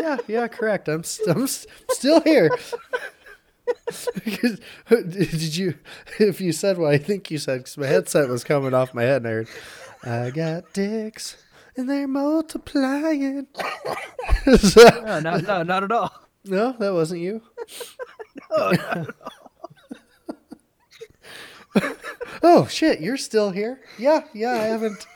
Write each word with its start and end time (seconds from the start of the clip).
yeah, 0.00 0.16
yeah, 0.28 0.48
correct. 0.48 0.88
I'm 0.88 1.02
st- 1.04 1.28
I'm 1.36 1.46
st- 1.46 1.72
still 1.90 2.20
here. 2.20 2.50
Because- 4.24 4.60
Did 4.88 5.56
you? 5.56 5.74
If 6.18 6.40
you 6.40 6.52
said 6.52 6.78
what 6.78 6.92
I 6.92 6.98
think 6.98 7.30
you 7.30 7.38
said, 7.38 7.58
because 7.60 7.76
my 7.78 7.86
headset 7.86 8.28
was 8.28 8.44
coming 8.44 8.74
off 8.74 8.94
my 8.94 9.02
head, 9.02 9.22
and 9.24 9.26
I 9.26 9.30
heard, 9.30 9.48
"I 10.04 10.30
got 10.30 10.72
dicks 10.72 11.36
and 11.76 11.88
they're 11.90 12.08
multiplying." 12.08 13.46
So- 14.60 14.88
No, 15.04 15.18
no, 15.20 15.36
no, 15.38 15.62
not 15.64 15.82
at 15.84 15.90
all. 15.92 16.12
no, 16.44 16.72
that 16.78 16.92
wasn't 16.92 17.20
you. 17.20 17.42
No. 18.56 19.06
oh 22.42 22.66
shit, 22.66 23.00
you're 23.00 23.16
still 23.16 23.50
here? 23.50 23.80
Yeah, 23.98 24.20
yeah. 24.32 24.52
I 24.52 24.64
haven't, 24.66 25.06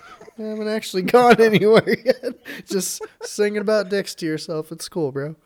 I 0.40 0.44
haven't 0.44 0.68
actually 0.68 1.02
gone 1.02 1.36
anywhere 1.40 1.96
yet. 2.04 2.66
Just 2.66 3.02
singing 3.22 3.60
about 3.60 3.88
dicks 3.90 4.14
to 4.16 4.26
yourself. 4.26 4.72
It's 4.72 4.88
cool, 4.88 5.12
bro. 5.12 5.36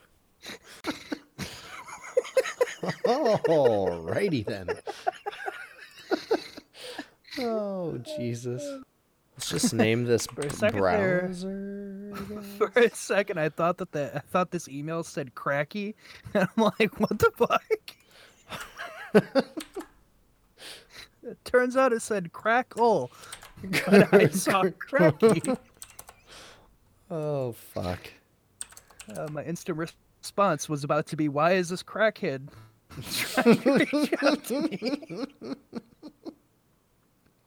Alrighty 3.07 4.47
then. 4.47 4.69
Oh 7.39 7.99
Jesus. 8.17 8.63
Let's 9.37 9.49
just 9.51 9.75
name 9.75 10.05
this 10.05 10.29
a 10.37 10.51
second 10.51 10.81
there- 10.81 11.23
browser. 11.23 12.13
For 12.57 12.71
a 12.77 12.91
second, 12.95 13.41
I 13.41 13.49
thought 13.49 13.79
that 13.79 13.91
the, 13.91 14.17
I 14.17 14.21
thought 14.21 14.53
this 14.53 14.69
email 14.69 15.03
said 15.03 15.35
cracky, 15.35 15.97
and 16.35 16.49
I'm 16.57 16.73
like, 16.79 17.01
what 17.01 17.19
the 17.19 17.33
fuck? 17.35 17.65
it 21.25 21.45
turns 21.45 21.77
out 21.77 21.93
it 21.93 22.03
said 22.03 22.33
crackle, 22.33 23.11
I 23.89 24.29
saw 24.33 24.65
cracky. 24.79 25.43
Oh 27.11 27.53
fuck. 27.53 28.01
Uh, 29.15 29.29
my 29.31 29.45
instant 29.45 29.79
response 29.79 30.69
was 30.69 30.85
about 30.85 31.07
to 31.09 31.17
be, 31.17 31.29
"Why 31.29 31.53
is 31.53 31.69
this 31.69 31.83
crackhead 31.83 32.49
trying 33.13 33.61
to 33.61 33.73
reach 33.75 34.15
out 34.23 34.45
to 34.45 34.61
me?" 34.63 35.27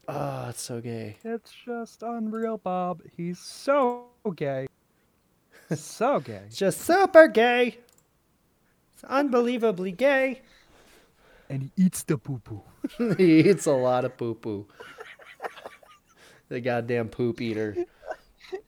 Oh, 0.08 0.46
it's 0.50 0.62
so 0.62 0.80
gay. 0.80 1.18
It's 1.24 1.52
just 1.66 2.04
unreal, 2.04 2.58
Bob. 2.58 3.02
He's 3.16 3.40
so 3.40 4.06
gay, 4.36 4.68
so 5.76 6.20
gay. 6.20 6.44
Just 6.52 6.82
super 6.82 7.28
gay. 7.28 7.78
It's 8.94 9.04
unbelievably 9.04 9.92
gay. 9.94 10.42
And 11.50 11.62
he 11.64 11.72
eats 11.78 12.04
the 12.04 12.18
poo 12.18 12.40
poo. 12.44 12.62
he 13.18 13.50
eats 13.50 13.66
a 13.66 13.72
lot 13.72 14.06
of 14.06 14.18
poo 14.18 14.34
poo. 14.34 14.66
The 16.50 16.62
goddamn 16.62 17.10
poop 17.10 17.42
eater. 17.42 17.76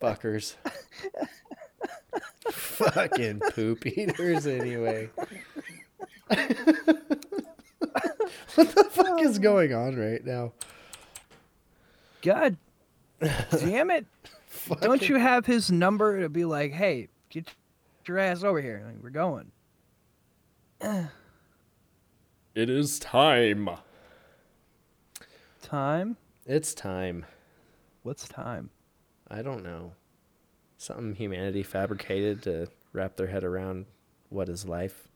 Fuckers. 0.01 0.55
Fucking 2.49 3.41
poop 3.51 3.85
eaters, 3.85 4.47
anyway. 4.47 5.09
what 6.27 6.45
the 8.55 8.87
fuck 8.89 9.21
is 9.21 9.37
um, 9.37 9.43
going 9.43 9.73
on 9.73 9.95
right 9.95 10.23
now? 10.25 10.53
God 12.21 12.57
damn 13.51 13.91
it! 13.91 14.05
Don't 14.81 15.07
you 15.07 15.15
have 15.15 15.45
his 15.45 15.71
number 15.71 16.21
to 16.21 16.29
be 16.29 16.45
like, 16.45 16.71
"Hey, 16.71 17.09
get 17.29 17.47
your 18.05 18.17
ass 18.17 18.43
over 18.43 18.61
here. 18.61 18.83
Like, 18.85 19.01
we're 19.01 19.09
going." 19.09 19.51
It 22.55 22.69
is 22.69 22.99
time. 22.99 23.69
Time? 25.61 26.17
It's 26.45 26.73
time. 26.73 27.25
What's 28.03 28.27
time? 28.27 28.69
I 29.29 29.41
don't 29.41 29.63
know. 29.63 29.93
Something 30.77 31.15
humanity 31.15 31.63
fabricated 31.63 32.41
to 32.43 32.67
wrap 32.93 33.17
their 33.17 33.27
head 33.27 33.43
around 33.43 33.85
what 34.29 34.49
is 34.49 34.65
life. 34.65 35.07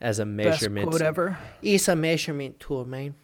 As 0.00 0.18
a 0.18 0.24
Best 0.24 0.62
measurement. 0.62 0.88
quote 0.88 1.02
ever. 1.02 1.38
It's 1.60 1.88
a 1.88 1.96
measurement 1.96 2.58
tool, 2.60 2.84
man. 2.84 3.14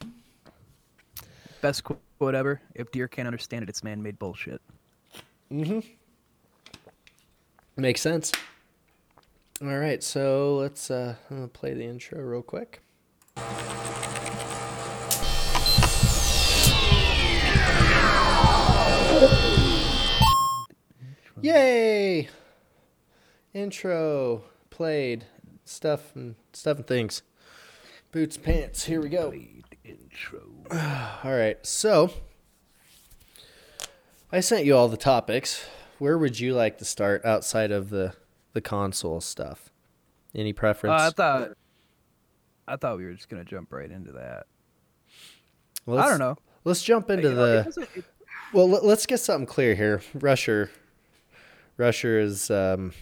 Best 1.61 1.85
quote 1.85 2.35
ever. 2.35 2.61
If 2.75 2.91
deer 2.91 3.09
can't 3.09 3.27
understand 3.27 3.63
it, 3.63 3.69
it's 3.69 3.83
man-made 3.83 4.19
bullshit. 4.19 4.61
Mm-hmm. 5.51 5.81
Makes 7.77 8.03
sense. 8.03 8.33
All 9.63 9.79
right, 9.79 10.03
so 10.03 10.57
let's 10.57 10.91
uh 10.91 11.15
play 11.53 11.75
the 11.75 11.85
intro 11.85 12.21
real 12.21 12.43
quick. 12.43 12.83
Yay! 21.41 22.29
Intro 23.53 24.45
played 24.71 25.25
stuff 25.65 26.15
and 26.17 26.35
stuff 26.53 26.79
and 26.79 26.87
things. 26.87 27.23
Boots, 28.13 28.37
pants. 28.37 28.85
Here 28.85 29.01
we 29.01 29.09
go. 29.09 29.33
Intro. 29.85 30.41
All 30.71 31.33
right, 31.37 31.59
so 31.67 32.11
I 34.33 34.41
sent 34.41 34.65
you 34.65 34.75
all 34.77 34.89
the 34.89 34.97
topics. 34.97 35.67
Where 35.99 36.17
would 36.19 36.41
you 36.41 36.55
like 36.55 36.79
to 36.79 36.85
start 36.85 37.25
outside 37.25 37.71
of 37.71 37.91
the 37.91 38.15
the 38.53 38.61
console 38.61 39.21
stuff? 39.21 39.71
Any 40.35 40.53
Uh, 40.53 40.57
preference? 40.57 41.03
I 41.03 41.11
thought. 41.11 41.51
I 42.67 42.77
thought 42.77 42.97
we 42.97 43.05
were 43.05 43.13
just 43.13 43.29
gonna 43.29 43.45
jump 43.45 43.73
right 43.73 43.91
into 43.91 44.13
that. 44.13 44.47
Well, 45.87 45.99
I 45.99 46.09
don't 46.09 46.19
know. 46.19 46.37
Let's 46.65 46.83
jump 46.83 47.11
into 47.11 47.29
You 47.29 47.35
know, 47.35 47.63
the. 47.63 47.87
it- 47.97 48.05
Well, 48.53 48.69
let- 48.69 48.85
let's 48.85 49.07
get 49.07 49.19
something 49.21 49.47
clear 49.47 49.75
here. 49.75 50.01
Rusher, 50.15 50.71
Rusher 51.77 52.19
is 52.21 52.51
um, 52.51 52.93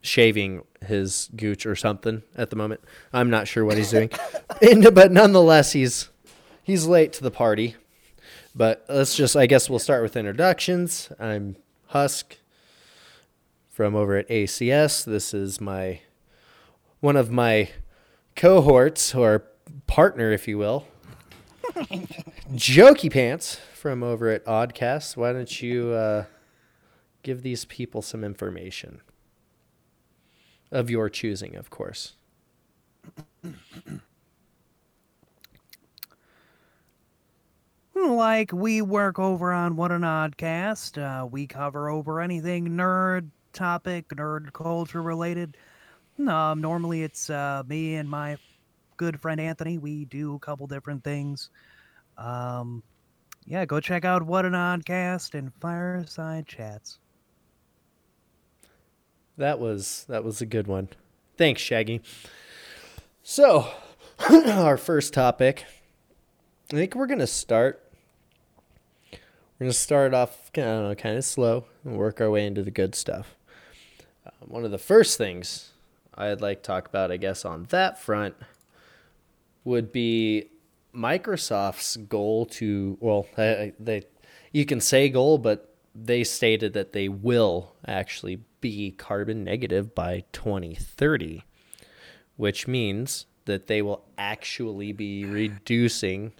shaving 0.00 0.62
his 0.86 1.28
gooch 1.36 1.66
or 1.66 1.76
something 1.76 2.22
at 2.36 2.50
the 2.50 2.56
moment. 2.56 2.80
I'm 3.12 3.30
not 3.30 3.48
sure 3.48 3.64
what 3.64 3.76
he's 3.76 3.90
doing, 3.90 4.10
and, 4.62 4.94
but 4.94 5.12
nonetheless, 5.12 5.72
he's 5.72 6.08
he's 6.62 6.86
late 6.86 7.12
to 7.14 7.22
the 7.22 7.30
party. 7.30 7.76
But 8.54 8.84
let's 8.88 9.16
just, 9.16 9.34
I 9.36 9.46
guess, 9.46 9.68
we'll 9.68 9.80
start 9.80 10.02
with 10.02 10.16
introductions. 10.16 11.10
I'm 11.18 11.56
Husk 11.88 12.36
from 13.68 13.96
over 13.96 14.16
at 14.16 14.28
ACS. 14.28 15.04
This 15.04 15.34
is 15.34 15.60
my 15.60 16.00
one 17.00 17.16
of 17.16 17.30
my 17.30 17.70
cohorts 18.36 19.14
or 19.14 19.44
partner, 19.86 20.30
if 20.32 20.46
you 20.48 20.56
will. 20.58 20.86
Jokey 22.54 23.12
Pants 23.12 23.58
from 23.84 24.02
over 24.02 24.30
at 24.30 24.42
Oddcast. 24.46 25.14
Why 25.14 25.34
don't 25.34 25.60
you 25.60 25.90
uh, 25.90 26.24
give 27.22 27.42
these 27.42 27.66
people 27.66 28.00
some 28.00 28.24
information 28.24 29.02
of 30.72 30.88
your 30.88 31.10
choosing, 31.10 31.54
of 31.54 31.68
course. 31.68 32.14
Like 37.94 38.52
we 38.52 38.82
work 38.82 39.18
over 39.18 39.52
on 39.52 39.76
What 39.76 39.90
an 39.92 40.02
Oddcast. 40.02 40.98
Uh, 40.98 41.26
we 41.26 41.46
cover 41.46 41.88
over 41.88 42.20
anything 42.20 42.68
nerd 42.70 43.30
topic, 43.52 44.08
nerd 44.08 44.52
culture 44.52 45.00
related. 45.00 45.56
Um, 46.18 46.60
normally 46.60 47.02
it's 47.02 47.30
uh, 47.30 47.62
me 47.66 47.94
and 47.94 48.08
my 48.08 48.36
good 48.96 49.20
friend 49.20 49.40
Anthony. 49.40 49.78
We 49.78 50.04
do 50.06 50.34
a 50.34 50.38
couple 50.38 50.66
different 50.66 51.02
things. 51.02 51.50
Um, 52.18 52.82
yeah, 53.46 53.64
go 53.64 53.80
check 53.80 54.04
out 54.04 54.22
What 54.22 54.44
an 54.44 54.52
Oddcast 54.52 55.34
and 55.34 55.52
Fireside 55.60 56.46
Chats. 56.46 56.98
That 59.36 59.58
was 59.58 60.06
that 60.08 60.24
was 60.24 60.40
a 60.40 60.46
good 60.46 60.66
one. 60.66 60.88
Thanks, 61.36 61.60
Shaggy. 61.60 62.00
So, 63.22 63.68
our 64.30 64.76
first 64.76 65.12
topic. 65.12 65.64
I 66.72 66.76
think 66.76 66.94
we're 66.94 67.06
gonna 67.06 67.26
start. 67.26 67.82
We're 69.12 69.66
gonna 69.66 69.72
start 69.72 70.14
off 70.14 70.52
kind 70.52 70.92
of 70.92 70.96
kind 70.96 71.18
of 71.18 71.24
slow 71.24 71.64
and 71.84 71.96
work 71.96 72.20
our 72.20 72.30
way 72.30 72.46
into 72.46 72.62
the 72.62 72.70
good 72.70 72.94
stuff. 72.94 73.34
Uh, 74.26 74.30
one 74.40 74.64
of 74.64 74.70
the 74.70 74.78
first 74.78 75.18
things 75.18 75.70
I'd 76.14 76.40
like 76.40 76.62
to 76.62 76.66
talk 76.66 76.86
about, 76.86 77.10
I 77.10 77.16
guess, 77.16 77.44
on 77.44 77.64
that 77.70 78.00
front, 78.00 78.36
would 79.64 79.92
be 79.92 80.48
Microsoft's 80.94 81.96
goal 81.96 82.46
to 82.46 82.96
well, 83.00 83.26
they, 83.36 84.04
you 84.52 84.64
can 84.64 84.80
say 84.80 85.08
goal, 85.08 85.38
but 85.38 85.74
they 85.94 86.24
stated 86.24 86.72
that 86.72 86.92
they 86.92 87.08
will 87.08 87.74
actually 87.86 88.40
be 88.60 88.90
carbon 88.92 89.44
negative 89.44 89.94
by 89.94 90.24
2030, 90.32 91.44
which 92.36 92.66
means 92.66 93.26
that 93.44 93.66
they 93.66 93.82
will 93.82 94.04
actually 94.16 94.92
be 94.92 95.24
reducing 95.24 96.32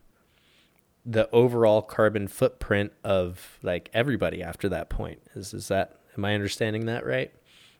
the 1.04 1.28
overall 1.30 1.82
carbon 1.82 2.26
footprint 2.26 2.92
of 3.04 3.58
like 3.62 3.90
everybody 3.92 4.42
after 4.42 4.68
that 4.68 4.88
point. 4.88 5.20
Is 5.34 5.52
is 5.52 5.68
that 5.68 5.98
am 6.16 6.24
I 6.24 6.34
understanding 6.34 6.86
that 6.86 7.04
right? 7.04 7.32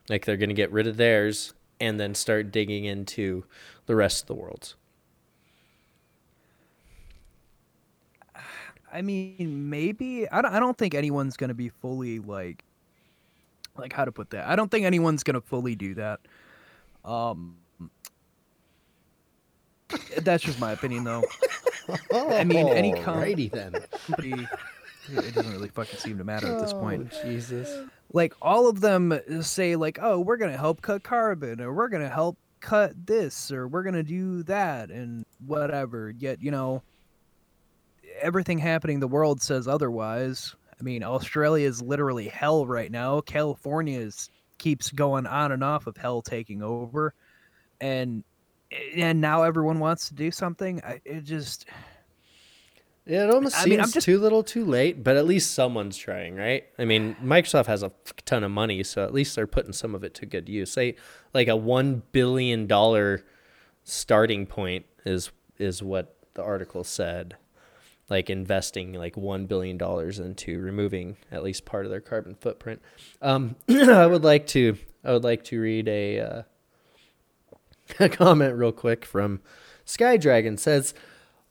Like 0.09 0.25
they're 0.25 0.37
going 0.37 0.49
to 0.49 0.55
get 0.55 0.71
rid 0.71 0.87
of 0.87 0.97
theirs 0.97 1.53
and 1.79 1.99
then 1.99 2.13
start 2.13 2.51
digging 2.51 2.85
into 2.85 3.45
the 3.85 3.95
rest 3.95 4.23
of 4.23 4.27
the 4.27 4.35
world's. 4.35 4.75
I 8.95 9.01
mean, 9.01 9.69
maybe 9.69 10.29
I 10.29 10.41
don't, 10.41 10.53
I 10.53 10.59
don't 10.59 10.77
think 10.77 10.93
anyone's 10.93 11.35
gonna 11.35 11.53
be 11.53 11.67
fully 11.67 12.19
like 12.19 12.63
like 13.77 13.91
how 13.91 14.05
to 14.05 14.11
put 14.11 14.29
that. 14.29 14.47
I 14.47 14.55
don't 14.55 14.71
think 14.71 14.85
anyone's 14.85 15.21
gonna 15.23 15.41
fully 15.41 15.75
do 15.75 15.95
that. 15.95 16.21
Um, 17.03 17.57
that's 20.17 20.43
just 20.43 20.61
my 20.61 20.71
opinion, 20.71 21.03
though. 21.03 21.23
I 22.13 22.45
mean, 22.45 22.69
any 22.69 22.93
com- 22.93 23.17
Alrighty 23.17 23.51
then. 23.51 23.75
It 25.07 25.35
doesn't 25.35 25.51
really 25.51 25.69
fucking 25.69 25.99
seem 25.99 26.17
to 26.17 26.23
matter 26.23 26.47
at 26.47 26.59
this 26.61 26.73
point. 26.73 27.11
Oh, 27.13 27.23
Jesus. 27.23 27.85
Like 28.13 28.33
all 28.41 28.67
of 28.67 28.79
them 28.79 29.19
say, 29.41 29.75
like, 29.75 29.99
"Oh, 30.01 30.19
we're 30.21 30.37
gonna 30.37 30.57
help 30.57 30.81
cut 30.81 31.03
carbon, 31.03 31.59
or 31.59 31.73
we're 31.73 31.89
gonna 31.89 32.09
help 32.09 32.37
cut 32.61 32.93
this, 33.05 33.51
or 33.51 33.67
we're 33.67 33.83
gonna 33.83 34.03
do 34.03 34.41
that, 34.43 34.89
and 34.89 35.25
whatever." 35.45 36.13
Yet, 36.17 36.41
you 36.41 36.49
know, 36.49 36.81
everything 38.21 38.57
happening 38.57 38.95
in 38.95 38.99
the 38.99 39.07
world 39.07 39.41
says 39.41 39.67
otherwise. 39.67 40.55
I 40.79 40.83
mean, 40.83 41.03
Australia 41.03 41.67
is 41.67 41.81
literally 41.81 42.27
hell 42.27 42.65
right 42.65 42.91
now. 42.91 43.21
California 43.21 43.99
is 43.99 44.29
keeps 44.57 44.89
going 44.91 45.25
on 45.27 45.51
and 45.51 45.63
off 45.63 45.87
of 45.87 45.97
hell 45.97 46.21
taking 46.21 46.61
over, 46.61 47.13
and 47.81 48.23
and 48.95 49.21
now 49.21 49.43
everyone 49.43 49.79
wants 49.79 50.07
to 50.09 50.15
do 50.15 50.31
something. 50.31 50.81
I, 50.83 50.99
it 51.05 51.21
just 51.23 51.65
Yeah, 53.05 53.25
it 53.25 53.29
almost 53.29 53.55
I 53.55 53.59
seems 53.59 53.69
mean, 53.69 53.79
I'm 53.79 53.91
just- 53.91 54.05
too 54.05 54.19
little, 54.19 54.43
too 54.43 54.65
late, 54.65 55.03
but 55.03 55.15
at 55.15 55.25
least 55.25 55.51
someone's 55.51 55.95
trying, 55.97 56.35
right? 56.35 56.63
I 56.79 56.85
mean, 56.85 57.15
Microsoft 57.23 57.67
has 57.67 57.83
a 57.83 57.91
ton 58.25 58.43
of 58.43 58.51
money, 58.51 58.81
so 58.83 59.03
at 59.05 59.13
least 59.13 59.35
they're 59.35 59.45
putting 59.47 59.71
some 59.73 59.93
of 59.95 60.03
it 60.03 60.13
to 60.15 60.25
good 60.25 60.49
use. 60.49 60.71
Say, 60.71 60.95
like 61.33 61.47
a 61.47 61.55
one 61.55 62.01
billion 62.11 62.65
dollar 62.67 63.23
starting 63.83 64.45
point 64.47 64.85
is 65.05 65.31
is 65.57 65.81
what 65.83 66.15
the 66.33 66.43
article 66.43 66.83
said. 66.83 67.35
Like 68.09 68.29
investing 68.29 68.93
like 68.93 69.17
one 69.17 69.47
billion 69.47 69.77
dollars 69.77 70.19
into 70.19 70.59
removing 70.59 71.17
at 71.31 71.43
least 71.43 71.65
part 71.65 71.85
of 71.85 71.91
their 71.91 72.01
carbon 72.01 72.35
footprint. 72.35 72.81
Um, 73.21 73.55
I 73.69 74.05
would 74.05 74.23
like 74.23 74.45
to 74.47 74.77
I 75.03 75.11
would 75.11 75.23
like 75.23 75.43
to 75.45 75.59
read 75.59 75.87
a 75.87 76.19
uh, 76.19 76.41
a 77.99 78.09
comment 78.09 78.55
real 78.55 78.71
quick 78.71 79.05
from 79.05 79.41
Sky 79.85 80.17
Dragon 80.17 80.57
says, 80.57 80.93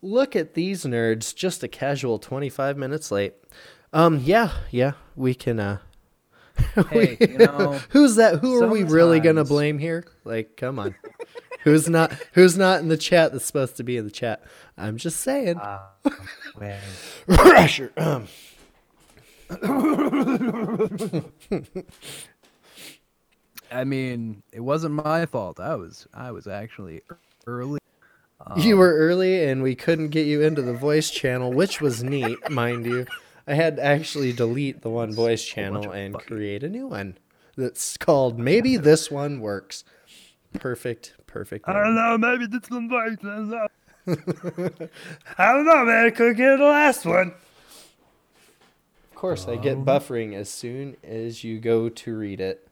"Look 0.01 0.37
at 0.37 0.55
these 0.55 0.85
nerds, 0.85 1.35
just 1.35 1.63
a 1.65 1.69
casual 1.69 2.19
25 2.19 2.77
minutes 2.77 3.11
late." 3.11 3.35
Um 3.93 4.21
yeah, 4.23 4.53
yeah, 4.71 4.93
we 5.17 5.35
can 5.35 5.59
uh 5.59 5.79
Hey, 6.91 7.17
you 7.21 7.39
know, 7.39 7.81
Who's 7.91 8.17
that? 8.17 8.41
Who 8.41 8.63
are 8.63 8.69
we 8.69 8.85
really 8.85 9.21
going 9.21 9.37
to 9.37 9.45
blame 9.45 9.79
here? 9.79 10.05
Like, 10.25 10.57
come 10.57 10.79
on. 10.79 10.95
Who's 11.65 11.89
not 11.89 12.13
who's 12.33 12.57
not 12.57 12.81
in 12.81 12.89
the 12.89 12.97
chat 12.97 13.33
that's 13.33 13.45
supposed 13.45 13.77
to 13.79 13.83
be 13.83 13.97
in 13.97 14.05
the 14.05 14.11
chat? 14.11 14.43
I'm 14.79 14.97
just 14.97 15.21
saying. 15.21 15.59
uh, 15.59 15.81
well, 16.59 16.79
Pressure. 17.29 17.93
Um, 17.97 18.29
I 23.71 23.85
mean, 23.85 24.43
it 24.53 24.61
wasn't 24.61 24.95
my 24.95 25.27
fault. 25.27 25.59
I 25.59 25.75
was 25.75 26.07
I 26.15 26.31
was 26.31 26.47
actually 26.47 27.03
early. 27.47 27.81
you 28.57 28.77
were 28.77 28.95
early 28.95 29.45
and 29.45 29.63
we 29.63 29.75
couldn't 29.75 30.09
get 30.11 30.27
you 30.27 30.43
into 30.43 30.63
the 30.63 30.75
voice 30.75 31.11
channel, 31.11 31.53
which 31.53 31.81
was 31.81 32.05
neat, 32.05 32.51
mind 32.51 32.85
you. 32.87 33.07
I 33.47 33.55
had 33.55 33.77
to 33.77 33.85
actually 33.85 34.33
delete 34.33 34.83
the 34.83 34.91
one 34.91 35.13
voice 35.13 35.45
channel 35.45 35.91
and 35.91 36.15
fucking- 36.15 36.27
create 36.37 36.63
a 36.63 36.69
new 36.69 36.87
one 36.87 37.19
that's 37.57 37.97
called 37.97 38.39
Maybe 38.39 38.77
This 38.77 39.11
One 39.11 39.41
Works. 39.41 39.85
Perfect, 40.55 41.15
perfect. 41.35 41.67
name. 41.69 41.77
I 41.77 41.81
don't 41.85 41.95
know. 41.95 42.17
Maybe 42.19 42.47
this 42.47 42.71
one 42.71 42.89
works. 42.89 43.17
I 43.23 43.27
don't 43.27 43.51
know. 43.51 43.67
I 45.39 45.53
don't 45.53 45.67
know, 45.67 45.85
man. 45.85 46.07
I 46.07 46.11
couldn't 46.11 46.37
get 46.37 46.57
the 46.59 46.65
last 46.65 47.05
one. 47.05 47.29
Of 49.11 49.15
course, 49.15 49.47
I 49.49 49.57
get 49.57 49.77
um, 49.79 49.85
buffering 49.85 50.35
as 50.35 50.49
soon 50.49 50.97
as 51.03 51.43
you 51.45 51.59
go 51.59 51.89
to 51.89 52.17
read 52.17 52.41
it. 52.41 52.69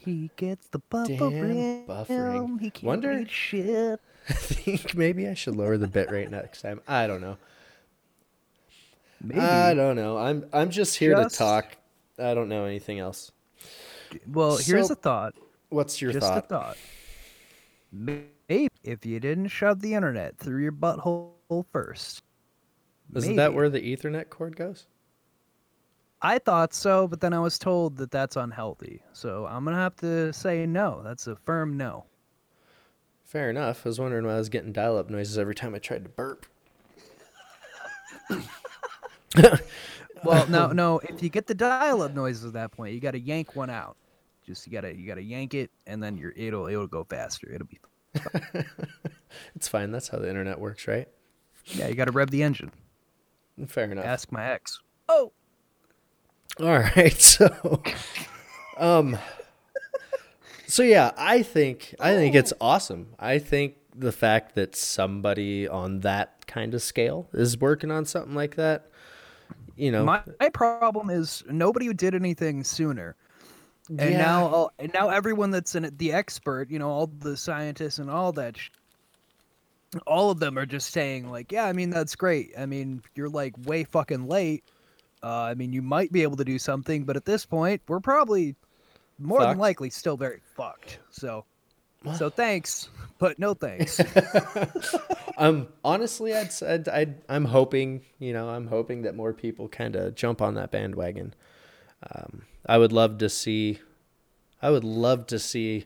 He 0.00 0.30
gets 0.36 0.66
the 0.68 0.80
buffering. 0.80 1.18
Damn 1.18 1.86
buffering. 1.86 1.86
buffering. 1.86 2.60
He 2.60 2.70
can't 2.70 2.84
Wonder- 2.84 3.08
read 3.10 3.30
shit. 3.30 4.00
I 4.28 4.32
think 4.32 4.94
maybe 4.94 5.28
I 5.28 5.34
should 5.34 5.54
lower 5.56 5.76
the 5.76 5.86
bit 5.88 6.10
rate 6.10 6.30
next 6.32 6.62
time. 6.62 6.80
I 6.88 7.06
don't 7.06 7.20
know. 7.20 7.36
Maybe. 9.22 9.40
I 9.40 9.72
don't 9.74 9.96
know. 9.96 10.18
I'm 10.18 10.44
I'm 10.52 10.70
just 10.70 10.96
here 10.96 11.14
Just- 11.14 11.32
to 11.36 11.38
talk. 11.38 11.76
I 12.18 12.34
don't 12.34 12.48
know 12.48 12.64
anything 12.64 12.98
else. 13.00 13.32
well, 14.30 14.56
here's 14.56 14.90
a 14.90 14.94
thought. 14.94 15.34
What's 15.74 16.00
your 16.00 16.12
Just 16.12 16.24
thought? 16.26 16.38
a 16.38 16.42
thought. 16.42 16.76
Maybe 17.90 18.68
if 18.84 19.04
you 19.04 19.18
didn't 19.18 19.48
shove 19.48 19.80
the 19.80 19.94
internet 19.94 20.38
through 20.38 20.62
your 20.62 20.70
butthole 20.70 21.64
first. 21.72 22.22
Isn't 23.14 23.34
that 23.36 23.52
where 23.52 23.68
the 23.68 23.80
Ethernet 23.80 24.30
cord 24.30 24.56
goes? 24.56 24.86
I 26.22 26.38
thought 26.38 26.72
so, 26.72 27.08
but 27.08 27.20
then 27.20 27.32
I 27.32 27.40
was 27.40 27.58
told 27.58 27.96
that 27.96 28.12
that's 28.12 28.36
unhealthy. 28.36 29.02
So 29.12 29.46
I'm 29.46 29.64
gonna 29.64 29.76
have 29.76 29.96
to 29.96 30.32
say 30.32 30.64
no. 30.64 31.02
That's 31.02 31.26
a 31.26 31.34
firm 31.34 31.76
no. 31.76 32.04
Fair 33.24 33.50
enough. 33.50 33.84
I 33.84 33.88
was 33.88 33.98
wondering 33.98 34.24
why 34.26 34.34
I 34.34 34.38
was 34.38 34.48
getting 34.48 34.72
dial-up 34.72 35.10
noises 35.10 35.38
every 35.38 35.56
time 35.56 35.74
I 35.74 35.78
tried 35.78 36.04
to 36.04 36.10
burp. 36.10 36.46
Well, 40.24 40.46
no, 40.48 40.68
no. 40.68 41.00
If 41.00 41.22
you 41.22 41.28
get 41.28 41.46
the 41.48 41.54
dial-up 41.54 42.14
noises 42.14 42.46
at 42.46 42.52
that 42.54 42.70
point, 42.72 42.94
you 42.94 43.00
got 43.00 43.10
to 43.10 43.20
yank 43.20 43.54
one 43.54 43.68
out. 43.68 43.96
Just 44.46 44.66
you 44.66 44.72
gotta 44.72 44.94
you 44.94 45.06
gotta 45.06 45.22
yank 45.22 45.54
it, 45.54 45.70
and 45.86 46.02
then 46.02 46.16
your 46.16 46.32
it'll 46.36 46.66
it'll 46.66 46.86
go 46.86 47.04
faster. 47.04 47.50
It'll 47.52 47.66
be 47.66 47.80
It's 49.56 49.68
fine. 49.68 49.90
That's 49.90 50.08
how 50.08 50.18
the 50.18 50.28
internet 50.28 50.60
works, 50.60 50.86
right? 50.86 51.08
yeah. 51.66 51.88
You 51.88 51.94
got 51.94 52.04
to 52.06 52.12
rev 52.12 52.30
the 52.30 52.42
engine. 52.42 52.70
Fair 53.66 53.90
enough. 53.90 54.04
Ask 54.04 54.30
my 54.30 54.44
ex. 54.52 54.80
Oh, 55.08 55.32
All 56.60 56.66
right, 56.78 57.12
so 57.20 57.82
um 58.78 59.16
so 60.66 60.82
yeah, 60.82 61.12
I 61.16 61.42
think 61.42 61.94
I 62.00 62.14
think 62.14 62.34
it's 62.34 62.52
awesome. 62.60 63.14
I 63.18 63.38
think 63.38 63.76
the 63.94 64.12
fact 64.12 64.54
that 64.56 64.74
somebody 64.74 65.68
on 65.68 66.00
that 66.00 66.46
kind 66.46 66.74
of 66.74 66.82
scale 66.82 67.28
is 67.32 67.58
working 67.58 67.90
on 67.90 68.04
something 68.04 68.34
like 68.34 68.56
that, 68.56 68.90
you 69.76 69.92
know, 69.92 70.04
my, 70.04 70.22
my 70.40 70.48
problem 70.48 71.10
is 71.10 71.44
nobody 71.48 71.92
did 71.92 72.14
anything 72.14 72.64
sooner. 72.64 73.14
And 73.88 74.00
Yeah. 74.00 74.18
now, 74.18 74.46
all, 74.46 74.72
and 74.78 74.92
now 74.94 75.10
everyone 75.10 75.50
that's 75.50 75.74
in 75.74 75.84
it, 75.84 75.98
the 75.98 76.12
expert, 76.12 76.70
you 76.70 76.78
know, 76.78 76.88
all 76.90 77.06
the 77.06 77.36
scientists 77.36 77.98
and 77.98 78.10
all 78.10 78.32
that, 78.32 78.56
sh- 78.56 78.70
all 80.06 80.30
of 80.30 80.40
them 80.40 80.58
are 80.58 80.66
just 80.66 80.90
saying 80.90 81.30
like, 81.30 81.52
yeah, 81.52 81.64
I 81.66 81.72
mean 81.72 81.90
that's 81.90 82.16
great. 82.16 82.52
I 82.58 82.66
mean 82.66 83.02
you're 83.14 83.28
like 83.28 83.54
way 83.66 83.84
fucking 83.84 84.26
late. 84.26 84.64
Uh, 85.22 85.42
I 85.42 85.54
mean 85.54 85.72
you 85.72 85.82
might 85.82 86.10
be 86.12 86.22
able 86.22 86.36
to 86.36 86.44
do 86.44 86.58
something, 86.58 87.04
but 87.04 87.16
at 87.16 87.24
this 87.24 87.46
point 87.46 87.80
we're 87.86 88.00
probably 88.00 88.56
more 89.18 89.40
Fucked. 89.40 89.50
than 89.50 89.58
likely 89.58 89.90
still 89.90 90.16
very 90.16 90.40
fucked. 90.56 90.98
So, 91.10 91.44
so 92.16 92.28
thanks, 92.28 92.88
but 93.18 93.38
no 93.38 93.54
thanks. 93.54 94.00
um 95.38 95.68
honestly 95.84 96.34
I'd 96.34 96.52
said 96.52 96.88
I'd, 96.88 97.22
I'm 97.28 97.44
hoping, 97.44 98.02
you 98.18 98.32
know, 98.32 98.48
I'm 98.48 98.66
hoping 98.66 99.02
that 99.02 99.14
more 99.14 99.32
people 99.32 99.68
kind 99.68 99.94
of 99.94 100.14
jump 100.14 100.42
on 100.42 100.54
that 100.54 100.70
bandwagon. 100.72 101.34
Um 102.14 102.42
I 102.66 102.78
would 102.78 102.92
love 102.92 103.18
to 103.18 103.28
see 103.28 103.80
I 104.62 104.70
would 104.70 104.84
love 104.84 105.26
to 105.26 105.38
see 105.38 105.84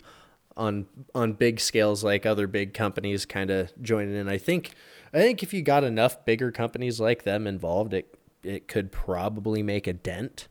on 0.56 0.86
on 1.14 1.32
big 1.32 1.60
scales 1.60 2.04
like 2.04 2.26
other 2.26 2.46
big 2.46 2.74
companies 2.74 3.26
kind 3.26 3.50
of 3.50 3.72
joining 3.82 4.14
in. 4.14 4.28
I 4.28 4.38
think 4.38 4.72
I 5.12 5.18
think 5.18 5.42
if 5.42 5.52
you 5.52 5.62
got 5.62 5.84
enough 5.84 6.24
bigger 6.24 6.52
companies 6.52 7.00
like 7.00 7.24
them 7.24 7.46
involved, 7.46 7.94
it 7.94 8.14
it 8.42 8.68
could 8.68 8.92
probably 8.92 9.62
make 9.62 9.86
a 9.86 9.92
dent. 9.92 10.48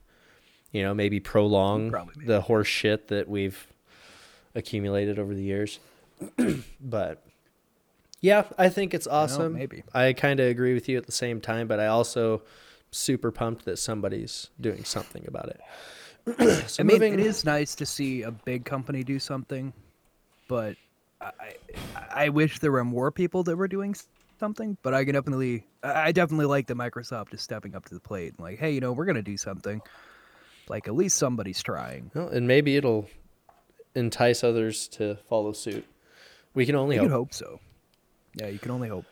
You 0.72 0.82
know, 0.82 0.92
maybe 0.92 1.20
prolong 1.20 1.90
Probably 1.90 2.26
the 2.26 2.42
horse 2.42 2.66
shit 2.66 3.08
that 3.08 3.28
we've 3.28 3.68
accumulated 4.54 5.18
over 5.18 5.34
the 5.34 5.42
years. 5.42 5.78
but 6.80 7.24
yeah, 8.20 8.44
I 8.58 8.68
think 8.68 8.92
it's 8.92 9.06
awesome. 9.06 9.54
maybe. 9.54 9.84
I 9.94 10.12
kind 10.12 10.40
of 10.40 10.48
agree 10.48 10.74
with 10.74 10.88
you 10.88 10.98
at 10.98 11.06
the 11.06 11.12
same 11.12 11.40
time, 11.40 11.68
but 11.68 11.80
I 11.80 11.86
also 11.86 12.42
super 12.90 13.30
pumped 13.30 13.64
that 13.64 13.78
somebody's 13.78 14.50
doing 14.60 14.84
something 14.84 15.24
about 15.26 15.48
it. 15.48 15.60
so 16.66 16.80
I 16.80 16.84
mean, 16.84 16.94
moving- 16.96 17.14
it 17.14 17.20
is 17.20 17.44
nice 17.44 17.74
to 17.76 17.86
see 17.86 18.22
a 18.22 18.30
big 18.30 18.64
company 18.64 19.02
do 19.04 19.18
something, 19.18 19.72
but 20.48 20.76
I, 21.20 21.54
I 22.10 22.28
wish 22.28 22.58
there 22.60 22.72
were 22.72 22.84
more 22.84 23.10
people 23.10 23.42
that 23.44 23.56
were 23.56 23.68
doing 23.68 23.94
something. 24.38 24.76
But 24.82 24.94
I 24.94 25.04
can 25.04 25.14
definitely, 25.14 25.64
I 25.82 26.12
definitely 26.12 26.46
like 26.46 26.66
that 26.68 26.76
Microsoft 26.76 27.34
is 27.34 27.42
stepping 27.42 27.74
up 27.74 27.84
to 27.86 27.94
the 27.94 28.00
plate. 28.00 28.34
and 28.36 28.40
Like, 28.40 28.58
hey, 28.58 28.70
you 28.72 28.80
know, 28.80 28.92
we're 28.92 29.04
gonna 29.06 29.22
do 29.22 29.36
something. 29.36 29.80
Like, 30.68 30.86
at 30.86 30.94
least 30.94 31.16
somebody's 31.16 31.62
trying. 31.62 32.10
Well, 32.14 32.28
and 32.28 32.46
maybe 32.46 32.76
it'll 32.76 33.08
entice 33.94 34.44
others 34.44 34.86
to 34.88 35.16
follow 35.28 35.52
suit. 35.52 35.84
We 36.54 36.66
can 36.66 36.74
only 36.76 36.96
You 36.96 37.02
hope. 37.02 37.08
could 37.08 37.14
hope 37.14 37.34
so. 37.34 37.60
Yeah, 38.34 38.48
you 38.48 38.58
can 38.58 38.70
only 38.70 38.88
hope. 38.88 39.06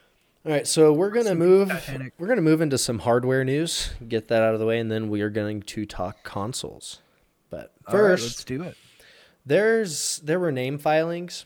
All 0.45 0.53
right, 0.53 0.67
so 0.67 0.93
we're 0.93 1.11
gonna 1.11 1.35
move. 1.35 1.73
We're 2.19 2.29
gonna 2.29 2.41
move 2.43 2.61
into 2.61 2.79
some 2.79 3.01
hardware 3.01 3.43
news. 3.43 3.91
Get 4.09 4.29
that 4.29 4.43
out 4.43 4.55
of 4.55 4.61
the 4.61 4.67
way, 4.67 4.79
and 4.79 4.91
then 4.93 5.09
we 5.09 5.21
are 5.23 5.31
going 5.31 5.63
to 5.63 5.85
talk 5.87 6.23
consoles. 6.23 7.01
But 7.51 7.73
All 7.87 7.95
right, 7.95 8.01
first, 8.01 8.25
let's 8.25 8.45
do 8.45 8.63
it. 8.63 8.77
there's 9.45 10.19
there 10.25 10.41
were 10.41 10.53
name 10.53 10.79
filings. 10.79 11.45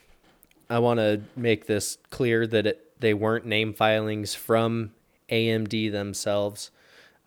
I 0.68 0.78
want 0.78 0.98
to 0.98 1.22
make 1.36 1.66
this 1.66 1.98
clear 2.10 2.46
that 2.46 2.66
it, 2.66 3.00
they 3.00 3.12
weren't 3.12 3.44
name 3.44 3.72
filings 3.74 4.34
from 4.34 4.92
AMD 5.28 5.90
themselves. 5.90 6.70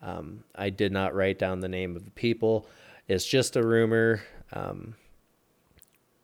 Um, 0.00 0.44
I 0.54 0.70
did 0.70 0.92
not 0.92 1.14
write 1.14 1.38
down 1.38 1.60
the 1.60 1.68
name 1.68 1.96
of 1.96 2.04
the 2.04 2.10
people. 2.10 2.66
It's 3.08 3.26
just 3.26 3.56
a 3.56 3.62
rumor. 3.62 4.22
Um, 4.52 4.94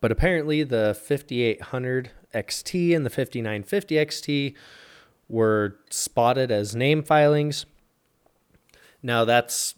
but 0.01 0.11
apparently, 0.11 0.63
the 0.63 0.99
5800 1.03 2.11
XT 2.35 2.97
and 2.97 3.05
the 3.05 3.11
5950 3.11 3.95
XT 3.97 4.55
were 5.29 5.77
spotted 5.91 6.51
as 6.51 6.75
name 6.75 7.03
filings. 7.03 7.67
Now, 9.03 9.25
that's 9.25 9.75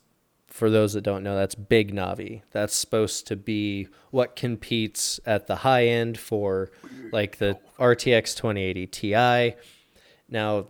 for 0.52 0.68
those 0.68 0.92
that 0.92 1.00
don't 1.00 1.22
know, 1.22 1.34
that's 1.34 1.54
Big 1.54 1.94
Navi. 1.94 2.42
That's 2.50 2.74
supposed 2.74 3.26
to 3.28 3.36
be 3.36 3.88
what 4.10 4.36
competes 4.36 5.18
at 5.24 5.46
the 5.46 5.56
high 5.56 5.86
end 5.86 6.18
for 6.18 6.70
like 7.10 7.38
the 7.38 7.58
RTX 7.78 8.36
2080 8.36 8.86
Ti. 8.88 9.54
Now, 10.28 10.66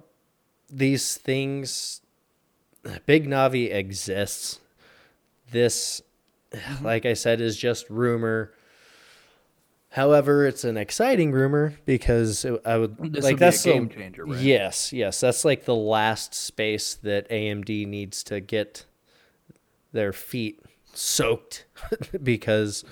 these 0.70 1.16
things, 1.16 2.00
Big 3.06 3.26
Navi 3.26 3.74
exists. 3.74 4.60
This, 5.50 6.00
mm-hmm. 6.52 6.84
like 6.84 7.04
I 7.04 7.14
said, 7.14 7.40
is 7.40 7.56
just 7.56 7.90
rumor. 7.90 8.52
However, 9.90 10.46
it's 10.46 10.62
an 10.62 10.76
exciting 10.76 11.32
rumor 11.32 11.74
because 11.84 12.44
it, 12.44 12.62
I 12.64 12.78
would 12.78 12.96
This 12.98 13.24
like 13.24 13.34
would 13.34 13.42
a 13.42 13.44
that's 13.46 13.62
the- 13.64 13.72
game 13.72 13.88
changer, 13.88 14.26
right? 14.26 14.40
Yes, 14.40 14.92
yes, 14.92 15.18
that's 15.18 15.44
like 15.44 15.64
the 15.64 15.74
last 15.74 16.34
space 16.34 16.94
that 16.94 17.28
AMD 17.30 17.86
needs 17.88 18.22
to 18.24 18.40
get 18.40 18.86
their 19.92 20.12
feet 20.12 20.60
soaked 20.94 21.66
because 22.22 22.84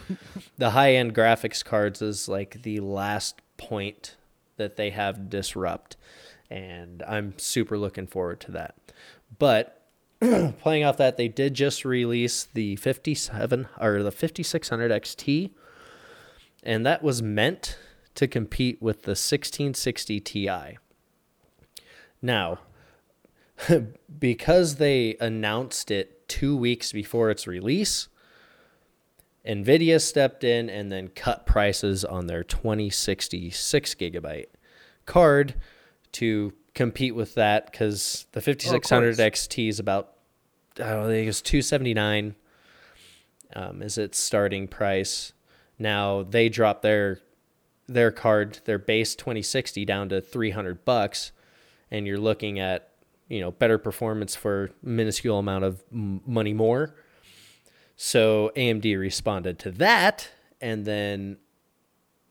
the 0.59 0.71
high 0.71 0.95
end 0.95 1.14
graphics 1.14 1.64
cards 1.64 2.00
is 2.00 2.28
like 2.28 2.62
the 2.62 2.80
last 2.80 3.40
point 3.57 4.16
that 4.57 4.76
they 4.76 4.90
have 4.90 5.28
disrupt. 5.28 5.97
And 6.50 7.02
I'm 7.07 7.38
super 7.38 7.78
looking 7.78 8.07
forward 8.07 8.40
to 8.40 8.52
that. 8.52 8.75
But 9.38 9.80
playing 10.61 10.85
off 10.85 10.99
that, 10.99 11.16
they 11.16 11.28
did 11.28 11.54
just 11.54 11.85
release 11.85 12.45
the 12.52 12.76
57 12.76 13.69
or 13.80 14.02
the 14.02 14.12
5600 14.12 14.90
XT, 14.90 15.50
and 16.62 16.85
that 16.85 17.02
was 17.02 17.23
meant 17.23 17.78
to 18.16 18.28
compete 18.28 18.83
with 18.83 19.02
the 19.02 19.12
1660 19.12 20.21
Ti. 20.21 20.78
Now, 22.21 22.59
because 24.19 24.76
they 24.76 25.16
announced 25.21 25.90
it 25.90 26.20
two 26.31 26.57
weeks 26.57 26.93
before 26.93 27.29
its 27.29 27.47
release, 27.47 28.09
Nvidia 29.45 30.01
stepped 30.01 30.45
in 30.45 30.71
and 30.71 30.91
then 30.93 31.09
cut 31.09 31.45
prices 31.45 32.05
on 32.05 32.29
their 32.29 32.45
2060 32.45 33.51
six 33.51 33.95
gigabyte 33.95 34.47
card 35.07 35.57
to 36.13 36.53
compete 36.75 37.17
with 37.17 37.35
that 37.35 37.71
because 37.71 38.27
the 38.33 38.41
5600 38.41 39.17
XT 39.17 39.69
is 39.69 39.81
about 39.81 40.13
I 40.77 40.91
don't 40.91 41.09
think 41.09 41.29
it's 41.29 41.43
279 41.43 42.37
um, 43.57 43.83
is 43.83 43.99
its 43.99 44.19
starting 44.19 44.69
price. 44.69 45.33
Now 45.79 46.23
they 46.23 46.49
dropped 46.49 46.83
their 46.83 47.19
their 47.89 48.13
card, 48.13 48.61
their 48.67 48.79
base 48.79 49.17
2060 49.17 49.85
down 49.85 50.11
to 50.11 50.21
300 50.21 50.85
bucks 50.85 51.33
and 51.91 52.07
you're 52.07 52.19
looking 52.21 52.61
at, 52.61 52.89
you 53.31 53.41
know, 53.41 53.53
better 53.53 53.79
performance 53.79 54.35
for 54.35 54.71
minuscule 54.83 55.39
amount 55.39 55.65
of 55.65 55.83
money 55.91 56.53
more. 56.53 56.95
So 57.97 58.51
AMD 58.57 58.99
responded 58.99 59.59
to 59.61 59.71
that 59.73 60.29
and 60.61 60.85
then 60.85 61.39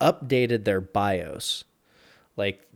updated 0.01 0.65
their 0.65 0.81
BIOS 0.81 1.63
like 2.35 2.67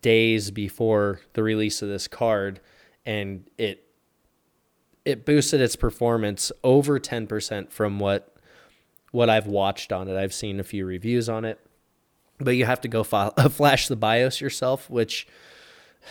days 0.00 0.50
before 0.50 1.20
the 1.32 1.42
release 1.42 1.82
of 1.82 1.88
this 1.88 2.06
card 2.06 2.60
and 3.04 3.48
it 3.58 3.84
it 5.04 5.26
boosted 5.26 5.60
its 5.60 5.74
performance 5.74 6.52
over 6.62 7.00
10% 7.00 7.72
from 7.72 7.98
what 7.98 8.36
what 9.10 9.28
I've 9.28 9.46
watched 9.46 9.92
on 9.92 10.08
it. 10.08 10.16
I've 10.16 10.32
seen 10.32 10.58
a 10.58 10.64
few 10.64 10.86
reviews 10.86 11.28
on 11.28 11.44
it. 11.44 11.60
But 12.38 12.52
you 12.52 12.64
have 12.64 12.80
to 12.80 12.88
go 12.88 13.04
file, 13.04 13.30
flash 13.50 13.88
the 13.88 13.96
BIOS 13.96 14.40
yourself, 14.40 14.88
which 14.88 15.26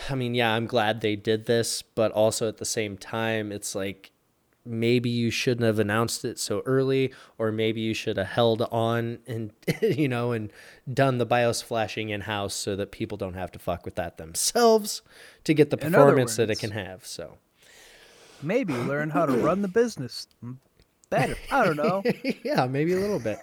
I 0.10 0.16
mean, 0.16 0.34
yeah, 0.36 0.54
I'm 0.54 0.68
glad 0.68 1.02
they 1.02 1.16
did 1.16 1.46
this, 1.46 1.82
but 1.82 2.12
also 2.12 2.48
at 2.48 2.58
the 2.58 2.66
same 2.66 2.98
time, 2.98 3.52
it's 3.52 3.76
like 3.76 4.12
maybe 4.66 5.10
you 5.10 5.32
shouldn't 5.32 5.66
have 5.66 5.80
announced 5.80 6.24
it 6.24 6.40
so 6.40 6.62
early, 6.66 7.14
or 7.38 7.52
maybe 7.52 7.82
you 7.82 7.94
should 7.94 8.18
have 8.18 8.28
held 8.28 8.62
on 8.72 9.20
and 9.28 9.52
you 9.82 10.08
know 10.08 10.32
and 10.32 10.52
done 10.92 11.18
the 11.18 11.26
BIOS 11.26 11.62
flashing 11.62 12.10
in 12.10 12.22
house 12.22 12.54
so 12.54 12.76
that 12.76 12.92
people 12.92 13.18
don't 13.18 13.34
have 13.34 13.52
to 13.52 13.60
fuck 13.60 13.86
with 13.86 13.96
that 13.96 14.18
themselves 14.18 15.02
to 15.44 15.54
get 15.54 15.70
the 15.70 15.78
performance 15.78 16.36
that 16.38 16.50
it 16.50 16.60
can 16.60 16.72
have. 16.72 17.06
So 17.06 17.38
Maybe 18.44 18.74
learn 18.74 19.10
how 19.10 19.26
to 19.26 19.34
run 19.34 19.62
the 19.62 19.68
business 19.68 20.28
better. 21.10 21.36
I 21.52 21.64
don't 21.64 21.78
know. 21.78 22.04
yeah, 22.44 22.66
maybe 22.66 22.94
a 22.94 23.00
little 23.00 23.20
bit. 23.20 23.38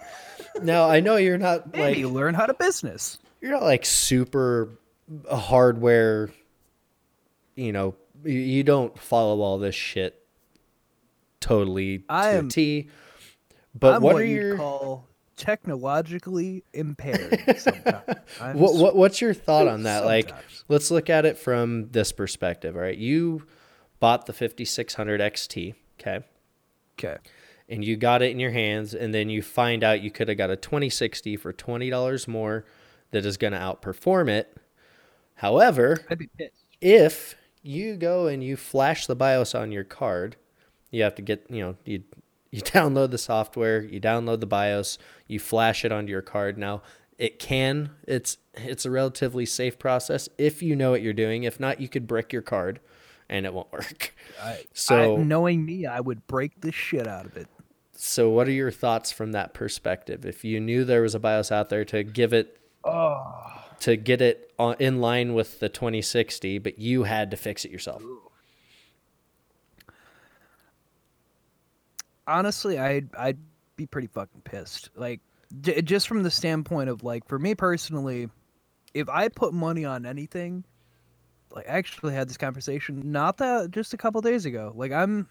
Now 0.62 0.88
I 0.88 1.00
know 1.00 1.16
you're 1.16 1.38
not 1.38 1.72
Maybe 1.72 2.04
like 2.04 2.12
learn 2.12 2.34
how 2.34 2.46
to 2.46 2.54
business. 2.54 3.18
you're 3.40 3.52
not 3.52 3.62
like 3.62 3.84
super 3.84 4.70
hardware. 5.30 6.30
You 7.54 7.72
know, 7.72 7.94
you, 8.24 8.38
you 8.38 8.62
don't 8.62 8.98
follow 8.98 9.40
all 9.40 9.58
this 9.58 9.74
shit 9.74 10.22
totally 11.40 11.98
to 11.98 12.04
I 12.08 12.30
a 12.30 12.38
am- 12.38 12.48
T. 12.48 12.88
But 13.78 13.96
I'm 13.96 14.02
what, 14.02 14.14
what 14.14 14.22
are 14.22 14.26
your 14.26 14.56
call 14.56 15.08
technologically 15.38 16.64
impaired. 16.74 17.42
Sometimes. 17.58 18.04
What, 18.54 18.74
what 18.74 18.96
what's 18.96 19.20
your 19.20 19.32
thought 19.32 19.68
on 19.68 19.84
that? 19.84 20.04
Like, 20.04 20.32
let's 20.68 20.90
look 20.90 21.08
at 21.08 21.24
it 21.24 21.38
from 21.38 21.88
this 21.90 22.12
perspective. 22.12 22.76
All 22.76 22.82
right, 22.82 22.98
you 22.98 23.46
bought 24.00 24.26
the 24.26 24.32
5600 24.32 25.20
XT, 25.20 25.74
okay, 26.00 26.24
okay. 26.98 27.16
and 27.68 27.84
you 27.84 27.96
got 27.96 28.20
it 28.20 28.30
in 28.32 28.38
your 28.40 28.50
hands, 28.50 28.94
and 28.94 29.14
then 29.14 29.30
you 29.30 29.40
find 29.40 29.82
out 29.82 30.02
you 30.02 30.10
could 30.10 30.28
have 30.28 30.38
got 30.38 30.50
a 30.50 30.56
2060 30.56 31.36
for 31.36 31.52
twenty 31.52 31.88
dollars 31.88 32.28
more 32.28 32.64
that 33.12 33.24
is 33.24 33.36
going 33.36 33.52
to 33.52 33.58
outperform 33.58 34.28
it. 34.28 34.54
However, 35.38 35.98
I'd 36.10 36.18
be 36.18 36.28
pissed. 36.38 36.64
if 36.80 37.34
you 37.62 37.96
go 37.96 38.26
and 38.26 38.42
you 38.42 38.56
flash 38.56 39.06
the 39.06 39.16
BIOS 39.16 39.54
on 39.54 39.72
your 39.72 39.84
card, 39.84 40.36
you 40.90 41.02
have 41.02 41.14
to 41.16 41.22
get, 41.22 41.46
you 41.48 41.60
know, 41.62 41.76
you 41.84 42.02
you 42.50 42.60
download 42.62 43.10
the 43.10 43.18
software, 43.18 43.82
you 43.82 44.00
download 44.00 44.40
the 44.40 44.46
BIOS, 44.46 44.98
you 45.26 45.38
flash 45.38 45.84
it 45.84 45.92
onto 45.92 46.10
your 46.10 46.22
card. 46.22 46.56
Now, 46.58 46.82
it 47.18 47.38
can 47.38 47.90
it's 48.06 48.38
it's 48.54 48.84
a 48.86 48.90
relatively 48.90 49.44
safe 49.46 49.78
process 49.78 50.28
if 50.38 50.62
you 50.62 50.74
know 50.76 50.90
what 50.92 51.02
you're 51.02 51.12
doing. 51.12 51.42
If 51.44 51.58
not, 51.60 51.80
you 51.80 51.88
could 51.88 52.06
brick 52.06 52.32
your 52.32 52.42
card 52.42 52.80
and 53.28 53.44
it 53.46 53.52
won't 53.54 53.72
work. 53.72 54.14
I, 54.42 54.64
So- 54.72 55.16
I, 55.18 55.22
knowing 55.22 55.64
me, 55.64 55.86
I 55.86 56.00
would 56.00 56.26
break 56.26 56.60
the 56.60 56.72
shit 56.72 57.06
out 57.06 57.26
of 57.26 57.36
it. 57.36 57.48
So, 58.00 58.30
what 58.30 58.46
are 58.46 58.52
your 58.52 58.70
thoughts 58.70 59.10
from 59.10 59.32
that 59.32 59.54
perspective? 59.54 60.24
If 60.24 60.44
you 60.44 60.60
knew 60.60 60.84
there 60.84 61.02
was 61.02 61.16
a 61.16 61.18
BIOS 61.18 61.50
out 61.52 61.68
there 61.68 61.84
to 61.86 62.02
give 62.04 62.32
it 62.32 62.56
Oh, 62.84 63.64
to 63.80 63.96
get 63.96 64.20
it 64.20 64.52
in 64.78 65.00
line 65.00 65.34
with 65.34 65.60
the 65.60 65.68
2060, 65.68 66.58
but 66.58 66.78
you 66.78 67.04
had 67.04 67.30
to 67.30 67.36
fix 67.36 67.64
it 67.64 67.70
yourself. 67.70 68.02
honestly, 72.28 72.78
I'd 72.78 73.08
I'd 73.16 73.38
be 73.74 73.86
pretty 73.86 74.06
fucking 74.08 74.42
pissed. 74.42 74.90
Like, 74.94 75.20
just 75.62 76.06
from 76.06 76.22
the 76.22 76.30
standpoint 76.30 76.90
of 76.90 77.02
like, 77.02 77.26
for 77.26 77.38
me 77.38 77.54
personally, 77.54 78.28
if 78.94 79.08
I 79.08 79.28
put 79.28 79.52
money 79.52 79.84
on 79.84 80.06
anything, 80.06 80.62
like, 81.50 81.68
I 81.68 81.72
actually 81.72 82.12
had 82.14 82.28
this 82.28 82.36
conversation 82.36 83.10
not 83.10 83.38
that 83.38 83.70
just 83.70 83.94
a 83.94 83.96
couple 83.96 84.20
days 84.20 84.44
ago. 84.44 84.72
Like, 84.76 84.92
I'm 84.92 85.26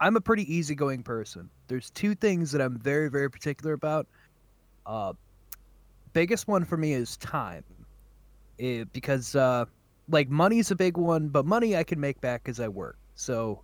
I'm 0.00 0.16
a 0.16 0.20
pretty 0.20 0.50
easygoing 0.54 1.02
person. 1.02 1.50
There's 1.66 1.90
two 1.90 2.14
things 2.14 2.52
that 2.52 2.62
I'm 2.62 2.78
very 2.78 3.10
very 3.10 3.30
particular 3.30 3.74
about. 3.74 4.06
Uh, 4.86 5.12
biggest 6.14 6.48
one 6.48 6.64
for 6.64 6.78
me 6.78 6.94
is 6.94 7.16
time, 7.18 7.64
Eh, 8.60 8.84
because 8.92 9.36
uh, 9.36 9.64
like 10.08 10.28
money's 10.28 10.70
a 10.70 10.76
big 10.76 10.96
one, 10.96 11.28
but 11.28 11.46
money 11.46 11.76
I 11.76 11.84
can 11.84 12.00
make 12.00 12.20
back 12.20 12.48
as 12.48 12.60
I 12.60 12.68
work. 12.68 12.96
So, 13.14 13.62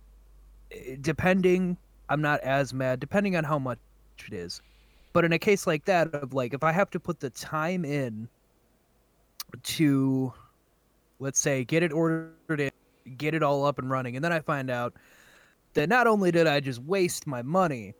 eh, 0.71 0.95
depending 1.01 1.77
I'm 2.09 2.21
not 2.21 2.39
as 2.41 2.73
mad, 2.73 2.99
depending 2.99 3.35
on 3.35 3.43
how 3.43 3.59
much 3.59 3.79
it 4.27 4.33
is. 4.33 4.61
But 5.13 5.25
in 5.25 5.33
a 5.33 5.39
case 5.39 5.65
like 5.65 5.85
that, 5.85 6.13
of 6.13 6.33
like 6.33 6.53
if 6.53 6.63
I 6.63 6.71
have 6.71 6.89
to 6.91 6.99
put 6.99 7.19
the 7.19 7.29
time 7.29 7.83
in 7.85 8.27
to, 9.63 10.33
let's 11.19 11.39
say, 11.39 11.63
get 11.63 11.83
it 11.83 11.91
ordered 11.91 12.59
in, 12.59 12.71
get 13.17 13.33
it 13.33 13.43
all 13.43 13.65
up 13.65 13.79
and 13.79 13.89
running, 13.89 14.15
and 14.15 14.23
then 14.23 14.33
I 14.33 14.39
find 14.39 14.69
out 14.69 14.93
that 15.73 15.89
not 15.89 16.07
only 16.07 16.31
did 16.31 16.47
I 16.47 16.59
just 16.59 16.81
waste 16.83 17.27
my 17.27 17.41
money 17.41 17.93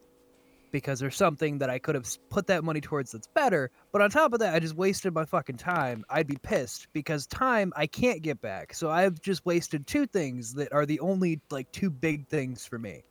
because 0.72 1.00
there's 1.00 1.16
something 1.16 1.58
that 1.60 1.70
I 1.70 1.80
could 1.80 1.96
have 1.96 2.08
put 2.30 2.48
that 2.48 2.64
money 2.64 2.82
towards 2.82 3.12
that's 3.12 3.28
better, 3.28 3.72
but 3.92 4.02
on 4.02 4.10
top 4.10 4.34
of 4.34 4.40
that, 4.40 4.54
I 4.54 4.60
just 4.60 4.76
wasted 4.76 5.14
my 5.14 5.26
fucking 5.26 5.58
time. 5.58 6.04
I'd 6.10 6.28
be 6.28 6.38
pissed 6.42 6.88
because 6.94 7.28
time 7.28 7.72
I 7.76 7.88
can't 7.88 8.22
get 8.22 8.42
back. 8.42 8.74
So 8.74 8.90
I've 8.90 9.22
just 9.22 9.46
wasted 9.46 9.88
two 9.88 10.06
things 10.06 10.54
that 10.56 10.72
are 10.74 10.86
the 10.86 11.00
only 11.00 11.40
like 11.50 11.72
two 11.72 11.90
big 11.90 12.28
things 12.28 12.66
for 12.66 12.78
me 12.78 13.04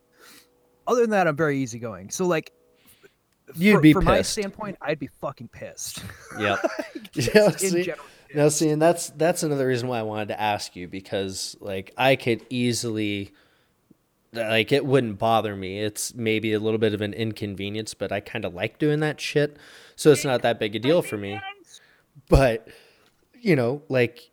other 0.87 1.01
than 1.01 1.11
that, 1.11 1.27
I'm 1.27 1.35
very 1.35 1.59
easygoing. 1.59 2.09
So 2.09 2.25
like, 2.25 2.51
You'd 3.53 3.75
for, 3.75 3.81
be 3.81 3.93
from 3.93 4.05
my 4.05 4.23
standpoint, 4.23 4.77
I'd 4.81 4.97
be 4.97 5.09
fucking 5.21 5.49
pissed. 5.49 6.03
Yep. 6.39 6.59
Yeah, 7.13 7.49
see- 7.57 7.83
general. 7.83 8.05
Now, 8.33 8.49
see, 8.49 8.69
and 8.69 8.81
that's 8.81 9.11
that's 9.11 9.43
another 9.43 9.67
reason 9.67 9.87
why 9.87 9.99
I 9.99 10.01
wanted 10.01 10.27
to 10.29 10.41
ask 10.41 10.75
you 10.75 10.89
because, 10.89 11.55
like, 11.61 11.93
I 11.97 12.17
could 12.17 12.45
easily 12.49 13.31
like 14.35 14.71
it 14.71 14.85
wouldn't 14.85 15.17
bother 15.19 15.55
me. 15.55 15.81
It's 15.81 16.13
maybe 16.15 16.53
a 16.53 16.59
little 16.59 16.77
bit 16.79 16.93
of 16.93 17.01
an 17.01 17.13
inconvenience, 17.13 17.93
but 17.93 18.11
I 18.11 18.19
kind 18.19 18.45
of 18.45 18.53
like 18.53 18.77
doing 18.79 18.99
that 19.01 19.19
shit. 19.21 19.57
So 19.95 20.11
it's 20.11 20.25
not 20.25 20.41
that 20.43 20.59
big 20.59 20.75
a 20.75 20.79
deal 20.79 21.01
for 21.01 21.17
me. 21.17 21.39
But 22.29 22.67
you 23.39 23.55
know, 23.55 23.81
like 23.89 24.29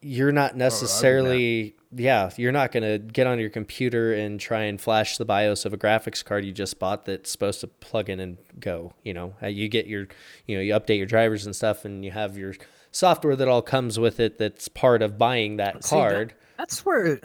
you're 0.00 0.32
not 0.32 0.56
necessarily 0.56 1.74
yeah, 1.94 2.30
you're 2.36 2.52
not 2.52 2.72
going 2.72 2.82
to 2.82 2.98
get 2.98 3.26
on 3.26 3.38
your 3.38 3.48
computer 3.48 4.12
and 4.12 4.38
try 4.38 4.62
and 4.64 4.78
flash 4.80 5.16
the 5.16 5.24
BIOS 5.24 5.64
of 5.64 5.72
a 5.72 5.78
graphics 5.78 6.22
card 6.22 6.44
you 6.44 6.52
just 6.52 6.78
bought 6.78 7.06
that's 7.06 7.30
supposed 7.30 7.60
to 7.60 7.68
plug 7.68 8.10
in 8.10 8.20
and 8.20 8.36
go, 8.60 8.92
you 9.02 9.14
know. 9.14 9.34
Uh, 9.42 9.46
You 9.46 9.68
get 9.68 9.86
your 9.86 10.06
you 10.46 10.56
know, 10.56 10.62
you 10.62 10.74
update 10.74 10.98
your 10.98 11.06
drivers 11.06 11.46
and 11.46 11.54
stuff 11.56 11.84
and 11.84 12.04
you 12.04 12.10
have 12.10 12.36
your 12.36 12.54
software 12.90 13.36
that 13.36 13.48
all 13.48 13.62
comes 13.62 13.98
with 13.98 14.20
it 14.20 14.36
that's 14.38 14.68
part 14.68 15.00
of 15.02 15.16
buying 15.16 15.56
that 15.58 15.84
See, 15.84 15.96
that- 15.96 16.10
card. 16.10 16.34
That's 16.58 16.84
where 16.84 17.20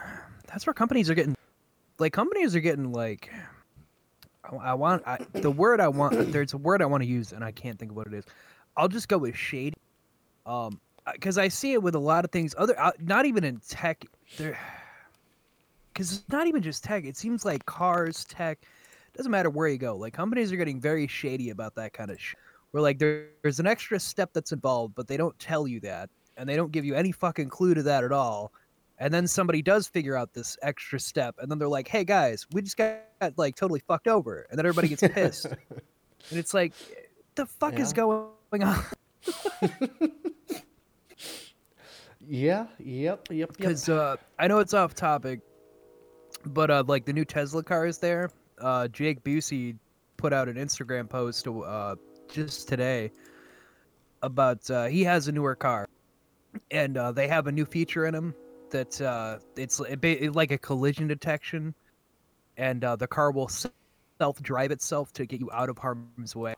that's 0.48 0.66
where 0.68 0.74
companies 0.74 1.10
are 1.10 1.16
getting 1.16 1.36
like 2.02 2.14
companies 2.14 2.56
are 2.56 2.60
getting 2.60 2.92
like 2.92 3.32
I, 4.44 4.56
I 4.56 4.74
want 4.74 5.04
I, 5.06 5.20
the 5.34 5.52
word 5.52 5.80
I 5.80 5.88
want 5.88 6.34
there's 6.34 6.54
a 6.54 6.58
word 6.58 6.82
I 6.82 6.86
want 6.86 7.04
to 7.04 7.08
use 7.08 7.32
and 7.32 7.44
I 7.44 7.52
can't 7.52 7.80
think 7.80 7.92
of 7.92 7.98
what 7.98 8.08
it 8.08 8.14
is. 8.14 8.26
I'll 8.76 8.88
just 8.88 9.08
go 9.08 9.18
with 9.18 9.36
shady. 9.36 9.78
Um 10.46 10.82
because 11.14 11.38
I 11.38 11.48
see 11.48 11.74
it 11.74 11.82
with 11.82 11.96
a 11.96 12.00
lot 12.00 12.26
of 12.26 12.32
things 12.32 12.54
other 12.58 12.80
uh, 12.80 12.92
not 13.00 13.26
even 13.26 13.44
in 13.44 13.60
tech 13.68 14.06
there 14.38 14.58
because 15.94 16.12
it's 16.14 16.30
not 16.30 16.48
even 16.48 16.62
just 16.62 16.84
tech 16.84 17.06
it 17.06 17.18
seems 17.18 17.44
like 17.44 17.66
cars 17.66 18.24
tech 18.26 18.60
doesn't 19.16 19.32
matter 19.32 19.50
where 19.50 19.68
you 19.68 19.78
go 19.78 19.96
like 19.96 20.14
companies 20.14 20.52
are 20.52 20.58
getting 20.58 20.80
very 20.80 21.08
shady 21.08 21.50
about 21.50 21.74
that 21.76 21.92
kind 21.92 22.12
of 22.12 22.22
shit 22.22 22.38
where 22.70 22.84
like 22.84 23.00
there, 23.00 23.30
there's 23.42 23.60
an 23.60 23.66
extra 23.66 24.00
step 24.00 24.30
that's 24.32 24.52
involved 24.52 24.94
but 24.94 25.08
they 25.08 25.18
don't 25.18 25.38
tell 25.40 25.68
you 25.68 25.80
that 25.80 26.08
and 26.38 26.48
they 26.48 26.56
don't 26.56 26.72
give 26.72 26.86
you 26.86 26.94
any 26.94 27.12
fucking 27.12 27.50
clue 27.50 27.74
to 27.74 27.82
that 27.82 28.04
at 28.04 28.12
all 28.12 28.54
and 29.02 29.12
then 29.12 29.28
somebody 29.28 29.64
does 29.64 29.88
figure 29.88 30.16
out 30.16 30.32
this 30.34 30.58
extra 30.62 31.00
step 31.00 31.36
and 31.40 31.52
then 31.52 31.58
they're 31.58 31.68
like 31.68 31.88
hey 31.88 32.04
guys 32.04 32.46
we 32.54 32.62
just 32.62 32.78
got 32.78 33.02
like 33.36 33.56
totally 33.56 33.82
fucked 33.88 34.08
over 34.08 34.46
and 34.50 34.58
then 34.58 34.66
everybody 34.66 34.88
gets 34.88 35.02
pissed 35.14 35.46
and 36.30 36.40
it's 36.40 36.54
like 36.54 36.74
the 37.36 37.46
fuck 37.46 37.78
is 37.80 37.92
going 37.92 38.30
on 38.54 38.84
Yeah, 42.28 42.68
yep, 42.80 43.28
yep, 43.30 43.30
yep. 43.32 43.50
because 43.58 43.90
uh, 43.90 44.16
I 44.40 44.48
know 44.48 44.60
it's 44.60 44.74
off 44.74 44.94
topic, 44.94 45.42
but 46.46 46.70
uh, 46.70 46.84
like 46.88 47.04
the 47.04 47.12
new 47.12 47.26
Tesla 47.26 47.64
car 47.64 47.88
is 47.88 47.98
there. 47.98 48.30
Uh, 48.60 48.88
Jake 48.88 49.24
Busey 49.24 49.76
put 50.16 50.32
out 50.32 50.48
an 50.48 50.56
Instagram 50.56 51.10
post 51.10 51.48
uh, 51.48 51.96
just 52.32 52.70
today 52.70 53.12
about 54.22 54.70
uh, 54.70 54.86
he 54.86 55.04
has 55.04 55.28
a 55.28 55.32
newer 55.32 55.56
car, 55.56 55.90
and 56.70 56.96
uh, 56.96 57.12
they 57.12 57.28
have 57.28 57.48
a 57.48 57.52
new 57.52 57.66
feature 57.66 58.06
in 58.06 58.14
them 58.14 58.36
that 58.72 59.02
uh, 59.02 59.40
it's 59.56 59.80
it, 59.80 60.36
like 60.36 60.52
a 60.52 60.58
collision 60.58 61.08
detection, 61.08 61.74
and 62.58 62.84
uh, 62.84 62.96
the 62.96 63.08
car 63.08 63.32
will 63.32 63.50
self 63.50 64.42
drive 64.42 64.72
itself 64.72 65.14
to 65.14 65.26
get 65.26 65.40
you 65.40 65.50
out 65.52 65.70
of 65.70 65.78
harm's 65.78 66.36
way. 66.36 66.56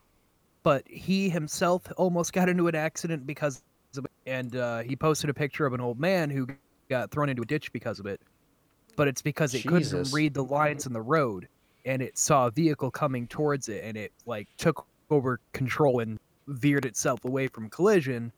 But 0.63 0.87
he 0.87 1.29
himself 1.29 1.91
almost 1.97 2.31
got 2.33 2.47
into 2.47 2.67
an 2.67 2.75
accident 2.75 3.27
because 3.27 3.61
of 3.97 4.05
it, 4.05 4.11
and 4.25 4.55
uh, 4.55 4.79
he 4.79 4.95
posted 4.95 5.29
a 5.29 5.33
picture 5.33 5.65
of 5.65 5.73
an 5.73 5.81
old 5.81 5.99
man 5.99 6.29
who 6.29 6.47
got 6.89 7.11
thrown 7.11 7.29
into 7.29 7.41
a 7.41 7.45
ditch 7.45 7.71
because 7.73 7.99
of 7.99 8.05
it. 8.05 8.21
But 8.95 9.07
it's 9.07 9.21
because 9.21 9.53
it 9.53 9.65
couldn't 9.65 10.13
read 10.13 10.33
the 10.33 10.43
lines 10.43 10.85
in 10.85 10.93
the 10.93 11.01
road, 11.01 11.47
and 11.85 12.01
it 12.01 12.17
saw 12.17 12.47
a 12.47 12.51
vehicle 12.51 12.91
coming 12.91 13.27
towards 13.27 13.67
it, 13.69 13.83
and 13.83 13.97
it 13.97 14.13
like 14.25 14.47
took 14.57 14.85
over 15.09 15.39
control 15.51 15.99
and 15.99 16.19
veered 16.47 16.85
itself 16.85 17.23
away 17.25 17.47
from 17.47 17.69
collision. 17.69 18.31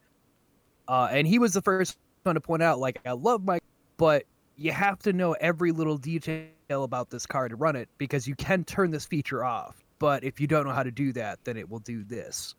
Uh, 0.88 1.08
and 1.10 1.26
he 1.26 1.38
was 1.38 1.52
the 1.52 1.62
first 1.62 1.98
one 2.26 2.34
to 2.34 2.40
point 2.40 2.62
out, 2.62 2.78
like, 2.78 3.00
I 3.06 3.12
love 3.12 3.44
my, 3.44 3.58
but 3.96 4.24
you 4.56 4.72
have 4.72 4.98
to 5.00 5.12
know 5.12 5.32
every 5.40 5.72
little 5.72 5.96
detail 5.96 6.50
about 6.70 7.08
this 7.10 7.24
car 7.24 7.48
to 7.48 7.56
run 7.56 7.76
it 7.76 7.88
because 7.96 8.26
you 8.26 8.34
can 8.34 8.64
turn 8.64 8.90
this 8.90 9.06
feature 9.06 9.44
off. 9.44 9.82
But 9.98 10.24
if 10.24 10.40
you 10.40 10.46
don't 10.46 10.66
know 10.66 10.72
how 10.72 10.82
to 10.82 10.90
do 10.90 11.12
that, 11.14 11.38
then 11.44 11.56
it 11.56 11.70
will 11.70 11.78
do 11.78 12.04
this. 12.04 12.54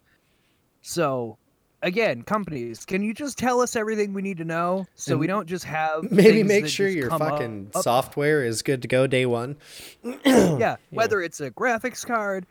So, 0.81 1.37
again, 1.83 2.23
companies, 2.23 2.85
can 2.85 3.03
you 3.03 3.13
just 3.13 3.37
tell 3.37 3.61
us 3.61 3.75
everything 3.75 4.13
we 4.13 4.21
need 4.21 4.37
to 4.37 4.45
know 4.45 4.87
so 4.95 5.17
we 5.17 5.27
don't 5.27 5.47
just 5.47 5.65
have 5.65 6.03
Maybe 6.11 6.41
make 6.41 6.67
sure 6.67 6.87
your 6.87 7.11
up- 7.11 7.19
fucking 7.19 7.71
up- 7.75 7.83
software 7.83 8.43
is 8.43 8.61
good 8.63 8.81
to 8.81 8.87
go 8.87 9.05
day 9.05 9.25
one. 9.25 9.57
yeah, 10.25 10.77
whether 10.89 11.21
it's 11.21 11.41
a 11.41 11.51
graphics 11.51 12.05
card, 12.05 12.47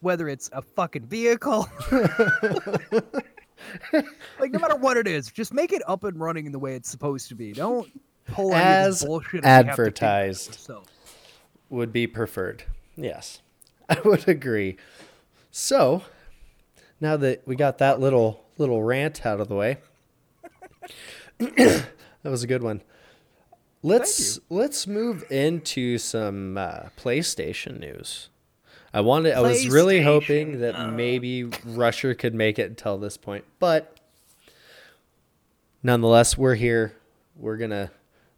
whether 0.00 0.28
it's 0.28 0.50
a 0.52 0.62
fucking 0.62 1.06
vehicle. 1.06 1.68
like 4.38 4.50
no 4.50 4.58
matter 4.58 4.76
what 4.76 4.96
it 4.96 5.06
is, 5.06 5.30
just 5.30 5.52
make 5.52 5.72
it 5.72 5.82
up 5.86 6.04
and 6.04 6.18
running 6.20 6.46
in 6.46 6.52
the 6.52 6.58
way 6.58 6.74
it's 6.74 6.88
supposed 6.88 7.28
to 7.28 7.34
be. 7.34 7.52
Don't 7.52 7.88
pull 8.26 8.54
As 8.54 9.04
bullshit. 9.04 9.44
and 9.44 9.44
you 9.44 9.48
have 9.50 9.66
to 9.66 9.70
figure 9.72 9.84
it 9.84 10.02
out 10.02 10.18
advertised. 10.20 10.70
would 11.68 11.92
be 11.92 12.06
preferred. 12.06 12.64
Yes, 12.96 13.40
I 13.88 13.98
would 14.04 14.28
agree. 14.28 14.76
So, 15.50 16.02
now 17.00 17.16
that 17.16 17.42
we 17.46 17.56
got 17.56 17.78
that 17.78 18.00
little 18.00 18.44
little 18.58 18.82
rant 18.82 19.24
out 19.26 19.40
of 19.40 19.48
the 19.48 19.54
way, 19.54 19.78
that 21.38 21.84
was 22.24 22.42
a 22.42 22.46
good 22.46 22.62
one. 22.62 22.82
Let's 23.82 24.38
let's 24.50 24.86
move 24.86 25.24
into 25.30 25.96
some 25.96 26.58
uh, 26.58 26.88
PlayStation 26.98 27.80
news. 27.80 28.28
I 28.92 29.00
wanted. 29.02 29.34
I 29.34 29.40
was 29.40 29.68
really 29.68 30.02
hoping 30.02 30.60
that 30.60 30.74
uh. 30.74 30.88
maybe 30.88 31.44
Rusher 31.64 32.14
could 32.14 32.34
make 32.34 32.58
it 32.58 32.68
until 32.70 32.98
this 32.98 33.16
point, 33.16 33.44
but 33.58 33.96
nonetheless, 35.82 36.36
we're 36.36 36.54
here. 36.56 36.94
We're 37.36 37.56
gonna. 37.56 37.90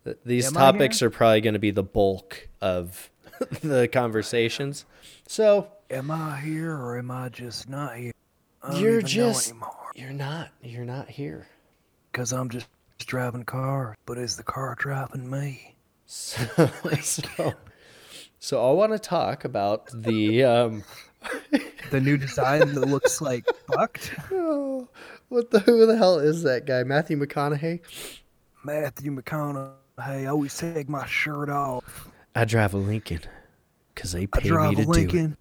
th- 0.05 0.19
These 0.25 0.47
Am 0.49 0.53
topics 0.55 1.03
are 1.03 1.11
probably 1.11 1.41
going 1.41 1.55
to 1.55 1.59
be 1.61 1.71
the 1.71 1.83
bulk 1.83 2.49
of 2.61 3.11
the 3.63 3.89
conversations. 3.89 4.85
So 5.27 5.69
Am 5.91 6.11
I 6.11 6.41
here 6.41 6.75
or 6.75 6.99
am 6.99 7.11
I 7.11 7.29
just 7.29 7.69
not 7.69 7.97
here? 7.97 8.13
You're 8.75 9.03
just 9.03 9.53
you're 9.95 10.13
not 10.13 10.51
you're 10.63 10.85
not 10.85 11.09
here. 11.09 11.47
because 12.11 12.33
I'm 12.33 12.49
just 12.49 12.67
driving 12.99 13.45
car, 13.45 13.97
but 14.07 14.17
is 14.19 14.37
the 14.37 14.43
car 14.43 14.75
driving 14.79 15.29
me? 15.29 15.69
So 16.07 16.45
so, 17.01 17.55
so 18.43 18.69
I 18.69 18.73
want 18.73 18.91
to 18.91 18.99
talk 18.99 19.45
about 19.45 19.87
the 19.95 20.43
um, 20.43 20.85
The 21.91 22.01
new 22.01 22.17
design 22.17 22.61
that 22.61 22.89
looks 22.89 23.21
like 23.21 23.45
fucked. 23.71 24.15
oh, 24.33 24.89
what 25.29 25.51
the 25.51 25.61
who 25.61 25.85
the 25.85 25.97
hell 25.97 26.19
is 26.19 26.43
that 26.43 26.65
guy? 26.67 26.83
Matthew 26.85 27.19
McConaughey. 27.19 27.81
Matthew 28.65 29.15
McConaughey, 29.15 30.29
always 30.29 30.57
take 30.57 30.89
my 30.89 31.07
shirt 31.07 31.51
off. 31.51 32.09
I 32.35 32.45
drive 32.47 32.75
a 32.75 32.79
Lincoln 32.79 33.21
because 33.95 34.13
they 34.13 34.23
I 34.23 34.27
pay 34.27 34.45
me 34.45 34.49
drive 34.49 34.75
to 34.77 34.81
a 34.81 34.85
do 34.87 34.91
Lincoln. 34.91 35.37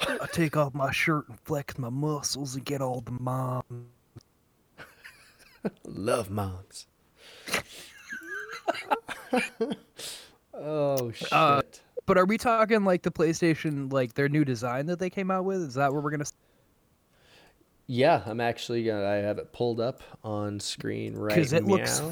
I 0.00 0.26
take 0.32 0.56
off 0.56 0.72
my 0.74 0.92
shirt 0.92 1.28
and 1.28 1.38
flex 1.40 1.76
my 1.76 1.90
muscles 1.90 2.54
and 2.54 2.64
get 2.64 2.80
all 2.80 3.00
the 3.00 3.10
moms. 3.10 3.64
Love 5.84 6.30
moms. 6.30 6.86
oh 10.54 11.10
shit. 11.10 11.32
Uh, 11.32 11.62
But 12.06 12.18
are 12.18 12.24
we 12.24 12.38
talking 12.38 12.84
like 12.84 13.02
the 13.02 13.10
PlayStation, 13.10 13.92
like 13.92 14.14
their 14.14 14.28
new 14.28 14.44
design 14.44 14.86
that 14.86 15.00
they 15.00 15.10
came 15.10 15.30
out 15.30 15.44
with? 15.44 15.60
Is 15.60 15.74
that 15.74 15.92
what 15.92 16.02
we're 16.02 16.12
gonna? 16.12 16.24
yeah, 17.88 18.22
I'm 18.24 18.40
actually 18.40 18.84
gonna. 18.84 19.06
I 19.06 19.16
have 19.16 19.38
it 19.38 19.52
pulled 19.52 19.80
up 19.80 20.02
on 20.24 20.58
screen 20.60 21.14
right 21.14 21.30
now. 21.30 21.36
Because 21.36 21.52
it 21.52 21.64
looks 21.64 22.02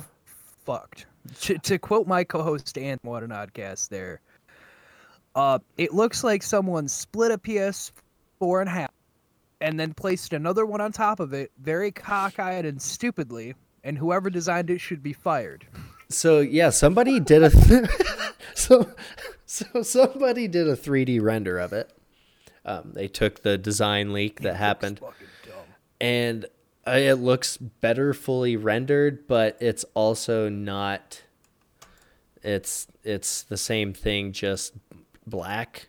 fucked. 0.65 1.07
To, 1.41 1.57
to 1.59 1.79
quote 1.79 2.07
my 2.07 2.23
co-host 2.23 2.77
and 2.77 3.01
What 3.03 3.23
an 3.23 3.31
Oddcast, 3.31 3.89
there, 3.89 4.21
uh, 5.35 5.59
it 5.79 5.95
looks 5.95 6.23
like 6.23 6.43
someone 6.43 6.87
split 6.87 7.33
a 7.33 7.39
PS4 7.39 8.63
in 8.63 8.69
half, 8.69 8.91
and 9.61 9.81
then 9.81 9.95
placed 9.95 10.33
another 10.33 10.67
one 10.67 10.81
on 10.81 10.93
top 10.93 11.21
of 11.21 11.33
it, 11.33 11.51
very 11.61 11.91
cockeyed 11.91 12.67
and 12.67 12.81
stupidly. 12.81 13.55
And 13.85 13.99
whoever 13.99 14.31
designed 14.31 14.71
it 14.71 14.81
should 14.81 15.03
be 15.03 15.13
fired. 15.13 15.67
So 16.09 16.41
yeah, 16.41 16.71
somebody 16.71 17.21
did 17.21 17.43
a 17.43 17.51
th- 17.51 17.89
so 18.55 18.91
so 19.47 19.83
somebody 19.83 20.49
did 20.49 20.69
a 20.69 20.77
3D 20.77 21.21
render 21.23 21.59
of 21.59 21.73
it. 21.73 21.91
Um, 22.65 22.93
they 22.95 23.09
took 23.09 23.43
the 23.43 23.59
design 23.59 24.13
leak 24.13 24.41
that 24.41 24.57
happened, 24.57 25.01
and 26.01 26.47
uh, 26.87 26.93
it 26.93 27.15
looks 27.15 27.57
better 27.59 28.15
fully 28.15 28.57
rendered, 28.57 29.27
but 29.27 29.59
it's 29.61 29.85
also 29.95 30.49
not. 30.49 31.23
It's 32.43 32.87
it's 33.03 33.43
the 33.43 33.57
same 33.59 33.93
thing, 33.93 34.33
just 34.33 34.73
black. 35.27 35.89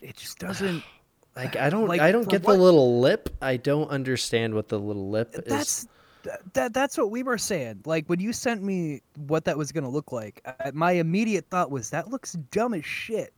It 0.00 0.16
just 0.16 0.38
doesn't. 0.38 0.82
Like 1.36 1.56
I 1.56 1.68
don't 1.68 1.88
Like, 1.88 2.00
I 2.00 2.12
don't 2.12 2.28
get 2.28 2.44
what- 2.44 2.52
the 2.52 2.62
little 2.62 3.00
lip. 3.00 3.28
I 3.42 3.56
don't 3.56 3.88
understand 3.90 4.54
what 4.54 4.68
the 4.68 4.78
little 4.78 5.10
lip 5.10 5.34
is. 5.46 5.88
That's 6.24 6.42
that, 6.42 6.54
that. 6.54 6.74
That's 6.74 6.98
what 6.98 7.10
we 7.10 7.22
were 7.22 7.38
saying. 7.38 7.82
Like 7.84 8.06
when 8.08 8.20
you 8.20 8.32
sent 8.32 8.62
me 8.62 9.02
what 9.16 9.44
that 9.44 9.56
was 9.56 9.72
gonna 9.72 9.88
look 9.88 10.12
like, 10.12 10.40
I, 10.60 10.70
my 10.72 10.92
immediate 10.92 11.46
thought 11.50 11.70
was 11.70 11.90
that 11.90 12.10
looks 12.10 12.32
dumb 12.50 12.74
as 12.74 12.84
shit. 12.84 13.32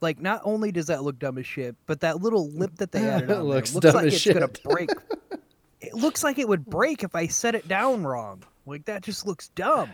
Like 0.00 0.20
not 0.20 0.42
only 0.44 0.72
does 0.72 0.86
that 0.86 1.02
look 1.02 1.18
dumb 1.18 1.38
as 1.38 1.46
shit, 1.46 1.74
but 1.86 2.00
that 2.00 2.20
little 2.20 2.50
lip 2.50 2.72
that 2.76 2.92
they 2.92 3.08
added 3.08 3.30
It 3.30 3.36
on 3.38 3.44
looks 3.44 3.70
there 3.70 3.80
looks 3.80 3.86
dumb 3.86 3.94
like 3.94 4.06
as 4.06 4.26
it's 4.26 4.34
gonna 4.34 4.48
break. 4.64 4.90
it 5.80 5.94
looks 5.94 6.22
like 6.22 6.38
it 6.38 6.48
would 6.48 6.66
break 6.66 7.02
if 7.02 7.14
I 7.14 7.26
set 7.28 7.54
it 7.54 7.66
down 7.68 8.04
wrong. 8.04 8.42
Like 8.66 8.84
that 8.86 9.02
just 9.02 9.26
looks 9.26 9.48
dumb. 9.50 9.90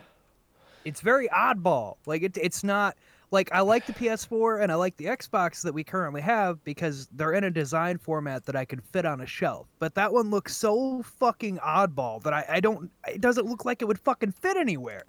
It's 0.85 1.01
very 1.01 1.29
oddball. 1.29 1.97
Like 2.07 2.23
it, 2.23 2.37
it's 2.37 2.65
not 2.65 2.97
like 3.33 3.51
I 3.53 3.61
like 3.63 3.87
the 3.87 3.95
PS4 3.95 4.63
and 4.63 4.71
I 4.71 4.75
like 4.75 4.97
the 4.99 5.07
Xbox 5.07 5.63
that 5.63 5.73
we 5.73 5.83
currently 5.83 6.21
have 6.21 6.63
because 6.65 7.09
they're 7.13 7.33
in 7.33 7.45
a 7.45 7.51
design 7.51 7.97
format 7.97 8.45
that 8.45 8.55
I 8.55 8.67
can 8.67 8.81
fit 8.81 9.07
on 9.07 9.23
a 9.23 9.27
shelf. 9.27 9.67
But 9.79 9.95
that 9.95 10.13
one 10.13 10.31
looks 10.31 10.55
so 10.55 11.03
fucking 11.03 11.59
oddball 11.59 12.23
that 12.23 12.35
I, 12.35 12.45
I 12.49 12.61
don't 12.61 12.91
it 13.09 13.21
doesn't 13.21 13.47
look 13.47 13.65
like 13.65 13.81
it 13.81 13.87
would 13.87 13.99
fucking 13.99 14.33
fit 14.33 14.57
anywhere. 14.57 15.07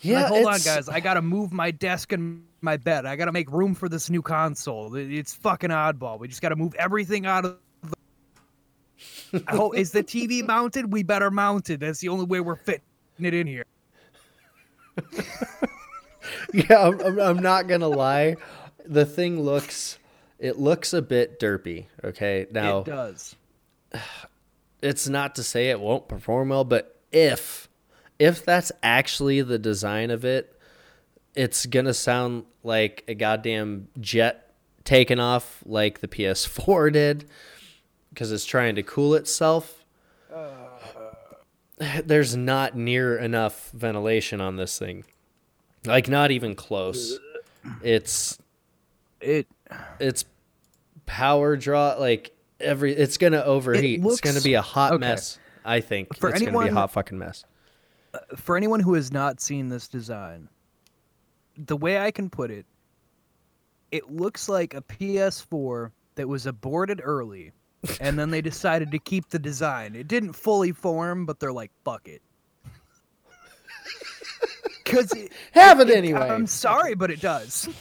Yeah, 0.00 0.22
Like, 0.22 0.32
hold 0.32 0.46
on, 0.46 0.60
guys. 0.64 0.88
I 0.88 0.98
gotta 0.98 1.22
move 1.22 1.52
my 1.52 1.70
desk 1.70 2.12
and 2.12 2.42
my 2.62 2.76
bed. 2.76 3.06
I 3.06 3.14
gotta 3.16 3.32
make 3.32 3.50
room 3.50 3.74
for 3.74 3.88
this 3.88 4.10
new 4.10 4.22
console. 4.22 4.96
It's 4.96 5.34
fucking 5.34 5.70
oddball. 5.70 6.18
We 6.18 6.26
just 6.26 6.42
gotta 6.42 6.56
move 6.56 6.74
everything 6.74 7.26
out 7.26 7.44
of. 7.44 7.58
The... 9.30 9.44
I 9.46 9.54
hope 9.54 9.76
is 9.76 9.92
the 9.92 10.02
TV 10.02 10.44
mounted? 10.44 10.92
We 10.92 11.04
better 11.04 11.30
mount 11.30 11.70
it. 11.70 11.78
That's 11.78 12.00
the 12.00 12.08
only 12.08 12.24
way 12.24 12.40
we're 12.40 12.56
fitting 12.56 12.82
it 13.20 13.34
in 13.34 13.46
here. 13.46 13.64
yeah, 16.52 16.88
I'm, 16.88 17.18
I'm, 17.18 17.38
not 17.38 17.68
gonna 17.68 17.88
lie. 17.88 18.36
The 18.84 19.04
thing 19.04 19.40
looks, 19.40 19.98
it 20.38 20.58
looks 20.58 20.92
a 20.92 21.02
bit 21.02 21.38
derpy. 21.40 21.86
Okay, 22.02 22.46
now 22.50 22.80
it 22.80 22.86
does. 22.86 23.36
it's 24.82 25.08
not 25.08 25.34
to 25.36 25.42
say 25.42 25.70
it 25.70 25.80
won't 25.80 26.08
perform 26.08 26.50
well, 26.50 26.64
but 26.64 27.00
if 27.12 27.68
if 28.18 28.44
that's 28.44 28.70
actually 28.82 29.40
the 29.42 29.58
design 29.58 30.10
of 30.10 30.24
it, 30.24 30.58
it's 31.34 31.66
gonna 31.66 31.94
sound 31.94 32.44
like 32.62 33.04
a 33.08 33.14
goddamn 33.14 33.88
jet 33.98 34.54
taking 34.84 35.20
off 35.20 35.62
like 35.66 36.00
the 36.00 36.08
PS4 36.08 36.92
did 36.92 37.28
because 38.10 38.32
it's 38.32 38.44
trying 38.44 38.74
to 38.74 38.82
cool 38.82 39.14
itself. 39.14 39.79
There's 42.04 42.36
not 42.36 42.76
near 42.76 43.16
enough 43.16 43.70
ventilation 43.70 44.40
on 44.40 44.56
this 44.56 44.78
thing. 44.78 45.04
Like 45.84 46.08
not 46.08 46.30
even 46.30 46.54
close. 46.54 47.18
It's 47.82 48.38
It 49.20 49.46
it's 49.98 50.24
power 51.06 51.56
draw 51.56 51.94
like 51.98 52.32
every 52.60 52.94
it's 52.94 53.16
gonna 53.16 53.42
overheat. 53.42 54.00
it's 54.04 54.20
gonna 54.20 54.40
be 54.40 54.54
a 54.54 54.62
hot 54.62 54.92
okay. 54.92 55.00
mess. 55.00 55.38
I 55.64 55.80
think 55.80 56.16
For 56.16 56.30
it's 56.30 56.40
gonna 56.42 56.58
be 56.58 56.68
a 56.68 56.74
hot 56.74 56.92
fucking 56.92 57.18
mess. 57.18 57.44
Uh, 58.12 58.18
for 58.36 58.56
anyone 58.56 58.80
who 58.80 58.94
has 58.94 59.12
not 59.12 59.40
seen 59.40 59.68
this 59.68 59.88
design, 59.88 60.48
the 61.56 61.76
way 61.76 61.98
I 61.98 62.10
can 62.10 62.28
put 62.28 62.50
it, 62.50 62.66
it 63.90 64.10
looks 64.10 64.48
like 64.48 64.74
a 64.74 64.82
PS4 64.82 65.92
that 66.16 66.28
was 66.28 66.46
aborted 66.46 67.00
early, 67.02 67.52
and 68.00 68.18
then 68.18 68.30
they 68.30 68.40
decided 68.40 68.90
to 68.90 68.98
keep 68.98 69.28
the 69.30 69.38
design. 69.38 69.94
It 69.94 70.08
didn't 70.08 70.32
fully 70.34 70.72
form, 70.72 71.24
but 71.26 71.40
they're 71.40 71.52
like, 71.52 71.70
"Fuck 71.84 72.08
it." 72.08 72.22
Because 74.84 75.12
it, 75.12 75.32
Have 75.52 75.78
it 75.80 75.88
anyway. 75.90 76.28
I'm 76.28 76.46
sorry, 76.48 76.94
but 76.94 77.10
it 77.10 77.20
does. 77.20 77.68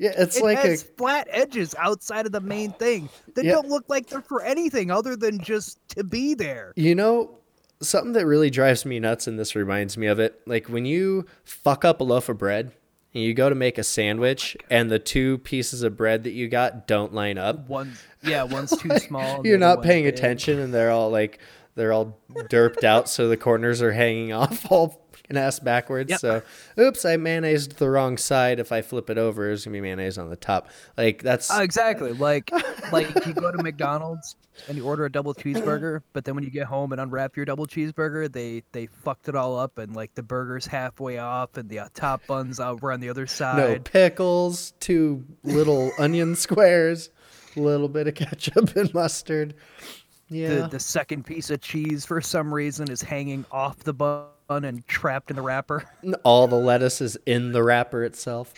Yeah, 0.00 0.10
it's 0.18 0.38
it 0.38 0.42
like 0.42 0.64
a 0.64 0.76
flat 0.76 1.28
edges 1.30 1.72
outside 1.78 2.26
of 2.26 2.32
the 2.32 2.40
main 2.40 2.72
thing 2.72 3.08
that 3.36 3.44
Yeah. 3.44 3.52
don't 3.52 3.68
look 3.68 3.84
like 3.86 4.08
they're 4.08 4.22
for 4.22 4.42
anything 4.42 4.90
other 4.90 5.14
than 5.14 5.38
just 5.38 5.78
to 5.90 6.02
be 6.02 6.34
there. 6.34 6.72
you 6.74 6.96
know 6.96 7.38
something 7.80 8.12
that 8.14 8.26
really 8.26 8.50
drives 8.50 8.84
me 8.84 8.98
nuts, 8.98 9.28
and 9.28 9.38
this 9.38 9.54
reminds 9.54 9.96
me 9.96 10.08
of 10.08 10.18
it. 10.18 10.40
Like 10.46 10.68
when 10.68 10.84
you 10.84 11.26
fuck 11.44 11.84
up 11.84 12.00
a 12.00 12.04
loaf 12.04 12.28
of 12.28 12.38
bread 12.38 12.72
and 13.14 13.22
you 13.22 13.34
go 13.34 13.48
to 13.48 13.54
make 13.54 13.78
a 13.78 13.82
sandwich, 13.82 14.56
oh 14.60 14.66
and 14.70 14.90
the 14.90 14.98
two 14.98 15.38
pieces 15.38 15.82
of 15.82 15.96
bread 15.96 16.24
that 16.24 16.32
you 16.32 16.48
got 16.48 16.86
don't 16.86 17.12
line 17.12 17.38
up. 17.38 17.68
One, 17.68 17.94
yeah, 18.22 18.44
one's 18.44 18.76
too 18.76 18.96
small. 18.98 19.46
You're 19.46 19.58
not 19.58 19.82
paying 19.82 20.04
big. 20.04 20.14
attention, 20.14 20.58
and 20.58 20.72
they're 20.72 20.90
all 20.90 21.10
like 21.10 21.38
they're 21.74 21.92
all 21.92 22.18
derped 22.32 22.84
out, 22.84 23.08
so 23.08 23.28
the 23.28 23.36
corners 23.36 23.82
are 23.82 23.92
hanging 23.92 24.32
off 24.34 24.70
all 24.70 25.09
fucking 25.30 25.42
ass 25.42 25.58
backwards. 25.60 26.10
Yep. 26.10 26.20
So, 26.20 26.42
oops, 26.78 27.04
I 27.04 27.16
mayonnaised 27.16 27.78
the 27.78 27.88
wrong 27.90 28.16
side. 28.16 28.58
If 28.58 28.72
I 28.72 28.82
flip 28.82 29.10
it 29.10 29.18
over, 29.18 29.50
it's 29.50 29.64
gonna 29.64 29.74
be 29.74 29.80
mayonnaise 29.80 30.18
on 30.18 30.30
the 30.30 30.36
top. 30.36 30.68
Like 30.96 31.22
that's 31.22 31.50
Uh, 31.50 31.60
exactly. 31.62 32.12
Like 32.12 32.50
like 32.92 33.08
you 33.26 33.32
go 33.34 33.50
to 33.52 33.62
McDonald's 33.62 34.36
and 34.68 34.76
you 34.76 34.84
order 34.84 35.04
a 35.06 35.10
double 35.12 35.34
cheeseburger, 35.34 36.02
but 36.12 36.24
then 36.24 36.34
when 36.34 36.44
you 36.44 36.50
get 36.50 36.66
home 36.66 36.92
and 36.92 37.00
unwrap 37.00 37.36
your 37.36 37.46
double 37.46 37.66
cheeseburger, 37.66 38.30
they 38.30 38.62
they 38.72 38.86
fucked 38.86 39.28
it 39.28 39.34
all 39.34 39.58
up 39.58 39.78
and 39.78 39.94
like 39.94 40.14
the 40.14 40.22
burger's 40.22 40.66
halfway 40.66 41.18
off 41.18 41.56
and 41.56 41.68
the 41.68 41.78
uh, 41.80 41.88
top 41.94 42.26
buns 42.26 42.60
over 42.60 42.92
on 42.92 43.00
the 43.00 43.08
other 43.08 43.26
side. 43.26 43.56
no 43.56 43.78
pickles, 43.78 44.72
two 44.80 45.24
little 45.44 45.90
onion 45.98 46.34
squares, 46.36 47.10
a 47.56 47.60
little 47.60 47.88
bit 47.88 48.06
of 48.08 48.14
ketchup 48.14 48.74
and 48.76 48.92
mustard. 48.94 49.54
Yeah, 50.32 50.54
The 50.60 50.68
the 50.68 50.80
second 50.80 51.24
piece 51.26 51.50
of 51.50 51.60
cheese 51.60 52.06
for 52.06 52.20
some 52.20 52.54
reason 52.54 52.88
is 52.88 53.02
hanging 53.02 53.44
off 53.50 53.78
the 53.80 53.92
bun 53.92 54.26
and 54.50 54.86
trapped 54.88 55.30
in 55.30 55.36
the 55.36 55.42
wrapper. 55.42 55.84
all 56.24 56.48
the 56.48 56.56
lettuce 56.56 57.00
is 57.00 57.16
in 57.26 57.52
the 57.52 57.62
wrapper 57.62 58.04
itself. 58.04 58.52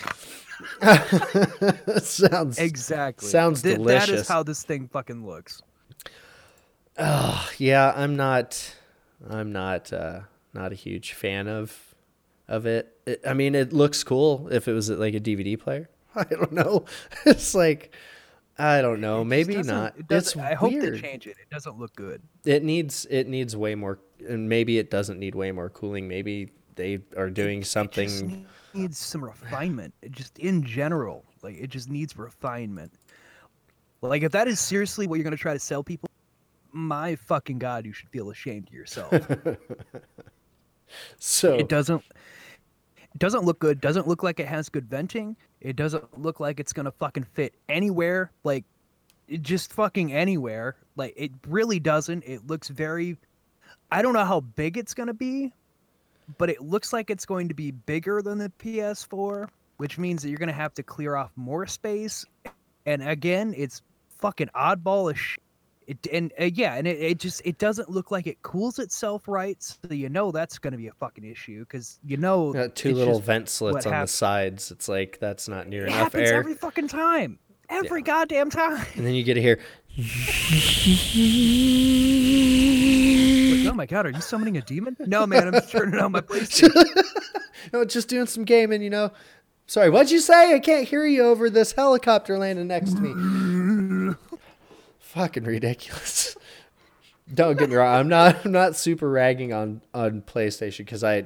Sounds 2.02 2.58
Exactly. 2.58 3.28
Sounds 3.28 3.62
Th- 3.62 3.76
delicious. 3.76 4.06
That 4.08 4.14
is 4.14 4.28
how 4.28 4.42
this 4.42 4.62
thing 4.62 4.88
fucking 4.88 5.26
looks. 5.26 5.62
Oh, 6.98 7.48
yeah 7.56 7.92
i'm 7.96 8.16
not 8.16 8.74
i'm 9.30 9.50
not 9.50 9.92
uh 9.94 10.20
not 10.52 10.72
a 10.72 10.74
huge 10.74 11.14
fan 11.14 11.48
of 11.48 11.94
of 12.48 12.66
it. 12.66 12.94
it 13.06 13.22
i 13.26 13.32
mean 13.32 13.54
it 13.54 13.72
looks 13.72 14.04
cool 14.04 14.46
if 14.52 14.68
it 14.68 14.74
was 14.74 14.90
like 14.90 15.14
a 15.14 15.20
dvd 15.20 15.58
player 15.58 15.88
i 16.14 16.24
don't 16.24 16.52
know 16.52 16.84
it's 17.24 17.54
like 17.54 17.94
i 18.58 18.82
don't 18.82 19.00
know 19.00 19.22
It 19.22 19.26
maybe 19.26 19.54
doesn't- 19.54 19.96
It 19.98 20.06
it's 20.10 20.36
I 20.36 20.54
hope 20.54 20.72
weird. 20.72 20.94
they 20.94 21.00
change 21.00 21.26
it. 21.26 21.36
It 21.40 21.48
doesn't 21.50 21.78
look 21.78 21.94
good. 21.96 22.22
it 22.44 22.62
needs 22.62 23.06
it 23.10 23.28
needs 23.28 23.56
way 23.56 23.74
more 23.74 23.98
and 24.28 24.48
maybe 24.48 24.78
it 24.78 24.90
doesn't 24.90 25.18
need 25.18 25.34
way 25.34 25.52
more 25.52 25.70
cooling 25.70 26.06
maybe 26.08 26.50
they 26.74 26.98
are 27.16 27.30
doing 27.30 27.58
It 27.58 27.62
just 27.62 27.72
something 27.72 28.46
needs 28.74 28.96
some 28.98 29.22
refinement. 29.22 29.92
It 30.00 30.12
just 30.12 30.38
in 30.38 30.62
general, 30.64 31.26
like 31.42 31.56
it 31.58 31.68
just 31.68 31.90
needs 31.90 32.16
refinement. 32.16 32.94
Like 34.00 34.22
if 34.22 34.32
that 34.32 34.48
is 34.48 34.58
seriously 34.58 35.06
what 35.06 35.16
you're 35.16 35.24
gonna 35.24 35.36
try 35.36 35.52
to 35.52 35.58
sell 35.58 35.84
people, 35.84 36.08
my 36.72 37.14
fucking 37.16 37.58
god, 37.58 37.84
you 37.84 37.92
should 37.92 38.08
feel 38.08 38.30
ashamed 38.30 38.68
of 38.68 38.72
yourself. 38.74 39.12
so 41.18 41.54
it 41.54 41.68
doesn't. 41.68 42.02
It 43.14 43.18
doesn't 43.18 43.44
look 43.44 43.58
good. 43.58 43.80
Doesn't 43.80 44.08
look 44.08 44.22
like 44.22 44.40
it 44.40 44.48
has 44.48 44.68
good 44.70 44.88
venting. 44.88 45.36
It 45.62 45.76
doesn't 45.76 46.20
look 46.20 46.40
like 46.40 46.58
it's 46.58 46.72
gonna 46.72 46.90
fucking 46.90 47.24
fit 47.32 47.54
anywhere. 47.68 48.32
Like, 48.42 48.64
it 49.28 49.42
just 49.42 49.72
fucking 49.72 50.12
anywhere. 50.12 50.76
Like 50.96 51.14
it 51.16 51.30
really 51.46 51.78
doesn't. 51.80 52.24
It 52.26 52.46
looks 52.46 52.68
very. 52.68 53.16
I 53.90 54.02
don't 54.02 54.12
know 54.12 54.24
how 54.24 54.40
big 54.40 54.76
it's 54.76 54.92
gonna 54.92 55.14
be, 55.14 55.52
but 56.36 56.50
it 56.50 56.60
looks 56.60 56.92
like 56.92 57.10
it's 57.10 57.24
going 57.24 57.48
to 57.48 57.54
be 57.54 57.70
bigger 57.70 58.20
than 58.22 58.38
the 58.38 58.52
PS4, 58.58 59.48
which 59.76 59.98
means 59.98 60.22
that 60.22 60.30
you're 60.30 60.38
gonna 60.38 60.52
have 60.52 60.74
to 60.74 60.82
clear 60.82 61.14
off 61.14 61.30
more 61.36 61.66
space. 61.66 62.26
And 62.84 63.02
again, 63.02 63.54
it's 63.56 63.82
fucking 64.18 64.48
oddball 64.54 65.12
as 65.12 65.18
shit. 65.18 65.42
It, 65.86 66.06
and 66.12 66.32
uh, 66.40 66.44
yeah, 66.44 66.74
and 66.74 66.86
it, 66.86 67.00
it 67.00 67.18
just 67.18 67.42
it 67.44 67.58
doesn't 67.58 67.88
look 67.88 68.10
like 68.10 68.26
it 68.26 68.42
cools 68.42 68.78
itself 68.78 69.26
right, 69.26 69.60
so 69.62 69.76
you 69.90 70.08
know 70.08 70.30
that's 70.30 70.58
going 70.58 70.72
to 70.72 70.78
be 70.78 70.88
a 70.88 70.92
fucking 70.92 71.24
issue 71.24 71.60
because 71.60 71.98
you 72.04 72.16
know 72.16 72.52
got 72.52 72.74
two 72.74 72.94
little 72.94 73.20
vent 73.20 73.48
slits 73.48 73.86
on 73.86 73.92
hap- 73.92 74.06
the 74.06 74.12
sides 74.12 74.70
it's 74.70 74.88
like 74.88 75.18
that's 75.20 75.48
not 75.48 75.68
near 75.68 75.82
it 75.82 75.88
enough 75.88 75.98
happens 75.98 76.28
air 76.28 76.38
every 76.38 76.54
fucking 76.54 76.88
time, 76.88 77.38
every 77.68 78.02
goddamn 78.02 78.50
time. 78.50 78.84
and 78.94 79.06
then 79.06 79.14
you 79.14 79.24
get 79.24 79.34
to 79.34 79.42
hear 79.42 79.58
Like, 79.94 80.06
oh 83.70 83.74
my 83.74 83.84
god, 83.86 84.06
are 84.06 84.10
you 84.10 84.22
summoning 84.22 84.56
a 84.56 84.62
demon? 84.62 84.96
No, 85.00 85.26
man, 85.26 85.48
I'm 85.48 85.52
just 85.52 85.70
turning 85.70 86.00
on 86.00 86.12
my 86.12 86.22
PlayStation. 86.22 86.72
no 87.72 87.84
just 87.84 88.08
doing 88.08 88.26
some 88.26 88.44
gaming 88.44 88.82
you 88.82 88.90
know 88.90 89.10
sorry 89.66 89.90
what'd 89.90 90.10
you 90.10 90.20
say 90.20 90.54
i 90.54 90.58
can't 90.58 90.88
hear 90.88 91.06
you 91.06 91.22
over 91.22 91.48
this 91.48 91.72
helicopter 91.72 92.38
landing 92.38 92.66
next 92.66 92.94
to 92.94 93.00
me 93.00 94.14
fucking 95.12 95.44
ridiculous 95.44 96.36
don't 97.34 97.58
get 97.58 97.68
me 97.70 97.76
wrong 97.76 97.94
i'm 97.94 98.08
not 98.08 98.44
i'm 98.44 98.52
not 98.52 98.74
super 98.76 99.08
ragging 99.10 99.52
on 99.52 99.80
on 99.92 100.22
playstation 100.22 100.78
because 100.78 101.04
i 101.04 101.24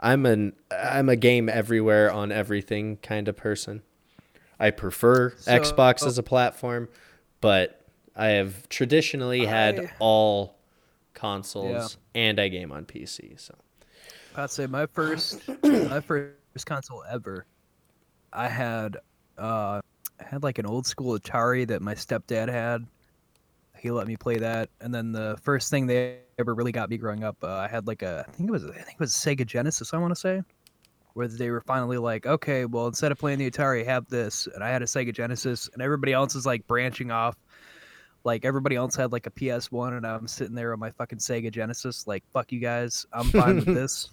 i'm 0.00 0.24
an 0.26 0.52
i'm 0.70 1.08
a 1.08 1.16
game 1.16 1.48
everywhere 1.48 2.10
on 2.10 2.32
everything 2.32 2.96
kind 2.98 3.28
of 3.28 3.36
person 3.36 3.82
i 4.58 4.70
prefer 4.70 5.30
So- 5.36 5.58
xbox 5.60 6.06
as 6.06 6.18
a 6.18 6.22
platform 6.22 6.88
but 7.40 7.80
i 8.14 8.28
have 8.28 8.68
traditionally 8.68 9.44
had 9.44 9.90
all 9.98 10.56
consoles 11.14 11.98
and 12.14 12.40
i 12.40 12.48
game 12.48 12.72
on 12.72 12.84
pc 12.84 13.38
so 13.40 13.54
I'd 14.38 14.50
say 14.50 14.66
my 14.66 14.84
first 14.84 15.40
my 15.62 16.00
first 16.00 16.66
console 16.66 17.02
ever. 17.10 17.46
I 18.34 18.48
had 18.48 18.98
uh 19.38 19.80
I 20.20 20.24
had 20.24 20.42
like 20.42 20.58
an 20.58 20.66
old 20.66 20.86
school 20.86 21.18
Atari 21.18 21.66
that 21.68 21.80
my 21.80 21.94
stepdad 21.94 22.50
had. 22.50 22.86
He 23.86 23.92
let 23.92 24.08
me 24.08 24.16
play 24.16 24.36
that, 24.38 24.68
and 24.80 24.92
then 24.92 25.12
the 25.12 25.38
first 25.44 25.70
thing 25.70 25.86
they 25.86 26.18
ever 26.40 26.54
really 26.54 26.72
got 26.72 26.90
me 26.90 26.96
growing 26.96 27.22
up, 27.22 27.36
uh, 27.44 27.54
I 27.54 27.68
had 27.68 27.86
like 27.86 28.02
a 28.02 28.24
I 28.26 28.32
think 28.32 28.48
it 28.48 28.52
was 28.52 28.64
I 28.64 28.72
think 28.72 28.94
it 28.94 28.98
was 28.98 29.12
Sega 29.12 29.46
Genesis. 29.46 29.94
I 29.94 29.98
want 29.98 30.10
to 30.10 30.18
say, 30.20 30.42
where 31.12 31.28
they 31.28 31.50
were 31.50 31.60
finally 31.60 31.96
like, 31.96 32.26
okay, 32.26 32.64
well 32.64 32.88
instead 32.88 33.12
of 33.12 33.18
playing 33.18 33.38
the 33.38 33.48
Atari, 33.48 33.84
have 33.84 34.08
this, 34.08 34.48
and 34.52 34.64
I 34.64 34.70
had 34.70 34.82
a 34.82 34.86
Sega 34.86 35.14
Genesis, 35.14 35.70
and 35.72 35.80
everybody 35.80 36.12
else 36.12 36.34
is 36.34 36.44
like 36.44 36.66
branching 36.66 37.12
off. 37.12 37.36
Like 38.24 38.44
everybody 38.44 38.74
else 38.74 38.96
had 38.96 39.12
like 39.12 39.28
a 39.28 39.30
PS1, 39.30 39.96
and 39.96 40.04
I'm 40.04 40.26
sitting 40.26 40.56
there 40.56 40.72
on 40.72 40.80
my 40.80 40.90
fucking 40.90 41.18
Sega 41.18 41.52
Genesis, 41.52 42.08
like 42.08 42.24
fuck 42.32 42.50
you 42.50 42.58
guys, 42.58 43.06
I'm 43.12 43.26
fine 43.26 43.54
with 43.54 43.66
this. 43.66 44.10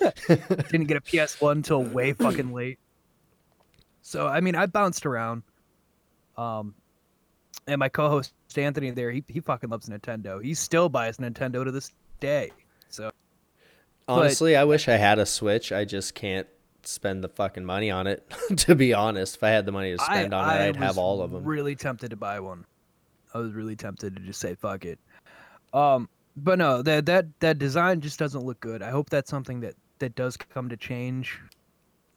Didn't 0.26 0.88
get 0.88 0.96
a 0.96 1.00
PS1 1.00 1.52
until 1.52 1.84
way 1.84 2.12
fucking 2.12 2.52
late. 2.52 2.80
So 4.02 4.26
I 4.26 4.40
mean, 4.40 4.56
I 4.56 4.66
bounced 4.66 5.06
around. 5.06 5.44
Um, 6.36 6.74
and 7.66 7.78
my 7.78 7.88
co-host 7.88 8.32
Anthony 8.56 8.90
there, 8.90 9.10
he 9.10 9.24
he 9.28 9.40
fucking 9.40 9.70
loves 9.70 9.88
Nintendo. 9.88 10.42
He 10.42 10.54
still 10.54 10.88
buys 10.88 11.18
Nintendo 11.18 11.64
to 11.64 11.70
this 11.70 11.92
day. 12.20 12.52
So 12.88 13.10
Honestly, 14.08 14.56
I 14.56 14.64
wish 14.64 14.88
I 14.88 14.96
had 14.96 15.18
a 15.18 15.26
Switch. 15.26 15.72
I 15.72 15.84
just 15.84 16.14
can't 16.14 16.46
spend 16.84 17.24
the 17.24 17.28
fucking 17.28 17.64
money 17.64 17.90
on 17.90 18.06
it. 18.06 18.30
to 18.58 18.74
be 18.74 18.94
honest, 18.94 19.36
if 19.36 19.42
I 19.42 19.50
had 19.50 19.66
the 19.66 19.72
money 19.72 19.96
to 19.96 20.02
spend 20.02 20.32
I, 20.32 20.38
on 20.38 20.48
it, 20.48 20.60
I 20.60 20.66
I'd 20.68 20.76
have 20.76 20.98
all 20.98 21.22
of 21.22 21.30
them. 21.30 21.38
I 21.38 21.40
was 21.40 21.46
really 21.46 21.74
tempted 21.74 22.10
to 22.10 22.16
buy 22.16 22.38
one. 22.40 22.64
I 23.34 23.38
was 23.38 23.52
really 23.52 23.76
tempted 23.76 24.16
to 24.16 24.22
just 24.22 24.40
say 24.40 24.54
fuck 24.54 24.84
it. 24.84 24.98
Um, 25.74 26.08
but 26.36 26.58
no, 26.58 26.82
that 26.82 27.06
that 27.06 27.26
that 27.40 27.58
design 27.58 28.00
just 28.00 28.18
doesn't 28.18 28.44
look 28.44 28.60
good. 28.60 28.82
I 28.82 28.90
hope 28.90 29.10
that's 29.10 29.30
something 29.30 29.60
that 29.60 29.74
that 29.98 30.14
does 30.14 30.36
come 30.36 30.68
to 30.68 30.76
change. 30.76 31.40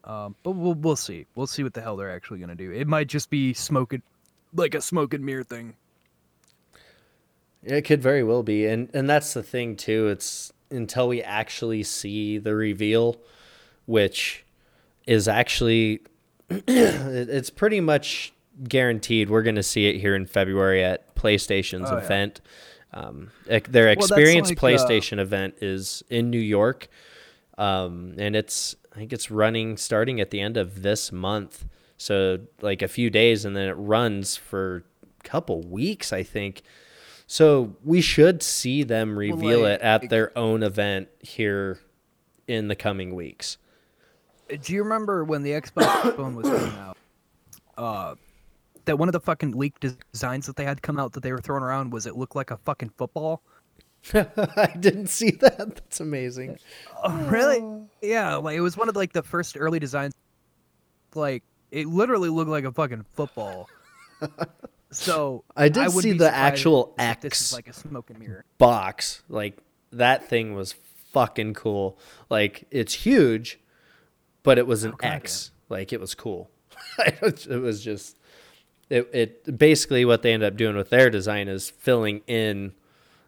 Um, 0.03 0.35
but 0.43 0.51
we'll 0.51 0.75
we'll 0.75 0.95
see. 0.95 1.25
We'll 1.35 1.47
see 1.47 1.63
what 1.63 1.73
the 1.73 1.81
hell 1.81 1.97
they're 1.97 2.11
actually 2.11 2.39
gonna 2.39 2.55
do. 2.55 2.71
It 2.71 2.87
might 2.87 3.07
just 3.07 3.29
be 3.29 3.53
smoking, 3.53 4.03
like 4.53 4.73
a 4.75 4.81
smoke 4.81 5.13
and 5.13 5.25
mirror 5.25 5.43
thing. 5.43 5.75
It 7.63 7.81
could 7.81 8.01
very 8.01 8.23
well 8.23 8.43
be, 8.43 8.65
and 8.65 8.89
and 8.93 9.09
that's 9.09 9.33
the 9.33 9.43
thing 9.43 9.75
too. 9.75 10.07
It's 10.07 10.53
until 10.71 11.07
we 11.07 11.21
actually 11.21 11.83
see 11.83 12.37
the 12.37 12.55
reveal, 12.55 13.17
which 13.85 14.45
is 15.05 15.27
actually 15.27 16.01
it's 16.49 17.49
pretty 17.49 17.81
much 17.81 18.33
guaranteed 18.63 19.29
we're 19.29 19.41
going 19.43 19.55
to 19.55 19.63
see 19.63 19.87
it 19.87 19.99
here 19.99 20.15
in 20.15 20.25
February 20.25 20.83
at 20.83 21.15
PlayStation's 21.15 21.89
Oh, 21.89 21.97
yeah. 21.97 22.03
event. 22.03 22.41
Um, 22.93 23.31
their 23.45 23.89
Experience 23.89 24.49
like, 24.49 24.57
uh, 24.57 24.61
PlayStation 24.67 25.19
event 25.19 25.55
is 25.61 26.01
in 26.09 26.29
New 26.29 26.39
York, 26.39 26.87
um, 27.57 28.15
and 28.17 28.35
it's 28.35 28.75
I 28.93 28.97
think 28.97 29.13
it's 29.13 29.29
running 29.29 29.77
starting 29.77 30.19
at 30.19 30.31
the 30.31 30.39
end 30.39 30.57
of 30.57 30.81
this 30.81 31.11
month. 31.11 31.65
So 31.99 32.39
like 32.61 32.81
a 32.81 32.87
few 32.87 33.09
days, 33.09 33.45
and 33.45 33.55
then 33.55 33.67
it 33.67 33.73
runs 33.73 34.35
for 34.37 34.85
a 35.03 35.23
couple 35.27 35.61
weeks, 35.61 36.11
I 36.11 36.23
think. 36.23 36.63
So 37.27 37.75
we 37.83 38.01
should 38.01 38.41
see 38.41 38.81
them 38.83 39.19
reveal 39.19 39.61
like- 39.61 39.73
it 39.75 39.81
at 39.81 40.09
their 40.09 40.35
own 40.35 40.63
event 40.63 41.09
here 41.19 41.79
in 42.47 42.69
the 42.69 42.75
coming 42.75 43.13
weeks. 43.13 43.57
Do 44.63 44.73
you 44.73 44.81
remember 44.81 45.23
when 45.23 45.43
the 45.43 45.51
Xbox 45.51 46.15
phone 46.15 46.33
was 46.35 46.47
coming 46.49 46.73
out? 46.79 46.97
Uh, 47.77 48.15
that 48.85 48.97
one 48.97 49.07
of 49.07 49.13
the 49.13 49.19
fucking 49.19 49.51
leaked 49.51 49.85
designs 50.11 50.47
that 50.47 50.55
they 50.55 50.63
had 50.63 50.81
come 50.81 50.97
out 50.99 51.11
that 51.13 51.21
they 51.21 51.31
were 51.31 51.41
throwing 51.41 51.61
around 51.61 51.91
was 51.91 52.07
it 52.07 52.15
looked 52.15 52.35
like 52.35 52.49
a 52.49 52.57
fucking 52.57 52.89
football. 52.97 53.43
I 54.13 54.73
didn't 54.79 55.07
see 55.07 55.31
that. 55.31 55.57
That's 55.57 55.99
amazing. 55.99 56.57
Oh, 57.03 57.15
really? 57.29 57.61
Yeah, 58.01 58.35
like 58.37 58.55
it 58.57 58.61
was 58.61 58.77
one 58.77 58.89
of 58.89 58.95
like 58.95 59.13
the 59.13 59.21
first 59.21 59.57
early 59.59 59.77
designs. 59.79 60.13
Like 61.13 61.43
it 61.71 61.87
literally 61.87 62.29
looked 62.29 62.49
like 62.49 62.63
a 62.65 62.71
fucking 62.71 63.05
football. 63.13 63.69
So 64.91 65.43
I 65.55 65.69
did 65.69 65.85
wouldn't 65.93 66.01
see 66.01 66.11
the 66.13 66.33
actual 66.33 66.95
if 66.97 67.21
This 67.21 67.31
X. 67.33 67.41
is 67.41 67.53
like 67.53 67.67
a 67.67 67.73
smoke 67.73 68.09
and 68.09 68.19
mirror. 68.19 68.43
box. 68.57 69.21
Like 69.29 69.57
that 69.91 70.27
thing 70.27 70.55
was 70.55 70.73
fucking 71.11 71.53
cool. 71.53 71.99
Like 72.29 72.65
it's 72.71 72.93
huge, 72.93 73.59
but 74.41 74.57
it 74.57 74.65
was 74.65 74.83
an 74.83 74.93
Okay, 74.93 75.09
X. 75.09 75.51
Like 75.69 75.93
it 75.93 75.99
was 75.99 76.15
cool. 76.15 76.49
it 76.99 77.61
was 77.61 77.83
just 77.83 78.17
it, 78.89 79.07
it 79.13 79.57
basically 79.59 80.05
what 80.05 80.23
they 80.23 80.33
end 80.33 80.41
up 80.41 80.57
doing 80.57 80.75
with 80.75 80.89
their 80.89 81.11
design 81.11 81.47
is 81.47 81.69
filling 81.69 82.21
in 82.25 82.73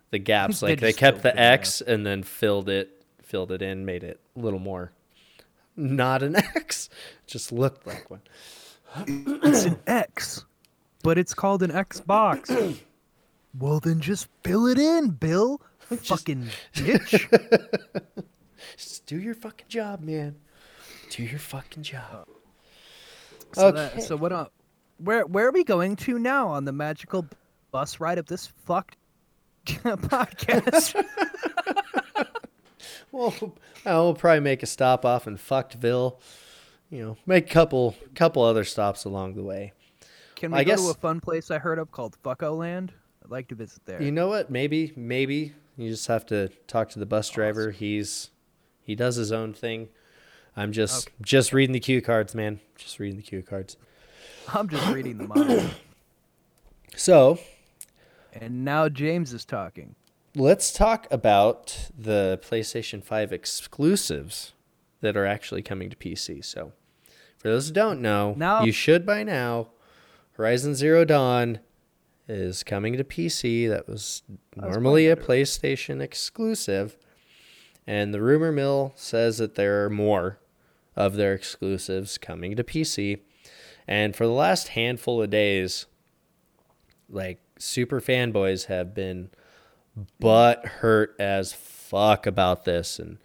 the 0.10 0.18
gaps. 0.34 0.64
Like 0.64 0.80
they 0.80 0.88
just 0.90 1.00
kept 1.00 1.22
the 1.22 1.30
yeah. 1.36 1.52
X 1.52 1.82
and 1.82 2.04
then 2.06 2.24
filled 2.24 2.70
it 2.70 3.04
filled 3.22 3.52
it 3.52 3.62
in, 3.62 3.86
made 3.86 4.04
it 4.04 4.20
a 4.36 4.40
little 4.40 4.60
more 4.60 4.92
not 5.76 6.24
an 6.24 6.36
X. 6.56 6.90
Just 7.28 7.52
looked 7.52 7.86
like 7.88 8.10
one. 8.10 8.22
It's 9.08 9.66
an 9.66 9.80
X, 9.88 10.46
but 11.04 11.18
it's 11.18 11.34
called 11.34 11.64
an 11.64 11.72
Xbox. 11.72 12.78
well, 13.60 13.80
then 13.80 14.02
just 14.02 14.28
fill 14.44 14.66
it 14.68 14.78
in, 14.78 15.10
Bill. 15.12 15.62
Fucking 15.80 16.48
bitch. 16.76 18.06
Just 18.78 19.06
do 19.06 19.18
your 19.20 19.34
fucking 19.34 19.68
job, 19.68 20.02
man. 20.02 20.36
Do 21.10 21.24
your 21.24 21.40
fucking 21.40 21.84
job. 21.84 22.28
So, 23.54 23.68
Okay. 23.68 23.92
that, 23.96 24.04
so 24.04 24.16
what? 24.16 24.32
Uh, 24.32 24.46
where 24.98 25.26
where 25.26 25.48
are 25.48 25.52
we 25.52 25.64
going 25.64 25.96
to 25.98 26.18
now 26.20 26.48
on 26.48 26.64
the 26.66 26.72
magical 26.72 27.26
bus 27.72 28.00
ride 28.00 28.18
of 28.18 28.28
this 28.28 28.48
fucked 28.66 28.96
podcast? 29.66 31.04
Well, 33.12 33.34
I'll 33.86 34.14
probably 34.14 34.40
make 34.40 34.64
a 34.64 34.66
stop 34.66 35.06
off 35.06 35.28
in 35.28 35.38
Fuckedville. 35.38 36.18
You 36.90 37.06
know, 37.06 37.18
make 37.26 37.50
a 37.50 37.54
couple 37.54 37.96
couple 38.16 38.42
other 38.44 38.64
stops 38.64 39.06
along 39.06 39.36
the 39.36 39.44
way. 39.44 39.74
Can 40.36 40.52
we 40.52 40.60
I 40.60 40.64
go 40.64 40.72
guess- 40.72 40.84
to 40.84 40.90
a 40.92 40.94
fun 40.94 41.20
place 41.20 41.52
I 41.52 41.58
heard 41.60 41.78
of 41.80 41.92
called 41.92 42.18
Fucko 42.24 42.58
Land? 42.58 42.94
I'd 43.24 43.32
like 43.32 43.48
to 43.50 43.56
visit 43.56 43.86
there. 43.86 44.02
You 44.02 44.12
know 44.12 44.28
what? 44.28 44.50
Maybe 44.50 44.94
maybe 44.96 45.54
you 45.78 45.90
just 45.90 46.08
have 46.08 46.26
to 46.28 46.50
talk 46.68 46.90
to 46.90 47.00
the 47.00 47.06
bus 47.06 47.30
driver. 47.30 47.72
He's 47.72 48.30
he 48.82 48.96
does 48.96 49.16
his 49.16 49.32
own 49.32 49.54
thing. 49.54 49.90
I'm 50.56 50.72
just 50.74 51.08
Okay. 51.08 51.16
just 51.22 51.54
reading 51.54 51.72
the 51.74 51.80
cue 51.80 52.02
cards, 52.02 52.34
man. 52.36 52.60
Just 52.78 53.00
reading 53.00 53.18
the 53.18 53.24
cue 53.24 53.42
cards. 53.42 53.78
I'm 54.54 54.68
just 54.68 54.88
reading 54.94 55.18
the 55.18 55.28
mind. 55.28 55.70
So, 56.96 57.40
and 58.34 58.66
now 58.66 58.90
James 58.90 59.32
is 59.34 59.46
talking. 59.46 59.96
Let's 60.36 60.72
talk 60.72 61.08
about 61.12 61.90
the 61.98 62.40
PlayStation 62.44 63.04
5 63.04 63.32
exclusives 63.34 64.54
that 65.02 65.18
are 65.18 65.26
actually 65.26 65.62
coming 65.62 65.90
to 65.90 65.96
PC. 65.96 66.44
So, 66.44 66.74
for 67.38 67.50
those 67.50 67.68
who 67.68 67.74
don't 67.74 68.02
know, 68.02 68.34
Now- 68.38 68.64
you 68.64 68.72
should 68.72 69.06
by 69.06 69.24
now. 69.24 69.70
Horizon 70.34 70.76
Zero 70.76 71.06
Dawn 71.06 71.60
is 72.28 72.64
coming 72.64 72.98
to 72.98 73.04
PC. 73.04 73.68
That 73.68 73.88
was 73.88 74.24
was 74.56 74.72
normally 74.72 75.08
a. 75.08 75.16
PlayStation 75.16 76.02
exclusive. 76.02 76.98
And 77.88 78.14
the 78.14 78.22
rumor 78.22 78.52
mill 78.52 78.94
says 78.96 79.40
that 79.40 79.56
there 79.56 79.84
are 79.84 79.90
more 79.90 80.40
of 80.96 81.16
their 81.16 81.34
exclusives 81.34 82.18
coming 82.18 82.56
to 82.56 82.64
PC. 82.64 83.20
And 83.88 84.16
for 84.16 84.26
the 84.26 84.32
last 84.34 84.70
handful 84.70 85.22
of 85.22 85.30
days, 85.32 85.88
like 87.10 87.42
super 87.58 88.00
fanboys 88.00 88.66
have 88.66 88.94
been 88.94 89.32
butt 90.20 90.66
hurt 90.66 91.16
as 91.20 91.54
fuck 91.54 92.26
about 92.26 92.66
this 92.66 93.00
and 93.00 93.18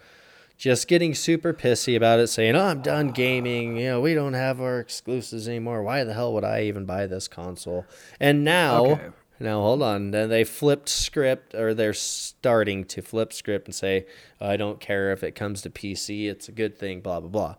just 0.59 0.89
getting 0.89 1.15
super 1.15 1.53
pissy 1.53 1.97
about 1.97 2.19
it, 2.19 2.29
saying, 2.29 2.57
Oh, 2.57 2.65
I'm 2.65 2.81
done 2.81 3.09
gaming. 3.09 3.77
You 3.77 3.89
know, 3.89 4.01
we 4.01 4.15
don't 4.15 4.33
have 4.33 4.61
our 4.61 4.81
exclusives 4.81 5.47
anymore. 5.49 5.83
Why 5.83 6.03
the 6.05 6.15
hell 6.15 6.33
would 6.33 6.45
I 6.45 6.63
even 6.63 6.87
buy 6.87 7.07
this 7.07 7.29
console? 7.29 7.85
And 8.19 8.43
now, 8.43 8.85
Okay. 8.87 9.09
now 9.39 9.61
hold 9.61 9.83
on. 9.83 10.13
Then 10.13 10.31
they 10.31 10.45
flipped 10.45 10.89
script, 10.89 11.55
or 11.55 11.75
they're 11.75 11.93
starting 11.93 12.85
to 12.87 13.03
flip 13.03 13.35
script 13.35 13.69
and 13.69 13.75
say, 13.75 14.07
I 14.41 14.57
don't 14.57 14.81
care 14.81 15.13
if 15.13 15.23
it 15.23 15.33
comes 15.35 15.61
to 15.63 15.71
PC. 15.71 16.27
It's 16.27 16.49
a 16.49 16.53
good 16.53 16.79
thing, 16.79 17.01
blah, 17.03 17.21
blah, 17.21 17.29
blah. 17.29 17.55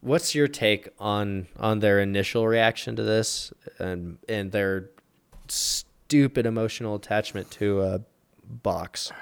What's 0.00 0.34
your 0.34 0.48
take 0.48 0.88
on 0.98 1.46
on 1.56 1.78
their 1.80 2.00
initial 2.00 2.46
reaction 2.46 2.94
to 2.96 3.02
this 3.02 3.52
and 3.78 4.18
and 4.28 4.52
their 4.52 4.90
stupid 5.48 6.46
emotional 6.46 6.94
attachment 6.94 7.50
to 7.52 7.82
a 7.82 8.00
box, 8.48 9.12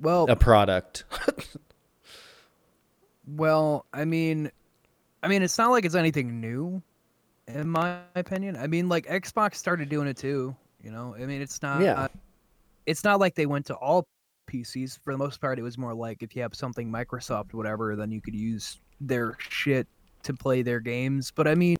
Well, 0.00 0.26
a 0.28 0.36
product? 0.36 1.04
well, 3.26 3.86
I 3.92 4.04
mean, 4.04 4.50
I 5.22 5.28
mean, 5.28 5.42
it's 5.42 5.56
not 5.58 5.70
like 5.70 5.84
it's 5.84 5.94
anything 5.94 6.40
new, 6.40 6.82
in 7.46 7.68
my 7.68 7.98
opinion. 8.14 8.56
I 8.56 8.66
mean, 8.66 8.88
like 8.88 9.06
Xbox 9.06 9.56
started 9.56 9.88
doing 9.88 10.08
it 10.08 10.16
too. 10.16 10.54
You 10.82 10.90
know, 10.90 11.14
I 11.14 11.26
mean, 11.26 11.40
it's 11.40 11.62
not. 11.62 11.80
Yeah. 11.80 12.02
Uh, 12.02 12.08
it's 12.86 13.04
not 13.04 13.20
like 13.20 13.36
they 13.36 13.46
went 13.46 13.66
to 13.66 13.74
all 13.74 14.06
PCs. 14.48 14.98
For 15.02 15.12
the 15.12 15.18
most 15.18 15.40
part, 15.40 15.58
it 15.58 15.62
was 15.62 15.78
more 15.78 15.94
like 15.94 16.22
if 16.22 16.34
you 16.34 16.42
have 16.42 16.54
something 16.54 16.90
Microsoft, 16.90 17.54
whatever, 17.54 17.94
then 17.94 18.10
you 18.10 18.20
could 18.20 18.34
use 18.34 18.80
their 19.00 19.36
shit 19.38 19.86
to 20.24 20.34
play 20.34 20.62
their 20.62 20.80
games. 20.80 21.30
But 21.30 21.46
I 21.46 21.54
mean, 21.54 21.76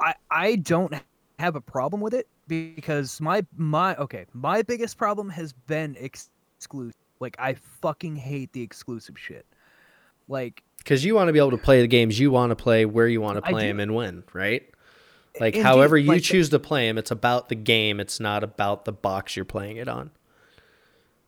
I 0.00 0.14
I 0.30 0.56
don't 0.56 0.92
have 1.38 1.56
a 1.56 1.60
problem 1.60 2.00
with 2.00 2.14
it 2.14 2.28
because 2.46 3.20
my 3.20 3.44
my 3.56 3.94
okay, 3.96 4.26
my 4.32 4.62
biggest 4.62 4.98
problem 4.98 5.28
has 5.30 5.52
been 5.52 5.96
ex- 5.98 6.30
exclusive. 6.56 6.96
Like 7.20 7.36
I 7.38 7.54
fucking 7.54 8.16
hate 8.16 8.52
the 8.52 8.62
exclusive 8.62 9.18
shit. 9.18 9.46
Like 10.28 10.62
Because 10.78 11.04
you 11.04 11.14
want 11.14 11.28
to 11.28 11.32
be 11.32 11.38
able 11.38 11.52
to 11.52 11.58
play 11.58 11.80
the 11.80 11.88
games 11.88 12.18
you 12.18 12.30
want 12.30 12.50
to 12.50 12.56
play 12.56 12.84
where 12.84 13.08
you 13.08 13.20
want 13.20 13.36
to 13.36 13.42
play 13.42 13.66
them 13.66 13.80
and 13.80 13.94
when, 13.94 14.24
right? 14.32 14.62
Like 15.40 15.54
Indeed, 15.54 15.66
however 15.66 15.96
you 15.96 16.08
like 16.08 16.22
choose 16.22 16.48
to 16.50 16.58
play 16.58 16.86
them, 16.88 16.98
it's 16.98 17.10
about 17.10 17.48
the 17.48 17.54
game. 17.54 18.00
It's 18.00 18.18
not 18.18 18.42
about 18.42 18.84
the 18.84 18.92
box 18.92 19.36
you're 19.36 19.44
playing 19.44 19.76
it 19.76 19.88
on. 19.88 20.10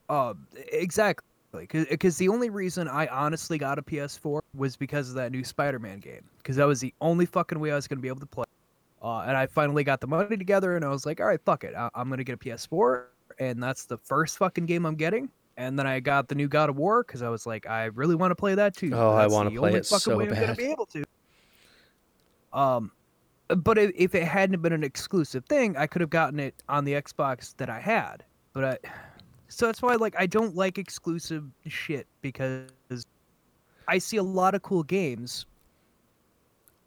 Uh, 0.09 0.35
exactly. 0.73 1.25
Because 1.53 2.17
the 2.17 2.29
only 2.29 2.49
reason 2.49 2.87
I 2.87 3.09
honestly 3.09 3.59
got 3.59 3.79
a 3.79 3.83
PS4 3.83 4.41
was 4.55 4.77
because 4.77 5.09
of 5.09 5.17
that 5.17 5.33
new 5.33 5.43
Spider-Man 5.43 5.99
game. 5.99 6.23
Because 6.39 6.57
that 6.57 6.67
was 6.67 6.81
the 6.81 6.95
only 7.01 7.27
fucking 7.27 7.59
way 7.59 7.73
I 7.73 7.77
was 7.77 7.89
gonna 7.89 8.01
be 8.01 8.09
able 8.09 8.21
to 8.21 8.27
play. 8.27 8.45
Uh, 9.03 9.21
and 9.21 9.37
I 9.37 9.47
finally 9.47 9.83
got 9.85 10.01
the 10.01 10.07
money 10.07 10.37
together, 10.37 10.77
and 10.77 10.85
I 10.85 10.89
was 10.89 11.07
like, 11.07 11.21
all 11.21 11.27
right, 11.27 11.41
fuck 11.45 11.65
it, 11.65 11.75
I- 11.75 11.91
I'm 11.95 12.11
gonna 12.11 12.23
get 12.25 12.35
a 12.35 12.37
PS4, 12.37 13.05
and 13.39 13.63
that's 13.63 13.85
the 13.87 13.97
first 13.97 14.37
fucking 14.39 14.67
game 14.67 14.85
I'm 14.87 14.95
getting. 14.97 15.31
and 15.57 15.79
then 15.79 15.87
I 15.87 16.01
got 16.01 16.29
the 16.29 16.35
new 16.35 16.49
God 16.49 16.71
of 16.71 16.77
War 16.77 17.03
because 17.05 17.21
I 17.23 17.29
was 17.29 17.45
like, 17.47 17.67
I 17.67 17.87
really 17.87 18.15
want 18.15 18.31
to 18.31 18.35
play 18.35 18.55
that 18.55 18.75
too. 18.77 18.91
Oh, 18.95 19.11
I 19.13 19.27
wanna 19.27 19.51
the 19.51 19.57
play 19.57 19.73
it 19.75 19.85
so 19.87 20.17
way 20.17 20.25
I'm 20.29 20.31
gonna 20.35 20.55
be 20.55 20.65
able 20.71 20.87
to. 20.87 21.05
Um, 22.53 22.91
but 23.49 23.79
if, 23.79 23.91
if 23.95 24.15
it 24.15 24.25
hadn't 24.25 24.63
been 24.63 24.73
an 24.73 24.85
exclusive 24.85 25.45
thing, 25.47 25.77
I 25.77 25.87
could 25.87 26.01
have 26.01 26.11
gotten 26.11 26.39
it 26.41 26.55
on 26.69 26.85
the 26.85 26.93
Xbox 26.95 27.55
that 27.57 27.69
I 27.69 27.81
had. 27.81 28.25
But 28.53 28.65
I, 28.65 28.79
so 29.49 29.67
that's 29.67 29.83
why 29.83 29.95
like 29.97 30.15
I 30.19 30.27
don't 30.27 30.55
like 30.57 30.79
exclusive 30.79 31.45
shit 31.67 32.07
because 32.23 32.69
I 33.89 33.99
see 33.99 34.17
a 34.19 34.23
lot 34.23 34.55
of 34.55 34.63
cool 34.63 34.83
games, 34.83 35.47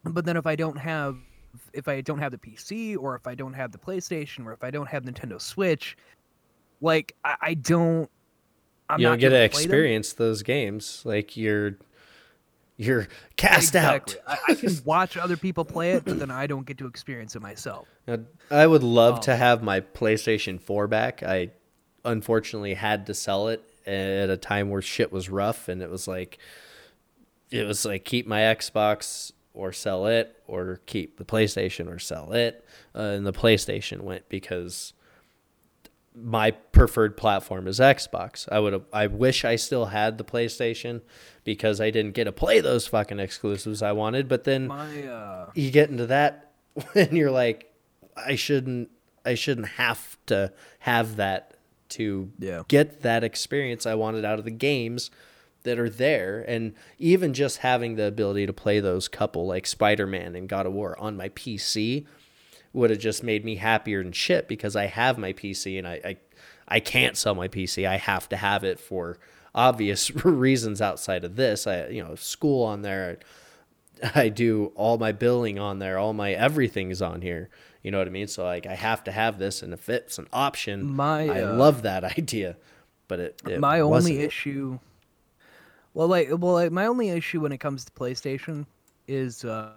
but 0.03 0.25
then 0.25 0.37
if 0.37 0.47
I 0.47 0.55
don't 0.55 0.77
have 0.77 1.17
if 1.73 1.87
I 1.87 2.01
don't 2.01 2.19
have 2.19 2.31
the 2.31 2.37
PC 2.37 2.97
or 2.97 3.15
if 3.15 3.27
I 3.27 3.35
don't 3.35 3.53
have 3.53 3.71
the 3.71 3.77
PlayStation 3.77 4.45
or 4.45 4.53
if 4.53 4.63
I 4.63 4.71
don't 4.71 4.87
have 4.87 5.03
Nintendo 5.03 5.39
Switch, 5.39 5.97
like 6.81 7.15
I, 7.23 7.35
I 7.41 7.53
don't. 7.55 8.09
I'm 8.89 8.99
you 8.99 9.05
not 9.05 9.11
don't 9.11 9.19
get 9.19 9.29
to 9.29 9.35
gonna 9.35 9.39
them. 9.39 9.45
experience 9.45 10.13
those 10.13 10.43
games. 10.43 11.01
Like 11.05 11.37
you're 11.37 11.77
you're 12.77 13.07
cast 13.37 13.75
out. 13.75 14.15
I, 14.27 14.37
I 14.49 14.55
can 14.55 14.75
watch 14.85 15.15
other 15.15 15.37
people 15.37 15.63
play 15.63 15.91
it, 15.91 16.05
but 16.05 16.19
then 16.19 16.31
I 16.31 16.47
don't 16.47 16.65
get 16.65 16.77
to 16.79 16.87
experience 16.87 17.35
it 17.35 17.41
myself. 17.41 17.87
Now, 18.07 18.17
I 18.51 18.65
would 18.67 18.83
love 18.83 19.19
Oh. 19.19 19.21
to 19.21 19.35
have 19.35 19.61
my 19.63 19.79
PlayStation 19.79 20.59
4 20.59 20.87
back. 20.87 21.21
I 21.23 21.51
unfortunately 22.03 22.73
had 22.73 23.05
to 23.05 23.13
sell 23.13 23.47
it 23.47 23.63
at 23.85 24.29
a 24.29 24.37
time 24.37 24.69
where 24.69 24.81
shit 24.81 25.11
was 25.11 25.29
rough 25.29 25.67
and 25.69 25.81
it 25.81 25.89
was 25.89 26.07
like 26.07 26.37
it 27.51 27.65
was 27.67 27.85
like 27.85 28.03
keep 28.05 28.25
my 28.27 28.39
Xbox 28.41 29.31
or 29.53 29.71
sell 29.71 30.07
it 30.07 30.41
or 30.47 30.81
keep 30.85 31.17
the 31.17 31.25
PlayStation 31.25 31.87
or 31.87 31.99
sell 31.99 32.33
it. 32.33 32.65
Uh, 32.95 32.99
and 33.01 33.25
the 33.25 33.33
PlayStation 33.33 34.01
went 34.01 34.27
because 34.29 34.93
my 36.15 36.51
preferred 36.51 37.17
platform 37.17 37.67
is 37.67 37.79
Xbox. 37.79 38.47
I 38.51 38.59
would 38.59 38.83
I 38.93 39.07
wish 39.07 39.43
I 39.45 39.55
still 39.55 39.85
had 39.85 40.17
the 40.17 40.23
PlayStation 40.23 41.01
because 41.43 41.81
I 41.81 41.89
didn't 41.89 42.13
get 42.13 42.25
to 42.25 42.31
play 42.31 42.59
those 42.59 42.85
fucking 42.87 43.19
exclusives 43.19 43.81
I 43.81 43.93
wanted, 43.93 44.27
but 44.27 44.43
then 44.43 44.67
My 44.67 45.03
uh, 45.07 45.49
you 45.55 45.71
get 45.71 45.89
into 45.89 46.05
that 46.07 46.51
when 46.93 47.15
you're 47.15 47.31
like 47.31 47.69
i 48.15 48.35
shouldn't 48.35 48.91
i 49.25 49.33
shouldn't 49.33 49.67
have 49.69 50.17
to 50.27 50.53
have 50.77 51.15
that 51.15 51.55
to 51.89 52.31
Yeah. 52.37 52.61
get 52.67 53.01
that 53.01 53.23
experience 53.23 53.87
i 53.87 53.95
wanted 53.95 54.23
out 54.23 54.37
of 54.37 54.45
the 54.45 54.51
games 54.51 55.09
that 55.63 55.79
are 55.79 55.89
there 55.89 56.43
and 56.47 56.73
even 56.97 57.33
just 57.33 57.57
having 57.57 57.95
the 57.95 58.05
ability 58.05 58.45
to 58.45 58.53
play 58.53 58.79
those 58.79 59.07
couple 59.07 59.45
like 59.45 59.65
spider-man 59.65 60.35
and 60.35 60.49
god 60.49 60.65
of 60.65 60.73
war 60.73 60.97
on 60.99 61.17
my 61.17 61.29
pc 61.29 62.05
would 62.73 62.89
have 62.89 62.99
just 62.99 63.23
made 63.23 63.45
me 63.45 63.55
happier 63.55 64.03
than 64.03 64.11
shit 64.11 64.47
because 64.47 64.75
i 64.75 64.85
have 64.85 65.17
my 65.17 65.33
pc 65.33 65.77
and 65.77 65.87
i 65.87 66.01
i, 66.05 66.17
I 66.67 66.79
can't 66.79 67.17
sell 67.17 67.35
my 67.35 67.47
pc 67.47 67.87
i 67.87 67.97
have 67.97 68.27
to 68.29 68.37
have 68.37 68.63
it 68.63 68.79
for 68.79 69.17
obvious 69.55 70.13
reasons 70.25 70.81
outside 70.81 71.23
of 71.23 71.35
this 71.35 71.65
i 71.67 71.87
you 71.87 72.03
know 72.03 72.15
school 72.15 72.65
on 72.65 72.81
there 72.81 73.19
I 74.15 74.29
do 74.29 74.71
all 74.75 74.97
my 74.97 75.11
billing 75.11 75.59
on 75.59 75.79
there, 75.79 75.97
all 75.97 76.13
my 76.13 76.31
everything's 76.31 77.01
on 77.01 77.21
here. 77.21 77.49
You 77.81 77.91
know 77.91 77.97
what 77.97 78.07
I 78.07 78.11
mean? 78.11 78.27
So 78.27 78.43
like 78.43 78.65
I 78.65 78.75
have 78.75 79.03
to 79.05 79.11
have 79.11 79.39
this, 79.39 79.61
and 79.61 79.73
if 79.73 79.89
it's 79.89 80.17
an 80.17 80.27
option, 80.31 80.85
My, 80.95 81.27
I 81.27 81.41
uh, 81.41 81.55
love 81.55 81.83
that 81.83 82.03
idea. 82.17 82.57
But 83.07 83.19
it, 83.19 83.41
it 83.47 83.59
my 83.59 83.83
wasn't. 83.83 84.13
only 84.13 84.25
issue. 84.25 84.79
Well, 85.93 86.07
like, 86.07 86.29
well, 86.31 86.53
like, 86.53 86.71
my 86.71 86.87
only 86.87 87.09
issue 87.09 87.41
when 87.41 87.51
it 87.51 87.59
comes 87.59 87.85
to 87.85 87.91
PlayStation 87.91 88.65
is 89.07 89.45
uh, 89.45 89.73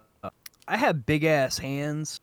I 0.68 0.76
have 0.76 1.04
big 1.06 1.24
ass 1.24 1.58
hands, 1.58 2.20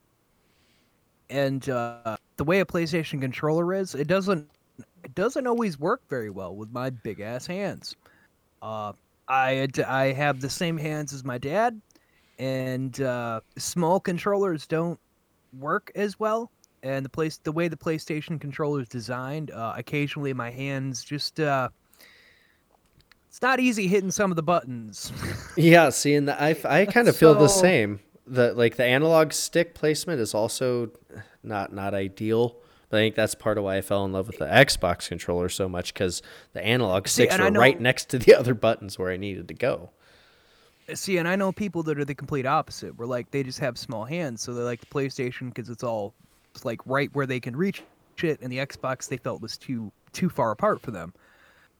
and 1.29 1.67
uh, 1.69 2.17
the 2.38 2.43
way 2.43 2.60
a 2.60 2.65
PlayStation 2.65 3.21
controller 3.21 3.73
is, 3.73 3.93
it 3.95 4.08
doesn't 4.08 4.49
it 5.03 5.15
doesn't 5.15 5.45
always 5.45 5.79
work 5.79 6.01
very 6.10 6.29
well 6.29 6.56
with 6.56 6.71
my 6.71 6.89
big 6.89 7.19
ass 7.19 7.45
hands. 7.45 7.95
Uh, 8.62 8.93
I 9.27 9.67
I 9.88 10.06
have 10.06 10.41
the 10.41 10.49
same 10.49 10.77
hands 10.77 11.13
as 11.13 11.23
my 11.23 11.38
dad, 11.38 11.79
and 12.39 12.99
uh, 13.01 13.41
small 13.58 13.99
controllers 13.99 14.65
don't 14.65 14.99
work 15.60 15.91
as 15.95 16.19
well. 16.19 16.49
And 16.82 17.06
the 17.06 17.10
place, 17.10 17.38
the 17.38 17.51
way 17.51 17.69
the 17.69 17.77
PlayStation 17.77 18.41
controller 18.41 18.82
is 18.82 18.89
designed, 18.89 19.51
uh, 19.51 19.73
occasionally 19.77 20.34
my 20.34 20.51
hands 20.51 21.01
just 21.03 21.39
uh, 21.39 21.69
it's 23.34 23.41
not 23.41 23.60
easy 23.60 23.88
hitting 23.88 24.12
some 24.12 24.32
of 24.32 24.36
the 24.36 24.43
buttons. 24.43 25.12
Yeah, 25.56 25.89
see, 25.89 26.13
and 26.13 26.30
I, 26.30 26.56
I 26.65 26.86
kind 26.86 27.08
of 27.08 27.15
feel 27.17 27.34
the 27.34 27.48
same. 27.48 28.00
The 28.28 28.54
like 28.54 28.76
the 28.76 28.86
analog 28.86 29.34
stick 29.34 29.74
placement 29.74 30.19
is 30.19 30.36
also 30.36 30.91
not 31.41 31.74
not 31.74 31.96
ideal. 31.96 32.58
But 32.89 32.98
I 32.98 33.00
think 33.02 33.15
that's 33.15 33.34
part 33.34 33.58
of 33.58 33.63
why 33.63 33.78
I 33.78 33.82
fell 33.82 34.06
in 34.06 34.12
love 34.12 34.28
with 34.28 34.38
the 34.38 34.46
Xbox 34.46 35.08
controller 35.08 35.50
so 35.50 35.67
much 35.67 35.96
because 35.96 36.22
the 36.54 36.63
analog 36.63 37.08
sticks 37.08 37.34
I 37.34 37.50
were 37.50 37.60
right 37.60 37.80
next 37.80 38.10
to 38.10 38.19
the 38.19 38.36
other 38.39 38.54
buttons 38.54 39.00
where 39.00 39.12
I 39.12 39.17
needed 39.17 39.48
to 39.48 39.56
go. 39.56 39.89
Uh, 40.88 40.93
see, 40.93 41.17
and 41.17 41.28
I 41.28 41.36
know 41.36 41.52
people 41.52 41.82
that 41.84 41.98
are 41.98 42.06
the 42.06 42.13
complete 42.13 42.46
opposite, 42.46 42.96
where 43.00 43.08
like 43.08 43.32
they 43.32 43.41
just 43.41 43.58
have 43.60 43.80
small 43.80 44.06
hands, 44.06 44.43
so 44.43 44.54
they 44.54 44.62
like 44.62 44.80
the 44.80 44.86
PlayStation 44.86 45.50
because 45.50 45.69
it's 45.69 45.84
all 45.84 46.13
it's 46.54 46.65
like 46.65 46.82
right 46.86 47.10
where 47.15 47.26
they 47.26 47.39
can 47.39 47.56
reach 47.56 47.82
it, 48.22 48.39
and 48.41 48.52
the 48.52 48.60
Xbox 48.60 49.08
they 49.08 49.17
felt 49.17 49.41
was 49.41 49.58
too 49.58 49.91
too 50.12 50.30
far 50.30 50.52
apart 50.52 50.80
for 50.82 50.91
them. 50.91 51.13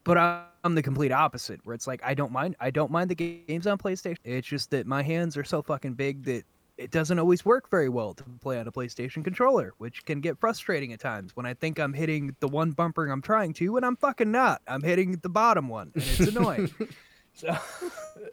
But 0.04 0.18
I'm 0.64 0.76
the 0.76 0.84
complete 0.84 1.12
opposite, 1.12 1.62
where 1.64 1.74
it's 1.74 1.88
like 1.88 2.02
I 2.04 2.14
don't 2.14 2.32
mind 2.32 2.56
I 2.60 2.72
don't 2.72 2.92
mind 2.92 3.10
the 3.10 3.16
games 3.16 3.68
on 3.68 3.78
PlayStation. 3.78 4.18
It's 4.24 4.48
just 4.48 4.72
that 4.72 4.86
my 4.86 5.02
hands 5.02 5.38
are 5.38 5.44
so 5.44 5.62
fucking 5.62 5.94
big 5.94 6.24
that 6.24 6.44
it 6.78 6.92
doesn't 6.92 7.20
always 7.20 7.46
work 7.46 7.70
very 7.70 7.90
well 7.90 8.14
to 8.16 8.24
play 8.42 8.60
on 8.60 8.68
a 8.68 8.72
PlayStation 8.72 9.24
controller, 9.24 9.74
which 9.78 10.06
can 10.06 10.22
get 10.22 10.40
frustrating 10.40 10.92
at 10.92 11.00
times 11.00 11.36
when 11.36 11.46
I 11.46 11.54
think 11.54 11.80
I'm 11.80 11.94
hitting 11.94 12.36
the 12.40 12.48
one 12.48 12.72
bumper 12.72 13.08
I'm 13.08 13.22
trying 13.22 13.54
to, 13.54 13.78
and 13.78 13.86
I'm 13.86 13.96
fucking 13.96 14.32
not. 14.32 14.62
I'm 14.68 14.82
hitting 14.82 15.20
the 15.22 15.30
bottom 15.30 15.70
one, 15.70 15.92
and 15.94 16.04
it's 16.04 16.20
annoying. 16.20 16.74
so. 17.34 17.58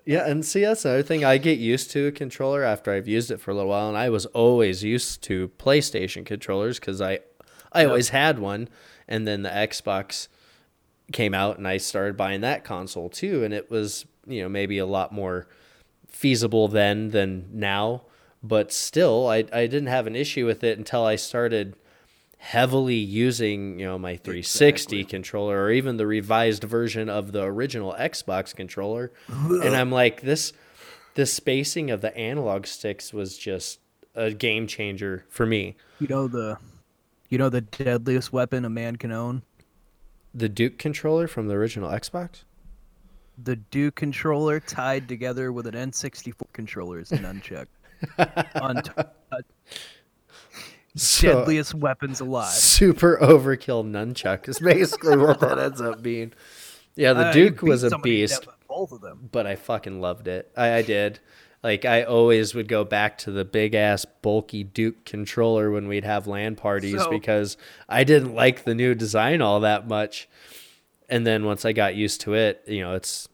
Yeah, 0.06 0.26
and 0.26 0.44
see 0.44 0.62
that's 0.62 0.84
another 0.84 1.02
thing. 1.02 1.24
I 1.24 1.36
get 1.36 1.58
used 1.58 1.90
to 1.92 2.06
a 2.06 2.12
controller 2.12 2.62
after 2.62 2.92
I've 2.92 3.08
used 3.08 3.30
it 3.30 3.38
for 3.38 3.50
a 3.50 3.54
little 3.54 3.68
while, 3.68 3.88
and 3.88 3.98
I 3.98 4.08
was 4.08 4.26
always 4.26 4.82
used 4.82 5.22
to 5.24 5.48
PlayStation 5.58 6.24
controllers 6.24 6.78
because 6.80 7.00
I, 7.00 7.20
I 7.72 7.84
always 7.84 8.08
had 8.08 8.38
one, 8.38 8.68
and 9.06 9.26
then 9.26 9.42
the 9.42 9.50
Xbox 9.50 10.28
came 11.12 11.34
out, 11.34 11.58
and 11.58 11.66
I 11.66 11.76
started 11.76 12.16
buying 12.16 12.40
that 12.42 12.64
console 12.64 13.08
too, 13.08 13.44
and 13.44 13.54
it 13.54 13.70
was 13.70 14.06
you 14.26 14.42
know 14.42 14.48
maybe 14.48 14.78
a 14.78 14.86
lot 14.86 15.12
more 15.12 15.46
feasible 16.08 16.68
then 16.68 17.10
than 17.10 17.48
now, 17.52 18.02
but 18.42 18.72
still 18.72 19.28
I 19.28 19.38
I 19.52 19.66
didn't 19.66 19.86
have 19.86 20.06
an 20.06 20.16
issue 20.16 20.46
with 20.46 20.64
it 20.64 20.78
until 20.78 21.04
I 21.04 21.16
started 21.16 21.76
heavily 22.38 22.94
using 22.94 23.78
you 23.78 23.84
know 23.84 23.98
my 23.98 24.16
360 24.16 25.04
controller 25.04 25.62
or 25.62 25.70
even 25.70 25.98
the 25.98 26.06
revised 26.06 26.64
version 26.64 27.10
of 27.10 27.32
the 27.32 27.42
original 27.42 27.94
Xbox 27.98 28.54
controller. 28.54 29.12
And 29.28 29.76
I'm 29.76 29.90
like 29.90 30.22
this 30.22 30.52
the 31.14 31.26
spacing 31.26 31.90
of 31.90 32.00
the 32.00 32.16
analog 32.16 32.66
sticks 32.66 33.12
was 33.12 33.36
just 33.36 33.78
a 34.14 34.30
game 34.32 34.66
changer 34.66 35.24
for 35.28 35.46
me. 35.46 35.76
You 35.98 36.08
know 36.08 36.28
the, 36.28 36.58
you 37.28 37.38
know 37.38 37.48
the 37.48 37.60
deadliest 37.60 38.32
weapon 38.32 38.64
a 38.64 38.70
man 38.70 38.96
can 38.96 39.12
own. 39.12 39.42
The 40.34 40.48
Duke 40.48 40.78
controller 40.78 41.26
from 41.26 41.48
the 41.48 41.54
original 41.54 41.90
Xbox 41.90 42.44
The 43.42 43.56
Duke 43.56 43.94
controller 43.96 44.60
tied 44.60 45.08
together 45.08 45.52
with 45.52 45.66
an 45.66 45.74
N64 45.74 46.34
controller 46.52 47.00
is 47.00 47.10
a 47.12 47.18
nunchuck. 47.18 47.66
Unt- 48.54 48.90
So- 50.96 51.32
deadliest 51.40 51.74
weapons 51.74 52.20
alive. 52.20 52.48
super 52.52 53.16
overkill 53.22 53.84
nunchuck 53.84 54.48
is 54.48 54.58
basically 54.58 55.16
what 55.16 55.38
that 55.40 55.56
ends 55.58 55.80
up 55.80 56.02
being 56.02 56.32
yeah 56.96 57.12
the 57.12 57.26
Uh, 57.26 57.32
Duke 57.32 57.62
was 57.62 57.84
a 57.84 57.96
beast 57.98 58.46
Both 58.68 58.90
of 58.92 59.00
them. 59.00 59.28
but 59.30 59.46
I 59.46 59.54
fucking 59.56 60.00
loved 60.00 60.26
it. 60.28 60.50
I, 60.56 60.74
I 60.74 60.82
did. 60.82 61.20
Like 61.62 61.84
I 61.84 62.04
always 62.04 62.54
would 62.54 62.68
go 62.68 62.84
back 62.84 63.18
to 63.18 63.30
the 63.30 63.44
big 63.44 63.74
ass 63.74 64.04
bulky 64.22 64.64
Duke 64.64 65.04
controller 65.04 65.70
when 65.70 65.88
we'd 65.88 66.04
have 66.04 66.26
LAN 66.26 66.56
parties 66.56 67.02
So- 67.02 67.10
because 67.10 67.56
I 67.88 68.04
didn't 68.04 68.34
like 68.34 68.64
the 68.64 68.74
new 68.74 68.94
design 68.94 69.42
all 69.42 69.60
that 69.60 69.86
much. 69.86 70.28
And 71.08 71.26
then 71.26 71.44
once 71.44 71.64
I 71.64 71.72
got 71.72 71.94
used 71.96 72.20
to 72.22 72.34
it, 72.34 72.62
you 72.66 72.80
know, 72.80 72.94
it's 72.94 73.28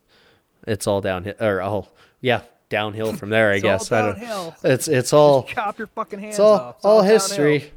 it's 0.67 0.87
all 0.87 1.01
downhill 1.01 1.35
or 1.41 1.61
all 1.61 1.93
yeah, 2.21 2.43
downhill 2.69 3.13
from 3.13 3.31
there, 3.31 3.51
I 3.53 3.57
all 3.57 3.61
guess. 3.61 3.93
I 3.93 4.13
don't 4.19 4.55
it's 4.65 4.89
it's 4.89 5.13
all 5.13 5.45
Chop 5.45 5.79
your 5.79 5.87
fucking 5.89 6.19
hands 6.19 6.35
it's 6.35 6.41
all 6.41 6.53
off. 6.53 6.77
It's 6.77 6.85
all 6.85 6.99
downhill. 7.03 7.15
history. 7.15 7.73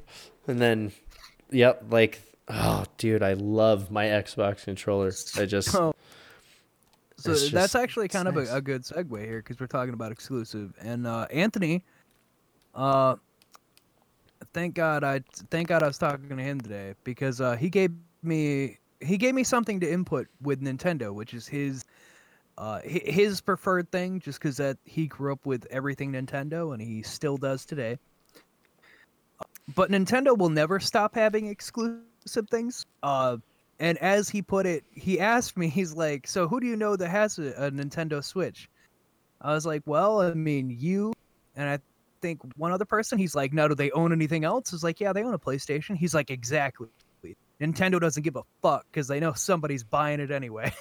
And 0.47 0.59
then 0.59 0.91
yep, 1.51 1.83
like 1.91 2.21
oh 2.47 2.85
dude, 2.97 3.21
I 3.21 3.33
love 3.33 3.91
my 3.91 4.05
Xbox 4.05 4.63
controller. 4.63 5.11
I 5.37 5.45
just 5.45 5.69
So, 5.69 5.79
oh. 5.93 5.95
So 7.19 7.31
It's 7.31 7.51
that's 7.51 7.75
actually 7.75 8.07
kind 8.07 8.27
of 8.27 8.35
nice. 8.35 8.51
a, 8.51 8.57
a 8.57 8.61
good 8.61 8.83
segue 8.83 9.25
here 9.25 9.39
because 9.39 9.59
we're 9.59 9.67
talking 9.67 9.93
about 9.93 10.11
exclusive. 10.11 10.73
And 10.81 11.05
uh, 11.05 11.27
Anthony, 11.31 11.83
uh, 12.75 13.15
thank 14.53 14.75
God 14.75 15.03
I 15.03 15.21
thank 15.49 15.67
God 15.67 15.83
I 15.83 15.87
was 15.87 15.97
talking 15.97 16.29
to 16.29 16.35
him 16.43 16.61
today 16.61 16.93
because 17.03 17.41
uh, 17.41 17.55
he 17.55 17.69
gave 17.69 17.91
me 18.23 18.77
he 19.01 19.17
gave 19.17 19.35
me 19.35 19.43
something 19.43 19.79
to 19.79 19.91
input 19.91 20.27
with 20.41 20.61
Nintendo, 20.61 21.13
which 21.13 21.33
is 21.33 21.47
his 21.47 21.85
uh, 22.57 22.81
his 22.83 23.41
preferred 23.41 23.89
thing, 23.91 24.19
just 24.19 24.39
because 24.39 24.57
that 24.57 24.77
he 24.85 25.07
grew 25.07 25.31
up 25.31 25.45
with 25.45 25.65
everything 25.69 26.11
Nintendo 26.13 26.73
and 26.73 26.81
he 26.81 27.01
still 27.01 27.37
does 27.37 27.65
today. 27.65 27.97
But 29.75 29.91
Nintendo 29.91 30.37
will 30.37 30.49
never 30.49 30.79
stop 30.79 31.15
having 31.15 31.47
exclusive 31.47 32.49
things. 32.49 32.85
Uh, 33.03 33.37
and 33.79 33.97
as 33.99 34.29
he 34.29 34.41
put 34.41 34.65
it, 34.65 34.83
he 34.93 35.19
asked 35.19 35.57
me, 35.57 35.69
he's 35.69 35.93
like, 35.93 36.27
"So 36.27 36.47
who 36.47 36.59
do 36.59 36.67
you 36.67 36.75
know 36.75 36.95
that 36.95 37.09
has 37.09 37.39
a, 37.39 37.47
a 37.67 37.71
Nintendo 37.71 38.23
Switch?" 38.23 38.69
I 39.41 39.53
was 39.53 39.65
like, 39.65 39.83
"Well, 39.85 40.21
I 40.21 40.33
mean, 40.33 40.69
you 40.77 41.13
and 41.55 41.69
I 41.69 41.79
think 42.21 42.41
one 42.57 42.71
other 42.71 42.85
person." 42.85 43.17
He's 43.17 43.35
like, 43.35 43.53
"No, 43.53 43.67
do 43.67 43.75
they 43.75 43.91
own 43.91 44.11
anything 44.11 44.43
else?" 44.43 44.73
I 44.73 44.75
was 44.75 44.83
like, 44.83 44.99
"Yeah, 44.99 45.13
they 45.13 45.23
own 45.23 45.33
a 45.33 45.39
PlayStation." 45.39 45.95
He's 45.95 46.13
like, 46.13 46.29
"Exactly." 46.29 46.87
Nintendo 47.61 47.99
doesn't 47.99 48.23
give 48.23 48.37
a 48.37 48.43
fuck 48.61 48.85
because 48.89 49.09
they 49.09 49.19
know 49.19 49.33
somebody's 49.33 49.83
buying 49.83 50.21
it 50.21 50.31
anyway. 50.31 50.71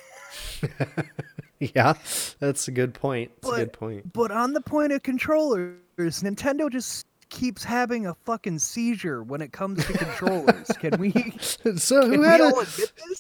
yeah, 1.59 1.95
that's 2.39 2.69
a 2.69 2.71
good 2.71 2.95
point. 2.95 3.33
That's 3.43 3.51
But- 3.51 3.61
a 3.61 3.65
good 3.65 3.73
point. 3.73 4.13
but 4.13 4.31
on 4.31 4.53
the 4.53 4.61
point 4.61 4.93
of 4.93 5.03
controllers, 5.03 5.75
Nintendo 5.99 6.71
just 6.71 7.05
keeps 7.31 7.65
having 7.65 8.07
a 8.07 8.15
fucking 8.15 8.59
seizure 8.59 9.23
when 9.23 9.41
it 9.41 9.53
comes 9.53 9.85
to 9.87 9.93
controllers. 9.93 10.69
Can 10.79 10.99
we? 10.99 11.13
So 11.77 12.09
who 12.09 12.23
had 12.23 12.41
a 12.41 12.53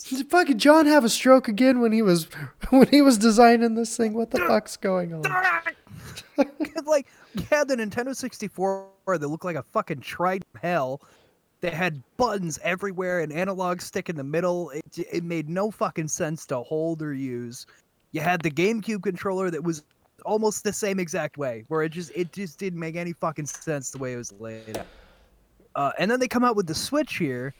did 0.09 0.30
fucking 0.30 0.59
John 0.59 0.86
have 0.86 1.04
a 1.04 1.09
stroke 1.09 1.48
again 1.48 1.80
when 1.80 1.92
he 1.92 2.02
was 2.02 2.28
when 2.70 2.88
he 2.88 3.02
was 3.02 3.18
designing 3.18 3.74
this 3.74 3.96
thing? 3.96 4.14
What 4.14 4.30
the 4.30 4.38
fuck's 4.38 4.76
going 4.76 5.12
on? 5.12 5.22
like 6.86 7.06
you 7.34 7.44
had 7.50 7.68
the 7.68 7.76
Nintendo 7.76 8.14
64 8.14 8.88
that 9.06 9.28
looked 9.28 9.44
like 9.44 9.56
a 9.56 9.62
fucking 9.62 10.00
tried 10.00 10.44
hell. 10.62 11.02
They 11.61 11.70
had 11.70 12.02
buttons 12.16 12.59
everywhere, 12.62 13.20
an 13.20 13.32
analog 13.32 13.80
stick 13.80 14.09
in 14.09 14.16
the 14.16 14.24
middle. 14.24 14.70
It, 14.70 14.84
it 15.12 15.24
made 15.24 15.48
no 15.48 15.70
fucking 15.70 16.09
sense 16.09 16.46
to 16.46 16.59
hold 16.59 17.02
or 17.02 17.12
use. 17.12 17.66
You 18.12 18.20
had 18.20 18.42
the 18.42 18.50
GameCube 18.50 19.02
controller 19.02 19.50
that 19.50 19.62
was 19.62 19.82
almost 20.25 20.64
the 20.64 20.73
same 20.73 20.99
exact 20.99 21.39
way, 21.39 21.64
where 21.69 21.83
it 21.83 21.91
just 21.91 22.11
it 22.14 22.33
just 22.33 22.59
didn't 22.59 22.79
make 22.81 22.97
any 22.97 23.12
fucking 23.12 23.47
sense 23.47 23.91
the 23.91 23.99
way 23.99 24.12
it 24.12 24.16
was 24.16 24.33
laid 24.39 24.79
out. 24.79 24.87
Uh, 25.75 25.93
and 25.99 26.11
then 26.11 26.19
they 26.19 26.29
come 26.29 26.45
out 26.45 26.57
with 26.57 26.66
the 26.66 26.75
Switch 26.75 27.16
here, 27.16 27.55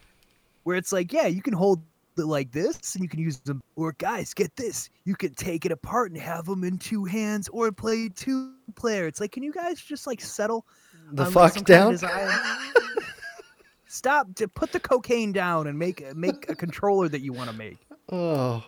where 0.65 0.77
it's 0.77 0.93
like, 0.93 1.13
yeah, 1.13 1.27
you 1.27 1.41
can 1.43 1.53
hold 1.55 1.81
it 2.17 2.25
like 2.25 2.51
this, 2.51 2.95
and 2.95 3.03
you 3.03 3.09
can 3.09 3.21
use 3.21 3.39
them. 3.41 3.61
Or 3.77 3.93
guys, 3.99 4.35
get 4.35 4.55
this, 4.57 4.91
you 5.05 5.15
can 5.15 5.35
take 5.35 5.65
it 5.65 5.71
apart 5.73 6.11
and 6.11 6.21
have 6.21 6.47
them 6.47 6.65
in 6.65 6.79
two 6.79 7.05
hands, 7.05 7.49
or 7.51 7.71
play 7.71 8.09
two 8.09 8.55
player. 8.75 9.07
It's 9.07 9.21
like, 9.21 9.31
can 9.33 9.43
you 9.45 9.53
guys 9.53 9.81
just 9.81 10.07
like 10.07 10.21
settle 10.21 10.67
The 11.13 11.27
fuck 11.27 11.53
some 11.53 11.65
kind 11.65 12.01
down. 12.01 12.11
of? 12.11 12.75
Stop! 13.87 14.35
To 14.35 14.49
put 14.49 14.73
the 14.73 14.81
cocaine 14.81 15.33
down 15.33 15.67
and 15.67 15.79
make 15.79 16.15
make 16.15 16.51
a 16.51 16.55
controller 16.55 17.09
that 17.09 17.21
you 17.21 17.33
want 17.33 17.51
to 17.51 17.57
make. 17.57 17.79
Oh, 18.11 18.65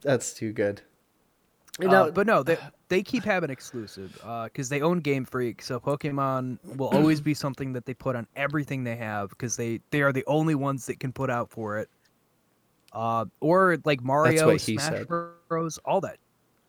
that's 0.00 0.32
too 0.32 0.52
good. 0.52 0.80
Uh, 1.80 1.86
know, 1.86 2.10
but 2.12 2.26
no, 2.26 2.42
they 2.42 2.56
they 2.88 3.02
keep 3.02 3.24
having 3.24 3.50
exclusive 3.50 4.12
because 4.44 4.68
they 4.68 4.80
own 4.80 5.00
Game 5.00 5.24
Freak. 5.24 5.60
So 5.60 5.80
Pokemon 5.80 6.58
will 6.76 6.88
always 6.88 7.20
be 7.20 7.34
something 7.34 7.72
that 7.72 7.84
they 7.84 7.94
put 7.94 8.14
on 8.14 8.26
everything 8.36 8.84
they 8.84 8.96
have 8.96 9.30
because 9.30 9.56
they 9.56 9.80
they 9.90 10.02
are 10.02 10.12
the 10.12 10.24
only 10.26 10.54
ones 10.54 10.86
that 10.86 11.00
can 11.00 11.12
put 11.12 11.30
out 11.30 11.50
for 11.50 11.78
it. 11.78 11.88
Uh, 12.92 13.24
or 13.40 13.78
like 13.84 14.02
Mario, 14.02 14.56
Smash 14.56 14.82
said. 14.82 15.08
Bros, 15.08 15.78
all 15.84 16.00
that. 16.02 16.18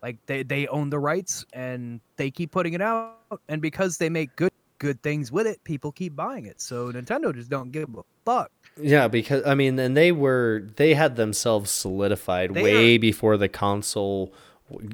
Like 0.01 0.17
they 0.25 0.41
they 0.41 0.67
own 0.67 0.89
the 0.89 0.99
rights 0.99 1.45
and 1.53 1.99
they 2.15 2.31
keep 2.31 2.51
putting 2.51 2.73
it 2.73 2.81
out. 2.81 3.17
And 3.47 3.61
because 3.61 3.97
they 3.97 4.09
make 4.09 4.35
good 4.35 4.51
good 4.79 5.01
things 5.03 5.31
with 5.31 5.47
it, 5.47 5.63
people 5.63 5.91
keep 5.91 6.15
buying 6.15 6.45
it. 6.45 6.59
So 6.59 6.91
Nintendo 6.91 7.33
just 7.33 7.49
don't 7.49 7.71
give 7.71 7.89
a 7.95 8.01
fuck. 8.25 8.51
Yeah, 8.79 9.07
because 9.07 9.45
I 9.45 9.55
mean, 9.55 9.79
and 9.79 9.95
they 9.95 10.11
were 10.11 10.63
they 10.75 10.93
had 10.95 11.15
themselves 11.15 11.71
solidified 11.71 12.53
They 12.53 12.63
way 12.63 12.97
before 12.97 13.37
the 13.37 13.47
console, 13.47 14.33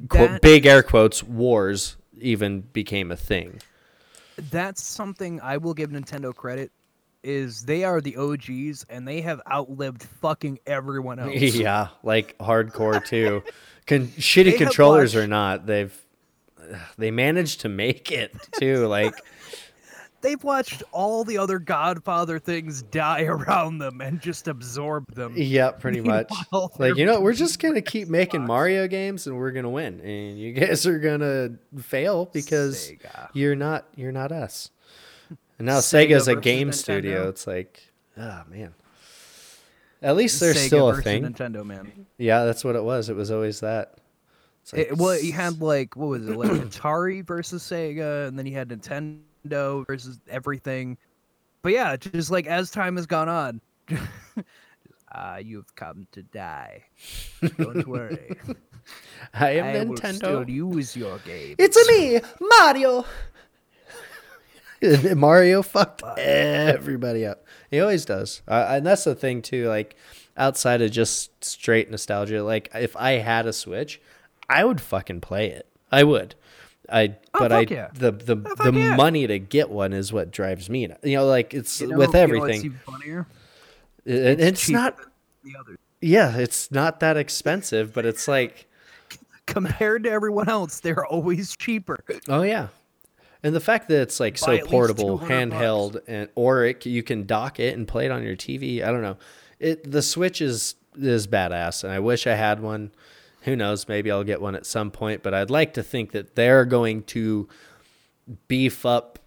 quote, 0.08 0.40
big 0.42 0.66
air 0.66 0.82
quotes, 0.82 1.22
wars 1.22 1.96
even 2.20 2.60
became 2.60 3.10
a 3.10 3.16
thing. 3.16 3.60
that's 4.50 4.82
something 4.82 5.40
I 5.40 5.56
will 5.56 5.74
give 5.74 5.90
Nintendo 5.90 6.34
credit 6.34 6.70
is 7.22 7.64
they 7.64 7.84
are 7.84 8.00
the 8.00 8.16
OGs 8.16 8.84
and 8.90 9.06
they 9.06 9.20
have 9.20 9.40
outlived 9.50 10.02
fucking 10.20 10.58
everyone 10.66 11.18
else. 11.20 11.34
yeah, 11.36 11.88
like 12.02 12.36
hardcore 12.38 13.04
too. 13.06 13.42
Con- 13.86 14.08
shitty 14.08 14.56
controllers 14.58 15.14
or 15.16 15.26
not, 15.26 15.66
they've 15.66 15.96
they 16.96 17.10
managed 17.10 17.60
to 17.62 17.68
make 17.68 18.12
it 18.12 18.34
too. 18.58 18.86
Like, 18.86 19.14
They've 20.22 20.42
watched 20.42 20.82
all 20.92 21.24
the 21.24 21.36
other 21.36 21.58
Godfather 21.58 22.38
things 22.38 22.82
die 22.84 23.24
around 23.26 23.78
them 23.78 24.00
and 24.00 24.20
just 24.20 24.48
absorb 24.48 25.12
them. 25.14 25.34
yeah, 25.36 25.70
pretty 25.72 26.00
much. 26.00 26.32
Like, 26.78 26.96
you 26.96 27.04
know, 27.04 27.20
we're 27.20 27.32
just 27.34 27.58
gonna 27.58 27.82
keep 27.82 28.08
making 28.08 28.46
Mario 28.46 28.86
games 28.88 29.26
and 29.26 29.36
we're 29.36 29.50
gonna 29.52 29.68
win, 29.70 30.00
and 30.00 30.38
you 30.38 30.52
guys 30.54 30.86
are 30.86 30.98
gonna 30.98 31.50
fail 31.80 32.26
because 32.32 32.90
Sega. 32.92 33.28
you're 33.34 33.56
not 33.56 33.86
you're 33.96 34.12
not 34.12 34.32
us. 34.32 34.70
And 35.58 35.66
now 35.66 35.78
Sega 35.78 36.10
Sega's 36.10 36.28
a 36.28 36.36
game 36.36 36.68
Nintendo. 36.70 36.74
studio. 36.74 37.28
It's 37.28 37.46
like, 37.46 37.92
oh 38.16 38.42
man. 38.48 38.74
At 40.00 40.16
least 40.16 40.40
there's 40.40 40.56
Sega 40.56 40.66
still 40.66 40.88
a 40.90 41.00
thing. 41.02 41.22
Nintendo 41.24 41.64
man. 41.64 42.06
Yeah, 42.18 42.44
that's 42.44 42.64
what 42.64 42.74
it 42.76 42.82
was. 42.82 43.08
It 43.08 43.16
was 43.16 43.30
always 43.30 43.60
that. 43.60 43.94
Like 44.72 44.88
It, 44.92 44.96
well, 44.96 45.18
you 45.20 45.32
had 45.32 45.60
like 45.60 45.96
what 45.96 46.06
was 46.08 46.26
it 46.28 46.36
like 46.36 46.50
Atari 46.68 47.24
versus 47.26 47.62
Sega, 47.62 48.28
and 48.28 48.38
then 48.38 48.46
you 48.46 48.54
had 48.54 48.68
Nintendo 48.68 49.18
versus 49.44 50.20
everything. 50.28 50.96
But 51.62 51.72
yeah, 51.72 51.96
just 51.96 52.30
like 52.30 52.46
as 52.46 52.70
time 52.70 52.96
has 52.96 53.06
gone 53.06 53.28
on, 53.28 53.60
ah, 55.14 55.36
you've 55.36 55.74
come 55.76 56.06
to 56.12 56.22
die. 56.22 56.84
Don't 57.56 57.86
worry, 57.88 58.36
I 59.34 59.50
am 59.52 59.64
I 59.64 59.84
will 59.84 59.94
Nintendo. 59.94 60.14
still 60.14 60.50
use 60.50 60.96
your 60.96 61.18
game. 61.18 61.54
It's 61.58 61.76
a 61.76 61.92
me, 61.92 62.20
Mario. 62.58 63.04
Mario 65.14 65.62
fucked 65.62 66.02
everybody 66.18 67.24
up. 67.24 67.46
He 67.70 67.80
always 67.80 68.04
does, 68.04 68.42
uh, 68.48 68.66
and 68.68 68.84
that's 68.84 69.04
the 69.04 69.14
thing 69.14 69.40
too. 69.40 69.68
Like 69.68 69.94
outside 70.36 70.82
of 70.82 70.90
just 70.90 71.44
straight 71.44 71.88
nostalgia, 71.90 72.42
like 72.42 72.70
if 72.74 72.96
I 72.96 73.12
had 73.12 73.46
a 73.46 73.52
Switch, 73.52 74.00
I 74.48 74.64
would 74.64 74.80
fucking 74.80 75.20
play 75.20 75.50
it. 75.50 75.68
I 75.92 76.02
would. 76.02 76.34
I 76.92 77.16
Oh, 77.34 77.38
but 77.38 77.52
I 77.52 77.60
yeah. 77.68 77.88
the 77.94 78.10
the 78.12 78.36
Oh, 78.60 78.70
the 78.70 78.78
yeah. 78.78 78.96
money 78.96 79.26
to 79.26 79.38
get 79.38 79.70
one 79.70 79.92
is 79.92 80.12
what 80.12 80.30
drives 80.30 80.68
me. 80.68 80.88
You 81.02 81.16
know, 81.16 81.26
like 81.26 81.54
it's 81.54 81.80
You 81.80 81.88
know- 81.88 81.96
with 81.98 82.08
you 82.08 82.12
know 82.14 82.20
everything. 82.20 82.78
funnier? 82.84 83.26
It- 84.04 84.40
it's 84.40 84.60
cheaper 84.66 84.78
not. 84.78 84.96
the 85.44 85.52
others. 85.58 85.78
Yeah, 86.00 86.36
it's 86.36 86.70
not 86.70 87.00
that 87.00 87.16
expensive, 87.16 87.92
but 87.94 88.04
it's 88.04 88.26
like 88.28 88.66
Compared 89.46 90.04
to 90.04 90.10
everyone 90.10 90.48
else, 90.48 90.80
they're 90.80 91.04
always 91.06 91.56
cheaper. 91.56 91.98
Oh 92.28 92.42
yeah, 92.42 92.68
and 93.42 93.54
the 93.54 93.60
fact 93.60 93.88
that 93.88 94.00
it's 94.02 94.20
like 94.20 94.38
so 94.38 94.58
portable, 94.66 95.18
200 95.18 95.50
bucks. 95.50 95.56
handheld, 95.62 96.00
and 96.06 96.28
or 96.34 96.64
it, 96.64 96.86
you 96.86 97.02
can 97.02 97.26
dock 97.26 97.58
it 97.58 97.76
and 97.76 97.86
play 97.88 98.04
it 98.06 98.10
on 98.12 98.22
your 98.22 98.36
TV. 98.36 98.82
I 98.82 98.92
don't 98.92 99.02
know. 99.02 99.16
It 99.58 99.90
the 99.90 100.02
Switch 100.02 100.40
is 100.40 100.74
is 100.96 101.26
badass, 101.26 101.84
and 101.84 101.92
I 101.92 101.98
wish 102.00 102.26
I 102.26 102.34
had 102.34 102.60
one. 102.60 102.92
Who 103.42 103.56
knows? 103.56 103.88
Maybe 103.88 104.10
I'll 104.10 104.24
get 104.24 104.40
one 104.40 104.54
at 104.54 104.66
some 104.66 104.90
point. 104.90 105.22
But 105.22 105.34
I'd 105.34 105.50
like 105.50 105.74
to 105.74 105.82
think 105.82 106.12
that 106.12 106.34
they're 106.36 106.64
going 106.64 107.02
to 107.04 107.48
beef 108.48 108.86
up 108.86 109.18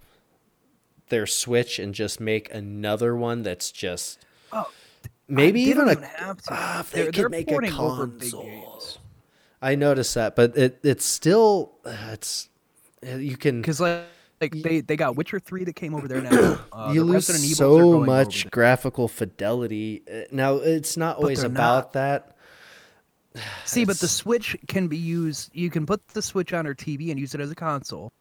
their 1.09 1.26
Switch 1.26 1.80
and 1.80 1.93
just 1.93 2.20
make 2.20 2.53
another 2.53 3.16
one 3.16 3.43
that's 3.43 3.72
just 3.72 4.26
Oh, 4.51 4.68
maybe 5.28 5.66
they 5.66 5.72
even 5.72 5.89
a. 5.89 5.95
have 6.05 6.41
to. 6.43 6.49
Ah, 6.51 6.80
if 6.80 6.91
they 6.91 7.01
they're, 7.03 7.05
could 7.11 7.16
they're 7.16 7.30
make 7.30 7.47
a 7.47 7.51
porting 7.51 7.74
over 7.74 8.07
big 8.07 8.20
console. 8.32 8.80
I 9.61 9.76
noticed 9.76 10.16
that, 10.16 10.36
but 10.36 10.57
it 10.57 10.80
it's 10.84 11.05
still 11.05 11.74
uh, 11.86 11.95
it's 12.13 12.49
uh, 13.05 13.16
you 13.16 13.36
can 13.36 13.61
Because 13.61 13.80
like, 13.80 14.05
like 14.39 14.51
they, 14.61 14.82
they 14.82 14.95
got 14.95 15.16
Witcher 15.16 15.39
three 15.39 15.63
that 15.63 15.76
came 15.76 15.93
over 15.95 16.07
there 16.07 16.22
now. 16.22 16.59
Uh, 16.72 16.91
you 16.93 16.99
the 17.01 17.05
lose 17.05 17.30
Resident 17.30 17.45
Evils 17.45 17.61
are 17.61 17.82
so 17.82 17.99
much 18.01 18.49
graphical 18.51 19.07
fidelity. 19.07 20.03
Uh, 20.11 20.22
Now 20.32 20.55
it's 20.55 20.97
not 20.97 21.18
always 21.18 21.41
about 21.43 21.57
not. 21.86 21.93
that. 21.93 22.34
See, 23.65 23.86
but 23.86 23.99
the 23.99 24.07
Switch 24.07 24.55
can 24.67 24.88
be 24.88 24.97
used. 24.97 25.49
You 25.53 25.69
can 25.69 25.86
put 25.86 26.05
the 26.09 26.21
Switch 26.21 26.53
on 26.53 26.65
your 26.65 26.75
TV 26.75 27.11
and 27.11 27.19
use 27.19 27.33
it 27.36 27.41
as 27.41 27.51
a 27.51 27.55
console, 27.55 28.11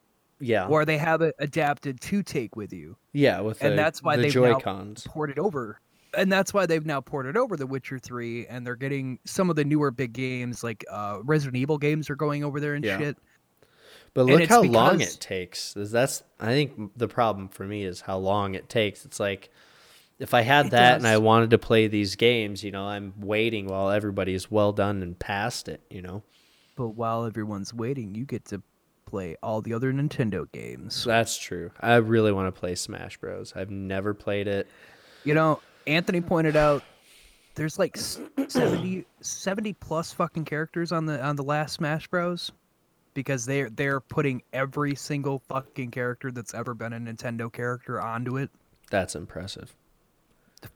Yeah, 0.41 0.67
or 0.69 0.85
they 0.85 0.99
have 0.99 1.23
it 1.23 1.35
adapted 1.39 2.01
to 2.03 2.23
take 2.23 2.57
with 2.57 2.73
you. 2.73 2.97
yeah, 3.13 3.41
with 3.41 3.63
and 3.63 3.73
the, 3.73 3.77
that's 3.77 4.03
why 4.03 4.17
the 4.17 4.23
they've 4.25 4.33
Joy 4.33 4.51
now 4.53 4.85
ported 5.07 5.39
over. 5.39 5.81
And 6.17 6.31
that's 6.31 6.55
why 6.55 6.65
they've 6.67 6.87
now 6.87 7.01
ported 7.01 7.37
over 7.37 7.57
The 7.57 7.67
Witcher 7.67 7.99
3, 7.99 8.47
and 8.47 8.65
they're 8.65 8.77
getting 8.77 9.19
some 9.25 9.51
of 9.51 9.57
the 9.57 9.65
newer 9.65 9.91
big 9.91 10.13
games, 10.13 10.63
like 10.63 10.85
uh, 10.89 11.19
Resident 11.25 11.57
Evil 11.57 11.77
games, 11.77 12.09
are 12.09 12.15
going 12.15 12.45
over 12.45 12.61
there 12.61 12.75
and 12.75 12.85
Yeah. 12.85 12.99
shit. 12.99 13.19
But 14.15 14.27
look 14.27 14.47
how 14.47 14.63
long 14.63 15.01
it 15.01 15.17
takes. 15.19 15.75
That's 15.77 16.23
I 16.39 16.47
think 16.53 16.93
the 16.97 17.09
problem 17.09 17.49
for 17.49 17.65
me 17.65 17.85
is 17.85 18.03
how 18.03 18.17
long 18.19 18.55
it 18.55 18.69
takes. 18.69 19.05
It's 19.05 19.19
like 19.19 19.51
if 20.19 20.35
I 20.35 20.43
had 20.43 20.67
It 20.67 20.71
that 20.73 20.97
and 20.97 21.07
I 21.07 21.19
wanted 21.19 21.51
to 21.51 21.59
play 21.59 21.87
these 21.89 22.17
games, 22.17 22.63
you 22.63 22.71
know, 22.71 22.87
I'm 22.87 23.15
waiting 23.21 23.67
while 23.67 23.91
everybody's 23.91 24.51
well 24.51 24.73
done 24.73 25.03
and 25.03 25.19
past 25.19 25.69
it. 25.69 25.81
You 25.91 26.03
know, 26.03 26.23
But 26.77 26.91
while 26.91 27.25
everyone's 27.25 27.73
waiting, 27.75 28.15
you 28.15 28.25
get 28.25 28.45
to 28.47 28.63
play 29.07 29.37
all 29.43 29.61
the 29.61 29.73
other 29.75 29.93
Nintendo 29.93 30.51
games. 30.53 31.05
that's 31.05 31.37
true. 31.37 31.71
I 31.81 31.97
really 31.97 32.33
want 32.33 32.53
to 32.55 32.59
play 32.59 32.75
Smash 32.75 33.19
Bros. 33.19 33.53
I've 33.55 33.71
never 33.71 34.15
played 34.15 34.49
it. 34.49 34.69
You 35.25 35.35
know, 35.35 35.61
Anthony 35.87 36.21
pointed 36.21 36.57
out 36.57 36.83
there's 37.55 37.79
like 37.79 37.97
s- 37.97 38.19
70, 38.49 39.05
70 39.21 39.73
plus 39.75 40.13
fucking 40.13 40.45
characters 40.45 40.91
on 40.93 41.07
the 41.07 41.23
on 41.23 41.37
the 41.37 41.45
last 41.45 41.75
Smash 41.75 42.09
Bros. 42.09 42.51
Because 43.15 43.47
they're 43.47 43.71
they're 43.71 44.01
putting 44.01 44.43
every 44.53 44.97
single 44.97 45.39
fucking 45.49 45.93
character 45.93 46.33
that's 46.33 46.53
ever 46.53 46.75
been 46.75 46.93
a 46.93 46.99
Nintendo 46.99 47.53
character 47.53 48.01
onto 48.01 48.39
it. 48.39 48.51
That's 48.91 49.15
impressive. 49.15 49.75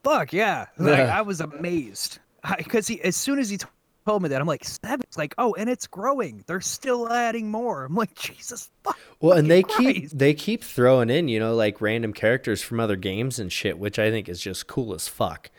Fuck 0.02 0.32
yeah! 0.32 0.66
Like, 0.78 0.98
Yeah. 0.98 1.18
I 1.18 1.22
was 1.22 1.40
amazed. 1.40 2.18
because 2.56 2.86
he 2.86 3.00
as 3.02 3.16
soon 3.16 3.38
as 3.38 3.50
he 3.50 3.58
told 4.06 4.22
me 4.22 4.28
that, 4.30 4.40
I'm 4.40 4.46
like 4.46 4.64
seven. 4.64 5.00
It's 5.02 5.18
like, 5.18 5.34
oh, 5.38 5.54
and 5.54 5.68
it's 5.68 5.86
growing. 5.86 6.42
They're 6.46 6.60
still 6.60 7.12
adding 7.12 7.50
more. 7.50 7.84
I'm 7.84 7.94
like, 7.94 8.14
Jesus. 8.14 8.70
Fuck, 8.82 8.98
Well, 9.20 9.36
and 9.36 9.50
they 9.50 9.62
fucking 9.62 9.92
keep 9.94 10.10
they 10.10 10.34
keep 10.34 10.64
throwing 10.64 11.10
in, 11.10 11.28
you 11.28 11.38
know, 11.38 11.54
like 11.54 11.80
random 11.80 12.12
characters 12.12 12.62
from 12.62 12.80
other 12.80 12.96
games 12.96 13.38
and 13.38 13.52
shit, 13.52 13.78
which 13.78 13.98
I 13.98 14.10
think 14.10 14.28
is 14.28 14.40
just 14.40 14.66
cool 14.66 14.94
as 14.94 15.08
fuck. 15.08 15.50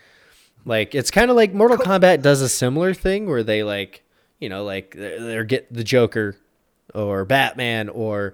Like 0.66 0.96
it's 0.96 1.12
kind 1.12 1.30
of 1.30 1.36
like 1.38 1.54
Mortal 1.54 1.78
Kombat 1.78 2.22
does 2.22 2.42
a 2.42 2.50
similar 2.50 2.94
thing 2.94 3.28
where 3.28 3.44
they 3.44 3.64
like, 3.64 4.04
you 4.40 4.50
know, 4.50 4.64
like 4.64 4.96
they're, 4.96 5.20
they're 5.20 5.44
get 5.44 5.72
the 5.72 5.84
Joker 5.84 6.36
or 6.96 7.24
Batman 7.26 7.90
or 7.90 8.34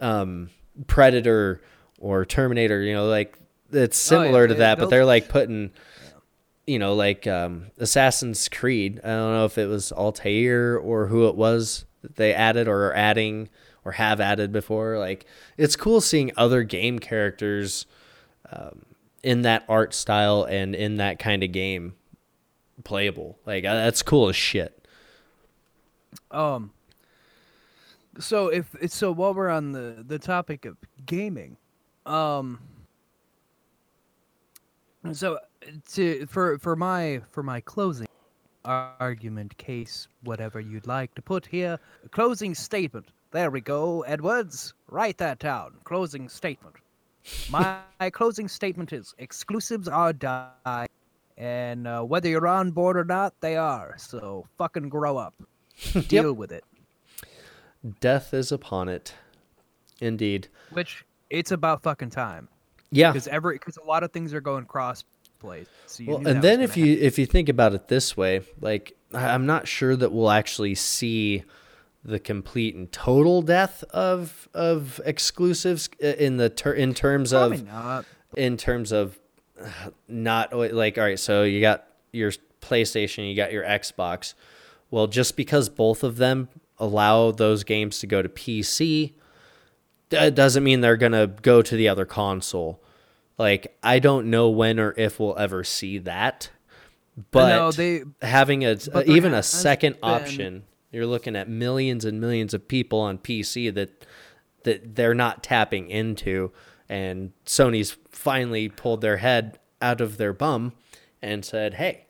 um, 0.00 0.50
Predator 0.86 1.62
or 1.98 2.24
Terminator, 2.24 2.82
you 2.82 2.92
know, 2.94 3.06
like 3.06 3.38
it's 3.72 4.12
Oh, 4.12 4.20
yeah, 4.20 4.26
similar 4.26 4.48
to 4.48 4.54
that, 4.54 4.78
but 4.78 4.90
they're 4.90 5.04
like 5.04 5.28
putting 5.28 5.70
you 6.66 6.78
know, 6.78 6.94
like 6.94 7.26
um, 7.26 7.66
Assassin's 7.78 8.48
Creed. 8.48 9.00
I 9.02 9.08
don't 9.08 9.32
know 9.34 9.44
if 9.44 9.58
it 9.58 9.66
was 9.66 9.92
Altair 9.92 10.78
or 10.78 11.08
who 11.08 11.28
it 11.28 11.34
was 11.34 11.84
that 12.02 12.16
they 12.16 12.34
added 12.34 12.68
or 12.68 12.86
are 12.86 12.96
adding 12.96 13.48
or 13.84 13.92
have 13.92 14.20
added 14.20 14.52
before. 14.52 14.98
Like, 14.98 15.26
it's 15.56 15.76
cool 15.76 16.00
seeing 16.00 16.30
other 16.36 16.62
game 16.62 16.98
characters 16.98 17.86
um, 18.50 18.82
in 19.22 19.42
that 19.42 19.64
art 19.68 19.92
style 19.92 20.44
and 20.44 20.74
in 20.74 20.98
that 20.98 21.18
kind 21.18 21.42
of 21.42 21.50
game 21.52 21.94
playable. 22.84 23.38
Like, 23.44 23.64
uh, 23.64 23.74
that's 23.74 24.02
cool 24.02 24.28
as 24.28 24.36
shit. 24.36 24.86
Um. 26.30 26.72
So 28.18 28.48
if 28.48 28.74
it's 28.78 28.94
so, 28.94 29.10
while 29.10 29.32
we're 29.32 29.48
on 29.48 29.72
the 29.72 30.04
the 30.06 30.18
topic 30.18 30.64
of 30.64 30.76
gaming, 31.04 31.56
um. 32.06 32.60
So 35.10 35.38
to 35.94 36.26
for 36.26 36.58
for 36.58 36.76
my 36.76 37.20
for 37.30 37.42
my 37.42 37.60
closing 37.60 38.06
argument 38.64 39.56
case, 39.58 40.06
whatever 40.22 40.60
you'd 40.60 40.86
like 40.86 41.14
to 41.16 41.22
put 41.22 41.46
here, 41.46 41.78
closing 42.12 42.54
statement. 42.54 43.08
There 43.32 43.50
we 43.50 43.60
go, 43.60 44.02
Edwards. 44.02 44.74
Write 44.88 45.18
that 45.18 45.40
down. 45.40 45.74
Closing 45.84 46.28
statement. 46.28 46.76
My, 47.50 47.78
my 47.98 48.10
closing 48.10 48.46
statement 48.46 48.92
is 48.92 49.14
exclusives 49.18 49.88
are 49.88 50.12
die, 50.12 50.86
and 51.36 51.86
uh, 51.86 52.02
whether 52.02 52.28
you're 52.28 52.46
on 52.46 52.70
board 52.70 52.96
or 52.96 53.04
not, 53.04 53.32
they 53.40 53.56
are. 53.56 53.94
So 53.96 54.46
fucking 54.58 54.88
grow 54.88 55.16
up. 55.16 55.34
Deal 56.08 56.32
with 56.32 56.52
it. 56.52 56.64
Death 58.00 58.34
is 58.34 58.52
upon 58.52 58.88
it. 58.88 59.14
Indeed. 60.00 60.48
Which 60.72 61.04
it's 61.30 61.50
about 61.50 61.82
fucking 61.82 62.10
time 62.10 62.48
Yeah. 62.92 63.10
because 63.10 63.26
every 63.26 63.56
because 63.56 63.76
a 63.78 63.84
lot 63.84 64.04
of 64.04 64.12
things 64.12 64.32
are 64.34 64.40
going 64.40 64.66
cross 64.66 65.04
play. 65.40 65.66
So 65.86 66.04
Well, 66.06 66.26
and 66.26 66.40
then 66.42 66.60
if 66.60 66.76
you 66.76 66.86
if 66.86 67.18
you 67.18 67.26
think 67.26 67.48
about 67.48 67.74
it 67.74 67.88
this 67.88 68.16
way, 68.16 68.42
like 68.60 68.96
I'm 69.12 69.46
not 69.46 69.66
sure 69.66 69.96
that 69.96 70.12
we'll 70.12 70.30
actually 70.30 70.74
see 70.74 71.44
the 72.04 72.18
complete 72.18 72.74
and 72.74 72.90
total 72.90 73.42
death 73.42 73.84
of 73.90 74.48
of 74.54 75.00
exclusives 75.04 75.88
in 76.00 76.36
the 76.36 76.48
ter- 76.48 76.72
in 76.72 76.94
terms 76.94 77.30
happen. 77.30 77.52
of 77.52 77.66
not. 77.66 78.04
in 78.36 78.56
terms 78.56 78.92
of 78.92 79.20
uh, 79.60 79.68
not 80.08 80.52
like 80.52 80.98
all 80.98 81.04
right 81.04 81.18
so 81.18 81.44
you 81.44 81.60
got 81.60 81.84
your 82.12 82.32
PlayStation 82.60 83.28
you 83.28 83.36
got 83.36 83.52
your 83.52 83.64
Xbox 83.64 84.34
well 84.90 85.06
just 85.06 85.36
because 85.36 85.68
both 85.68 86.02
of 86.02 86.16
them 86.16 86.48
allow 86.78 87.30
those 87.30 87.62
games 87.62 88.00
to 88.00 88.06
go 88.06 88.22
to 88.22 88.28
PC 88.28 89.12
that 90.20 90.34
doesn't 90.34 90.62
mean 90.64 90.80
they're 90.80 90.96
going 90.96 91.12
to 91.12 91.26
go 91.42 91.62
to 91.62 91.76
the 91.76 91.88
other 91.88 92.04
console 92.04 92.82
like 93.38 93.76
I 93.82 93.98
don't 93.98 94.30
know 94.30 94.48
when 94.50 94.78
or 94.78 94.94
if 94.96 95.18
we'll 95.18 95.36
ever 95.38 95.64
see 95.64 95.98
that 95.98 96.50
but 97.30 97.48
no, 97.48 97.72
they 97.72 98.02
having 98.22 98.64
a 98.64 98.76
but 98.92 99.06
even 99.08 99.34
a 99.34 99.42
second 99.42 99.94
been- 99.94 100.04
option 100.10 100.62
you're 100.90 101.06
looking 101.06 101.36
at 101.36 101.48
millions 101.48 102.04
and 102.04 102.20
millions 102.20 102.52
of 102.54 102.68
people 102.68 103.00
on 103.00 103.18
PC 103.18 103.72
that 103.74 104.06
that 104.64 104.94
they're 104.94 105.14
not 105.14 105.42
tapping 105.42 105.88
into 105.90 106.52
and 106.88 107.32
Sony's 107.46 107.96
finally 108.10 108.68
pulled 108.68 109.00
their 109.00 109.16
head 109.16 109.58
out 109.80 110.00
of 110.00 110.18
their 110.18 110.32
bum 110.34 110.72
and 111.22 111.44
said, 111.44 111.74
"Hey, 111.74 112.06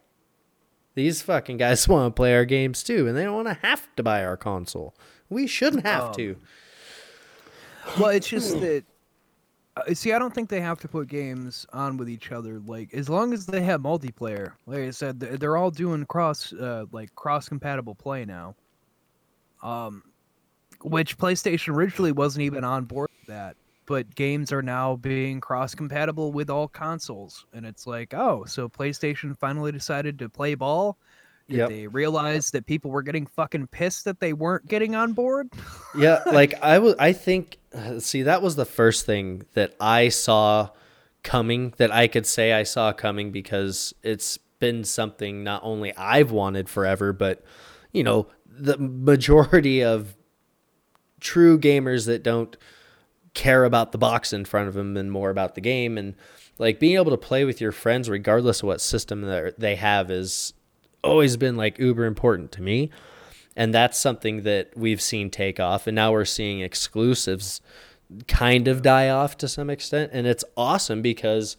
these 0.95 1.21
fucking 1.21 1.57
guys 1.57 1.87
want 1.87 2.13
to 2.13 2.19
play 2.19 2.35
our 2.35 2.45
games 2.45 2.83
too 2.83 3.07
and 3.07 3.17
they 3.17 3.23
don't 3.23 3.35
want 3.45 3.47
to 3.47 3.65
have 3.67 3.87
to 3.95 4.03
buy 4.03 4.23
our 4.25 4.35
console. 4.37 4.93
We 5.29 5.47
shouldn't 5.47 5.85
have 5.85 6.09
Um, 6.09 6.13
to." 6.15 6.35
Well, 7.99 8.09
it's 8.09 8.27
just 8.27 8.59
that. 8.61 8.83
Uh, 9.75 9.93
see, 9.93 10.13
I 10.13 10.19
don't 10.19 10.33
think 10.33 10.49
they 10.49 10.61
have 10.61 10.79
to 10.81 10.87
put 10.87 11.07
games 11.07 11.65
on 11.73 11.97
with 11.97 12.07
each 12.07 12.31
other. 12.31 12.61
Like, 12.65 12.93
as 12.93 13.09
long 13.09 13.33
as 13.33 13.47
they 13.47 13.61
have 13.61 13.81
multiplayer, 13.81 14.51
like 14.67 14.79
I 14.81 14.91
said, 14.91 15.19
they're, 15.19 15.57
all 15.57 15.71
doing 15.71 16.05
cross, 16.05 16.53
uh, 16.53 16.85
like 16.91 17.13
cross 17.15 17.49
compatible 17.49 17.95
play 17.95 18.23
now. 18.23 18.53
Um, 19.63 20.03
which 20.83 21.17
PlayStation 21.17 21.69
originally 21.69 22.11
wasn't 22.11 22.43
even 22.43 22.63
on 22.63 22.83
board 22.85 23.09
with 23.19 23.27
that, 23.27 23.55
but 23.85 24.13
games 24.15 24.51
are 24.51 24.61
now 24.61 24.97
being 24.97 25.39
cross 25.39 25.73
compatible 25.73 26.31
with 26.31 26.49
all 26.49 26.67
consoles, 26.67 27.45
and 27.53 27.65
it's 27.65 27.87
like, 27.87 28.13
oh, 28.13 28.43
so 28.45 28.67
PlayStation 28.69 29.37
finally 29.37 29.71
decided 29.71 30.19
to 30.19 30.29
play 30.29 30.55
ball. 30.55 30.97
Did 31.49 31.57
Yep. 31.57 31.69
they 31.69 31.87
realize 31.87 32.51
that 32.51 32.65
people 32.65 32.89
were 32.89 33.01
getting 33.01 33.25
fucking 33.25 33.67
pissed 33.67 34.05
that 34.05 34.19
they 34.19 34.31
weren't 34.33 34.67
getting 34.67 34.95
on 34.95 35.13
board? 35.13 35.49
yeah, 35.97 36.21
like 36.31 36.53
I 36.61 36.79
was 36.79 36.95
I 36.99 37.11
think 37.11 37.57
see 37.99 38.23
that 38.23 38.41
was 38.41 38.55
the 38.55 38.65
first 38.65 39.05
thing 39.05 39.43
that 39.53 39.75
I 39.79 40.09
saw 40.09 40.69
coming 41.23 41.73
that 41.77 41.91
I 41.91 42.07
could 42.07 42.25
say 42.25 42.51
I 42.53 42.63
saw 42.63 42.91
coming 42.91 43.31
because 43.31 43.93
it's 44.03 44.37
been 44.59 44.83
something 44.83 45.43
not 45.43 45.61
only 45.63 45.95
I've 45.95 46.31
wanted 46.31 46.69
forever 46.69 47.13
but 47.13 47.43
you 47.91 48.03
know 48.03 48.27
the 48.45 48.77
majority 48.77 49.83
of 49.83 50.15
true 51.19 51.57
gamers 51.57 52.05
that 52.05 52.23
don't 52.23 52.55
care 53.33 53.65
about 53.65 53.91
the 53.91 53.97
box 53.97 54.31
in 54.31 54.45
front 54.45 54.67
of 54.67 54.75
them 54.75 54.95
and 54.95 55.11
more 55.11 55.29
about 55.29 55.55
the 55.55 55.61
game. 55.61 55.97
And 55.97 56.15
like 56.59 56.79
being 56.79 56.95
able 56.95 57.11
to 57.11 57.17
play 57.17 57.45
with 57.45 57.59
your 57.59 57.71
friends 57.71 58.09
regardless 58.09 58.61
of 58.61 58.67
what 58.67 58.81
system 58.81 59.51
they 59.57 59.75
have 59.75 60.11
is 60.11 60.53
always 61.03 61.35
been 61.35 61.57
like 61.57 61.79
uber 61.79 62.05
important 62.05 62.51
to 62.53 62.61
me 62.61 62.91
and 63.55 63.73
that's 63.73 63.97
something 63.97 64.43
that 64.43 64.71
we've 64.75 65.01
seen 65.01 65.29
take 65.29 65.59
off 65.59 65.87
and 65.87 65.95
now 65.95 66.11
we're 66.11 66.25
seeing 66.25 66.61
exclusives 66.61 67.61
kind 68.27 68.67
of 68.67 68.81
die 68.81 69.09
off 69.09 69.37
to 69.37 69.47
some 69.47 69.69
extent. 69.69 70.11
And 70.13 70.27
it's 70.27 70.43
awesome 70.55 71.01
because 71.01 71.57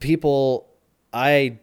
people 0.00 0.68
i 1.12 1.58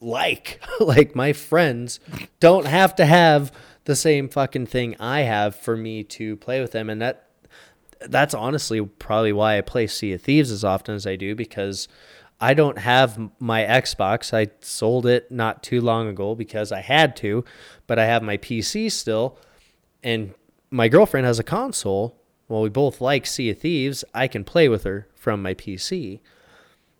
like 0.00 0.60
like 0.80 1.16
my 1.16 1.32
friends 1.32 1.98
don't 2.38 2.66
have 2.66 2.94
to 2.94 3.04
have 3.04 3.50
the 3.84 3.96
same 3.96 4.28
fucking 4.28 4.66
thing 4.66 4.94
i 5.00 5.22
have 5.22 5.56
for 5.56 5.76
me 5.76 6.04
to 6.04 6.36
play 6.36 6.60
with 6.60 6.72
them. 6.72 6.88
And 6.88 7.00
that 7.02 7.28
that's 8.00 8.34
honestly 8.34 8.80
probably 8.80 9.32
why 9.32 9.58
i 9.58 9.60
play 9.60 9.86
sea 9.86 10.12
of 10.12 10.22
thieves 10.22 10.50
as 10.50 10.64
often 10.64 10.94
as 10.94 11.06
i 11.06 11.14
do 11.14 11.36
because 11.36 11.86
I 12.42 12.54
don't 12.54 12.76
have 12.76 13.30
my 13.38 13.62
Xbox. 13.62 14.34
I 14.34 14.48
sold 14.60 15.06
it 15.06 15.30
not 15.30 15.62
too 15.62 15.80
long 15.80 16.08
ago 16.08 16.34
because 16.34 16.72
I 16.72 16.80
had 16.80 17.14
to, 17.18 17.44
but 17.86 18.00
I 18.00 18.06
have 18.06 18.22
my 18.24 18.36
PC 18.36 18.90
still. 18.90 19.38
And 20.02 20.34
my 20.68 20.88
girlfriend 20.88 21.24
has 21.24 21.38
a 21.38 21.44
console. 21.44 22.20
Well, 22.48 22.62
we 22.62 22.68
both 22.68 23.00
like 23.00 23.26
Sea 23.26 23.50
of 23.50 23.58
Thieves. 23.60 24.04
I 24.12 24.26
can 24.26 24.42
play 24.42 24.68
with 24.68 24.82
her 24.82 25.06
from 25.14 25.40
my 25.40 25.54
PC. 25.54 26.18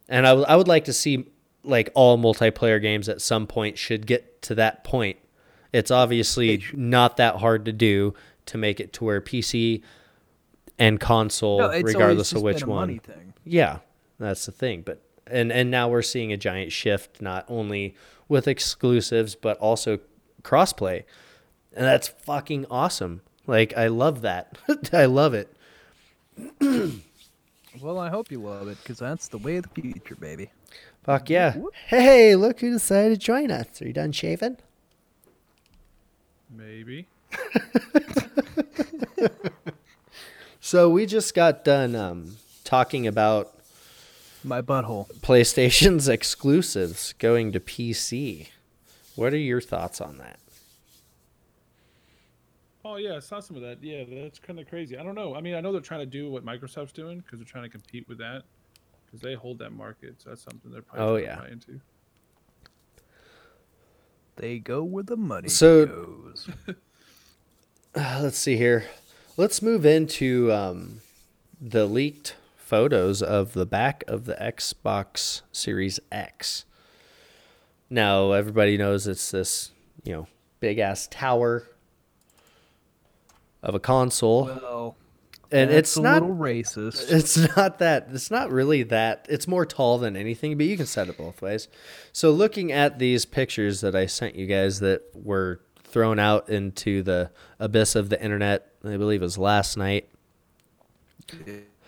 And 0.08 0.26
I, 0.26 0.30
w- 0.30 0.46
I 0.48 0.54
would 0.54 0.68
like 0.68 0.84
to 0.84 0.92
see 0.92 1.26
like 1.64 1.90
all 1.94 2.16
multiplayer 2.18 2.80
games 2.80 3.08
at 3.08 3.20
some 3.20 3.48
point 3.48 3.76
should 3.76 4.06
get 4.06 4.42
to 4.42 4.54
that 4.54 4.84
point. 4.84 5.18
It's 5.72 5.90
obviously 5.90 6.62
not 6.72 7.16
that 7.16 7.36
hard 7.36 7.64
to 7.64 7.72
do 7.72 8.14
to 8.46 8.58
make 8.58 8.78
it 8.78 8.92
to 8.94 9.04
where 9.04 9.20
PC 9.20 9.82
and 10.78 11.00
console, 11.00 11.58
No, 11.58 11.68
regardless 11.80 12.32
of 12.32 12.42
which 12.42 12.64
one. 12.64 13.00
Yeah, 13.44 13.78
that's 14.20 14.46
the 14.46 14.52
thing. 14.52 14.82
But 14.82 15.02
and 15.32 15.50
and 15.52 15.70
now 15.70 15.88
we're 15.88 16.02
seeing 16.02 16.32
a 16.32 16.36
giant 16.36 16.72
shift 16.72 17.20
not 17.20 17.44
only 17.48 17.94
with 18.28 18.46
exclusives 18.46 19.34
but 19.34 19.56
also 19.58 19.98
crossplay. 20.42 21.04
And 21.74 21.86
that's 21.86 22.08
fucking 22.08 22.66
awesome. 22.70 23.22
Like 23.46 23.76
I 23.76 23.88
love 23.88 24.22
that. 24.22 24.58
I 24.92 25.06
love 25.06 25.34
it. 25.34 25.54
Well, 27.80 27.98
I 27.98 28.10
hope 28.10 28.30
you 28.30 28.38
love 28.38 28.68
it 28.68 28.76
because 28.82 28.98
that's 28.98 29.28
the 29.28 29.38
way 29.38 29.56
of 29.56 29.62
the 29.62 29.80
future, 29.80 30.14
baby. 30.14 30.50
Fuck 31.04 31.30
yeah. 31.30 31.56
Hey, 31.86 32.36
look 32.36 32.60
who 32.60 32.70
decided 32.70 33.18
to 33.18 33.26
join 33.26 33.50
us. 33.50 33.80
Are 33.80 33.86
you 33.86 33.94
done 33.94 34.12
shaving? 34.12 34.58
Maybe. 36.54 37.06
So 40.64 40.88
we 40.88 41.06
just 41.06 41.34
got 41.34 41.64
done 41.64 41.96
um, 41.96 42.36
talking 42.62 43.08
about 43.08 43.52
My 44.44 44.60
butthole. 44.60 45.12
PlayStation's 45.20 46.08
exclusives 46.08 47.12
going 47.14 47.52
to 47.52 47.60
PC. 47.60 48.48
What 49.14 49.32
are 49.32 49.38
your 49.38 49.60
thoughts 49.60 50.00
on 50.00 50.18
that? 50.18 50.38
Oh 52.84 52.96
yeah, 52.96 53.16
I 53.16 53.20
saw 53.20 53.38
some 53.40 53.56
of 53.56 53.62
that. 53.62 53.82
Yeah, 53.82 54.02
that's 54.08 54.38
kind 54.40 54.58
of 54.58 54.68
crazy. 54.68 54.98
I 54.98 55.02
don't 55.04 55.14
know. 55.14 55.34
I 55.36 55.40
mean, 55.40 55.54
I 55.54 55.60
know 55.60 55.70
they're 55.70 55.80
trying 55.80 56.00
to 56.00 56.06
do 56.06 56.30
what 56.30 56.44
Microsoft's 56.44 56.92
doing 56.92 57.18
because 57.20 57.38
they're 57.38 57.46
trying 57.46 57.64
to 57.64 57.70
compete 57.70 58.08
with 58.08 58.18
that 58.18 58.42
because 59.06 59.20
they 59.20 59.34
hold 59.34 59.58
that 59.60 59.70
market. 59.70 60.20
So 60.20 60.30
that's 60.30 60.42
something 60.42 60.70
they're 60.72 60.82
probably 60.82 61.04
Oh, 61.04 61.16
trying 61.18 61.24
yeah. 61.24 61.34
to 61.36 61.40
buy 61.42 61.48
into. 61.48 61.80
They 64.36 64.58
go 64.58 64.82
where 64.82 65.04
the 65.04 65.16
money 65.16 65.48
So- 65.48 65.86
goes. 65.86 66.48
Uh, 67.94 68.18
let's 68.22 68.38
see 68.38 68.56
here. 68.56 68.84
Let's 69.36 69.62
move 69.62 69.86
into 69.86 70.50
um, 70.52 71.00
the 71.60 71.86
leaked 71.86 72.34
photos 72.72 73.20
of 73.22 73.52
the 73.52 73.66
back 73.66 74.02
of 74.08 74.24
the 74.24 74.32
Xbox 74.36 75.42
Series 75.52 76.00
X. 76.10 76.64
Now 77.90 78.32
everybody 78.32 78.78
knows 78.78 79.06
it's 79.06 79.30
this, 79.30 79.72
you 80.04 80.14
know, 80.14 80.26
big 80.58 80.78
ass 80.78 81.06
tower 81.10 81.68
of 83.62 83.74
a 83.74 83.78
console, 83.78 84.46
Well, 84.46 84.96
and 85.50 85.70
it's 85.70 85.98
a 85.98 86.00
not. 86.00 86.22
little 86.22 86.34
racist. 86.34 87.10
It's 87.14 87.36
not 87.54 87.78
that. 87.80 88.08
It's 88.10 88.30
not 88.30 88.50
really 88.50 88.84
that. 88.84 89.26
It's 89.28 89.46
more 89.46 89.66
tall 89.66 89.98
than 89.98 90.16
anything, 90.16 90.56
but 90.56 90.64
you 90.64 90.78
can 90.78 90.86
set 90.86 91.10
it 91.10 91.18
both 91.18 91.42
ways. 91.42 91.68
So 92.10 92.30
looking 92.30 92.72
at 92.72 92.98
these 92.98 93.26
pictures 93.26 93.82
that 93.82 93.94
I 93.94 94.06
sent 94.06 94.34
you 94.34 94.46
guys 94.46 94.80
that 94.80 95.02
were 95.12 95.60
thrown 95.84 96.18
out 96.18 96.48
into 96.48 97.02
the 97.02 97.30
abyss 97.60 97.96
of 97.96 98.08
the 98.08 98.18
internet, 98.24 98.72
I 98.82 98.96
believe 98.96 99.20
it 99.20 99.26
was 99.26 99.36
last 99.36 99.76
night. 99.76 100.08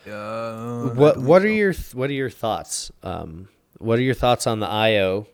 Uh, 0.07 0.90
What 0.90 1.18
What 1.18 1.44
are 1.44 1.48
your 1.48 1.72
th- 1.72 1.94
What 1.94 2.11
are 2.11 2.14
your 2.14 2.30
thoughts? 2.30 2.90
Um, 3.02 3.48
what 3.78 3.98
are 3.98 4.02
your 4.02 4.14
thoughts 4.14 4.46
on 4.46 4.61
the 4.61 4.68
I/O? 4.68 5.26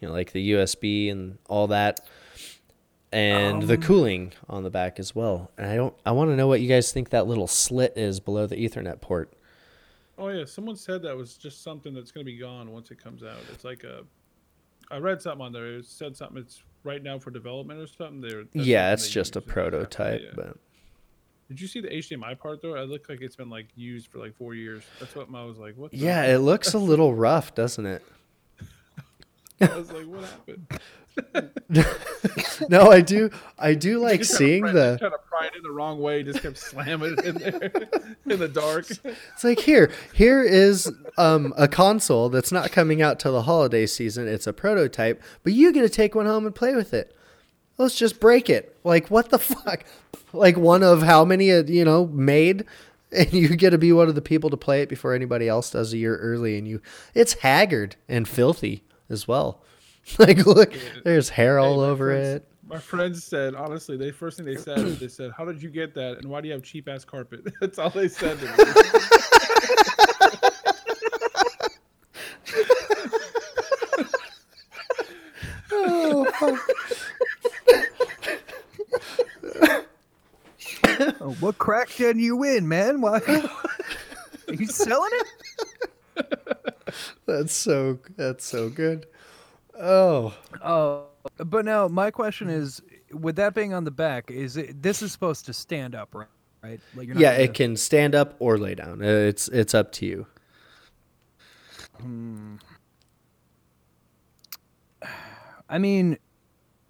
You 0.00 0.08
know, 0.08 0.14
like 0.14 0.32
the 0.32 0.52
USB 0.52 1.10
and 1.10 1.38
all 1.48 1.68
that, 1.68 2.00
and 3.12 3.62
the 3.62 3.78
cooling 3.78 4.32
on 4.48 4.62
the 4.62 4.70
back 4.70 4.98
as 4.98 5.14
well. 5.14 5.50
And 5.56 5.66
I 5.66 5.76
don't. 5.76 5.94
I 6.04 6.12
want 6.12 6.30
to 6.30 6.36
know 6.36 6.48
what 6.48 6.60
you 6.60 6.68
guys 6.68 6.92
think 6.92 7.10
that 7.10 7.26
little 7.26 7.46
slit 7.46 7.94
is 7.96 8.20
below 8.20 8.46
the 8.46 8.56
Ethernet 8.56 9.00
port. 9.00 9.32
Oh 10.18 10.28
yeah, 10.28 10.44
someone 10.44 10.76
said 10.76 11.02
that 11.02 11.16
was 11.16 11.36
just 11.36 11.62
something 11.62 11.94
that's 11.94 12.12
gonna 12.12 12.24
be 12.24 12.38
gone 12.38 12.70
once 12.70 12.90
it 12.90 13.02
comes 13.02 13.22
out. 13.22 13.38
It's 13.52 13.64
like 13.64 13.84
a. 13.84 14.02
I 14.90 14.98
read 14.98 15.22
something 15.22 15.44
on 15.44 15.52
there. 15.52 15.78
It 15.78 15.86
said 15.86 16.16
something. 16.16 16.38
It's 16.38 16.62
right 16.82 17.02
now 17.02 17.18
for 17.18 17.30
development 17.30 17.80
or 17.80 17.86
something. 17.86 18.20
They're 18.20 18.44
yeah, 18.52 18.92
it's 18.92 19.08
just 19.08 19.36
a 19.36 19.40
prototype, 19.40 20.20
yeah. 20.22 20.30
but. 20.34 20.56
Did 21.54 21.60
you 21.60 21.68
see 21.68 21.80
the 21.80 21.88
HDMI 21.88 22.36
part 22.36 22.62
though? 22.62 22.74
It 22.74 22.88
looked 22.88 23.08
like 23.08 23.20
it's 23.20 23.36
been 23.36 23.48
like 23.48 23.68
used 23.76 24.08
for 24.08 24.18
like 24.18 24.34
four 24.34 24.56
years. 24.56 24.82
That's 24.98 25.14
what 25.14 25.28
I 25.32 25.44
was 25.44 25.56
like. 25.56 25.76
What? 25.76 25.94
Yeah, 25.94 26.24
it 26.24 26.38
looks 26.38 26.74
a 26.74 26.78
little 26.78 27.14
rough, 27.26 27.54
doesn't 27.54 27.86
it? 27.86 28.04
I 29.60 29.66
was 29.76 29.92
like, 29.92 30.04
what 30.06 30.24
happened? 30.24 30.66
No, 32.68 32.90
I 32.90 33.02
do. 33.02 33.30
I 33.56 33.74
do 33.74 34.00
like 34.00 34.24
seeing 34.24 34.62
pry- 34.62 34.72
the. 34.72 34.96
Trying 34.98 35.12
to 35.12 35.18
pry 35.28 35.46
it 35.46 35.52
in 35.56 35.62
the 35.62 35.70
wrong 35.70 36.00
way, 36.00 36.24
just 36.24 36.42
kept 36.42 36.58
slamming 36.58 37.14
it 37.18 37.24
in 37.24 37.34
there 37.36 37.70
in 38.28 38.38
the 38.40 38.48
dark. 38.48 38.86
It's 38.90 39.44
like 39.44 39.60
here, 39.60 39.92
here 40.12 40.42
is 40.42 40.90
um, 41.16 41.54
a 41.56 41.68
console 41.68 42.30
that's 42.30 42.50
not 42.50 42.72
coming 42.72 43.00
out 43.00 43.20
till 43.20 43.32
the 43.32 43.42
holiday 43.42 43.86
season. 43.86 44.26
It's 44.26 44.48
a 44.48 44.52
prototype, 44.52 45.22
but 45.44 45.52
you 45.52 45.72
get 45.72 45.82
to 45.82 45.88
take 45.88 46.16
one 46.16 46.26
home 46.26 46.46
and 46.46 46.54
play 46.54 46.74
with 46.74 46.92
it. 46.92 47.14
Let's 47.78 47.94
just 47.96 48.18
break 48.18 48.50
it. 48.50 48.76
Like 48.82 49.08
what 49.08 49.30
the 49.30 49.38
fuck? 49.38 49.84
Like 50.34 50.56
one 50.56 50.82
of 50.82 51.02
how 51.02 51.24
many 51.24 51.50
uh, 51.52 51.62
you 51.64 51.84
know 51.84 52.06
made, 52.08 52.64
and 53.12 53.32
you 53.32 53.48
get 53.56 53.70
to 53.70 53.78
be 53.78 53.92
one 53.92 54.08
of 54.08 54.14
the 54.14 54.22
people 54.22 54.50
to 54.50 54.56
play 54.56 54.82
it 54.82 54.88
before 54.88 55.14
anybody 55.14 55.48
else 55.48 55.70
does 55.70 55.92
a 55.92 55.96
year 55.98 56.16
early, 56.18 56.58
and 56.58 56.66
you. 56.68 56.80
It's 57.14 57.34
haggard 57.34 57.96
and 58.08 58.28
filthy 58.28 58.84
as 59.08 59.26
well. 59.28 59.60
Like 60.18 60.44
look, 60.44 60.74
there's 61.02 61.30
hair 61.30 61.58
all 61.58 61.82
Hey, 61.82 61.88
over 61.90 62.10
friends- 62.10 62.28
it. 62.36 62.48
My 62.66 62.78
friends 62.78 63.24
said, 63.24 63.54
honestly, 63.54 63.96
they 63.98 64.10
first 64.10 64.36
thing 64.38 64.44
they 64.46 64.56
said, 64.56 64.78
they 64.78 65.08
said, 65.08 65.32
"How 65.36 65.44
did 65.46 65.62
you 65.62 65.68
get 65.70 65.94
that? 65.94 66.18
And 66.18 66.26
why 66.30 66.40
do 66.42 66.48
you 66.48 66.52
have 66.54 66.62
cheap 66.62 66.88
ass 66.90 67.04
carpet?" 67.04 67.40
That's 67.60 67.78
all 67.78 67.88
they 67.90 68.08
said 68.08 68.38
to 68.38 68.44
me. 68.46 68.64
Oh, 75.72 76.58
Oh, 81.20 81.36
what 81.40 81.58
crack 81.58 81.94
den 81.96 82.18
you 82.18 82.42
in, 82.44 82.66
man? 82.68 83.00
Why? 83.00 83.18
Are 84.48 84.54
you 84.54 84.66
selling 84.66 85.10
it? 85.12 85.26
That's 87.26 87.52
so 87.54 87.98
that's 88.16 88.44
so 88.44 88.68
good. 88.68 89.06
Oh, 89.80 90.32
Oh, 90.62 91.06
but 91.38 91.64
now 91.64 91.88
my 91.88 92.10
question 92.12 92.48
is, 92.48 92.80
with 93.12 93.34
that 93.36 93.54
being 93.54 93.72
on 93.74 93.82
the 93.84 93.90
back, 93.90 94.30
is 94.30 94.56
it 94.56 94.80
this 94.82 95.02
is 95.02 95.10
supposed 95.10 95.44
to 95.46 95.52
stand 95.52 95.94
up, 95.96 96.14
right? 96.14 96.28
Right? 96.62 96.80
Like 96.94 97.08
you're 97.08 97.16
yeah, 97.16 97.32
gonna- 97.32 97.44
it 97.44 97.54
can 97.54 97.76
stand 97.76 98.14
up 98.14 98.36
or 98.38 98.58
lay 98.58 98.74
down. 98.76 99.02
Uh, 99.02 99.06
It's 99.06 99.48
it's 99.48 99.74
up 99.74 99.90
to 99.92 100.06
you. 100.06 100.26
I 105.68 105.78
mean, 105.78 106.18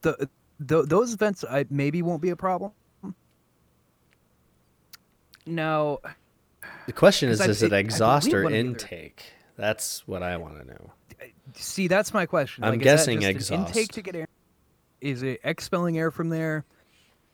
the, 0.02 0.28
the 0.60 0.82
those 0.82 1.14
events 1.14 1.44
I 1.48 1.64
maybe 1.70 2.02
won't 2.02 2.20
be 2.22 2.30
a 2.30 2.36
problem. 2.36 2.72
Now, 5.46 5.98
The 6.86 6.92
question 6.92 7.28
is, 7.28 7.40
I- 7.40 7.46
is 7.46 7.62
it 7.62 7.72
I 7.72 7.78
exhaust 7.78 8.32
or 8.32 8.50
intake? 8.50 9.24
That's 9.56 10.06
what 10.08 10.22
I 10.22 10.36
want 10.36 10.58
to 10.60 10.64
know. 10.66 10.92
see, 11.54 11.86
that's 11.88 12.12
my 12.12 12.26
question. 12.26 12.64
I'm 12.64 12.72
Like, 12.72 12.80
guessing 12.82 13.22
an 13.24 13.36
intake 13.36 13.92
to 13.92 14.02
get 14.02 14.16
air. 14.16 14.28
Is 15.00 15.22
it 15.22 15.40
expelling 15.44 15.98
air 15.98 16.10
from 16.10 16.28
there? 16.30 16.64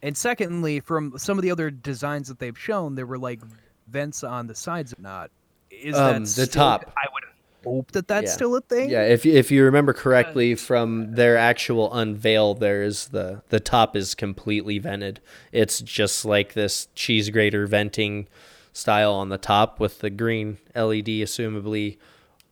And 0.02 0.16
secondly, 0.16 0.80
from 0.80 1.16
some 1.18 1.38
of 1.38 1.42
the 1.42 1.50
other 1.50 1.70
designs 1.70 2.28
that 2.28 2.38
they've 2.38 2.58
shown, 2.58 2.94
there 2.94 3.06
were 3.06 3.18
like 3.18 3.40
vents 3.88 4.24
on 4.24 4.46
the 4.46 4.54
sides. 4.54 4.94
Not 4.98 5.30
is 5.70 5.96
Um, 5.96 6.24
that 6.24 6.30
the 6.36 6.46
top. 6.46 6.92
I 6.96 7.06
would 7.12 7.19
hope 7.64 7.92
that 7.92 8.08
that's 8.08 8.26
Yeah. 8.26 8.32
still 8.32 8.56
a 8.56 8.60
thing. 8.60 8.90
Yeah, 8.90 9.02
if 9.04 9.24
you- 9.24 9.32
if 9.34 9.50
you 9.50 9.64
remember 9.64 9.92
correctly 9.92 10.54
from 10.54 11.14
their 11.14 11.36
actual 11.36 11.92
unveil, 11.92 12.54
there's 12.54 13.08
the 13.08 13.42
the 13.50 13.60
top 13.60 13.94
is 13.96 14.14
completely 14.14 14.78
vented. 14.78 15.20
It's 15.52 15.80
just 15.80 16.24
like 16.24 16.54
this 16.54 16.88
cheese 16.94 17.30
grater 17.30 17.66
venting 17.66 18.28
style 18.72 19.12
on 19.14 19.28
the 19.28 19.38
top 19.38 19.80
with 19.80 19.98
the 19.98 20.10
green 20.10 20.58
LED, 20.74 21.22
assumably, 21.22 21.98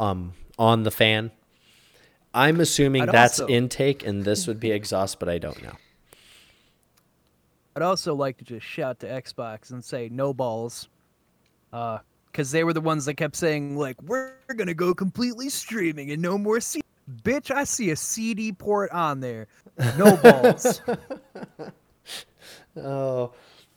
um, 0.01 0.35
on 0.59 0.83
the 0.83 0.91
fan. 0.91 1.31
I'm 2.35 2.61
assuming 2.61 3.03
I'd 3.03 3.13
that's 3.13 3.41
also- 3.41 3.53
intake 3.53 4.05
and 4.07 4.25
this 4.25 4.47
would 4.47 4.61
be 4.61 4.71
exhaust, 4.81 5.19
but 5.19 5.29
I 5.29 5.39
don't 5.39 5.63
know. 5.63 5.77
I'd 7.77 7.83
also 7.83 8.15
like 8.15 8.37
to 8.39 8.45
just 8.45 8.67
shout 8.67 8.99
to 9.01 9.07
Xbox 9.07 9.71
and 9.71 9.85
say 9.85 10.09
no 10.11 10.35
balls, 10.35 10.89
because 12.39 12.53
they 12.53 12.63
were 12.63 12.73
the 12.73 12.81
ones 12.81 13.05
that 13.05 13.15
kept 13.15 13.35
saying 13.35 13.77
like 13.77 14.01
we're 14.01 14.33
gonna 14.57 14.73
go 14.73 14.95
completely 14.95 15.49
streaming 15.49 16.13
and 16.13 16.23
no 16.23 16.39
more 16.39 16.61
C. 16.61 16.81
Bitch, 17.25 17.51
I 17.51 17.65
see 17.65 17.91
a 17.91 17.97
CD 17.97 18.53
port 18.53 18.93
on 18.93 19.19
there. 19.19 19.49
No 19.99 20.17
balls. 20.23 20.81
Oh, 22.77 23.33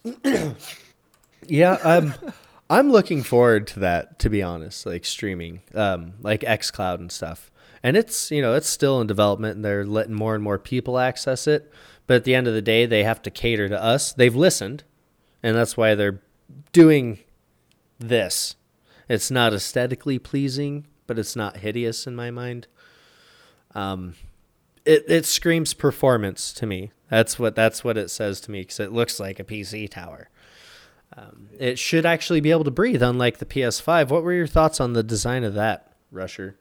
yeah. 1.48 1.78
I'm 1.84 2.14
I'm 2.70 2.92
looking 2.92 3.24
forward 3.24 3.66
to 3.68 3.80
that. 3.80 4.20
To 4.20 4.30
be 4.30 4.44
honest, 4.44 4.86
like 4.86 5.06
streaming, 5.06 5.62
um, 5.74 6.14
like 6.22 6.42
XCloud 6.42 7.00
and 7.00 7.12
stuff. 7.12 7.50
And 7.82 7.98
it's 7.98 8.30
you 8.30 8.44
know 8.44 8.54
it's 8.54 8.70
still 8.70 9.02
in 9.02 9.08
development, 9.08 9.56
and 9.56 9.66
they're 9.66 9.86
letting 9.86 10.14
more 10.14 10.36
and 10.36 10.44
more 10.44 10.60
people 10.60 11.00
access 11.00 11.48
it. 11.48 11.74
But 12.06 12.18
at 12.18 12.24
the 12.26 12.36
end 12.36 12.48
of 12.48 12.54
the 12.54 12.62
day, 12.62 12.86
they 12.86 13.04
have 13.04 13.24
to 13.24 13.32
cater 13.32 13.68
to 13.70 13.84
us. 13.84 14.14
They've 14.14 14.36
listened, 14.36 14.84
and 15.42 15.56
that's 15.56 15.76
why 15.76 15.96
they're 15.96 16.22
doing 16.72 17.18
this. 18.02 18.56
It's 19.10 19.32
not 19.32 19.54
aesthetically 19.54 20.20
pleasing, 20.20 20.88
but 21.08 21.20
it's 21.20 21.36
not 21.36 21.58
hideous 21.58 22.08
in 22.08 22.16
my 22.16 22.32
mind. 22.32 22.68
Um, 23.74 24.16
it 24.86 25.06
it 25.08 25.26
screams 25.26 25.74
performance 25.74 26.54
to 26.54 26.66
me. 26.66 26.92
That's 27.10 27.38
what 27.38 27.56
that's 27.56 27.84
what 27.84 27.98
it 27.98 28.10
says 28.10 28.42
to 28.42 28.52
me 28.52 28.62
because 28.62 28.80
it 28.80 28.92
looks 28.92 29.20
like 29.20 29.40
a 29.40 29.44
PC 29.44 29.90
tower. 29.90 30.30
Um, 31.16 31.50
it 31.60 31.78
should 31.78 32.06
actually 32.06 32.40
be 32.40 32.52
able 32.52 32.64
to 32.64 32.72
breathe, 32.72 33.04
unlike 33.04 33.40
the 33.40 33.46
PS5. 33.46 34.10
What 34.10 34.24
were 34.24 34.32
your 34.32 34.48
thoughts 34.48 34.80
on 34.80 34.94
the 34.94 35.04
design 35.04 35.44
of 35.44 35.54
that, 35.56 35.94
Rusher? 36.10 36.56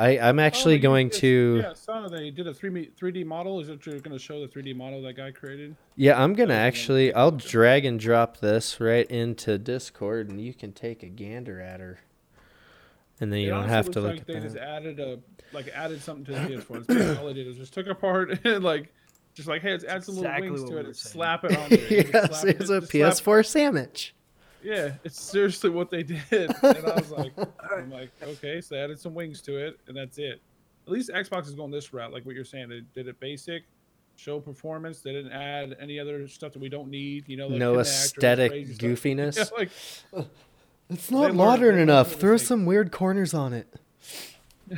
I 0.00 0.18
I'm 0.18 0.38
oh, 0.38 0.42
actually 0.42 0.76
Oh, 0.76 0.82
going 0.82 1.08
just- 1.10 1.20
to 1.20 1.60
Yeah, 1.62 1.70
I 1.70 1.74
saw 1.74 2.08
they 2.08 2.30
did 2.30 2.46
a 2.46 2.52
3D 2.54 2.92
3D 2.98 3.24
model. 3.26 3.60
Is 3.60 3.68
it 3.68 3.84
you're 3.84 3.98
going 4.00 4.16
to 4.16 4.18
show 4.18 4.40
the 4.40 4.48
3D 4.48 4.74
model 4.74 5.02
that 5.02 5.12
guy 5.14 5.30
created? 5.30 5.76
yeah 5.96 6.20
I'm 6.22 6.32
gonna 6.34 6.54
Oh, 6.54 6.56
yeah. 6.56 6.62
actually 6.62 7.12
I'll 7.14 7.30
drag 7.32 7.84
and 7.84 8.00
drop 8.00 8.38
this 8.38 8.80
right 8.80 9.06
into 9.10 9.58
Discord, 9.58 10.30
and 10.30 10.40
you 10.40 10.54
can 10.54 10.72
take 10.72 11.02
a 11.02 11.08
gander 11.08 11.60
at 11.60 11.80
her, 11.80 12.00
and 13.20 13.32
then 13.32 13.40
you 13.40 13.48
It 13.48 13.50
don't 13.50 13.68
have 13.68 13.90
to 13.90 14.00
look 14.00 14.12
like 14.12 14.20
at 14.22 14.26
they 14.26 14.34
that. 14.34 14.42
just 14.42 14.56
added 14.56 14.98
a 15.00 15.18
like 15.52 15.68
added 15.74 16.00
something 16.00 16.24
to 16.26 16.32
the 16.32 16.38
PS4. 16.56 16.86
That's 16.86 17.18
all 17.18 17.26
they 17.26 17.34
did 17.34 17.46
is 17.48 17.56
just 17.56 17.74
took 17.74 17.86
apart 17.88 18.40
and 18.44 18.64
like 18.64 18.92
just 19.34 19.48
like 19.48 19.62
hey, 19.62 19.72
let's 19.72 19.84
add 19.84 20.02
some 20.04 20.16
Exactly 20.16 20.48
little 20.50 20.64
wings 20.66 20.70
to 20.70 20.78
it 20.78 20.86
and 20.86 20.96
saying. 20.96 21.12
slap 21.12 21.44
it 21.44 21.56
on 21.58 21.68
there. 21.68 21.78
You 21.78 22.02
just 22.04 22.14
yes, 22.14 22.40
slap 22.40 22.44
it- 22.54 22.60
it's 22.60 22.70
a 22.70 22.80
PS4 22.80 23.44
sandwich. 23.46 24.14
Yeah, 24.62 24.92
it's 25.04 25.20
seriously 25.20 25.70
what 25.70 25.90
they 25.90 26.02
did. 26.04 26.22
And 26.30 26.54
I 26.62 26.94
was 26.94 27.10
like, 27.10 27.32
I'm 27.72 27.90
like, 27.90 28.10
okay, 28.22 28.60
so 28.60 28.74
they 28.74 28.80
added 28.82 28.98
some 28.98 29.14
wings 29.14 29.40
to 29.42 29.56
it, 29.56 29.78
and 29.88 29.96
that's 29.96 30.18
it. 30.18 30.40
At 30.86 30.92
least 30.92 31.10
Xbox 31.10 31.46
is 31.46 31.54
going 31.54 31.70
this 31.70 31.92
route, 31.92 32.12
like 32.12 32.24
what 32.26 32.34
you're 32.34 32.44
saying. 32.44 32.68
They 32.68 32.82
did 32.94 33.06
it 33.08 33.18
basic, 33.20 33.62
show 34.16 34.40
performance. 34.40 35.00
They 35.00 35.12
didn't 35.12 35.32
add 35.32 35.76
any 35.80 35.98
other 36.00 36.26
stuff 36.28 36.52
that 36.52 36.58
we 36.60 36.68
don't 36.68 36.90
need. 36.90 37.28
You 37.28 37.36
know, 37.36 37.48
like 37.48 37.58
no 37.58 37.72
Kinect 37.72 37.74
or 37.74 37.78
this 37.78 38.04
aesthetic 38.06 38.52
goofiness. 38.78 39.36
Yeah, 39.36 39.44
like 39.56 40.26
It's 40.88 41.10
not 41.10 41.34
modern 41.34 41.78
enough. 41.78 42.14
Throw 42.14 42.32
mistakes. 42.32 42.48
some 42.48 42.66
weird 42.66 42.90
corners 42.92 43.32
on 43.34 43.52
it. 43.52 43.68
hey 44.68 44.76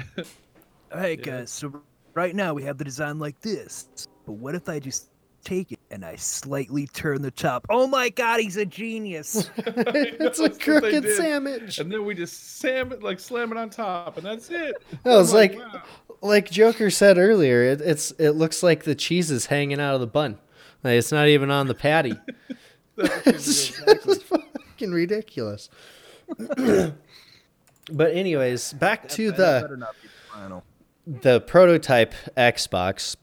Yeah. 0.92 1.14
guys, 1.16 1.50
so 1.50 1.82
right 2.14 2.34
now 2.34 2.52
we 2.54 2.64
have 2.64 2.78
the 2.78 2.84
design 2.84 3.18
like 3.18 3.40
this, 3.40 3.88
but 4.26 4.32
what 4.32 4.54
if 4.54 4.68
I 4.68 4.78
just 4.78 5.08
take 5.44 5.72
it 5.72 5.78
and 5.90 6.04
I 6.04 6.16
slightly 6.16 6.86
turn 6.86 7.22
the 7.22 7.30
top? 7.30 7.66
Oh 7.68 7.86
my 7.86 8.08
god, 8.08 8.40
he's 8.40 8.56
a 8.56 8.66
genius. 8.66 9.50
it's 9.58 9.68
a 9.68 10.16
That's 10.18 10.38
what 10.38 10.58
they 10.58 10.64
crooked 10.64 11.08
sandwich. 11.16 11.78
And 11.78 11.90
then 11.90 12.04
we 12.04 12.14
just 12.14 12.58
slam 12.58 12.92
it 12.92 13.02
like 13.02 13.20
slam 13.20 13.52
it 13.52 13.58
on 13.58 13.70
top, 13.70 14.16
and 14.16 14.26
that's 14.26 14.50
it. 14.50 14.76
No, 15.04 15.20
it's 15.20 15.30
I'm 15.30 15.36
like 15.36 15.58
wow. 15.58 15.82
like 16.20 16.50
Joker 16.50 16.90
said 16.90 17.18
earlier. 17.18 17.62
It, 17.62 17.80
it's 17.80 18.12
it 18.12 18.30
looks 18.30 18.62
like 18.62 18.84
the 18.84 18.94
cheese 18.94 19.30
is 19.30 19.46
hanging 19.46 19.80
out 19.80 19.94
of 19.94 20.00
the 20.00 20.06
bun. 20.06 20.38
Like 20.84 20.94
it's 20.94 21.12
not 21.12 21.28
even 21.28 21.50
on 21.50 21.66
the 21.66 21.74
patty. 21.74 22.14
That's 22.96 23.26
it's 23.26 24.04
just 24.04 24.22
fucking 24.24 24.92
ridiculous. 24.92 25.68
but 26.58 28.12
anyways, 28.12 28.72
back 28.74 29.08
to 29.10 29.30
That 29.32 29.36
the 29.36 29.60
better 29.62 29.76
not 29.76 29.94
be 30.02 30.08
the 30.08 30.62
the 31.06 31.40
prototype 31.40 32.14
Xbox. 32.36 33.16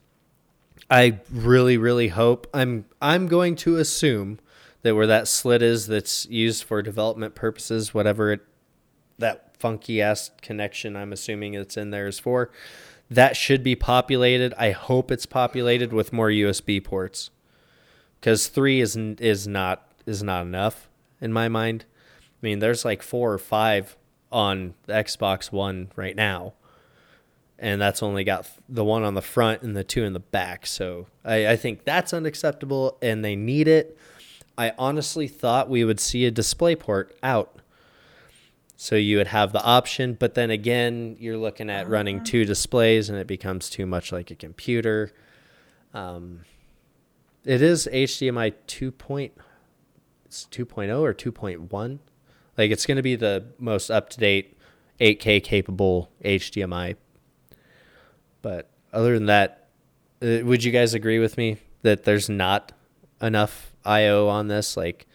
I 0.90 1.20
really, 1.30 1.76
really 1.76 2.08
hope 2.08 2.48
I'm 2.52 2.86
I'm 3.00 3.28
going 3.28 3.54
to 3.56 3.76
assume 3.76 4.40
that 4.82 4.94
where 4.96 5.06
that 5.06 5.28
slit 5.28 5.62
is 5.62 5.86
that's 5.86 6.26
used 6.26 6.64
for 6.64 6.82
development 6.82 7.34
purposes, 7.34 7.94
whatever 7.94 8.32
it 8.32 8.40
that 9.18 9.56
funky 9.58 10.02
ass 10.02 10.30
connection 10.42 10.96
I'm 10.96 11.12
assuming 11.12 11.54
it's 11.54 11.76
in 11.76 11.90
there 11.90 12.06
is 12.06 12.18
for, 12.18 12.50
that 13.10 13.36
should 13.36 13.62
be 13.62 13.76
populated. 13.76 14.54
I 14.58 14.70
hope 14.72 15.10
it's 15.10 15.26
populated 15.26 15.92
with 15.92 16.12
more 16.12 16.30
USB 16.30 16.82
ports. 16.82 17.30
Cuz 18.20 18.48
3 18.48 18.80
is 18.80 18.96
is 18.96 19.46
not 19.46 19.92
is 20.06 20.22
not 20.22 20.42
enough 20.42 20.88
in 21.20 21.32
my 21.32 21.48
mind. 21.48 21.84
I 22.42 22.46
mean, 22.46 22.58
there's 22.58 22.84
like 22.84 23.02
4 23.02 23.34
or 23.34 23.38
5 23.38 23.96
on 24.32 24.74
the 24.86 24.94
Xbox 24.94 25.52
One 25.52 25.92
right 25.94 26.16
now 26.16 26.54
and 27.60 27.80
that's 27.80 28.02
only 28.02 28.24
got 28.24 28.50
the 28.68 28.84
one 28.84 29.02
on 29.02 29.14
the 29.14 29.22
front 29.22 29.62
and 29.62 29.76
the 29.76 29.84
two 29.84 30.02
in 30.02 30.14
the 30.14 30.20
back. 30.20 30.66
So 30.66 31.06
I, 31.24 31.48
I 31.48 31.56
think 31.56 31.84
that's 31.84 32.14
unacceptable, 32.14 32.96
and 33.02 33.22
they 33.22 33.36
need 33.36 33.68
it. 33.68 33.96
I 34.56 34.72
honestly 34.78 35.28
thought 35.28 35.68
we 35.68 35.84
would 35.84 36.00
see 36.00 36.24
a 36.24 36.30
display 36.30 36.74
port 36.74 37.16
out. 37.22 37.56
So 38.76 38.96
you 38.96 39.18
would 39.18 39.26
have 39.26 39.52
the 39.52 39.62
option, 39.62 40.14
but 40.14 40.34
then 40.34 40.50
again, 40.50 41.16
you're 41.18 41.36
looking 41.36 41.68
at 41.68 41.86
running 41.86 42.24
two 42.24 42.46
displays 42.46 43.10
and 43.10 43.18
it 43.18 43.26
becomes 43.26 43.68
too 43.68 43.84
much 43.84 44.10
like 44.10 44.30
a 44.30 44.34
computer. 44.34 45.12
Um, 45.92 46.40
it 47.44 47.60
is 47.60 47.86
HDMI 47.92 48.54
2. 48.66 48.90
Point, 48.90 49.34
it's 50.24 50.46
2.0 50.50 50.98
or 50.98 51.12
2.1. 51.12 51.98
Like 52.56 52.70
it's 52.70 52.86
going 52.86 52.96
to 52.96 53.02
be 53.02 53.16
the 53.16 53.44
most 53.58 53.90
up 53.90 54.08
to 54.10 54.18
date 54.18 54.56
8K 54.98 55.44
capable 55.44 56.10
HDMI 56.24 56.96
but 58.42 58.70
other 58.92 59.14
than 59.14 59.26
that, 59.26 59.68
uh, 60.22 60.38
would 60.44 60.62
you 60.64 60.72
guys 60.72 60.94
agree 60.94 61.18
with 61.18 61.36
me 61.38 61.58
that 61.82 62.04
there's 62.04 62.28
not 62.28 62.72
enough 63.22 63.72
I/O 63.84 64.28
on 64.28 64.48
this? 64.48 64.76
Like, 64.76 65.06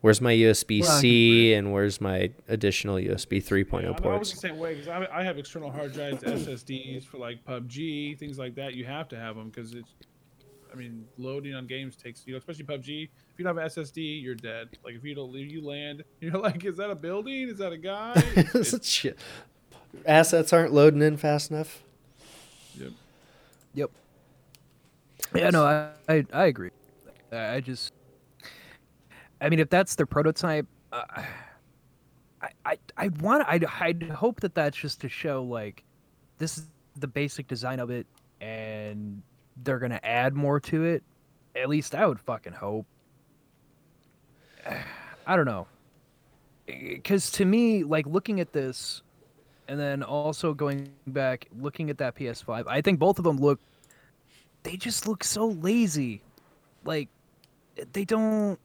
where's 0.00 0.20
my 0.20 0.32
USB 0.32 0.82
Well, 0.82 1.58
and 1.58 1.72
where's 1.72 2.00
my 2.00 2.30
additional 2.48 2.96
USB 2.96 3.42
3.0 3.44 3.82
Yeah, 3.82 4.08
I, 4.08 4.14
I 4.14 4.18
was 4.18 4.30
the 4.32 4.36
same 4.38 4.58
way 4.58 4.74
because 4.74 4.88
I, 4.88 5.06
I 5.12 5.22
have 5.24 5.38
external 5.38 5.70
hard 5.70 5.92
drives, 5.92 6.22
SSDs 6.22 7.04
for 7.04 7.18
like 7.18 7.44
PUBG, 7.44 8.18
things 8.18 8.38
like 8.38 8.54
that. 8.56 8.74
You 8.74 8.84
have 8.84 9.08
to 9.08 9.16
have 9.18 9.36
them 9.36 9.48
because 9.50 9.74
it's, 9.74 9.94
I 10.72 10.76
mean, 10.76 11.06
loading 11.18 11.54
on 11.54 11.66
games 11.66 11.96
takes 11.96 12.22
you 12.26 12.32
know, 12.32 12.38
especially 12.38 12.64
PUBG. 12.64 13.04
If 13.04 13.38
you 13.38 13.44
don't 13.44 13.56
have 13.56 13.64
an 13.64 13.68
SSD, 13.84 14.22
you're 14.22 14.34
dead. 14.34 14.68
Like 14.84 14.94
if 14.94 15.04
you 15.04 15.14
don't 15.14 15.32
leave, 15.32 15.50
you 15.50 15.60
land. 15.64 16.02
You're 16.20 16.38
like, 16.38 16.64
is 16.64 16.76
that 16.78 16.90
a 16.90 16.94
building? 16.94 17.48
Is 17.48 17.58
that 17.58 17.72
a 17.72 17.76
guy? 17.78 18.12
It's- 18.36 18.72
it's- 18.72 18.86
Shit. 18.86 19.18
Assets 20.04 20.52
aren't 20.52 20.72
loading 20.72 21.00
in 21.02 21.16
fast 21.16 21.50
enough. 21.50 21.82
Yep. 22.76 22.92
Yep. 23.74 23.90
Yeah, 25.34 25.50
no, 25.50 25.64
I, 25.64 25.90
I, 26.08 26.24
I 26.32 26.44
agree. 26.46 26.70
I 27.32 27.54
I 27.56 27.60
just, 27.60 27.92
I 29.40 29.48
mean, 29.48 29.58
if 29.58 29.68
that's 29.70 29.94
their 29.94 30.06
prototype, 30.06 30.66
uh, 30.92 31.02
I, 32.42 32.48
I, 32.64 32.78
I 32.96 33.08
want, 33.20 33.44
I'd, 33.48 33.64
I'd 33.64 34.02
hope 34.04 34.40
that 34.40 34.54
that's 34.54 34.76
just 34.76 35.00
to 35.02 35.08
show 35.08 35.42
like, 35.42 35.82
this 36.38 36.58
is 36.58 36.66
the 36.96 37.08
basic 37.08 37.48
design 37.48 37.80
of 37.80 37.90
it, 37.90 38.06
and 38.40 39.22
they're 39.62 39.78
gonna 39.78 40.00
add 40.02 40.34
more 40.34 40.60
to 40.60 40.84
it. 40.84 41.02
At 41.54 41.68
least 41.68 41.94
I 41.94 42.06
would 42.06 42.20
fucking 42.20 42.52
hope. 42.52 42.86
I 45.26 45.34
don't 45.34 45.46
know, 45.46 45.66
because 46.66 47.30
to 47.32 47.44
me, 47.44 47.82
like 47.82 48.06
looking 48.06 48.38
at 48.40 48.52
this, 48.52 49.02
and 49.68 49.78
then 49.78 50.02
also 50.02 50.54
going 50.54 50.90
back 51.06 51.48
looking 51.58 51.90
at 51.90 51.98
that 51.98 52.14
PS5, 52.14 52.64
I 52.66 52.80
think 52.80 52.98
both 52.98 53.18
of 53.18 53.24
them 53.24 53.38
look 53.38 53.60
they 54.66 54.76
just 54.76 55.06
look 55.06 55.22
so 55.22 55.46
lazy. 55.46 56.22
Like 56.84 57.08
they 57.92 58.04
don't 58.04 58.58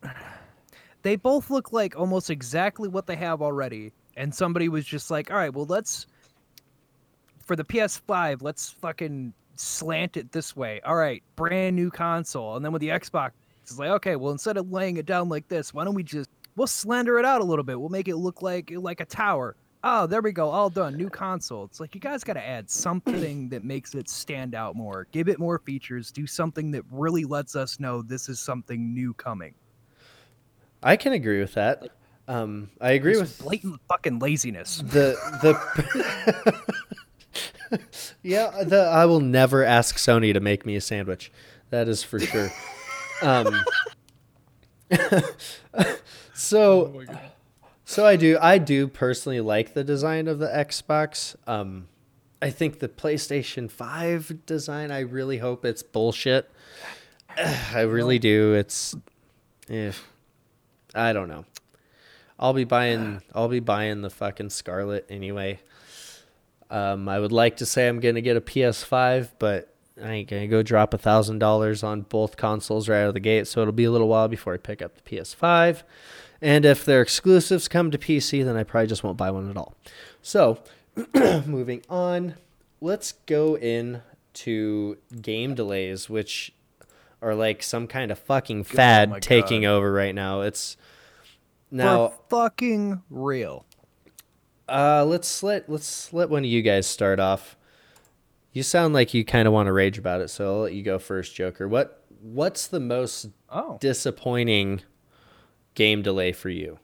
they 1.04 1.16
both 1.16 1.49
look 1.49 1.72
like 1.72 1.97
almost 1.97 2.30
exactly 2.30 2.89
what 2.89 3.06
they 3.06 3.16
have 3.16 3.41
already. 3.41 3.93
And 4.18 4.34
somebody 4.34 4.68
was 4.68 4.86
just 4.86 5.10
like, 5.12 5.32
"All 5.32 5.38
right, 5.38 5.54
well, 5.54 5.66
let's 5.66 6.08
for 7.39 7.56
the 7.56 7.64
PS5, 7.64 8.41
let's 8.41 8.72
fucking 8.72 9.34
slant 9.56 10.18
it 10.18 10.32
this 10.32 10.56
way. 10.56 10.82
All 10.82 10.95
right, 10.95 11.24
brand 11.36 11.76
new 11.76 11.91
console." 11.91 12.56
And 12.56 12.66
then 12.66 12.72
with 12.72 12.82
the 12.82 12.89
Xbox, 12.89 13.32
it's 13.62 13.78
like, 13.78 13.89
"Okay, 13.89 14.16
well, 14.16 14.32
instead 14.32 14.58
of 14.58 14.72
laying 14.72 14.97
it 14.97 15.06
down 15.06 15.30
like 15.30 15.47
this, 15.47 15.74
why 15.74 15.86
don't 15.86 15.95
we 15.95 16.04
just 16.04 16.30
we'll 16.56 16.68
slender 16.68 17.20
it 17.20 17.26
out 17.26 17.41
a 17.41 17.43
little 17.43 17.64
bit. 17.64 17.80
We'll 17.80 17.89
make 17.89 18.08
it 18.08 18.18
look 18.18 18.41
like 18.41 18.72
like 18.76 18.99
a 18.99 19.06
tower." 19.06 19.56
Oh, 19.84 20.06
there 20.06 20.22
we 20.22 20.32
go. 20.32 20.50
All 20.50 20.70
done. 20.70 20.96
New 20.96 21.10
console. 21.10 21.64
It's 21.66 21.80
like 21.80 21.96
you 21.96 22.02
guys 22.02 22.24
got 22.24 22.34
to 22.34 22.48
add 22.48 22.70
something 22.70 23.50
that 23.50 23.64
makes 23.64 23.96
it 23.96 24.08
stand 24.08 24.54
out 24.54 24.76
more. 24.76 25.08
Give 25.12 25.28
it 25.28 25.40
more 25.40 25.58
features. 25.58 26.12
Do 26.12 26.28
something 26.28 26.70
that 26.72 26.84
really 26.92 27.26
lets 27.26 27.56
us 27.56 27.80
know 27.80 28.02
this 28.04 28.30
is 28.30 28.40
something 28.40 28.94
new 28.94 29.14
coming. 29.16 29.56
I 30.84 30.98
can 30.98 31.14
agree 31.14 31.40
with 31.40 31.54
that. 31.56 31.90
Um, 32.28 32.70
I 32.80 32.92
agree 32.92 33.14
Just 33.14 33.40
with 33.40 33.46
blatant 33.48 33.82
fucking 33.90 34.20
laziness. 34.20 34.78
the 34.78 35.18
the 35.42 36.62
yeah 38.24 38.64
the 38.64 38.82
i 38.82 39.06
will 39.06 39.20
never 39.22 39.64
ask 39.64 39.96
sony 39.98 40.34
to 40.34 40.40
make 40.40 40.66
me 40.66 40.76
a 40.76 40.82
sandwich 40.82 41.32
that 41.72 41.88
is 41.88 42.04
for 42.04 42.20
sure 42.20 42.50
um 43.22 43.54
so 46.34 46.88
Oh 46.88 46.98
my 46.98 47.06
God. 47.06 47.31
So 47.92 48.06
i 48.06 48.16
do 48.16 48.38
i 48.42 48.58
do 48.58 48.88
personally 48.88 49.42
like 49.42 49.74
the 49.74 49.84
design 49.84 50.30
of 50.30 50.39
the 50.39 50.48
xbox 50.48 51.36
um 51.46 51.89
i 52.42 52.50
think 52.50 52.80
the 52.80 52.88
playstation 52.88 53.70
5 53.70 54.46
design 54.46 54.92
i 54.92 55.00
really 55.00 55.39
hope 55.39 55.66
it's 55.66 55.84
bullshit 55.84 56.50
i 57.38 57.82
really 57.82 58.18
do 58.18 58.54
it's 58.54 58.96
eh, 59.70 59.92
i 60.96 61.12
don't 61.12 61.28
know 61.28 61.44
I'll 62.42 62.54
be 62.54 62.64
buying 62.64 63.22
I'll 63.36 63.48
be 63.48 63.60
buying 63.60 64.02
the 64.02 64.10
fucking 64.10 64.50
Scarlett 64.50 65.06
anyway. 65.10 65.60
Um, 66.72 67.08
I 67.08 67.20
would 67.20 67.32
like 67.32 67.58
to 67.58 67.66
say 67.68 67.88
I'm 67.88 68.00
gonna 68.00 68.22
get 68.22 68.36
a 68.36 68.42
PS5, 68.42 69.30
but 69.38 69.76
I 70.02 70.12
ain't 70.12 70.30
gonna 70.30 70.48
go 70.48 70.64
drop 70.64 70.96
a 70.96 70.98
thousand 70.98 71.38
dollars 71.38 71.84
on 71.84 72.02
both 72.02 72.38
consoles 72.38 72.89
right 72.89 73.02
out 73.02 73.10
of 73.10 73.14
the 73.14 73.20
gate. 73.20 73.48
So 73.48 73.62
it'll 73.62 73.74
be 73.74 73.84
a 73.84 73.92
little 73.92 74.08
while 74.08 74.28
before 74.28 74.56
I 74.56 74.58
pick 74.58 74.82
up 74.82 74.96
the 74.96 75.02
PS5. 75.02 75.84
And 76.42 76.66
if 76.66 76.84
their 76.86 77.02
exclusives 77.02 77.68
come 77.68 77.92
to 77.92 77.98
PC, 77.98 78.44
then 78.44 78.58
I 78.58 78.64
probably 78.64 78.88
just 78.88 79.04
won't 79.04 79.18
buy 79.18 79.30
one 79.32 79.50
at 79.50 79.58
all. 79.58 79.76
So 80.22 80.60
moving 81.46 81.84
on, 81.89 82.36
let's 82.82 83.14
go 83.28 83.58
in 83.58 84.02
to 84.34 84.98
game 85.22 85.54
delays, 85.56 86.10
which 86.10 86.54
are 87.22 87.36
like 87.36 87.62
some 87.62 87.86
kind 87.86 88.12
of 88.12 88.18
fucking 88.18 88.64
fad 88.64 89.12
Oh 89.16 89.20
taking 89.20 89.62
God. 89.62 89.70
over 89.70 89.94
right 89.94 90.16
now. 90.16 90.42
It's 90.42 90.78
now 91.70 92.08
For 92.10 92.20
fucking 92.30 93.04
real. 93.12 93.66
uh, 94.68 95.06
let's 95.06 95.44
let 95.44 95.70
let's 95.70 96.12
let 96.14 96.30
one 96.30 96.44
of 96.44 96.50
you 96.50 96.62
guys 96.64 96.88
start 96.88 97.20
off. 97.20 97.56
You 98.54 98.64
sound 98.64 98.94
like 98.94 99.14
you 99.14 99.24
kind 99.24 99.48
of 99.48 99.54
want 99.54 99.68
to 99.68 99.74
rage 99.74 99.98
about 99.98 100.22
it, 100.22 100.30
so 100.30 100.46
I'll 100.56 100.62
let 100.64 100.74
you 100.74 100.82
go 100.84 100.98
first, 100.98 101.36
Joker. 101.36 101.68
What 101.68 102.04
what's 102.22 102.68
the 102.68 102.80
most 102.80 103.30
Oh. 103.54 103.78
disappointing 103.82 104.82
game 105.76 106.02
delay 106.02 106.32
for 106.32 106.50
you? 106.50 106.80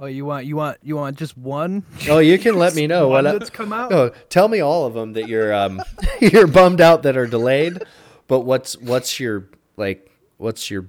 Oh, 0.00 0.06
you 0.06 0.24
want 0.24 0.44
you 0.46 0.56
want 0.56 0.78
you 0.82 0.96
want 0.96 1.16
just 1.16 1.38
one? 1.38 1.84
Oh, 2.08 2.18
you 2.18 2.38
can 2.38 2.56
let 2.58 2.74
me 2.76 2.86
know 2.86 3.08
what. 3.08 3.26
I, 3.26 3.32
that's 3.32 3.50
come 3.50 3.72
out. 3.72 3.92
oh, 3.92 4.10
tell 4.28 4.48
me 4.48 4.60
all 4.60 4.86
of 4.86 4.94
them 4.94 5.12
that 5.12 5.28
you're 5.28 5.54
um 5.54 5.80
you're 6.20 6.46
bummed 6.46 6.80
out 6.80 7.02
that 7.04 7.16
are 7.16 7.26
delayed. 7.26 7.82
But 8.26 8.40
what's 8.40 8.76
what's 8.78 9.20
your 9.20 9.48
like 9.76 10.10
what's 10.36 10.70
your 10.70 10.86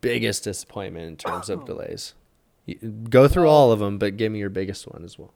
biggest 0.00 0.44
disappointment 0.44 1.06
in 1.06 1.16
terms 1.16 1.50
of 1.50 1.64
delays? 1.64 2.14
Go 3.10 3.28
through 3.28 3.48
all 3.48 3.70
of 3.72 3.78
them, 3.78 3.98
but 3.98 4.16
give 4.16 4.32
me 4.32 4.38
your 4.38 4.50
biggest 4.50 4.86
one 4.88 5.04
as 5.04 5.18
well. 5.18 5.32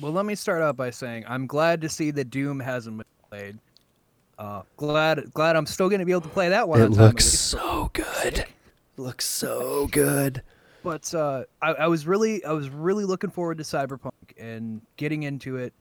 Well, 0.00 0.12
let 0.12 0.24
me 0.24 0.34
start 0.34 0.62
out 0.62 0.76
by 0.76 0.90
saying 0.90 1.24
I'm 1.28 1.46
glad 1.46 1.80
to 1.82 1.88
see 1.88 2.10
that 2.12 2.30
Doom 2.30 2.60
hasn't 2.60 2.98
been 2.98 3.06
played. 3.28 3.58
Uh, 4.38 4.62
glad 4.76 5.32
glad 5.34 5.56
I'm 5.56 5.66
still 5.66 5.88
going 5.88 5.98
to 6.00 6.04
be 6.06 6.12
able 6.12 6.22
to 6.22 6.28
play 6.28 6.48
that 6.50 6.68
one. 6.68 6.80
It 6.80 6.90
looks 6.90 7.24
so 7.26 7.90
good. 7.92 8.46
Looks 8.96 9.24
so 9.26 9.88
good. 9.88 10.42
but 10.82 11.12
uh, 11.14 11.44
I, 11.60 11.72
I 11.72 11.86
was 11.88 12.06
really 12.06 12.44
I 12.44 12.52
was 12.52 12.68
really 12.70 13.04
looking 13.04 13.30
forward 13.30 13.58
to 13.58 13.64
Cyberpunk 13.64 14.10
and 14.38 14.80
getting 14.96 15.24
into 15.24 15.56
it. 15.56 15.74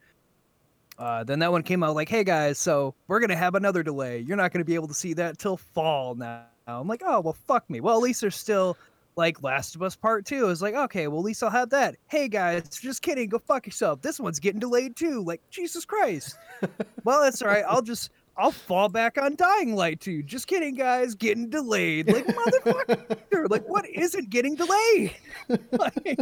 Uh, 0.97 1.23
then 1.23 1.39
that 1.39 1.51
one 1.51 1.61
came 1.63 1.83
out 1.83 1.93
like, 1.95 2.09
hey 2.09 2.23
guys, 2.23 2.57
so 2.57 2.95
we're 3.07 3.19
gonna 3.19 3.35
have 3.35 3.55
another 3.55 3.83
delay. 3.83 4.19
You're 4.19 4.37
not 4.37 4.51
gonna 4.51 4.65
be 4.65 4.75
able 4.75 4.87
to 4.87 4.93
see 4.93 5.13
that 5.13 5.37
till 5.37 5.57
fall 5.57 6.15
now. 6.15 6.45
I'm 6.67 6.87
like, 6.87 7.03
oh 7.05 7.19
well, 7.21 7.37
fuck 7.47 7.69
me. 7.69 7.79
Well, 7.79 7.95
at 7.95 8.01
least 8.01 8.21
there's 8.21 8.35
still 8.35 8.77
like 9.17 9.43
Last 9.43 9.75
of 9.75 9.81
Us 9.83 9.95
Part 9.95 10.25
Two. 10.25 10.49
It's 10.49 10.61
like, 10.61 10.73
okay, 10.75 11.07
well 11.07 11.19
at 11.19 11.25
least 11.25 11.43
I'll 11.43 11.49
have 11.49 11.69
that. 11.69 11.95
Hey 12.07 12.27
guys, 12.27 12.67
just 12.69 13.01
kidding. 13.01 13.29
Go 13.29 13.39
fuck 13.39 13.65
yourself. 13.65 14.01
This 14.01 14.19
one's 14.19 14.39
getting 14.39 14.59
delayed 14.59 14.95
too. 14.95 15.21
Like 15.23 15.41
Jesus 15.49 15.85
Christ. 15.85 16.35
well, 17.03 17.21
that's 17.21 17.41
all 17.41 17.47
right. 17.49 17.63
I'll 17.67 17.81
just 17.81 18.09
I'll 18.37 18.51
fall 18.51 18.89
back 18.89 19.17
on 19.17 19.35
Dying 19.35 19.75
Light 19.75 20.01
2. 20.01 20.23
Just 20.23 20.47
kidding, 20.47 20.75
guys. 20.75 21.15
Getting 21.15 21.49
delayed. 21.49 22.11
Like, 22.11 22.27
motherfucker. 22.27 23.49
like, 23.49 23.67
what 23.67 23.89
isn't 23.89 24.29
getting 24.29 24.55
delayed? 24.55 25.15
like, 25.49 26.19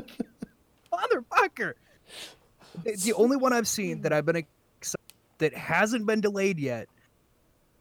motherfucker. 0.93 1.73
The 2.83 3.13
only 3.13 3.37
one 3.37 3.53
I've 3.53 3.67
seen 3.67 4.01
that 4.01 4.13
I've 4.13 4.25
been 4.25 4.45
excited 4.79 4.99
that 5.39 5.53
hasn't 5.55 6.05
been 6.05 6.21
delayed 6.21 6.59
yet, 6.59 6.87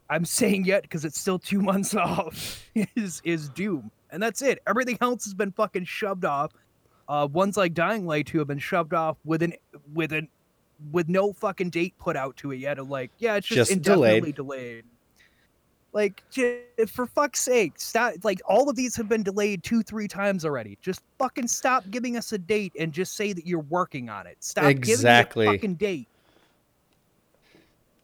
I'm 0.09 0.24
saying 0.24 0.64
yet 0.64 0.83
because 0.83 1.05
it's 1.05 1.20
still 1.20 1.39
two 1.39 1.61
months 1.62 1.95
off, 1.95 2.66
is 2.74 3.20
is 3.24 3.49
Doom. 3.51 3.91
And 4.11 4.22
that's 4.22 4.43
it. 4.43 4.61
Everything 4.66 4.99
else 5.01 5.24
has 5.24 5.35
been 5.35 5.53
fucking 5.53 5.85
shoved 5.85 6.24
off. 6.24 6.53
Uh, 7.09 7.26
ones 7.30 7.57
like 7.57 7.74
Dying 7.74 8.07
Light 8.07 8.26
2 8.26 8.39
have 8.39 8.47
been 8.47 8.59
shoved 8.59 8.95
off 8.95 9.16
with 9.24 9.43
an 9.43 9.55
with 9.93 10.12
an 10.12 10.28
with 10.91 11.09
no 11.09 11.33
fucking 11.33 11.70
date 11.70 11.95
put 11.99 12.16
out 12.16 12.37
to 12.39 12.51
it 12.53 12.57
yet. 12.57 12.78
Of 12.78 12.91
like, 12.91 13.11
yeah, 13.18 13.37
it's 13.37 13.47
just, 13.47 13.57
Just 13.57 13.70
indefinitely 13.72 14.33
delayed. 14.33 14.85
Like, 15.95 16.22
j- 16.30 16.62
for 16.89 17.05
fuck's 17.07 17.41
sake, 17.43 17.74
stop! 17.76 18.14
Like, 18.22 18.41
all 18.47 18.70
of 18.70 18.76
these 18.76 18.97
have 18.97 19.11
been 19.11 19.22
delayed 19.22 19.62
two, 19.62 19.83
three 19.83 20.09
times 20.09 20.45
already. 20.47 20.78
Just 20.80 21.03
fucking 21.18 21.49
stop 21.49 21.85
giving 21.91 22.16
us 22.16 22.33
a 22.33 22.39
date 22.39 22.72
and 22.78 22.93
just 22.93 23.14
say 23.14 23.35
that 23.35 23.47
you're 23.47 23.61
working 23.61 24.09
on 24.09 24.26
it. 24.26 24.39
Stop 24.41 24.64
Exactly. 24.64 25.45
giving 25.45 25.53
me 25.53 25.57
a 25.57 25.59
fucking 25.59 25.74
date. 25.74 26.09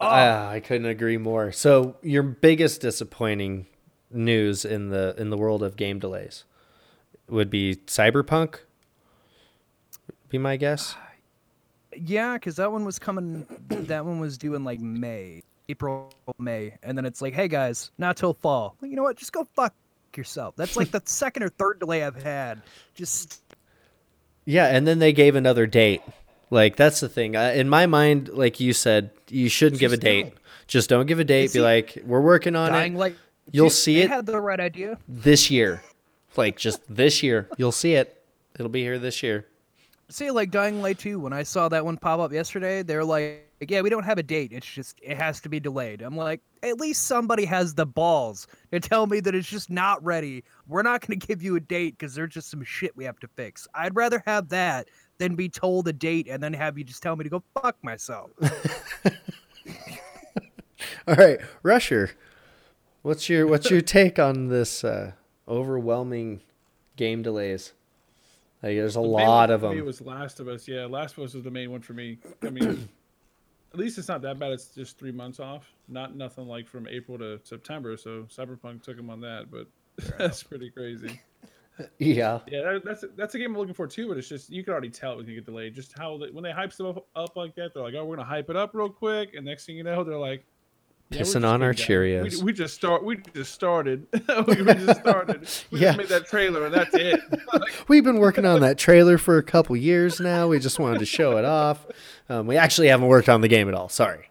Oh, 0.00 0.06
Ah, 0.06 0.50
I 0.50 0.60
couldn't 0.60 0.86
agree 0.86 1.16
more. 1.16 1.50
So, 1.50 1.96
your 2.02 2.22
biggest 2.22 2.82
disappointing 2.82 3.66
news 4.10 4.64
in 4.66 4.90
the 4.90 5.14
in 5.18 5.30
the 5.30 5.36
world 5.38 5.62
of 5.62 5.76
game 5.76 5.98
delays 5.98 6.44
would 7.28 7.48
be 7.48 7.76
Cyberpunk. 7.86 8.60
Be 10.28 10.36
my 10.36 10.56
guess. 10.56 10.94
Yeah, 12.04 12.34
because 12.34 12.56
that 12.56 12.70
one 12.70 12.84
was 12.84 12.98
coming. 12.98 13.46
that 13.68 14.04
one 14.04 14.20
was 14.20 14.38
due 14.38 14.54
in 14.54 14.64
like 14.64 14.80
May, 14.80 15.42
April, 15.68 16.12
May, 16.38 16.74
and 16.82 16.96
then 16.96 17.04
it's 17.04 17.20
like, 17.22 17.34
hey 17.34 17.48
guys, 17.48 17.90
not 17.98 18.16
till 18.16 18.34
fall. 18.34 18.76
Like, 18.80 18.90
you 18.90 18.96
know 18.96 19.02
what? 19.02 19.16
Just 19.16 19.32
go 19.32 19.46
fuck 19.54 19.74
yourself. 20.16 20.56
That's 20.56 20.76
like 20.76 20.90
the 20.90 21.02
second 21.04 21.42
or 21.44 21.48
third 21.48 21.78
delay 21.80 22.02
I've 22.04 22.20
had. 22.22 22.62
Just 22.94 23.42
Yeah, 24.44 24.66
and 24.66 24.86
then 24.86 24.98
they 24.98 25.12
gave 25.12 25.34
another 25.36 25.66
date. 25.66 26.02
Like 26.50 26.76
that's 26.76 27.00
the 27.00 27.08
thing. 27.08 27.34
In 27.34 27.68
my 27.68 27.86
mind, 27.86 28.28
like 28.28 28.58
you 28.60 28.72
said, 28.72 29.10
you 29.28 29.48
shouldn't 29.48 29.80
give 29.80 29.92
a 29.92 29.96
date. 29.96 30.22
don't. 30.22 30.34
Just 30.66 30.90
don't 30.90 31.06
give 31.06 31.18
a 31.18 31.24
date. 31.24 31.52
Be 31.52 31.60
like, 31.60 31.98
we're 32.04 32.20
working 32.20 32.54
on 32.56 32.74
it 32.74 32.94
like 32.94 33.14
You'll 33.50 33.70
see 33.70 34.00
it- 34.00 34.10
Had 34.10 34.26
the 34.26 34.40
right 34.40 34.60
idea. 34.60 34.98
this 35.08 35.50
year. 35.50 35.82
Like 36.36 36.56
just 36.56 36.80
this 36.88 37.22
year, 37.22 37.48
you'll 37.56 37.72
see 37.72 37.94
it. 37.94 38.22
It'll 38.54 38.68
be 38.68 38.82
here 38.82 38.98
this 38.98 39.22
year. 39.22 39.46
See, 40.10 40.30
like 40.30 40.50
Dying 40.50 40.80
Light 40.80 40.98
2, 40.98 41.20
when 41.20 41.34
I 41.34 41.42
saw 41.42 41.68
that 41.68 41.84
one 41.84 41.98
pop 41.98 42.18
up 42.18 42.32
yesterday, 42.32 42.82
they're 42.82 43.04
like, 43.04 43.44
yeah, 43.68 43.82
we 43.82 43.90
don't 43.90 44.04
have 44.04 44.16
a 44.16 44.22
date. 44.22 44.52
It's 44.52 44.66
just, 44.66 44.98
it 45.02 45.18
has 45.18 45.38
to 45.42 45.50
be 45.50 45.60
delayed. 45.60 46.00
I'm 46.00 46.16
like, 46.16 46.40
at 46.62 46.80
least 46.80 47.04
somebody 47.04 47.44
has 47.44 47.74
the 47.74 47.84
balls 47.84 48.46
to 48.72 48.80
tell 48.80 49.06
me 49.06 49.20
that 49.20 49.34
it's 49.34 49.48
just 49.48 49.68
not 49.68 50.02
ready. 50.02 50.44
We're 50.66 50.82
not 50.82 51.06
going 51.06 51.20
to 51.20 51.26
give 51.26 51.42
you 51.42 51.56
a 51.56 51.60
date 51.60 51.98
because 51.98 52.14
there's 52.14 52.32
just 52.32 52.50
some 52.50 52.64
shit 52.64 52.96
we 52.96 53.04
have 53.04 53.20
to 53.20 53.28
fix. 53.28 53.68
I'd 53.74 53.94
rather 53.94 54.22
have 54.24 54.48
that 54.48 54.88
than 55.18 55.34
be 55.34 55.50
told 55.50 55.86
a 55.88 55.92
date 55.92 56.26
and 56.28 56.42
then 56.42 56.54
have 56.54 56.78
you 56.78 56.84
just 56.84 57.02
tell 57.02 57.14
me 57.14 57.24
to 57.24 57.30
go 57.30 57.42
fuck 57.60 57.76
myself. 57.82 58.30
All 61.08 61.14
right, 61.14 61.38
Rusher. 61.62 62.10
What's 63.02 63.28
your 63.28 63.46
what's 63.46 63.70
your 63.70 63.80
take 63.80 64.18
on 64.18 64.48
this 64.48 64.84
uh, 64.84 65.12
overwhelming 65.46 66.42
game 66.96 67.22
delays? 67.22 67.72
Like, 68.62 68.76
there's 68.76 68.96
a 68.96 69.00
The 69.00 69.06
lot 69.06 69.50
of 69.50 69.60
for 69.60 69.68
me 69.68 69.76
them. 69.76 69.86
was 69.86 70.00
Last 70.00 70.40
of 70.40 70.48
Us. 70.48 70.66
Yeah, 70.66 70.86
Last 70.86 71.16
of 71.16 71.24
Us 71.24 71.34
was 71.34 71.44
the 71.44 71.50
main 71.50 71.70
one 71.70 71.80
for 71.80 71.92
me. 71.92 72.18
I 72.42 72.50
mean, 72.50 72.88
at 73.72 73.78
least 73.78 73.98
it's 73.98 74.08
not 74.08 74.22
that 74.22 74.38
bad. 74.38 74.52
It's 74.52 74.74
just 74.74 74.98
three 74.98 75.12
months 75.12 75.40
off. 75.40 75.72
Not 75.88 76.16
nothing 76.16 76.46
like 76.46 76.66
from 76.66 76.88
April 76.88 77.18
to 77.18 77.40
September. 77.44 77.96
So 77.96 78.22
Cyberpunk 78.24 78.82
took 78.82 78.98
him 78.98 79.10
on 79.10 79.20
that, 79.20 79.50
but 79.50 79.66
that's 80.18 80.42
pretty 80.42 80.70
crazy. 80.70 81.20
Yeah, 82.00 82.40
Yeah, 82.48 82.62
that, 82.72 82.84
that's 82.84 83.04
that's 83.16 83.36
a 83.36 83.38
game 83.38 83.52
I'm 83.52 83.56
looking 83.58 83.72
for 83.72 83.86
too. 83.86 84.08
But 84.08 84.18
it's 84.18 84.28
just 84.28 84.50
you 84.50 84.64
can 84.64 84.72
already 84.72 84.90
tell 84.90 85.12
it 85.12 85.16
was 85.18 85.26
gonna 85.26 85.36
get 85.36 85.46
delayed. 85.46 85.76
Just 85.76 85.96
how 85.96 86.18
they, 86.18 86.28
when 86.32 86.42
they 86.42 86.50
hype 86.50 86.72
stuff 86.72 86.96
up, 86.96 87.06
up 87.14 87.36
like 87.36 87.54
that, 87.54 87.72
they're 87.72 87.84
like, 87.84 87.94
"Oh, 87.94 88.04
we're 88.04 88.16
gonna 88.16 88.26
hype 88.26 88.50
it 88.50 88.56
up 88.56 88.74
real 88.74 88.88
quick," 88.88 89.34
and 89.34 89.46
next 89.46 89.64
thing 89.64 89.76
you 89.76 89.84
know, 89.84 90.02
they're 90.02 90.18
like, 90.18 90.40
yeah, 90.40 90.42
we're 90.42 90.44
Pissing 91.10 91.18
just 91.18 91.36
on 91.36 91.62
our. 91.62 91.72
Cheerios. 91.72 92.38
We, 92.38 92.44
we 92.44 92.52
just 92.52 92.74
start. 92.74 93.02
We 93.02 93.16
just 93.32 93.54
started. 93.54 94.06
we 94.46 94.56
just 94.56 95.00
started. 95.00 95.48
We 95.70 95.80
yeah. 95.80 95.86
just 95.86 95.98
made 95.98 96.08
that 96.08 96.26
trailer, 96.26 96.66
and 96.66 96.74
that's 96.74 96.94
it. 96.94 97.20
We've 97.88 98.04
been 98.04 98.18
working 98.18 98.44
on 98.44 98.60
that 98.60 98.76
trailer 98.76 99.16
for 99.16 99.38
a 99.38 99.42
couple 99.42 99.74
years 99.74 100.20
now. 100.20 100.48
We 100.48 100.58
just 100.58 100.78
wanted 100.78 100.98
to 100.98 101.06
show 101.06 101.38
it 101.38 101.46
off. 101.46 101.86
Um, 102.28 102.46
we 102.46 102.58
actually 102.58 102.88
haven't 102.88 103.06
worked 103.06 103.30
on 103.30 103.40
the 103.40 103.48
game 103.48 103.68
at 103.68 103.74
all. 103.74 103.88
Sorry. 103.88 104.28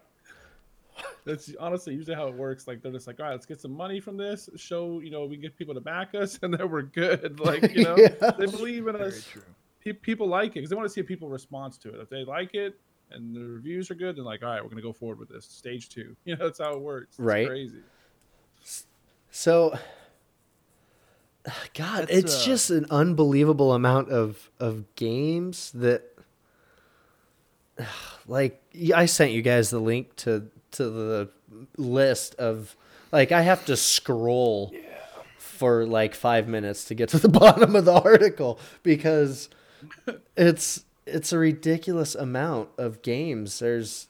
That's 1.24 1.52
honestly 1.58 1.94
usually 1.94 2.14
how 2.14 2.28
it 2.28 2.34
works. 2.34 2.68
Like 2.68 2.80
they're 2.80 2.92
just 2.92 3.08
like, 3.08 3.18
all 3.18 3.26
right, 3.26 3.32
let's 3.32 3.44
get 3.44 3.60
some 3.60 3.72
money 3.72 3.98
from 3.98 4.16
this. 4.16 4.48
Show 4.54 5.00
you 5.00 5.10
know 5.10 5.24
we 5.24 5.34
can 5.34 5.42
get 5.42 5.56
people 5.56 5.74
to 5.74 5.80
back 5.80 6.14
us, 6.14 6.38
and 6.42 6.54
then 6.54 6.70
we're 6.70 6.82
good. 6.82 7.40
Like 7.40 7.74
you 7.74 7.84
know 7.84 7.96
Yeah. 7.96 8.30
they 8.38 8.46
believe 8.46 8.86
in 8.86 8.94
us. 8.94 9.28
Pe- 9.84 9.92
people 9.94 10.28
like 10.28 10.52
it 10.52 10.54
because 10.54 10.70
they 10.70 10.76
want 10.76 10.86
to 10.86 10.92
see 10.92 11.02
people's 11.02 11.32
response 11.32 11.76
to 11.78 11.88
it. 11.88 12.00
If 12.00 12.08
they 12.08 12.24
like 12.24 12.54
it 12.54 12.78
and 13.10 13.34
the 13.34 13.44
reviews 13.44 13.90
are 13.90 13.94
good, 13.94 14.16
then 14.16 14.24
like, 14.24 14.42
all 14.42 14.50
right, 14.50 14.62
we're 14.62 14.70
gonna 14.70 14.82
go 14.82 14.92
forward 14.92 15.18
with 15.18 15.28
this. 15.28 15.44
Stage 15.44 15.88
two. 15.88 16.16
You 16.24 16.36
know 16.36 16.44
that's 16.44 16.58
how 16.58 16.74
it 16.74 16.80
works. 16.80 17.10
It's 17.12 17.18
Right. 17.18 17.48
Crazy. 17.48 17.82
So, 19.30 19.78
God, 21.74 22.02
That's, 22.02 22.10
it's 22.10 22.42
uh, 22.42 22.44
just 22.44 22.70
an 22.70 22.86
unbelievable 22.90 23.72
amount 23.72 24.10
of 24.10 24.50
of 24.60 24.94
games 24.94 25.70
that, 25.72 26.02
like, 28.26 28.62
I 28.94 29.06
sent 29.06 29.32
you 29.32 29.42
guys 29.42 29.70
the 29.70 29.80
link 29.80 30.16
to 30.16 30.50
to 30.72 30.90
the 30.90 31.30
list 31.76 32.34
of, 32.34 32.76
like, 33.10 33.32
I 33.32 33.42
have 33.42 33.64
to 33.66 33.76
scroll 33.76 34.72
for 35.58 35.84
like 35.84 36.14
five 36.14 36.46
minutes 36.46 36.84
to 36.84 36.94
get 36.94 37.08
to 37.08 37.18
the 37.18 37.28
bottom 37.40 37.74
of 37.74 37.84
the 37.84 38.00
article 38.00 38.60
because 38.82 39.48
it's 40.36 40.84
it's 41.08 41.32
a 41.32 41.38
ridiculous 41.38 42.14
amount 42.14 42.70
of 42.78 43.02
games. 43.02 43.58
There's, 43.58 44.08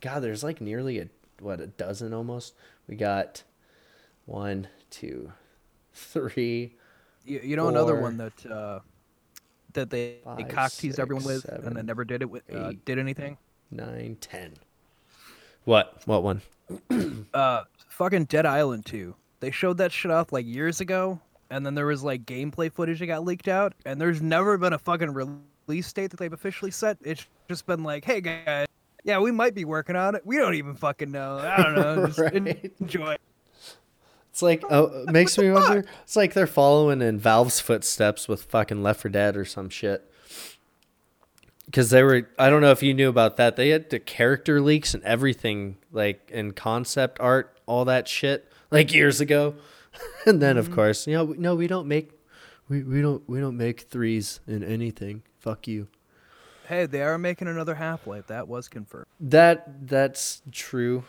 God, 0.00 0.20
there's 0.20 0.42
like 0.42 0.60
nearly 0.60 0.98
a 0.98 1.08
what 1.40 1.60
a 1.60 1.66
dozen 1.66 2.12
almost. 2.14 2.54
We 2.88 2.96
got 2.96 3.42
one, 4.26 4.68
two, 4.90 5.32
three, 5.92 6.76
You, 7.24 7.40
you 7.42 7.56
know 7.56 7.68
another 7.68 8.00
one 8.00 8.16
that 8.18 8.46
uh, 8.46 8.80
that 9.72 9.90
they, 9.90 10.18
they 10.36 10.42
five, 10.42 10.48
cock 10.48 10.72
teased 10.72 11.00
everyone 11.00 11.24
six, 11.24 11.44
with 11.44 11.52
and 11.52 11.62
seven, 11.62 11.74
then 11.74 11.86
never 11.86 12.04
did 12.04 12.22
it 12.22 12.30
with 12.30 12.42
uh, 12.54 12.72
did 12.84 12.98
anything. 12.98 13.38
nine, 13.70 14.16
ten. 14.20 14.54
What? 15.64 16.02
What 16.06 16.22
one? 16.22 16.42
Uh, 17.34 17.64
fucking 17.88 18.24
Dead 18.24 18.44
Island 18.44 18.84
2. 18.84 19.14
They 19.40 19.50
showed 19.50 19.78
that 19.78 19.90
shit 19.90 20.10
off 20.10 20.32
like 20.32 20.46
years 20.46 20.82
ago, 20.82 21.18
and 21.50 21.64
then 21.64 21.74
there 21.74 21.86
was 21.86 22.02
like 22.02 22.26
gameplay 22.26 22.70
footage 22.70 22.98
that 22.98 23.06
got 23.06 23.24
leaked 23.24 23.48
out, 23.48 23.72
and 23.86 23.98
there's 23.98 24.20
never 24.20 24.58
been 24.58 24.74
a 24.74 24.78
fucking 24.78 25.14
release 25.14 25.38
date 25.66 26.10
that 26.10 26.18
they've 26.18 26.32
officially 26.32 26.70
set. 26.70 26.98
It's 27.02 27.26
just 27.48 27.66
been 27.66 27.82
like, 27.82 28.04
hey 28.04 28.20
guys, 28.20 28.66
yeah, 29.04 29.18
we 29.18 29.32
might 29.32 29.54
be 29.54 29.64
working 29.64 29.96
on 29.96 30.14
it. 30.14 30.22
We 30.24 30.36
don't 30.36 30.54
even 30.54 30.74
fucking 30.74 31.10
know. 31.10 31.38
I 31.38 31.62
don't 31.62 31.74
know. 31.74 32.06
Just 32.06 32.18
Right. 32.18 32.72
enjoy. 32.80 33.16
It's 34.30 34.40
like 34.42 34.64
oh, 34.70 35.02
it 35.02 35.12
makes 35.12 35.36
me 35.36 35.50
wonder. 35.50 35.84
It's 36.04 36.16
like 36.16 36.32
they're 36.32 36.46
following 36.46 37.02
in 37.02 37.18
Valve's 37.18 37.60
footsteps 37.60 38.28
with 38.28 38.44
fucking 38.44 38.82
Left 38.82 39.02
4 39.02 39.10
Dead 39.10 39.36
or 39.36 39.44
some 39.44 39.68
shit. 39.68 40.10
Because 41.66 41.90
they 41.90 42.02
were, 42.02 42.28
I 42.38 42.48
don't 42.50 42.60
know 42.60 42.70
if 42.70 42.82
you 42.82 42.94
knew 42.94 43.08
about 43.08 43.36
that. 43.36 43.56
They 43.56 43.70
had 43.70 43.90
the 43.90 43.98
character 43.98 44.60
leaks 44.60 44.94
and 44.94 45.02
everything, 45.04 45.76
like 45.90 46.30
in 46.30 46.52
concept 46.52 47.20
art, 47.20 47.58
all 47.66 47.84
that 47.86 48.08
shit, 48.08 48.50
like 48.70 48.92
years 48.92 49.20
ago. 49.20 49.54
and 50.26 50.40
then, 50.40 50.56
of 50.56 50.66
mm-hmm. 50.66 50.74
course, 50.74 51.06
you 51.06 51.14
know, 51.14 51.34
no, 51.36 51.54
we 51.54 51.66
don't 51.66 51.86
make, 51.86 52.10
we, 52.68 52.82
we 52.82 53.00
don't, 53.02 53.26
we 53.28 53.38
don't 53.38 53.56
make 53.56 53.82
threes 53.82 54.40
in 54.46 54.62
anything. 54.64 55.22
Fuck 55.42 55.66
you. 55.66 55.88
Hey, 56.68 56.86
they 56.86 57.02
are 57.02 57.18
making 57.18 57.48
another 57.48 57.74
Half 57.74 58.06
Life. 58.06 58.28
That 58.28 58.46
was 58.46 58.68
confirmed. 58.68 59.06
That 59.18 59.88
that's 59.88 60.40
true. 60.52 61.02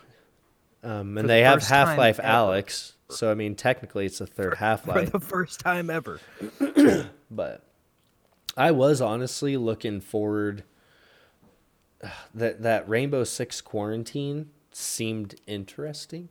Um, 0.84 1.18
and 1.20 1.26
the 1.26 1.34
they 1.34 1.42
have 1.44 1.62
Half 1.62 1.98
Life. 2.00 2.18
Alyx, 2.18 2.94
so 3.10 3.30
I 3.30 3.36
mean 3.36 3.54
technically 3.56 4.08
it's 4.08 4.18
the 4.18 4.26
third 4.26 4.56
Half 4.56 4.88
Life 4.88 5.06
For 5.06 5.20
the 5.20 5.26
first 5.26 5.60
time 5.60 5.90
ever. 5.90 6.20
But 7.32 7.64
I 8.56 8.70
was 8.72 9.02
honestly 9.02 9.56
looking 9.56 10.02
forward. 10.02 10.64
That 12.36 12.64
that 12.64 12.90
Rainbow 12.90 13.24
Six 13.24 13.62
Quarantine 13.62 14.50
seemed 14.72 15.36
interesting. 15.48 16.30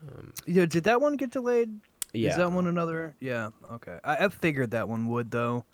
Um, 0.00 0.32
Yeah, 0.46 0.66
did 0.66 0.84
that 0.84 1.00
one 1.00 1.16
get 1.16 1.30
delayed? 1.30 1.80
Yeah, 2.12 2.30
Is 2.30 2.36
that 2.36 2.52
one 2.52 2.66
another? 2.66 3.14
Yeah, 3.20 3.50
okay. 3.72 3.98
I, 4.04 4.24
I 4.24 4.28
figured 4.28 4.70
that 4.70 4.88
one 4.88 5.08
would, 5.08 5.30
though. 5.30 5.64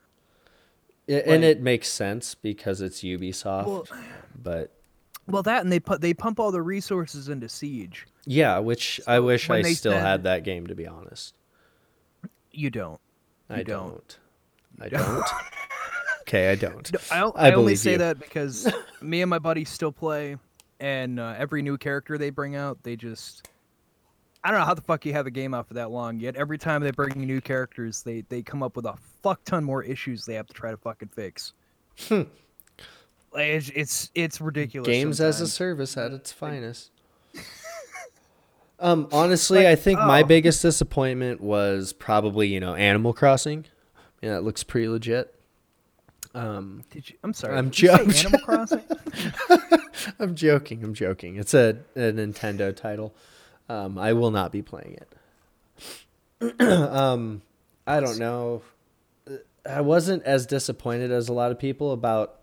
I- 1.08 1.12
and 1.26 1.44
it 1.44 1.60
makes 1.60 1.88
sense 1.88 2.34
because 2.34 2.80
it's 2.80 3.00
Ubisoft. 3.02 3.66
Well, 3.66 3.86
but 4.42 4.70
Well, 5.26 5.42
that 5.42 5.62
and 5.62 5.70
they 5.72 5.80
put 5.80 6.00
they 6.00 6.14
pump 6.14 6.38
all 6.40 6.52
the 6.52 6.62
resources 6.62 7.28
into 7.28 7.48
Siege. 7.48 8.06
Yeah, 8.24 8.58
which 8.58 9.00
I 9.06 9.18
wish 9.20 9.50
I 9.50 9.62
still 9.62 9.92
said- 9.92 10.00
had 10.02 10.22
that 10.24 10.44
game 10.44 10.66
to 10.68 10.74
be 10.74 10.86
honest. 10.86 11.34
You 12.50 12.70
don't. 12.70 13.00
I 13.50 13.62
don't. 13.62 13.90
don't. 13.90 14.18
I 14.80 14.88
don't. 14.90 15.24
okay, 16.22 16.50
I 16.50 16.54
don't. 16.54 16.92
No, 16.92 16.98
I, 17.10 17.18
don't- 17.20 17.36
I 17.36 17.48
I, 17.48 17.52
only 17.54 17.74
say 17.76 17.92
you. 17.92 17.98
that 17.98 18.18
because 18.18 18.70
me 19.00 19.22
and 19.22 19.28
my 19.30 19.38
buddies 19.38 19.68
still 19.70 19.92
play, 19.92 20.36
and 20.80 21.18
uh, 21.18 21.34
every 21.36 21.62
new 21.62 21.76
character 21.78 22.16
they 22.18 22.30
bring 22.30 22.56
out, 22.56 22.78
they 22.82 22.96
just. 22.96 23.48
I 24.44 24.50
don't 24.50 24.60
know 24.60 24.66
how 24.66 24.74
the 24.74 24.82
fuck 24.82 25.06
you 25.06 25.12
have 25.12 25.26
a 25.26 25.30
game 25.30 25.54
out 25.54 25.68
for 25.68 25.74
that 25.74 25.90
long. 25.90 26.18
Yet 26.18 26.36
every 26.36 26.58
time 26.58 26.82
they 26.82 26.90
bring 26.90 27.12
new 27.14 27.40
characters, 27.40 28.02
they 28.02 28.22
they 28.28 28.42
come 28.42 28.62
up 28.62 28.76
with 28.76 28.86
a 28.86 28.94
fuck 29.22 29.44
ton 29.44 29.62
more 29.62 29.82
issues 29.82 30.24
they 30.24 30.34
have 30.34 30.46
to 30.48 30.54
try 30.54 30.70
to 30.70 30.76
fucking 30.76 31.08
fix. 31.08 31.52
Hmm. 32.08 32.22
Like, 33.32 33.46
it's, 33.46 33.70
it's 33.74 34.10
it's 34.14 34.40
ridiculous. 34.40 34.86
Games 34.86 35.20
as 35.20 35.40
a 35.40 35.46
service 35.46 35.96
at 35.96 36.12
its 36.12 36.32
finest. 36.32 36.90
Um, 38.82 39.08
honestly, 39.12 39.68
I 39.68 39.76
think 39.76 40.00
my 40.00 40.22
oh. 40.22 40.26
biggest 40.26 40.60
disappointment 40.60 41.40
was 41.40 41.92
probably 41.92 42.48
you 42.48 42.58
know 42.58 42.74
Animal 42.74 43.12
Crossing. 43.12 43.66
Yeah, 44.20 44.36
it 44.36 44.42
looks 44.42 44.64
pretty 44.64 44.88
legit. 44.88 45.32
Um, 46.34 46.82
Did 46.90 47.08
you, 47.08 47.16
I'm 47.22 47.32
sorry. 47.32 47.56
I'm 47.56 47.68
did 47.68 47.82
you 47.82 47.88
say 47.88 47.96
jo- 47.96 48.02
I'm 48.02 48.10
Animal 48.10 48.40
Crossing. 48.40 48.82
I'm 50.18 50.34
joking. 50.34 50.82
I'm 50.82 50.94
joking. 50.94 51.36
It's 51.36 51.54
a, 51.54 51.78
a 51.94 52.10
Nintendo 52.12 52.74
title. 52.74 53.14
Um, 53.68 53.98
I 53.98 54.12
will 54.12 54.30
not 54.30 54.52
be 54.52 54.62
playing 54.62 54.98
it. 56.40 56.60
um, 56.60 57.42
I 57.86 58.00
don't 58.00 58.18
know. 58.18 58.62
I 59.68 59.80
wasn't 59.80 60.24
as 60.24 60.46
disappointed 60.46 61.12
as 61.12 61.28
a 61.28 61.32
lot 61.32 61.52
of 61.52 61.58
people 61.58 61.92
about 61.92 62.40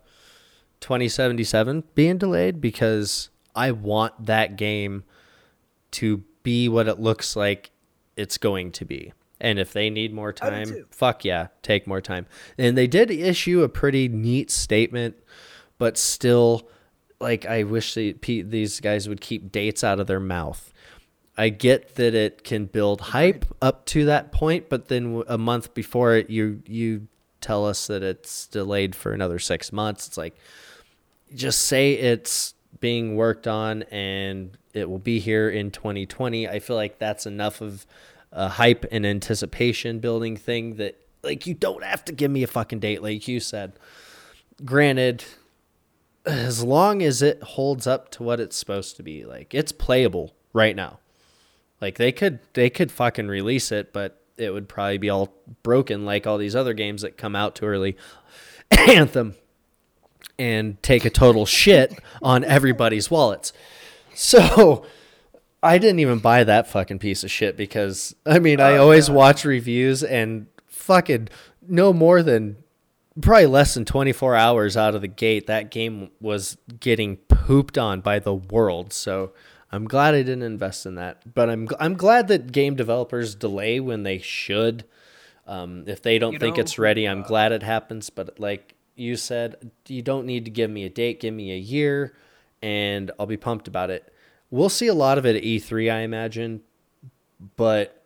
2077 0.82 1.84
being 1.96 2.18
delayed 2.18 2.62
because 2.62 3.30
I 3.56 3.72
want 3.72 4.26
that 4.26 4.56
game 4.56 5.04
to 5.92 6.24
be 6.44 6.70
what 6.70 6.88
it 6.88 7.00
looks 7.00 7.36
like 7.36 7.72
it's 8.16 8.38
going 8.38 8.72
to 8.74 8.86
be. 8.86 9.14
And 9.42 9.58
if 9.58 9.72
they 9.72 9.90
need 9.90 10.14
more 10.14 10.34
time, 10.34 10.86
fuck 10.92 11.24
yeah, 11.24 11.48
take 11.62 11.88
more 11.88 12.02
time. 12.02 12.26
And 12.58 12.78
they 12.78 12.88
did 12.88 13.10
issue 13.10 13.64
a 13.64 13.70
pretty 13.70 14.10
neat 14.10 14.52
statement, 14.52 15.16
but 15.78 15.98
still, 15.98 16.68
like, 17.22 17.46
I 17.46 17.64
wish 17.64 17.94
they, 17.94 18.14
these 18.14 18.82
guys 18.82 19.08
would 19.08 19.22
keep 19.22 19.52
dates 19.52 19.84
out 19.84 20.00
of 20.00 20.08
their 20.08 20.20
mouth. 20.20 20.74
I 21.40 21.48
get 21.48 21.96
that 21.96 22.14
it 22.14 22.44
can 22.44 22.66
build 22.66 23.00
hype 23.00 23.46
up 23.62 23.86
to 23.86 24.04
that 24.06 24.34
point, 24.34 24.68
but 24.68 24.90
then 24.90 25.24
a 25.26 25.38
month 25.38 25.74
before 25.74 26.16
it, 26.18 26.30
you 26.30 26.62
you 26.68 27.08
tell 27.40 27.66
us 27.66 27.88
that 27.88 28.04
it's 28.04 28.46
delayed 28.46 28.94
for 28.94 29.14
another 29.14 29.40
six 29.40 29.72
months. 29.72 30.06
It's 30.06 30.18
like, 30.18 30.36
just 31.34 31.62
say 31.62 31.94
it's 31.94 32.56
being 32.82 33.16
worked 33.16 33.48
on 33.48 33.84
and 33.84 34.58
it 34.74 34.90
will 34.90 35.00
be 35.00 35.20
here 35.20 35.50
in 35.50 35.72
2020. 35.72 36.50
I 36.50 36.60
feel 36.60 36.76
like 36.76 37.00
that's 37.00 37.26
enough 37.26 37.62
of 37.62 37.86
a 38.34 38.50
hype 38.50 38.86
and 38.92 39.06
anticipation 39.06 40.00
building 40.00 40.36
thing 40.36 40.76
that 40.76 41.00
like 41.24 41.48
you 41.48 41.54
don't 41.54 41.86
have 41.86 42.04
to 42.04 42.12
give 42.12 42.32
me 42.32 42.44
a 42.44 42.48
fucking 42.48 42.80
date 42.80 43.02
like 43.02 43.30
you 43.30 43.40
said. 43.40 43.80
Granted, 44.66 45.24
as 46.26 46.66
long 46.66 47.02
as 47.02 47.22
it 47.22 47.42
holds 47.42 47.88
up 47.88 48.12
to 48.12 48.24
what 48.24 48.42
it's 48.42 48.58
supposed 48.58 48.98
to 48.98 49.04
be, 49.04 49.24
like 49.24 49.54
it's 49.54 49.72
playable 49.72 50.34
right 50.52 50.76
now. 50.76 51.00
Like 51.82 51.98
they 51.98 52.12
could 52.12 52.40
they 52.54 52.70
could 52.70 52.92
fucking 52.92 53.28
release 53.28 53.72
it, 53.72 53.94
but 53.94 54.22
it 54.38 54.52
would 54.52 54.70
probably 54.70 54.98
be 54.98 55.10
all 55.10 55.34
broken 55.64 56.06
like 56.06 56.26
all 56.26 56.38
these 56.38 56.56
other 56.56 56.74
games 56.74 57.02
that 57.02 57.18
come 57.18 57.36
out 57.36 57.56
too 57.56 57.66
early. 57.66 57.98
Anthem 58.72 59.36
and 60.38 60.82
take 60.82 61.04
a 61.06 61.10
total 61.10 61.46
shit 61.46 62.00
on 62.22 62.44
everybody's 62.44 63.12
wallets. 63.12 63.52
So 64.14 64.86
I 65.62 65.78
didn't 65.78 66.00
even 66.00 66.20
buy 66.20 66.46
that 66.46 66.68
fucking 66.68 67.00
piece 67.00 67.24
of 67.24 67.32
shit 67.32 67.58
because 67.58 68.16
I 68.26 68.40
mean 68.40 68.60
I 68.60 68.78
oh, 68.78 68.84
always 68.84 69.10
watch 69.10 69.46
reviews 69.46 70.04
and 70.04 70.48
fucking 70.68 71.30
no 71.68 71.94
more 71.94 72.24
than 72.24 72.58
probably 73.22 73.46
less 73.46 73.74
than 73.74 73.86
24 73.86 74.36
hours 74.36 74.78
out 74.78 74.96
of 74.96 75.02
the 75.02 75.08
gate 75.08 75.48
that 75.48 75.72
game 75.72 76.10
was 76.22 76.58
getting 76.80 77.18
pooped 77.18 77.78
on 77.78 78.02
by 78.02 78.20
the 78.20 78.34
world. 78.34 78.94
So 78.94 79.34
I'm 79.72 79.86
glad 79.86 80.16
I 80.16 80.24
didn't 80.24 80.44
invest 80.44 80.86
in 80.86 80.96
that. 80.96 81.34
But 81.34 81.50
I'm 81.50 81.68
I'm 81.80 81.96
glad 81.96 82.28
that 82.30 82.52
game 82.52 82.76
developers 82.76 83.36
delay 83.36 83.80
when 83.80 84.04
they 84.04 84.18
should. 84.18 84.86
Um, 85.48 85.84
if 85.88 86.02
they 86.02 86.20
don't 86.20 86.34
You 86.34 86.40
think 86.40 86.58
know, 86.58 86.62
it's 86.62 86.78
ready, 86.78 87.08
I'm 87.08 87.24
glad 87.24 87.52
it 87.52 87.64
happens. 87.64 88.10
But 88.10 88.40
like 88.40 88.76
you 88.96 89.16
said, 89.16 89.72
you 89.88 90.02
don't 90.02 90.26
need 90.26 90.46
to 90.46 90.52
give 90.52 90.70
me 90.70 90.86
a 90.86 90.90
date. 90.90 91.20
Give 91.20 91.34
me 91.34 91.52
a 91.52 91.58
year, 91.58 92.16
and 92.62 93.12
I'll 93.20 93.26
be 93.26 93.38
pumped 93.38 93.68
about 93.68 93.90
it. 93.90 94.12
We'll 94.52 94.70
see 94.70 94.88
a 94.88 94.94
lot 94.94 95.18
of 95.18 95.26
it 95.26 95.36
at 95.36 95.44
E3, 95.44 95.92
I 95.92 96.00
imagine. 96.00 96.62
But 97.56 98.04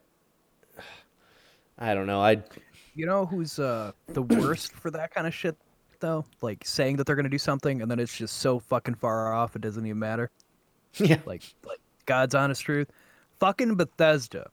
I 1.77 1.93
don't 1.93 2.07
know. 2.07 2.21
I 2.21 2.43
You 2.95 3.05
know 3.05 3.25
who's 3.25 3.59
uh 3.59 3.91
the 4.07 4.21
worst 4.21 4.73
for 4.73 4.91
that 4.91 5.13
kind 5.13 5.27
of 5.27 5.33
shit 5.33 5.57
though? 5.99 6.25
Like 6.41 6.63
saying 6.65 6.97
that 6.97 7.05
they're 7.07 7.15
gonna 7.15 7.29
do 7.29 7.37
something 7.37 7.81
and 7.81 7.89
then 7.89 7.99
it's 7.99 8.15
just 8.17 8.37
so 8.37 8.59
fucking 8.59 8.95
far 8.95 9.33
off 9.33 9.55
it 9.55 9.61
doesn't 9.61 9.85
even 9.85 9.99
matter. 9.99 10.29
yeah. 10.97 11.19
Like 11.25 11.43
like 11.65 11.79
God's 12.05 12.35
honest 12.35 12.61
truth. 12.63 12.89
Fucking 13.39 13.75
Bethesda. 13.75 14.49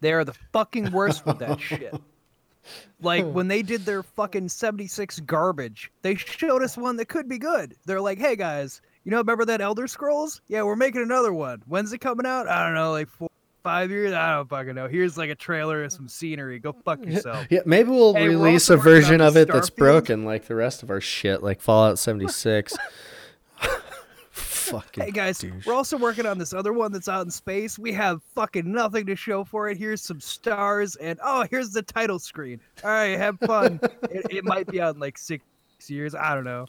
They 0.00 0.12
are 0.12 0.24
the 0.24 0.34
fucking 0.52 0.90
worst 0.92 1.24
with 1.24 1.38
that 1.38 1.60
shit. 1.60 1.94
Like 3.00 3.26
when 3.26 3.48
they 3.48 3.62
did 3.62 3.84
their 3.84 4.02
fucking 4.02 4.48
76 4.48 5.20
garbage, 5.20 5.90
they 6.02 6.14
showed 6.14 6.62
us 6.62 6.76
one 6.76 6.96
that 6.96 7.06
could 7.06 7.28
be 7.28 7.38
good. 7.38 7.74
They're 7.84 8.00
like, 8.00 8.18
"Hey 8.18 8.36
guys, 8.36 8.80
you 9.04 9.10
know 9.10 9.18
remember 9.18 9.44
that 9.44 9.60
Elder 9.60 9.86
Scrolls? 9.86 10.40
Yeah, 10.48 10.62
we're 10.62 10.76
making 10.76 11.02
another 11.02 11.32
one. 11.32 11.62
When's 11.66 11.92
it 11.92 11.98
coming 11.98 12.26
out? 12.26 12.48
I 12.48 12.64
don't 12.64 12.74
know, 12.74 12.90
like 12.90 13.08
4 13.08 13.28
5 13.62 13.90
years. 13.90 14.12
I 14.12 14.32
don't 14.32 14.48
fucking 14.48 14.74
know. 14.74 14.88
Here's 14.88 15.16
like 15.16 15.30
a 15.30 15.34
trailer 15.34 15.82
and 15.82 15.92
some 15.92 16.08
scenery. 16.08 16.58
Go 16.58 16.72
fuck 16.72 17.04
yourself." 17.04 17.46
Yeah, 17.50 17.60
maybe 17.66 17.90
we'll 17.90 18.14
Hey, 18.14 18.28
release 18.28 18.70
a 18.70 18.76
version 18.76 19.20
of 19.20 19.36
it 19.36 19.48
that's 19.48 19.70
broken 19.70 20.24
like 20.24 20.46
the 20.46 20.54
rest 20.54 20.82
of 20.82 20.90
our 20.90 21.00
shit, 21.00 21.42
like 21.42 21.60
Fallout 21.60 21.98
76. 21.98 22.74
Fucking 24.64 25.04
Hey 25.04 25.10
guys, 25.10 25.38
douche. 25.38 25.66
we're 25.66 25.74
also 25.74 25.96
working 25.96 26.26
on 26.26 26.38
this 26.38 26.52
other 26.54 26.72
one 26.72 26.92
that's 26.92 27.08
out 27.08 27.24
in 27.24 27.30
space. 27.30 27.78
We 27.78 27.92
have 27.92 28.22
fucking 28.34 28.70
nothing 28.70 29.06
to 29.06 29.16
show 29.16 29.44
for 29.44 29.68
it. 29.68 29.76
Here's 29.76 30.00
some 30.02 30.20
stars, 30.20 30.96
and 30.96 31.18
oh, 31.22 31.46
here's 31.50 31.70
the 31.70 31.82
title 31.82 32.18
screen. 32.18 32.60
All 32.82 32.90
right, 32.90 33.18
have 33.18 33.38
fun. 33.40 33.78
it, 34.10 34.26
it 34.30 34.44
might 34.44 34.66
be 34.66 34.80
out 34.80 34.94
in 34.94 35.00
like 35.00 35.18
six 35.18 35.44
years. 35.86 36.14
I 36.14 36.34
don't 36.34 36.44
know. 36.44 36.66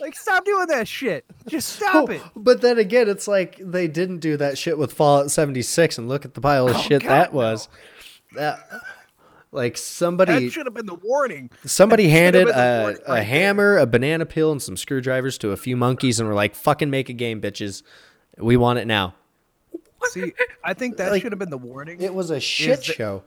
Like, 0.00 0.16
stop 0.16 0.44
doing 0.44 0.66
that 0.68 0.88
shit. 0.88 1.24
Just 1.48 1.68
stop 1.76 2.10
it. 2.10 2.22
But 2.34 2.62
then 2.62 2.78
again, 2.78 3.08
it's 3.08 3.28
like 3.28 3.58
they 3.58 3.88
didn't 3.88 4.18
do 4.18 4.36
that 4.38 4.56
shit 4.58 4.78
with 4.78 4.92
Fallout 4.92 5.30
76, 5.30 5.98
and 5.98 6.08
look 6.08 6.24
at 6.24 6.34
the 6.34 6.40
pile 6.40 6.68
of 6.68 6.76
oh, 6.76 6.80
shit 6.80 7.02
Oh, 7.04 7.06
God, 7.06 7.10
that 7.10 7.32
no. 7.32 7.36
was. 7.36 7.68
That, 8.34 8.58
like 9.56 9.76
somebody 9.76 10.32
That 10.46 10.50
should 10.52 10.66
have 10.66 10.74
been 10.74 10.86
the 10.86 10.94
warning. 10.94 11.50
somebody 11.64 12.04
should've 12.04 12.12
handed 12.18 12.48
a, 12.48 12.80
warning 12.82 13.00
a 13.06 13.08
right 13.10 13.14
there. 13.16 13.22
hammer, 13.24 13.78
a 13.78 13.86
banana 13.86 14.24
peel, 14.26 14.52
and 14.52 14.62
some 14.62 14.76
screwdrivers 14.76 15.36
to 15.38 15.50
a 15.50 15.56
few 15.56 15.76
monkeys, 15.76 16.20
and 16.20 16.28
were 16.28 16.34
like, 16.34 16.54
"Fucking 16.54 16.90
make 16.90 17.08
a 17.08 17.12
game, 17.12 17.40
bitches. 17.40 17.82
We 18.38 18.56
want 18.56 18.78
it 18.78 18.86
now." 18.86 19.14
See, 20.10 20.34
I 20.62 20.74
think 20.74 20.98
that 20.98 21.10
Like, 21.10 21.22
should 21.22 21.32
have 21.32 21.38
been 21.40 21.50
the 21.50 21.58
warning. 21.58 22.00
It 22.00 22.14
was 22.14 22.30
a 22.30 22.38
shit 22.38 22.78
the- 22.78 22.84
show. 22.84 23.24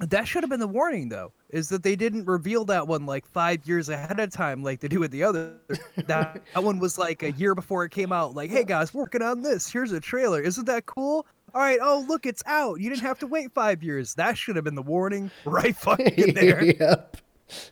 That 0.00 0.26
should 0.26 0.42
have 0.42 0.50
been 0.50 0.58
the 0.60 0.66
warning, 0.66 1.10
though, 1.10 1.32
is 1.50 1.68
that 1.68 1.82
they 1.84 1.94
didn't 1.94 2.24
reveal 2.24 2.64
that 2.64 2.88
one 2.88 3.06
like 3.06 3.24
five 3.26 3.60
years 3.68 3.88
ahead 3.88 4.18
of 4.18 4.30
time, 4.32 4.62
like 4.64 4.80
they 4.80 4.88
do 4.88 4.98
with 5.00 5.10
the 5.10 5.22
other. 5.24 5.52
That, 6.06 6.42
that 6.54 6.64
one 6.64 6.78
was 6.80 6.96
like 6.98 7.22
a 7.22 7.30
year 7.32 7.54
before 7.54 7.84
it 7.84 7.90
came 7.90 8.12
out. 8.12 8.34
Like, 8.34 8.50
hey 8.50 8.64
guys, 8.64 8.92
working 8.94 9.22
on 9.22 9.42
this. 9.42 9.70
Here's 9.70 9.92
a 9.92 10.00
trailer. 10.00 10.40
Isn't 10.40 10.64
that 10.64 10.86
cool? 10.86 11.26
All 11.54 11.60
right. 11.60 11.78
Oh, 11.82 12.04
look, 12.08 12.24
it's 12.26 12.42
out. 12.46 12.80
You 12.80 12.88
didn't 12.90 13.02
have 13.02 13.18
to 13.20 13.26
wait 13.26 13.52
five 13.52 13.82
years. 13.82 14.14
That 14.14 14.38
should 14.38 14.56
have 14.56 14.64
been 14.64 14.74
the 14.74 14.82
warning, 14.82 15.30
right 15.44 15.76
fucking 15.76 16.34
there. 16.34 16.64
yep. 16.64 17.16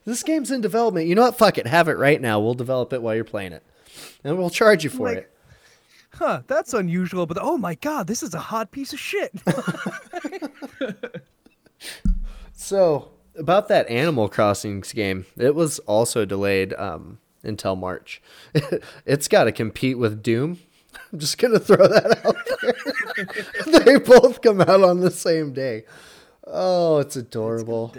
This 0.04 0.22
game's 0.22 0.50
in 0.50 0.60
development. 0.60 1.06
You 1.06 1.14
know 1.14 1.22
what? 1.22 1.38
Fuck 1.38 1.56
it. 1.58 1.66
Have 1.66 1.88
it 1.88 1.96
right 1.96 2.20
now. 2.20 2.38
We'll 2.40 2.54
develop 2.54 2.92
it 2.92 3.00
while 3.02 3.14
you're 3.14 3.24
playing 3.24 3.52
it, 3.52 3.62
and 4.24 4.36
we'll 4.36 4.50
charge 4.50 4.84
you 4.84 4.90
for 4.90 5.08
Like- 5.08 5.16
it. 5.18 5.30
Huh? 6.12 6.42
That's 6.48 6.74
unusual. 6.74 7.24
But 7.24 7.38
oh 7.40 7.56
my 7.56 7.76
god, 7.76 8.06
this 8.08 8.22
is 8.22 8.34
a 8.34 8.38
hot 8.40 8.72
piece 8.72 8.92
of 8.92 8.98
shit. 8.98 9.32
So 12.52 13.10
about 13.36 13.68
that 13.68 13.88
Animal 13.88 14.28
Crossings 14.28 14.92
game, 14.92 15.24
it 15.38 15.54
was 15.54 15.78
also 15.80 16.24
delayed 16.24 16.74
um, 16.74 17.18
until 17.42 17.74
March. 17.76 18.20
it's 19.06 19.28
got 19.28 19.44
to 19.44 19.52
compete 19.52 19.98
with 19.98 20.22
Doom. 20.22 20.58
I'm 21.12 21.18
just 21.18 21.38
gonna 21.38 21.58
throw 21.58 21.86
that 21.88 22.24
out 22.24 22.36
there. 23.66 23.80
they 23.84 23.98
both 23.98 24.40
come 24.42 24.60
out 24.60 24.82
on 24.82 25.00
the 25.00 25.10
same 25.10 25.52
day. 25.52 25.84
Oh, 26.46 26.98
it's 26.98 27.16
adorable. 27.16 27.94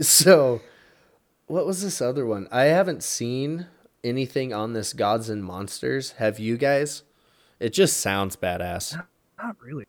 So, 0.00 0.60
what 1.46 1.66
was 1.66 1.82
this 1.82 2.00
other 2.00 2.26
one? 2.26 2.48
I 2.50 2.64
haven't 2.64 3.02
seen 3.02 3.66
anything 4.02 4.52
on 4.52 4.72
this 4.72 4.92
Gods 4.92 5.28
and 5.28 5.44
Monsters. 5.44 6.12
Have 6.12 6.38
you 6.38 6.56
guys? 6.56 7.02
It 7.58 7.72
just 7.72 7.98
sounds 7.98 8.36
badass. 8.36 9.02
Not 9.42 9.56
really. 9.60 9.86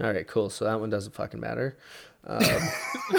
All 0.00 0.12
right, 0.12 0.26
cool. 0.26 0.50
So 0.50 0.64
that 0.64 0.80
one 0.80 0.90
doesn't 0.90 1.14
fucking 1.14 1.40
matter. 1.40 1.76
Um, 2.24 2.38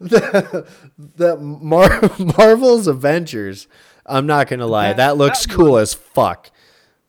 the 0.00 0.66
the 0.96 1.36
Mar- 1.36 2.10
Marvel's 2.18 2.86
Avengers 2.86 3.68
I'm 4.06 4.26
not 4.26 4.48
gonna 4.48 4.66
lie, 4.66 4.88
that, 4.88 4.96
That- 4.96 5.16
looks 5.16 5.46
that 5.46 5.52
cool 5.54 5.72
one- 5.72 5.82
as 5.82 5.94
fuck. 5.94 6.50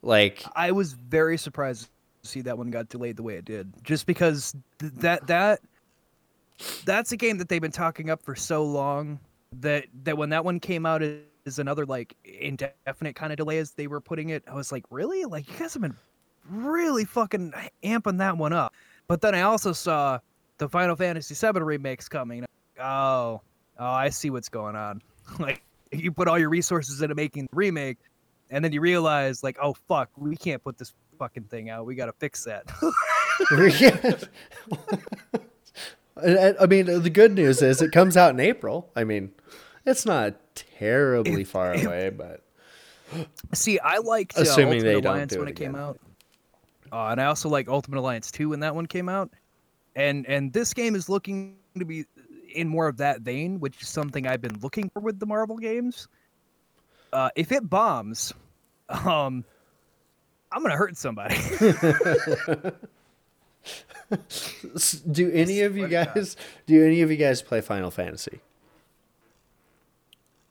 Like, 0.02 0.44
I 0.56 0.72
was 0.72 0.94
very 0.94 1.38
surprised 1.38 1.90
to 2.24 2.30
see 2.30 2.42
that 2.42 2.58
one 2.58 2.70
got 2.70 2.90
delayed 2.90 3.18
the 3.18 3.24
way 3.24 3.36
it 3.36 3.46
did, 3.46 3.74
just 3.84 4.06
because 4.06 4.56
th- 4.80 4.94
that 4.98 5.26
that 5.28 5.60
that's 6.86 7.12
a 7.12 7.18
game 7.18 7.38
that 7.40 7.50
they've 7.50 7.62
been 7.62 7.72
talking 7.72 8.10
up 8.10 8.22
for 8.22 8.36
so 8.36 8.64
long 8.64 9.20
that 9.62 9.86
that 10.04 10.18
when 10.18 10.30
that 10.30 10.46
one 10.46 10.60
came 10.60 10.86
out 10.86 11.02
is 11.02 11.60
another 11.60 11.86
like 11.86 12.16
indefinite 12.24 13.16
kind 13.16 13.32
of 13.34 13.38
delay 13.38 13.58
as 13.58 13.72
they 13.72 13.88
were 13.88 14.00
putting 14.00 14.30
it. 14.30 14.44
I 14.48 14.54
was 14.54 14.72
like, 14.72 14.84
really? 14.90 15.26
Like 15.26 15.48
you 15.52 15.58
guys 15.58 15.74
have 15.74 15.82
been 15.82 15.96
really 16.50 17.04
fucking 17.06 17.54
amping 17.84 18.18
that 18.20 18.38
one 18.38 18.54
up. 18.54 18.74
But 19.08 19.22
then 19.22 19.34
I 19.36 19.42
also 19.42 19.74
saw 19.74 20.20
the 20.58 20.70
Final 20.70 20.96
Fantasy 20.96 21.34
VII 21.36 21.60
remakes 21.62 22.08
coming. 22.08 22.46
Oh, 22.80 23.42
oh, 23.80 23.86
I 23.86 24.10
see 24.10 24.30
what's 24.30 24.50
going 24.50 24.76
on. 24.76 25.02
like 25.40 25.62
you 25.92 26.12
put 26.12 26.28
all 26.28 26.38
your 26.40 26.50
resources 26.50 27.02
into 27.02 27.16
making 27.16 27.44
the 27.44 27.56
remake, 27.56 27.98
and 28.50 28.64
then 28.64 28.72
you 28.72 28.82
realize 28.82 29.44
like, 29.44 29.58
oh 29.62 29.74
fuck, 29.88 30.10
we 30.18 30.36
can't 30.36 30.64
put 30.64 30.78
this 30.78 30.94
fucking 31.18 31.44
thing 31.46 31.70
out. 31.70 31.86
We 31.86 31.96
got 31.96 32.08
to 32.08 32.14
fix 32.14 32.44
that. 32.46 32.66
I 36.18 36.56
I 36.62 36.66
mean, 36.66 36.86
the 36.86 37.10
good 37.10 37.34
news 37.34 37.62
is 37.62 37.82
it 37.82 37.92
comes 37.92 38.16
out 38.16 38.32
in 38.32 38.40
April. 38.40 38.90
I 38.96 39.04
mean, 39.04 39.32
it's 39.86 40.06
not 40.06 40.36
terribly 40.56 41.42
If- 41.42 41.50
far 41.50 41.74
if- 41.76 41.86
away, 41.86 42.10
but 42.10 42.42
See, 43.54 43.80
I 43.80 43.98
liked 43.98 44.38
uh, 44.38 44.42
Assuming 44.42 44.78
Ultimate 44.78 44.84
they 44.84 45.08
Alliance 45.08 45.34
do 45.34 45.40
when 45.40 45.48
it 45.48 45.52
it 45.52 45.58
came 45.58 45.76
out, 45.76 46.00
uh, 46.92 47.08
and 47.08 47.22
I 47.22 47.26
also 47.26 47.50
like 47.50 47.68
Ultimate 47.68 48.00
Alliance 48.00 48.32
two 48.32 48.50
when 48.50 48.62
that 48.62 48.76
one 48.76 48.86
came 48.86 49.10
out, 49.10 49.32
and 49.96 50.26
and 50.28 50.54
this 50.54 50.74
game 50.74 50.96
is 50.96 51.10
looking 51.10 51.58
to 51.78 51.86
be 51.86 52.06
in 52.56 52.68
more 52.68 52.88
of 52.88 52.98
that 52.98 53.22
vein, 53.22 53.60
which 53.60 53.82
is 53.82 53.90
something 53.90 54.26
I've 54.28 54.42
been 54.42 54.60
looking 54.62 54.90
for 54.90 55.00
with 55.02 55.20
the 55.20 55.26
Marvel 55.26 55.58
games. 55.58 56.08
Uh, 57.14 57.30
if 57.36 57.52
it 57.52 57.70
bombs, 57.70 58.34
um, 58.90 59.44
I'm 60.52 60.62
gonna 60.62 60.76
hurt 60.78 60.98
somebody. 60.98 61.36
Do 65.12 65.32
any 65.32 65.62
of 65.62 65.76
you 65.76 65.88
swear 65.88 66.06
to 66.06 66.06
God. 66.06 66.14
guys 66.16 66.38
do 66.68 66.86
any 66.86 67.02
of 67.02 67.10
you 67.12 67.18
guys 67.18 67.42
play 67.42 67.62
Final 67.62 67.90
Fantasy? 67.92 68.40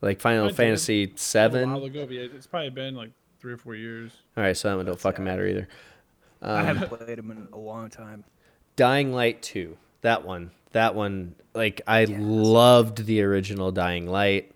Like 0.00 0.20
Final 0.20 0.46
I 0.46 0.48
did. 0.48 0.56
Fantasy 0.56 1.04
A 1.04 1.06
while 1.06 1.16
seven? 1.16 1.72
ago, 1.84 2.06
it's 2.10 2.46
probably 2.46 2.70
been 2.70 2.94
like 2.94 3.10
three 3.40 3.52
or 3.52 3.56
four 3.56 3.74
years. 3.74 4.12
All 4.36 4.42
right, 4.44 4.56
so 4.56 4.68
that 4.68 4.76
one 4.76 4.86
don't 4.86 4.98
fucking 4.98 5.24
matter 5.24 5.46
either. 5.46 5.68
I 6.42 6.60
Um, 6.60 6.66
haven't 6.66 6.88
played 6.88 7.18
them 7.18 7.30
in 7.30 7.48
a 7.52 7.58
long 7.58 7.88
time. 7.90 8.24
Dying 8.76 9.12
Light 9.12 9.40
2. 9.42 9.76
That 10.00 10.24
one. 10.24 10.50
That 10.74 10.94
one 10.94 11.34
like 11.54 11.80
I 11.86 12.04
loved 12.04 13.06
the 13.06 13.22
original 13.22 13.72
Dying 13.72 14.06
Light. 14.06 14.52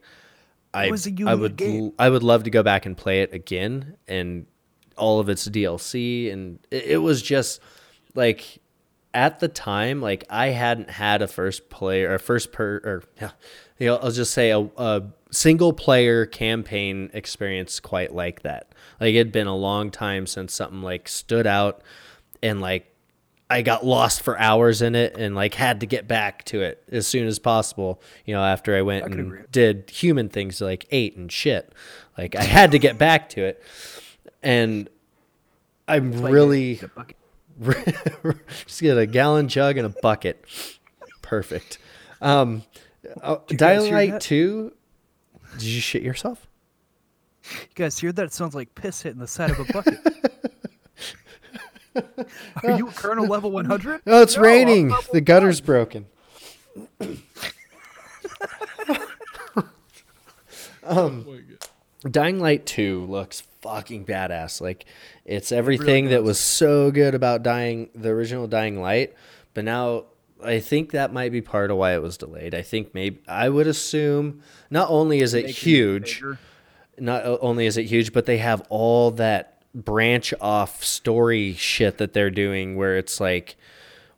I 0.74 0.90
was 0.90 1.06
a 1.06 1.12
I 1.26 1.34
would 1.34 1.56
game. 1.56 1.92
I 1.98 2.10
would 2.10 2.22
love 2.22 2.44
to 2.44 2.50
go 2.50 2.62
back 2.62 2.86
and 2.86 2.96
play 2.96 3.22
it 3.22 3.32
again 3.32 3.96
and 4.06 4.46
all 4.96 5.20
of 5.20 5.28
its 5.28 5.48
DLC 5.48 6.32
and 6.32 6.58
it, 6.70 6.84
it 6.84 6.96
was 6.98 7.22
just 7.22 7.60
like 8.14 8.58
at 9.14 9.38
the 9.40 9.48
time 9.48 10.02
like 10.02 10.24
I 10.28 10.48
hadn't 10.48 10.90
had 10.90 11.22
a 11.22 11.28
first 11.28 11.70
player 11.70 12.12
or 12.12 12.18
first 12.18 12.52
per 12.52 12.80
or 12.84 13.02
yeah, 13.20 13.30
you 13.78 13.86
know, 13.86 13.96
I'll 13.96 14.10
just 14.10 14.34
say 14.34 14.50
a, 14.50 14.60
a 14.76 15.04
single 15.30 15.72
player 15.72 16.26
campaign 16.26 17.10
experience 17.14 17.80
quite 17.80 18.14
like 18.14 18.42
that. 18.42 18.74
Like 19.00 19.14
it'd 19.14 19.32
been 19.32 19.46
a 19.46 19.56
long 19.56 19.90
time 19.90 20.26
since 20.26 20.52
something 20.52 20.82
like 20.82 21.08
stood 21.08 21.46
out 21.46 21.82
and 22.42 22.60
like 22.60 22.92
I 23.50 23.62
got 23.62 23.84
lost 23.84 24.20
for 24.22 24.38
hours 24.38 24.82
in 24.82 24.94
it 24.94 25.16
and 25.16 25.34
like 25.34 25.54
had 25.54 25.80
to 25.80 25.86
get 25.86 26.06
back 26.06 26.44
to 26.46 26.60
it 26.60 26.82
as 26.92 27.06
soon 27.06 27.26
as 27.26 27.38
possible. 27.38 28.02
You 28.26 28.34
know, 28.34 28.44
after 28.44 28.76
I 28.76 28.82
went 28.82 29.04
I 29.04 29.06
and 29.06 29.20
agree. 29.20 29.40
did 29.50 29.90
human 29.90 30.28
things 30.28 30.60
like 30.60 30.86
ate 30.90 31.16
and 31.16 31.32
shit. 31.32 31.72
Like 32.18 32.36
I 32.36 32.42
had 32.42 32.72
to 32.72 32.78
get 32.78 32.98
back 32.98 33.30
to 33.30 33.42
it. 33.42 33.62
And 34.42 34.88
I'm 35.86 36.12
Like, 36.20 36.32
really 36.32 36.80
just 38.66 38.80
get 38.80 38.98
a 38.98 39.06
gallon 39.06 39.48
jug 39.48 39.78
and 39.78 39.86
a 39.86 39.94
bucket. 40.02 40.44
Perfect. 41.22 41.78
Um 42.20 42.62
uh, 43.22 43.36
Dying 43.48 43.92
Light? 43.92 44.20
2 44.20 44.72
Did 45.54 45.62
you 45.62 45.80
shit 45.80 46.02
yourself? 46.02 46.46
You 47.50 47.58
guys 47.74 47.98
hear 47.98 48.12
that? 48.12 48.24
It 48.26 48.32
sounds 48.34 48.54
like 48.54 48.74
piss 48.74 49.00
hitting 49.02 49.20
the 49.20 49.26
side 49.26 49.50
of 49.52 49.60
a 49.60 49.72
bucket. 49.72 49.98
Are 52.64 52.70
you 52.76 52.88
a 52.88 52.92
Colonel 52.92 53.26
Level 53.26 53.50
100? 53.50 54.02
Oh, 54.06 54.22
it's 54.22 54.36
No, 54.36 54.42
raining. 54.42 54.92
The 55.12 55.20
gutter's 55.20 55.60
broken. 55.60 56.06
Um, 60.84 61.26
Dying 62.10 62.40
Light 62.40 62.64
2 62.64 63.04
looks 63.06 63.42
fucking 63.60 64.06
badass. 64.06 64.60
Like 64.60 64.86
it's 65.26 65.52
everything 65.52 66.06
that 66.10 66.22
was 66.22 66.38
so 66.38 66.90
good 66.90 67.14
about 67.14 67.42
Dying 67.42 67.90
the 67.94 68.08
original 68.10 68.46
Dying 68.46 68.80
Light, 68.80 69.14
but 69.52 69.64
now 69.64 70.04
I 70.42 70.60
think 70.60 70.92
that 70.92 71.12
might 71.12 71.30
be 71.32 71.42
part 71.42 71.70
of 71.70 71.76
why 71.76 71.94
it 71.94 72.00
was 72.00 72.16
delayed. 72.16 72.54
I 72.54 72.62
think 72.62 72.94
maybe 72.94 73.20
I 73.28 73.48
would 73.50 73.66
assume 73.66 74.40
not 74.70 74.88
only 74.88 75.20
is 75.20 75.34
it 75.34 75.44
Making 75.46 75.50
it 75.50 75.56
huge, 75.56 76.20
bigger. 76.20 76.38
not 76.98 77.22
only 77.42 77.66
is 77.66 77.76
it 77.76 77.84
huge, 77.84 78.12
but 78.14 78.24
they 78.24 78.38
have 78.38 78.62
all 78.70 79.10
that 79.12 79.57
branch 79.84 80.34
off 80.40 80.82
story 80.82 81.52
shit 81.54 81.98
that 81.98 82.12
they're 82.12 82.30
doing 82.30 82.76
where 82.76 82.96
it's 82.96 83.20
like 83.20 83.56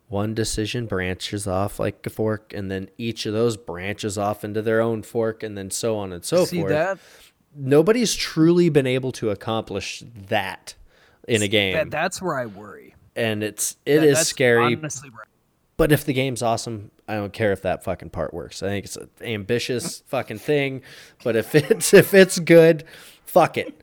one 0.07 0.33
decision 0.33 0.85
branches 0.87 1.47
off 1.47 1.79
like 1.79 2.05
a 2.05 2.09
fork 2.09 2.51
and 2.53 2.69
then 2.69 2.89
each 2.97 3.25
of 3.25 3.33
those 3.33 3.55
branches 3.57 4.17
off 4.17 4.43
into 4.43 4.61
their 4.61 4.81
own 4.81 5.01
fork 5.03 5.43
and 5.43 5.57
then 5.57 5.69
so 5.71 5.97
on 5.97 6.11
and 6.11 6.25
so 6.25 6.43
See 6.45 6.57
forth. 6.59 6.69
that? 6.69 6.97
Nobody's 7.55 8.15
truly 8.15 8.69
been 8.69 8.87
able 8.87 9.11
to 9.13 9.29
accomplish 9.29 10.03
that 10.29 10.73
in 11.27 11.41
a 11.41 11.47
game. 11.47 11.73
that? 11.75 11.91
That's 11.91 12.21
where 12.21 12.37
I 12.37 12.45
worry. 12.47 12.95
and 13.15 13.43
it's 13.43 13.77
it 13.85 13.99
That- 13.99 14.07
is 14.07 14.19
scary, 14.27 14.75
Honestly, 14.75 15.09
where- 15.09 15.25
but 15.77 15.91
if 15.91 16.05
the 16.05 16.13
game's 16.13 16.41
awesome, 16.41 16.91
I 17.07 17.15
don't 17.15 17.33
care 17.33 17.51
if 17.51 17.61
that 17.63 17.83
fucking 17.83 18.09
part 18.11 18.33
works. 18.33 18.63
I 18.63 18.67
think 18.67 18.85
it's 18.85 18.95
an 18.97 19.09
ambitious 19.21 20.01
fucking 20.07 20.39
thing, 20.39 20.81
but 21.23 21.35
if 21.35 21.53
it's 21.55 21.93
if 21.93 22.13
it's 22.13 22.39
good, 22.39 22.83
fuck 23.25 23.57
it. 23.57 23.81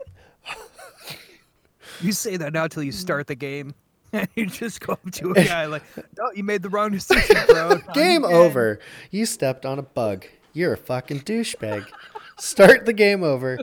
You 2.00 2.12
say 2.12 2.36
that 2.36 2.52
now 2.52 2.66
till 2.66 2.82
you 2.82 2.92
mm. 2.92 2.96
start 2.96 3.26
the 3.26 3.34
game. 3.34 3.74
And 4.10 4.26
you 4.36 4.46
just 4.46 4.80
go 4.80 4.94
up 4.94 5.10
to 5.12 5.32
a 5.32 5.34
guy 5.44 5.66
like, 5.66 5.82
"No, 6.16 6.30
you 6.34 6.42
made 6.42 6.62
the 6.62 6.70
wrong 6.70 6.92
decision, 6.92 7.36
bro." 7.46 7.76
Game 7.92 8.24
again." 8.24 8.36
over. 8.36 8.78
You 9.10 9.26
stepped 9.26 9.66
on 9.66 9.78
a 9.78 9.82
bug. 9.82 10.24
You're 10.54 10.72
a 10.72 10.78
fucking 10.78 11.20
douchebag. 11.20 11.86
Start 12.38 12.86
the 12.86 12.94
game 12.94 13.22
over. 13.22 13.58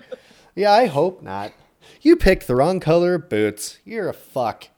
Yeah, 0.54 0.72
I 0.72 0.86
hope 0.86 1.24
not. 1.24 1.52
You 2.02 2.16
picked 2.16 2.46
the 2.46 2.56
wrong 2.56 2.80
color 2.80 3.16
of 3.16 3.28
boots. 3.28 3.80
You're 3.86 4.08
a 4.08 4.14
fuck. 4.14 4.70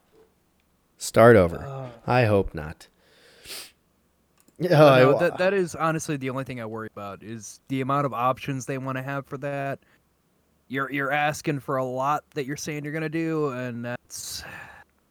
Start 0.98 1.36
over. 1.36 1.58
Uh. 1.58 1.90
I 2.10 2.24
hope 2.24 2.54
not. 2.54 2.88
Oh, 4.60 4.68
No, 4.70 5.20
that 5.20 5.38
that 5.38 5.54
is 5.54 5.76
honestly 5.76 6.18
the 6.18 6.30
only 6.30 6.44
thing 6.44 6.60
I 6.60 6.66
worry 6.66 6.90
about 6.92 7.22
is 7.22 7.60
the 7.68 7.82
amount 7.82 8.06
of 8.06 8.14
options 8.14 8.66
they 8.66 8.78
want 8.78 8.98
to 8.98 9.04
have 9.04 9.26
for 9.26 9.38
that. 9.40 9.80
You're 10.68 10.92
you're 10.92 11.12
asking 11.12 11.60
for 11.62 11.78
a 11.78 11.86
lot 11.86 12.24
that 12.34 12.46
you're 12.46 12.58
saying 12.58 12.84
you're 12.84 12.94
gonna 12.94 13.10
do, 13.10 13.50
and 13.50 13.86
that's 13.86 14.44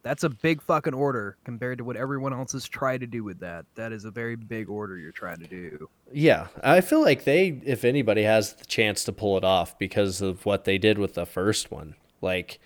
that's 0.02 0.22
a 0.22 0.28
big 0.28 0.62
fucking 0.62 0.94
order 0.94 1.36
compared 1.44 1.78
to 1.78 1.84
what 1.84 1.96
everyone 1.96 2.32
else 2.32 2.52
has 2.52 2.68
tried 2.68 3.00
to 3.00 3.06
do 3.08 3.24
with 3.24 3.40
that. 3.40 3.66
That 3.74 3.92
is 3.92 4.04
a 4.04 4.10
very 4.10 4.36
big 4.36 4.68
order 4.68 4.96
you're 4.96 5.10
trying 5.10 5.40
to 5.40 5.48
do. 5.48 5.88
Yeah, 6.12 6.46
I 6.62 6.80
feel 6.80 7.02
like 7.02 7.24
they, 7.24 7.60
if 7.64 7.84
anybody, 7.84 8.22
has 8.22 8.54
the 8.54 8.66
chance 8.66 9.02
to 9.04 9.12
pull 9.12 9.36
it 9.36 9.44
off 9.44 9.76
because 9.78 10.20
of 10.20 10.46
what 10.46 10.64
they 10.64 10.78
did 10.78 10.98
with 10.98 11.14
the 11.14 11.26
first 11.26 11.72
one. 11.72 11.96
Like, 12.20 12.60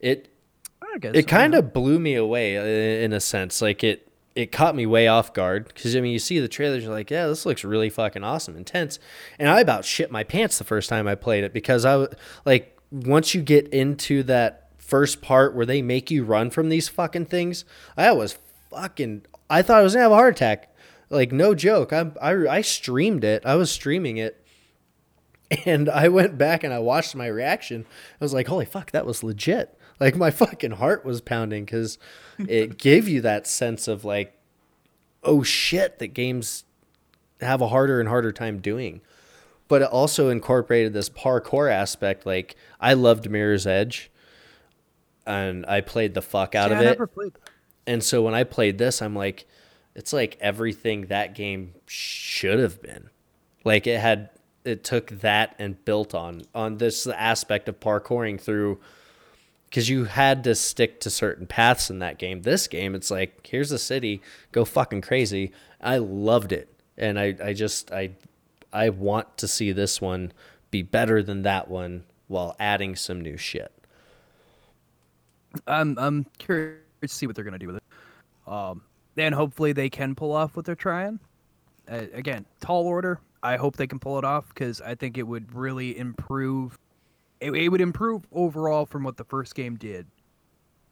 it 0.00 0.32
I 0.80 0.98
guess 0.98 1.12
it 1.14 1.22
so, 1.22 1.28
kind 1.28 1.54
of 1.54 1.72
blew 1.72 1.98
me 1.98 2.14
away 2.14 2.56
uh, 2.56 3.04
in 3.04 3.12
a 3.12 3.20
sense. 3.20 3.60
Like 3.60 3.84
it 3.84 4.10
it 4.36 4.52
caught 4.52 4.76
me 4.76 4.86
way 4.86 5.08
off 5.08 5.32
guard 5.32 5.66
because 5.68 5.96
I 5.96 6.00
mean 6.00 6.12
you 6.12 6.18
see 6.18 6.38
the 6.38 6.48
trailers, 6.48 6.84
you're 6.84 6.92
like, 6.92 7.10
yeah, 7.10 7.26
this 7.26 7.46
looks 7.46 7.64
really 7.64 7.90
fucking 7.90 8.22
awesome, 8.22 8.56
intense, 8.56 8.98
and 9.38 9.48
I 9.48 9.60
about 9.60 9.84
shit 9.84 10.10
my 10.10 10.22
pants 10.22 10.58
the 10.58 10.64
first 10.64 10.88
time 10.88 11.08
I 11.08 11.14
played 11.14 11.42
it 11.42 11.52
because 11.52 11.84
I 11.84 11.92
w- 11.92 12.10
like 12.44 12.78
once 12.90 13.34
you 13.34 13.42
get 13.42 13.68
into 13.68 14.22
that 14.24 14.70
first 14.78 15.20
part 15.20 15.54
where 15.54 15.66
they 15.66 15.82
make 15.82 16.10
you 16.10 16.22
run 16.22 16.50
from 16.50 16.68
these 16.68 16.88
fucking 16.88 17.26
things, 17.26 17.64
I 17.96 18.12
was 18.12 18.38
fucking. 18.70 19.22
I 19.48 19.62
thought 19.62 19.80
I 19.80 19.82
was 19.82 19.94
gonna 19.94 20.04
have 20.04 20.12
a 20.12 20.16
heart 20.16 20.36
attack. 20.36 20.74
Like 21.10 21.32
no 21.32 21.54
joke. 21.54 21.92
I 21.92 22.10
I 22.20 22.32
I 22.56 22.60
streamed 22.60 23.24
it. 23.24 23.44
I 23.46 23.56
was 23.56 23.70
streaming 23.70 24.18
it. 24.18 24.42
And 25.64 25.88
I 25.88 26.08
went 26.08 26.36
back 26.36 26.64
and 26.64 26.74
I 26.74 26.80
watched 26.80 27.14
my 27.14 27.28
reaction. 27.28 27.86
I 28.20 28.24
was 28.24 28.34
like, 28.34 28.48
holy 28.48 28.64
fuck, 28.64 28.90
that 28.90 29.06
was 29.06 29.22
legit. 29.22 29.75
Like 30.00 30.16
my 30.16 30.30
fucking 30.42 30.72
heart 30.72 31.04
was 31.04 31.20
pounding 31.20 31.64
because 31.64 31.98
it 32.38 32.78
gave 32.78 33.08
you 33.08 33.20
that 33.22 33.46
sense 33.46 33.88
of 33.88 34.04
like, 34.04 34.38
oh 35.22 35.42
shit, 35.42 35.98
that 35.98 36.08
games 36.08 36.64
have 37.40 37.60
a 37.60 37.68
harder 37.68 38.00
and 38.00 38.08
harder 38.08 38.32
time 38.32 38.58
doing. 38.58 39.00
But 39.68 39.82
it 39.82 39.88
also 39.88 40.28
incorporated 40.28 40.92
this 40.92 41.08
parkour 41.08 41.70
aspect. 41.72 42.24
Like 42.24 42.54
I 42.80 42.94
loved 42.94 43.28
Mirror's 43.30 43.66
Edge, 43.66 44.10
and 45.26 45.66
I 45.66 45.80
played 45.80 46.14
the 46.14 46.22
fuck 46.22 46.54
out 46.54 46.70
Yeah, 46.70 46.76
of 46.76 46.82
it. 46.82 46.90
never 46.90 47.06
played 47.06 47.34
that. 47.34 47.50
And 47.88 48.02
so 48.02 48.22
when 48.22 48.34
I 48.34 48.44
played 48.44 48.78
this, 48.78 49.00
I'm 49.02 49.14
like, 49.14 49.46
it's 49.94 50.12
like 50.12 50.36
everything 50.40 51.06
that 51.06 51.34
game 51.34 51.74
should 51.86 52.58
have 52.58 52.80
been. 52.82 53.10
Like 53.64 53.86
it 53.86 53.98
had 54.00 54.30
it 54.64 54.84
took 54.84 55.08
that 55.20 55.54
and 55.58 55.84
built 55.84 56.14
on 56.14 56.42
on 56.54 56.78
this 56.78 57.06
aspect 57.06 57.68
of 57.68 57.80
parkouring 57.80 58.40
through 58.40 58.80
because 59.68 59.88
you 59.88 60.04
had 60.04 60.44
to 60.44 60.54
stick 60.54 61.00
to 61.00 61.10
certain 61.10 61.46
paths 61.46 61.90
in 61.90 61.98
that 61.98 62.18
game. 62.18 62.42
This 62.42 62.66
game, 62.66 62.94
it's 62.94 63.10
like 63.10 63.46
here's 63.46 63.70
the 63.70 63.78
city, 63.78 64.22
go 64.52 64.64
fucking 64.64 65.02
crazy. 65.02 65.52
I 65.80 65.98
loved 65.98 66.52
it, 66.52 66.72
and 66.96 67.18
I 67.18 67.36
I 67.42 67.52
just 67.52 67.92
I 67.92 68.10
I 68.72 68.90
want 68.90 69.38
to 69.38 69.48
see 69.48 69.72
this 69.72 70.00
one 70.00 70.32
be 70.70 70.82
better 70.82 71.22
than 71.22 71.42
that 71.42 71.68
one 71.68 72.04
while 72.28 72.56
adding 72.58 72.96
some 72.96 73.20
new 73.20 73.36
shit. 73.36 73.72
I'm 75.66 75.98
I'm 75.98 76.26
curious 76.38 76.80
to 77.02 77.08
see 77.08 77.26
what 77.26 77.36
they're 77.36 77.44
gonna 77.44 77.58
do 77.58 77.68
with 77.68 77.76
it. 77.76 77.82
Um, 78.46 78.82
and 79.16 79.34
hopefully 79.34 79.72
they 79.72 79.90
can 79.90 80.14
pull 80.14 80.32
off 80.32 80.56
what 80.56 80.64
they're 80.64 80.74
trying. 80.74 81.18
Uh, 81.90 82.04
again, 82.12 82.44
tall 82.60 82.86
order. 82.86 83.20
I 83.42 83.56
hope 83.56 83.76
they 83.76 83.86
can 83.86 83.98
pull 83.98 84.18
it 84.18 84.24
off 84.24 84.48
because 84.48 84.80
I 84.80 84.94
think 84.94 85.18
it 85.18 85.22
would 85.22 85.54
really 85.54 85.96
improve. 85.96 86.78
It, 87.40 87.50
it 87.52 87.68
would 87.68 87.80
improve 87.80 88.26
overall 88.32 88.86
from 88.86 89.04
what 89.04 89.16
the 89.16 89.24
first 89.24 89.54
game 89.54 89.76
did, 89.76 90.06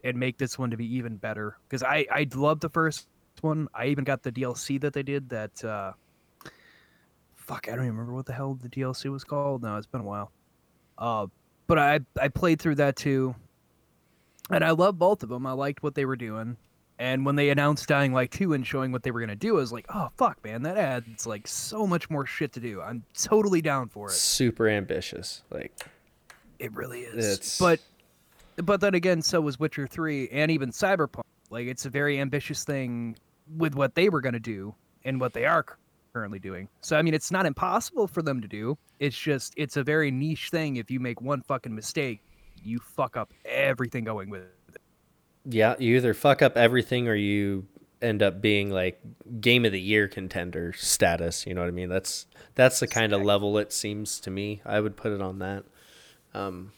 and 0.03 0.19
make 0.19 0.39
this 0.39 0.59
one 0.59 0.71
to 0.71 0.77
be 0.77 0.95
even 0.97 1.17
better. 1.17 1.57
Because 1.69 1.83
I 1.83 2.07
I 2.11 2.27
love 2.35 2.61
the 2.61 2.71
first 2.71 3.09
one. 3.41 3.69
I 3.75 3.87
even 3.87 4.05
got 4.05 4.23
the 4.23 4.33
DLC 4.33 4.81
that 4.81 4.93
they 4.93 5.03
did. 5.03 5.29
That 5.31 5.65
uh, 5.65 5.93
fuck, 7.35 7.69
I 7.69 7.73
don't 7.73 7.85
even 7.85 7.97
remember 7.97 8.15
what 8.15 8.27
the 8.27 8.33
hell 8.33 8.55
the 8.55 8.69
DLC 8.69 9.11
was 9.11 9.25
called. 9.25 9.63
No, 9.63 9.77
it's 9.77 9.87
been 9.87 10.03
a 10.03 10.05
while. 10.05 10.31
Uh, 10.99 11.27
but 11.67 11.79
I 11.79 12.01
I 12.21 12.29
played 12.29 12.61
through 12.61 12.77
that 12.77 12.97
too 12.97 13.35
and 14.51 14.65
I 14.65 14.71
love 14.71 14.99
both 14.99 15.23
of 15.23 15.29
them. 15.29 15.47
I 15.47 15.53
liked 15.53 15.83
what 15.83 15.95
they 15.95 16.05
were 16.05 16.17
doing. 16.17 16.57
And 16.99 17.27
when 17.27 17.35
they 17.35 17.51
announced 17.51 17.89
Dying 17.89 18.13
Light 18.13 18.31
2 18.31 18.53
and 18.53 18.65
showing 18.65 18.93
what 18.93 19.03
they 19.03 19.11
were 19.11 19.19
going 19.19 19.31
to 19.31 19.35
do, 19.35 19.57
I 19.57 19.61
was 19.61 19.73
like, 19.73 19.87
oh, 19.93 20.11
fuck, 20.17 20.43
man, 20.45 20.63
that 20.63 20.77
adds 20.77 21.27
like 21.27 21.49
so 21.49 21.87
much 21.87 22.09
more 22.09 22.25
shit 22.25 22.53
to 22.53 22.61
do. 22.61 22.81
I'm 22.81 23.03
totally 23.21 23.61
down 23.61 23.89
for 23.89 24.09
it. 24.09 24.13
Super 24.13 24.69
ambitious. 24.69 25.43
Like, 25.51 25.73
It 26.59 26.73
really 26.75 27.01
is. 27.01 27.27
It's- 27.35 27.59
But 27.59 27.81
but 28.57 28.81
then 28.81 28.95
again, 28.95 29.21
so 29.21 29.41
was 29.41 29.59
Witcher 29.59 29.87
3 29.87 30.29
and 30.31 30.51
even 30.51 30.71
Cyberpunk. 30.71 31.25
Like, 31.51 31.67
it's 31.67 31.87
a 31.87 31.91
very 31.91 32.21
ambitious 32.21 32.63
thing 32.65 33.17
with 33.57 33.75
what 33.75 33.95
they 33.97 34.09
were 34.09 34.21
going 34.21 34.33
to 34.35 34.39
do 34.41 34.75
and 35.05 35.21
what 35.21 35.33
they 35.33 35.45
are 35.45 35.65
currently 36.13 36.39
doing. 36.39 36.69
So, 36.81 36.97
I 36.97 37.03
mean, 37.03 37.15
it's 37.15 37.33
not 37.33 37.47
impossible 37.47 38.07
for 38.07 38.23
them 38.23 38.41
to 38.41 38.47
do. 38.47 38.79
It's 39.01 39.19
just, 39.19 39.55
it's 39.57 39.77
a 39.77 39.83
very 39.83 40.13
niche 40.13 40.51
thing. 40.51 40.77
If 40.77 40.89
you 40.89 41.01
make 41.01 41.21
one 41.21 41.43
fucking 41.43 41.75
mistake, 41.75 42.21
you 42.63 42.79
fuck 42.79 43.17
up 43.17 43.33
everything 43.45 44.05
going 44.05 44.31
with 44.31 44.43
it. 44.43 44.81
yeah, 45.45 45.75
you 45.81 45.97
either 45.97 46.15
fuck 46.15 46.41
up 46.41 46.57
everything 46.57 47.09
or 47.09 47.15
you 47.17 47.67
end 48.01 48.23
up 48.23 48.41
being 48.41 48.71
like 48.71 49.01
game 49.41 49.65
of 49.65 49.73
the 49.73 49.81
year 49.81 50.07
contender 50.07 50.73
status. 50.75 51.45
You 51.47 51.55
know 51.55 51.61
what 51.63 51.69
I 51.69 51.73
mean? 51.73 51.89
That's 51.89 52.27
that's 52.55 52.79
the 52.81 52.87
kind 52.87 53.13
of 53.13 53.23
level 53.23 53.59
it 53.59 53.73
seems 53.73 54.21
to 54.21 54.31
me. 54.31 54.63
I 54.65 54.79
would 54.81 54.97
put 54.97 55.11
it 55.13 55.21
on 55.21 55.41
that. 55.41 55.65
Um, 56.35 56.73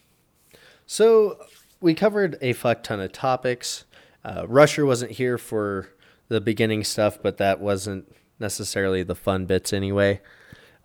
so 0.86 1.38
we 1.80 1.94
covered 1.94 2.36
a 2.40 2.52
fuck 2.52 2.82
ton 2.82 3.00
of 3.00 3.12
topics. 3.12 3.84
Uh, 4.24 4.46
Rusher 4.46 4.84
wasn't 4.84 5.12
here 5.12 5.38
for 5.38 5.88
the 6.28 6.40
beginning 6.40 6.84
stuff, 6.84 7.18
but 7.22 7.36
that 7.38 7.60
wasn't 7.60 8.12
necessarily 8.38 9.02
the 9.02 9.14
fun 9.14 9.46
bits 9.46 9.72
anyway. 9.72 10.20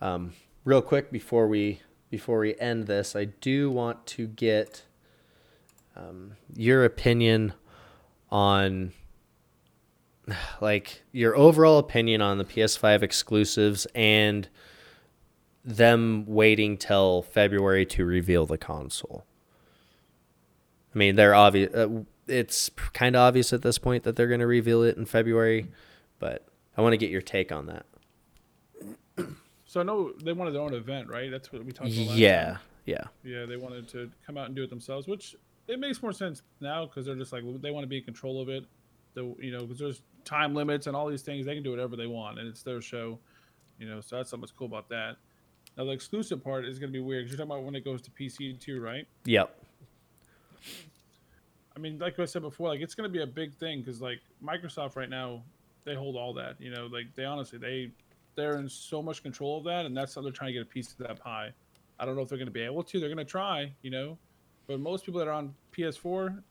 Um, 0.00 0.32
real 0.64 0.82
quick 0.82 1.10
before 1.10 1.48
we 1.48 1.80
before 2.10 2.40
we 2.40 2.54
end 2.58 2.86
this, 2.86 3.16
I 3.16 3.24
do 3.24 3.70
want 3.70 4.06
to 4.08 4.26
get 4.26 4.84
um, 5.96 6.32
your 6.54 6.84
opinion 6.84 7.54
on 8.30 8.92
like 10.60 11.02
your 11.12 11.36
overall 11.36 11.78
opinion 11.78 12.20
on 12.20 12.38
the 12.38 12.44
PS5 12.44 13.02
exclusives 13.02 13.86
and 13.94 14.48
them 15.64 16.24
waiting 16.26 16.76
till 16.76 17.22
February 17.22 17.86
to 17.86 18.04
reveal 18.04 18.46
the 18.46 18.58
console. 18.58 19.24
I 20.94 20.98
mean, 20.98 21.16
they're 21.16 21.34
obvious. 21.34 21.72
Uh, 21.74 22.04
it's 22.26 22.70
kind 22.92 23.16
of 23.16 23.20
obvious 23.20 23.52
at 23.52 23.62
this 23.62 23.78
point 23.78 24.04
that 24.04 24.16
they're 24.16 24.28
going 24.28 24.40
to 24.40 24.46
reveal 24.46 24.82
it 24.82 24.96
in 24.96 25.06
February, 25.06 25.68
but 26.18 26.46
I 26.76 26.82
want 26.82 26.92
to 26.92 26.96
get 26.96 27.10
your 27.10 27.22
take 27.22 27.50
on 27.52 27.66
that. 27.66 27.86
So 29.66 29.80
I 29.80 29.84
know 29.84 30.12
they 30.22 30.32
wanted 30.32 30.52
their 30.52 30.60
own 30.60 30.74
event, 30.74 31.08
right? 31.08 31.30
That's 31.30 31.50
what 31.50 31.64
we 31.64 31.72
talked 31.72 31.90
about. 31.90 32.06
last 32.08 32.18
Yeah, 32.18 32.44
time. 32.44 32.58
yeah, 32.84 33.04
Yeah, 33.24 33.46
they 33.46 33.56
wanted 33.56 33.88
to 33.88 34.10
come 34.26 34.36
out 34.36 34.46
and 34.46 34.54
do 34.54 34.62
it 34.62 34.68
themselves, 34.70 35.08
which 35.08 35.34
it 35.66 35.80
makes 35.80 36.02
more 36.02 36.12
sense 36.12 36.42
now 36.60 36.84
because 36.84 37.06
they're 37.06 37.14
just 37.14 37.32
like 37.32 37.42
they 37.62 37.70
want 37.70 37.84
to 37.84 37.88
be 37.88 37.98
in 37.98 38.04
control 38.04 38.42
of 38.42 38.48
it. 38.50 38.64
The 39.14 39.34
you 39.38 39.50
know 39.50 39.60
because 39.62 39.78
there's 39.78 40.02
time 40.24 40.54
limits 40.54 40.86
and 40.88 40.94
all 40.96 41.08
these 41.08 41.22
things. 41.22 41.46
They 41.46 41.54
can 41.54 41.62
do 41.62 41.70
whatever 41.70 41.96
they 41.96 42.06
want, 42.06 42.38
and 42.38 42.46
it's 42.48 42.62
their 42.62 42.82
show. 42.82 43.18
You 43.78 43.88
know, 43.88 44.00
so 44.02 44.16
that's 44.16 44.28
something 44.30 44.42
that's 44.42 44.52
cool 44.52 44.66
about 44.66 44.88
that. 44.90 45.16
Now 45.76 45.84
the 45.84 45.92
exclusive 45.92 46.42
part 46.44 46.64
is 46.66 46.78
going 46.78 46.92
to 46.92 46.96
be 46.96 47.00
weird. 47.02 47.24
'cause 47.24 47.30
you're 47.32 47.38
talking 47.38 47.52
about 47.52 47.64
when 47.64 47.74
it 47.74 47.84
goes 47.84 48.02
to 48.02 48.10
PC 48.10 48.52
too, 48.60 48.80
right? 48.80 49.06
yep, 49.24 49.58
I 51.74 51.78
mean, 51.78 51.98
like 51.98 52.18
I 52.18 52.24
said 52.26 52.42
before, 52.42 52.68
like 52.68 52.80
it's 52.80 52.94
going 52.94 53.08
to 53.08 53.12
be 53.12 53.22
a 53.22 53.26
big 53.26 53.54
thing 53.54 53.80
because 53.80 54.00
like 54.00 54.20
Microsoft 54.44 54.96
right 54.96 55.08
now, 55.08 55.42
they 55.84 55.94
hold 55.94 56.16
all 56.16 56.34
that. 56.34 56.60
You 56.60 56.70
know, 56.70 56.86
like 56.86 57.14
they 57.14 57.24
honestly 57.24 57.58
they 57.58 57.90
they're 58.34 58.58
in 58.58 58.68
so 58.68 59.02
much 59.02 59.22
control 59.22 59.58
of 59.58 59.64
that, 59.64 59.86
and 59.86 59.96
that's 59.96 60.14
how 60.14 60.22
they're 60.22 60.32
trying 60.32 60.48
to 60.48 60.52
get 60.54 60.62
a 60.62 60.66
piece 60.66 60.92
of 60.92 60.98
that 60.98 61.20
pie. 61.20 61.52
I 61.98 62.04
don't 62.04 62.16
know 62.16 62.22
if 62.22 62.28
they're 62.28 62.38
going 62.38 62.46
to 62.46 62.52
be 62.52 62.62
able 62.62 62.82
to. 62.82 63.00
They're 63.00 63.08
going 63.08 63.18
to 63.18 63.24
try, 63.24 63.72
you 63.82 63.90
know, 63.90 64.18
but 64.66 64.80
most 64.80 65.04
people 65.06 65.18
that 65.20 65.28
are 65.28 65.32
on 65.32 65.54
PS4, 65.72 66.42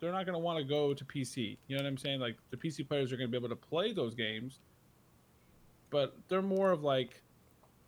they're 0.00 0.10
not 0.12 0.24
going 0.26 0.34
to 0.34 0.38
want 0.38 0.58
to 0.58 0.64
go 0.64 0.92
to 0.94 1.04
PC. 1.04 1.56
You 1.68 1.76
know 1.76 1.82
what 1.82 1.88
I'm 1.88 1.98
saying? 1.98 2.20
Like 2.20 2.36
the 2.50 2.56
PC 2.56 2.86
players 2.88 3.12
are 3.12 3.16
going 3.16 3.28
to 3.28 3.30
be 3.30 3.36
able 3.38 3.50
to 3.54 3.56
play 3.56 3.92
those 3.92 4.14
games, 4.14 4.60
but 5.90 6.16
they're 6.28 6.42
more 6.42 6.72
of 6.72 6.82
like 6.82 7.22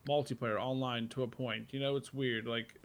multiplayer 0.09 0.61
online 0.61 1.09
to 1.09 1.23
a 1.23 1.27
point. 1.27 1.67
You 1.71 1.81
know, 1.81 1.97
it's 1.97 2.13
weird. 2.13 2.47
Like 2.47 2.81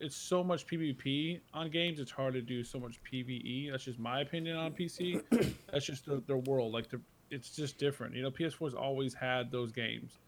it's 0.00 0.16
so 0.16 0.42
much 0.42 0.66
PvP 0.66 1.40
on 1.54 1.70
games. 1.70 2.00
It's 2.00 2.10
hard 2.10 2.34
to 2.34 2.40
do 2.40 2.64
so 2.64 2.78
much 2.78 3.00
PVE. 3.02 3.70
That's 3.70 3.84
just 3.84 3.98
my 3.98 4.20
opinion 4.20 4.56
on 4.56 4.72
PC. 4.72 5.22
That's 5.72 5.84
just 5.84 6.06
their, 6.06 6.20
their 6.20 6.38
world. 6.38 6.72
Like 6.72 6.88
the, 6.88 7.00
it's 7.30 7.54
just 7.54 7.78
different. 7.78 8.14
You 8.14 8.22
know, 8.22 8.30
PS4's 8.30 8.74
always 8.74 9.14
had 9.14 9.50
those 9.50 9.70
games. 9.70 10.18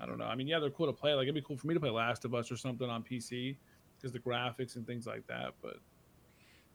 I 0.00 0.06
don't 0.06 0.18
know. 0.18 0.26
I 0.26 0.36
mean, 0.36 0.46
yeah, 0.46 0.60
they're 0.60 0.70
cool 0.70 0.86
to 0.86 0.92
play. 0.92 1.14
Like 1.14 1.24
it'd 1.24 1.34
be 1.34 1.42
cool 1.42 1.56
for 1.56 1.66
me 1.66 1.74
to 1.74 1.80
play 1.80 1.90
Last 1.90 2.24
of 2.24 2.34
Us 2.34 2.52
or 2.52 2.56
something 2.56 2.88
on 2.88 3.02
PC 3.02 3.56
because 3.96 4.12
the 4.12 4.20
graphics 4.20 4.76
and 4.76 4.86
things 4.86 5.06
like 5.06 5.26
that. 5.26 5.54
But 5.60 5.78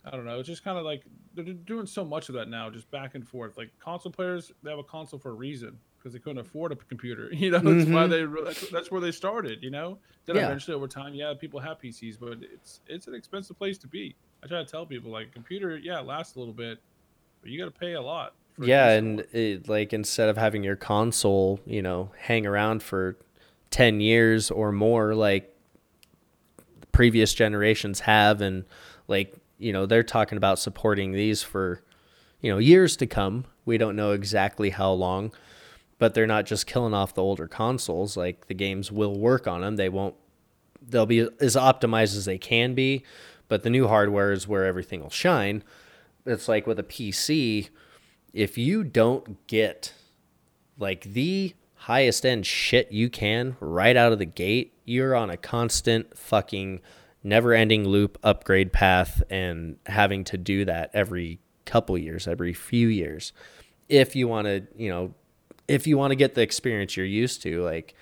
I 0.03 0.11
don't 0.11 0.25
know. 0.25 0.39
It's 0.39 0.49
just 0.49 0.63
kind 0.63 0.77
of 0.77 0.83
like 0.83 1.03
they're 1.35 1.45
doing 1.45 1.85
so 1.85 2.03
much 2.03 2.27
of 2.27 2.35
that 2.35 2.49
now, 2.49 2.69
just 2.69 2.89
back 2.91 3.15
and 3.15 3.25
forth. 3.25 3.57
Like 3.57 3.69
console 3.79 4.11
players, 4.11 4.51
they 4.61 4.69
have 4.69 4.79
a 4.79 4.83
console 4.83 5.19
for 5.19 5.29
a 5.29 5.35
reason 5.35 5.77
because 6.03 6.13
they 6.13 6.19
couldn't 6.19 6.39
afford 6.39 6.73
a 6.73 6.75
computer. 6.75 7.29
You 7.33 7.51
know, 7.51 7.59
that's 7.59 7.89
why 7.89 8.07
mm-hmm. 8.07 8.35
they 8.35 8.43
that's, 8.43 8.69
that's 8.69 8.91
where 8.91 8.99
they 8.99 9.11
started. 9.11 9.63
You 9.63 9.69
know, 9.69 9.99
then 10.25 10.35
Yeah. 10.35 10.45
eventually 10.45 10.75
over 10.75 10.87
time, 10.87 11.13
yeah, 11.13 11.33
people 11.33 11.59
have 11.61 11.79
PCs, 11.79 12.19
but 12.19 12.37
it's 12.41 12.81
it's 12.87 13.07
an 13.07 13.15
expensive 13.15 13.57
place 13.57 13.77
to 13.79 13.87
be. 13.87 14.15
I 14.43 14.47
try 14.47 14.59
to 14.59 14.65
tell 14.65 14.85
people 14.85 15.11
like 15.11 15.31
computer, 15.31 15.77
yeah, 15.77 15.99
it 15.99 16.05
lasts 16.05 16.35
a 16.35 16.39
little 16.39 16.53
bit, 16.53 16.79
but 17.41 17.49
you 17.49 17.57
got 17.57 17.73
to 17.73 17.79
pay 17.79 17.93
a 17.93 18.01
lot. 18.01 18.33
for 18.53 18.65
yeah, 18.65 18.89
and 18.89 19.21
it, 19.31 19.69
like 19.69 19.93
instead 19.93 20.29
of 20.29 20.37
having 20.37 20.63
your 20.63 20.75
console, 20.75 21.59
you 21.65 21.81
know, 21.81 22.11
hang 22.17 22.45
around 22.45 22.83
for 22.83 23.17
ten 23.71 24.01
years 24.01 24.51
or 24.51 24.71
more, 24.71 25.15
like 25.15 25.55
previous 26.91 27.33
generations 27.33 28.01
have, 28.01 28.41
and 28.41 28.65
like 29.07 29.33
you 29.57 29.71
know, 29.71 29.85
they're 29.85 30.03
talking 30.03 30.37
about 30.37 30.59
supporting 30.59 31.13
these 31.13 31.41
for 31.41 31.81
you 32.41 32.51
know 32.51 32.57
years 32.57 32.97
to 32.97 33.07
come. 33.07 33.45
We 33.65 33.77
don't 33.77 33.95
know 33.95 34.11
exactly 34.11 34.71
how 34.71 34.91
long, 34.91 35.31
but 36.03 36.13
they're 36.13 36.27
not 36.27 36.45
just 36.45 36.67
killing 36.67 36.93
off 36.93 37.13
the 37.13 37.23
older 37.23 37.47
consoles. 37.47 38.17
Like 38.17 38.47
the 38.47 38.53
games 38.53 38.91
will 38.91 39.17
work 39.17 39.47
on 39.47 39.61
them. 39.61 39.77
They 39.77 39.87
won't. 39.87 40.15
They'll 40.85 41.05
be 41.05 41.29
as 41.39 41.55
optimized 41.55 42.17
as 42.17 42.25
they 42.25 42.37
can 42.37 42.73
be, 42.73 43.05
but 43.47 43.63
the 43.63 43.69
new 43.69 43.87
hardware 43.87 44.33
is 44.33 44.45
where 44.45 44.65
everything 44.65 44.99
will 44.99 45.09
shine. 45.09 45.63
It's 46.25 46.49
like 46.49 46.67
with 46.67 46.77
a 46.77 46.83
PC 46.83 47.69
if 48.33 48.57
you 48.57 48.83
don't 48.83 49.47
get 49.47 49.93
like 50.77 51.03
the 51.03 51.53
highest 51.75 52.25
end 52.25 52.45
shit 52.45 52.91
you 52.91 53.09
can 53.09 53.55
right 53.61 53.95
out 53.95 54.11
of 54.11 54.19
the 54.19 54.25
gate, 54.25 54.73
you're 54.83 55.15
on 55.15 55.29
a 55.29 55.37
constant 55.37 56.17
fucking 56.17 56.81
never 57.23 57.53
ending 57.53 57.87
loop 57.87 58.17
upgrade 58.23 58.73
path 58.73 59.23
and 59.29 59.77
having 59.85 60.25
to 60.25 60.37
do 60.37 60.65
that 60.65 60.89
every 60.93 61.39
couple 61.63 61.97
years, 61.97 62.27
every 62.27 62.51
few 62.51 62.89
years. 62.89 63.31
If 63.87 64.17
you 64.17 64.27
want 64.27 64.47
to, 64.47 64.67
you 64.75 64.89
know, 64.89 65.13
if 65.67 65.87
you 65.87 65.97
want 65.97 66.11
to 66.11 66.15
get 66.15 66.35
the 66.35 66.41
experience 66.41 66.97
you're 66.97 67.05
used 67.05 67.41
to, 67.43 67.63
like 67.63 67.95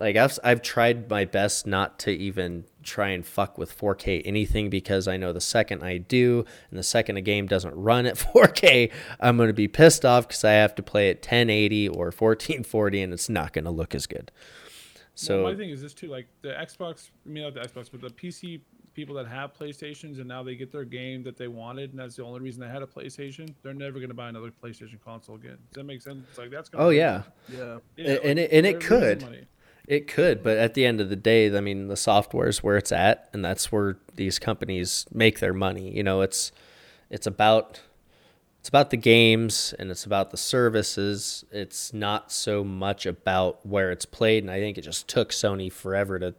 like 0.00 0.16
I've 0.16 0.38
I've 0.42 0.62
tried 0.62 1.08
my 1.08 1.26
best 1.26 1.66
not 1.66 1.98
to 2.00 2.10
even 2.10 2.64
try 2.82 3.10
and 3.10 3.24
fuck 3.24 3.58
with 3.58 3.78
4K 3.78 4.22
anything 4.24 4.70
because 4.70 5.06
I 5.06 5.18
know 5.18 5.32
the 5.32 5.40
second 5.40 5.84
I 5.84 5.98
do 5.98 6.46
and 6.70 6.78
the 6.78 6.82
second 6.82 7.18
a 7.18 7.20
game 7.20 7.46
doesn't 7.46 7.74
run 7.74 8.06
at 8.06 8.14
4K, 8.34 8.90
I'm 9.20 9.36
going 9.36 9.48
to 9.48 9.54
be 9.54 9.68
pissed 9.68 10.04
off 10.04 10.26
because 10.26 10.42
I 10.42 10.52
have 10.52 10.74
to 10.76 10.82
play 10.82 11.10
at 11.10 11.18
1080 11.18 11.88
or 11.90 12.06
1440 12.06 13.02
and 13.02 13.12
it's 13.12 13.28
not 13.28 13.52
going 13.52 13.66
to 13.66 13.70
look 13.70 13.94
as 13.94 14.06
good. 14.06 14.32
So 15.14 15.42
well, 15.42 15.52
my 15.52 15.58
thing 15.58 15.68
is 15.68 15.82
this 15.82 15.92
too, 15.92 16.08
like 16.08 16.28
the 16.40 16.48
Xbox, 16.48 17.10
I 17.26 17.28
mean 17.28 17.44
not 17.44 17.54
the 17.54 17.60
Xbox, 17.60 17.90
but 17.90 18.00
the 18.00 18.08
PC 18.08 18.62
people 19.00 19.14
that 19.14 19.26
have 19.26 19.56
PlayStations 19.56 20.18
and 20.18 20.26
now 20.26 20.42
they 20.42 20.54
get 20.54 20.70
their 20.70 20.84
game 20.84 21.22
that 21.22 21.36
they 21.38 21.48
wanted, 21.48 21.90
and 21.90 21.98
that's 21.98 22.16
the 22.16 22.22
only 22.24 22.40
reason 22.40 22.60
they 22.60 22.68
had 22.68 22.82
a 22.82 22.86
PlayStation. 22.86 23.54
They're 23.62 23.72
never 23.72 23.98
going 23.98 24.08
to 24.10 24.14
buy 24.14 24.28
another 24.28 24.50
PlayStation 24.62 25.02
console 25.02 25.36
again. 25.36 25.56
Does 25.72 25.76
that 25.76 25.84
make 25.84 26.02
sense? 26.02 26.24
It's 26.28 26.38
like 26.38 26.50
that's. 26.50 26.68
Gonna 26.68 26.84
oh 26.84 26.90
yeah, 26.90 27.22
Yeah. 27.50 27.78
Yeah, 27.96 28.18
and 28.22 28.38
like, 28.38 28.50
it- 28.50 28.52
and 28.52 28.66
it 28.66 28.80
could. 28.80 29.46
It 29.88 30.06
could, 30.06 30.42
but 30.44 30.56
at 30.58 30.74
the 30.74 30.84
end 30.86 31.00
of 31.00 31.08
the 31.08 31.16
day, 31.16 31.56
I 31.56 31.60
mean, 31.60 31.88
the 31.88 31.96
software 31.96 32.46
is 32.46 32.62
where 32.62 32.76
it's 32.76 32.92
at, 32.92 33.28
and 33.32 33.44
that's 33.44 33.72
where 33.72 33.96
these 34.14 34.38
companies 34.38 35.06
make 35.12 35.40
their 35.40 35.54
money. 35.54 35.90
You 35.96 36.04
know, 36.04 36.20
it's 36.20 36.52
it's 37.08 37.26
about 37.26 37.80
it's 38.60 38.68
about 38.68 38.90
the 38.90 38.96
games 38.98 39.74
and 39.78 39.90
it's 39.90 40.04
about 40.04 40.30
the 40.30 40.36
services. 40.36 41.44
It's 41.50 41.92
not 41.92 42.30
so 42.30 42.62
much 42.62 43.04
about 43.06 43.64
where 43.66 43.90
it's 43.90 44.04
played, 44.04 44.44
and 44.44 44.50
I 44.50 44.60
think 44.60 44.78
it 44.78 44.82
just 44.82 45.08
took 45.08 45.30
Sony 45.30 45.72
forever 45.72 46.18
to, 46.20 46.34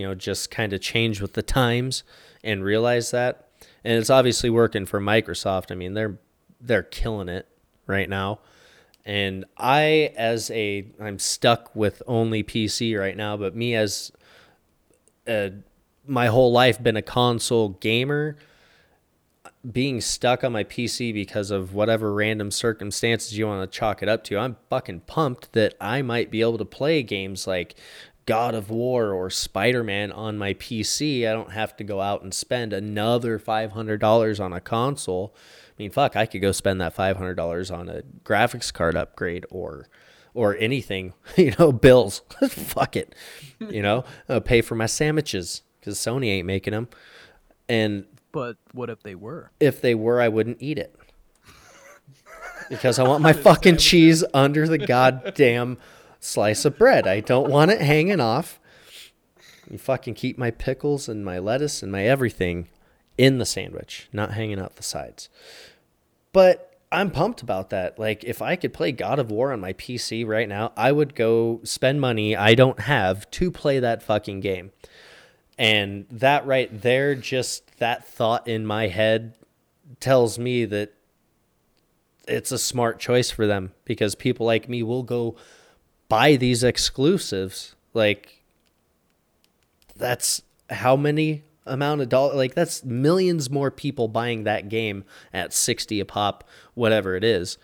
you 0.00 0.06
know, 0.06 0.14
just 0.14 0.50
kind 0.50 0.72
of 0.72 0.80
change 0.80 1.20
with 1.20 1.34
the 1.34 1.42
times 1.42 2.02
and 2.42 2.64
realize 2.64 3.10
that. 3.10 3.48
And 3.84 3.98
it's 3.98 4.10
obviously 4.10 4.50
working 4.50 4.86
for 4.86 5.00
Microsoft. 5.00 5.70
I 5.70 5.74
mean, 5.74 5.94
they're 5.94 6.18
they're 6.60 6.82
killing 6.82 7.28
it 7.28 7.46
right 7.86 8.08
now. 8.08 8.40
And 9.04 9.44
I, 9.56 10.12
as 10.16 10.50
a, 10.50 10.86
I'm 11.00 11.18
stuck 11.18 11.74
with 11.74 12.02
only 12.06 12.42
PC 12.42 12.98
right 12.98 13.16
now, 13.16 13.36
but 13.36 13.56
me 13.56 13.74
as 13.74 14.12
a, 15.26 15.52
my 16.06 16.26
whole 16.26 16.52
life 16.52 16.82
been 16.82 16.96
a 16.96 17.02
console 17.02 17.70
gamer, 17.70 18.36
being 19.70 20.00
stuck 20.00 20.42
on 20.44 20.52
my 20.52 20.64
PC 20.64 21.12
because 21.12 21.50
of 21.50 21.74
whatever 21.74 22.12
random 22.12 22.50
circumstances 22.50 23.36
you 23.36 23.46
want 23.46 23.70
to 23.70 23.78
chalk 23.78 24.02
it 24.02 24.08
up 24.08 24.24
to, 24.24 24.38
I'm 24.38 24.56
fucking 24.68 25.00
pumped 25.00 25.52
that 25.52 25.74
I 25.80 26.02
might 26.02 26.30
be 26.30 26.40
able 26.40 26.58
to 26.58 26.64
play 26.64 27.02
games 27.02 27.46
like 27.46 27.74
God 28.26 28.54
of 28.54 28.70
War 28.70 29.12
or 29.12 29.30
Spider 29.30 29.82
Man 29.82 30.12
on 30.12 30.38
my 30.38 30.54
PC. 30.54 31.28
I 31.28 31.32
don't 31.32 31.52
have 31.52 31.76
to 31.76 31.84
go 31.84 32.00
out 32.00 32.22
and 32.22 32.32
spend 32.32 32.72
another 32.72 33.38
$500 33.38 34.40
on 34.40 34.52
a 34.52 34.60
console 34.60 35.34
I 35.80 35.82
mean, 35.84 35.92
fuck, 35.92 36.14
I 36.14 36.26
could 36.26 36.42
go 36.42 36.52
spend 36.52 36.78
that 36.82 36.92
five 36.92 37.16
hundred 37.16 37.36
dollars 37.36 37.70
on 37.70 37.88
a 37.88 38.02
graphics 38.22 38.70
card 38.70 38.96
upgrade 38.96 39.46
or 39.48 39.88
or 40.34 40.54
anything, 40.58 41.14
you 41.38 41.54
know, 41.58 41.72
bills. 41.72 42.20
fuck 42.50 42.96
it, 42.96 43.14
you 43.58 43.80
know, 43.80 44.04
I'll 44.28 44.42
pay 44.42 44.60
for 44.60 44.74
my 44.74 44.84
sandwiches 44.84 45.62
because 45.80 45.96
Sony 45.96 46.26
ain't 46.26 46.46
making 46.46 46.72
them. 46.72 46.88
And 47.66 48.04
but 48.30 48.58
what 48.72 48.90
if 48.90 49.02
they 49.02 49.14
were? 49.14 49.52
If 49.58 49.80
they 49.80 49.94
were, 49.94 50.20
I 50.20 50.28
wouldn't 50.28 50.58
eat 50.60 50.78
it 50.78 50.94
because 52.68 52.98
I 52.98 53.04
want 53.04 53.22
my 53.22 53.32
fucking 53.32 53.78
cheese 53.78 54.22
under 54.34 54.68
the 54.68 54.76
goddamn 54.76 55.78
slice 56.20 56.64
of 56.64 56.78
bread. 56.78 57.06
I 57.08 57.20
don't 57.20 57.50
want 57.50 57.70
it 57.70 57.80
hanging 57.80 58.20
off. 58.20 58.60
You 59.68 59.78
fucking 59.78 60.14
keep 60.14 60.38
my 60.38 60.50
pickles 60.50 61.08
and 61.08 61.24
my 61.24 61.38
lettuce 61.38 61.82
and 61.82 61.90
my 61.90 62.04
everything 62.04 62.68
in 63.16 63.38
the 63.38 63.46
sandwich, 63.46 64.08
not 64.12 64.32
hanging 64.32 64.60
out 64.60 64.76
the 64.76 64.82
sides. 64.82 65.28
But 66.32 66.78
I'm 66.92 67.10
pumped 67.10 67.42
about 67.42 67.70
that. 67.70 67.98
Like, 67.98 68.24
if 68.24 68.42
I 68.42 68.56
could 68.56 68.72
play 68.72 68.92
God 68.92 69.18
of 69.18 69.30
War 69.30 69.52
on 69.52 69.60
my 69.60 69.72
PC 69.74 70.26
right 70.26 70.48
now, 70.48 70.72
I 70.76 70.90
would 70.92 71.14
go 71.14 71.60
spend 71.62 72.00
money 72.00 72.36
I 72.36 72.54
don't 72.54 72.80
have 72.80 73.30
to 73.32 73.50
play 73.50 73.78
that 73.78 74.02
fucking 74.02 74.40
game. 74.40 74.72
And 75.56 76.06
that 76.10 76.46
right 76.46 76.80
there, 76.80 77.14
just 77.14 77.76
that 77.78 78.08
thought 78.08 78.48
in 78.48 78.66
my 78.66 78.88
head 78.88 79.34
tells 80.00 80.38
me 80.38 80.64
that 80.64 80.94
it's 82.26 82.50
a 82.50 82.58
smart 82.58 82.98
choice 82.98 83.30
for 83.30 83.46
them 83.46 83.72
because 83.84 84.14
people 84.14 84.46
like 84.46 84.68
me 84.68 84.82
will 84.82 85.02
go 85.02 85.36
buy 86.10 86.36
these 86.36 86.62
exclusives. 86.62 87.74
Like, 87.94 88.44
that's 89.96 90.42
how 90.68 90.96
many 90.96 91.44
amount 91.64 92.00
of 92.00 92.08
dollar 92.08 92.34
like 92.34 92.54
that's 92.54 92.84
millions 92.84 93.48
more 93.50 93.70
people 93.70 94.08
buying 94.08 94.44
that 94.44 94.68
game 94.68 95.04
at 95.32 95.52
60 95.52 96.00
a 96.00 96.04
pop 96.04 96.42
whatever 96.74 97.14
it 97.14 97.22
is 97.22 97.58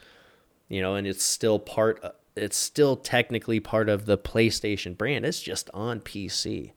you 0.68 0.82
know 0.82 0.94
and 0.94 1.06
it's 1.06 1.24
still 1.24 1.58
part 1.58 2.00
it's 2.36 2.56
still 2.56 2.96
technically 2.96 3.58
part 3.58 3.88
of 3.88 4.04
the 4.04 4.18
PlayStation 4.18 4.96
brand. 4.96 5.24
It's 5.24 5.40
just 5.40 5.70
on 5.72 6.00
PC 6.00 6.72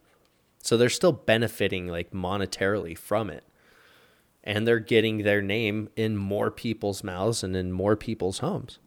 so 0.61 0.77
they're 0.77 0.89
still 0.89 1.11
benefiting 1.11 1.87
like 1.87 2.11
monetarily 2.11 2.97
from 2.97 3.29
it. 3.29 3.43
And 4.43 4.67
they're 4.67 4.79
getting 4.79 5.19
their 5.19 5.41
name 5.41 5.89
in 5.95 6.17
more 6.17 6.49
people's 6.49 7.03
mouths 7.03 7.43
and 7.43 7.55
in 7.55 7.71
more 7.71 7.95
people's 7.95 8.39
homes 8.39 8.79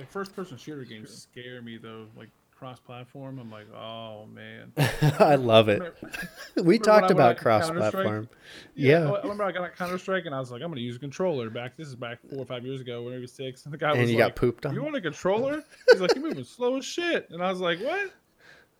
like 0.00 0.10
first 0.10 0.34
person 0.34 0.56
shooter 0.56 0.84
games 0.84 1.28
scare 1.30 1.60
me 1.60 1.76
though 1.76 2.06
like 2.16 2.30
cross-platform. 2.60 3.38
I'm 3.38 3.50
like, 3.50 3.72
oh 3.74 4.26
man, 4.26 4.72
I 5.18 5.36
love 5.36 5.70
it. 5.70 5.94
we 6.62 6.78
talked 6.78 7.10
about 7.10 7.38
cross-platform. 7.38 8.28
Yeah, 8.74 9.04
yeah, 9.04 9.10
I 9.12 9.22
remember 9.22 9.44
I 9.44 9.52
got 9.52 9.64
a 9.64 9.70
Counter 9.70 9.96
Strike 9.98 10.26
and 10.26 10.34
I 10.34 10.40
was 10.40 10.50
like, 10.50 10.62
I'm 10.62 10.70
gonna 10.70 10.82
use 10.82 10.96
a 10.96 10.98
controller. 10.98 11.48
Back 11.48 11.76
this 11.76 11.88
is 11.88 11.96
back 11.96 12.18
four 12.28 12.40
or 12.40 12.44
five 12.44 12.64
years 12.64 12.82
ago, 12.82 13.06
maybe 13.08 13.26
six. 13.26 13.64
And 13.64 13.72
the 13.72 13.78
guy 13.78 13.92
and 13.92 14.00
was 14.00 14.10
you 14.10 14.18
like, 14.18 14.28
got 14.28 14.36
pooped 14.36 14.66
on. 14.66 14.74
You 14.74 14.82
want 14.82 14.96
a 14.96 15.00
controller? 15.00 15.64
He's 15.90 16.00
like, 16.00 16.14
you're 16.14 16.24
moving 16.24 16.44
slow 16.56 16.76
as 16.76 16.84
shit. 16.84 17.28
And 17.30 17.42
I 17.42 17.50
was 17.50 17.60
like, 17.60 17.80
what? 17.80 18.10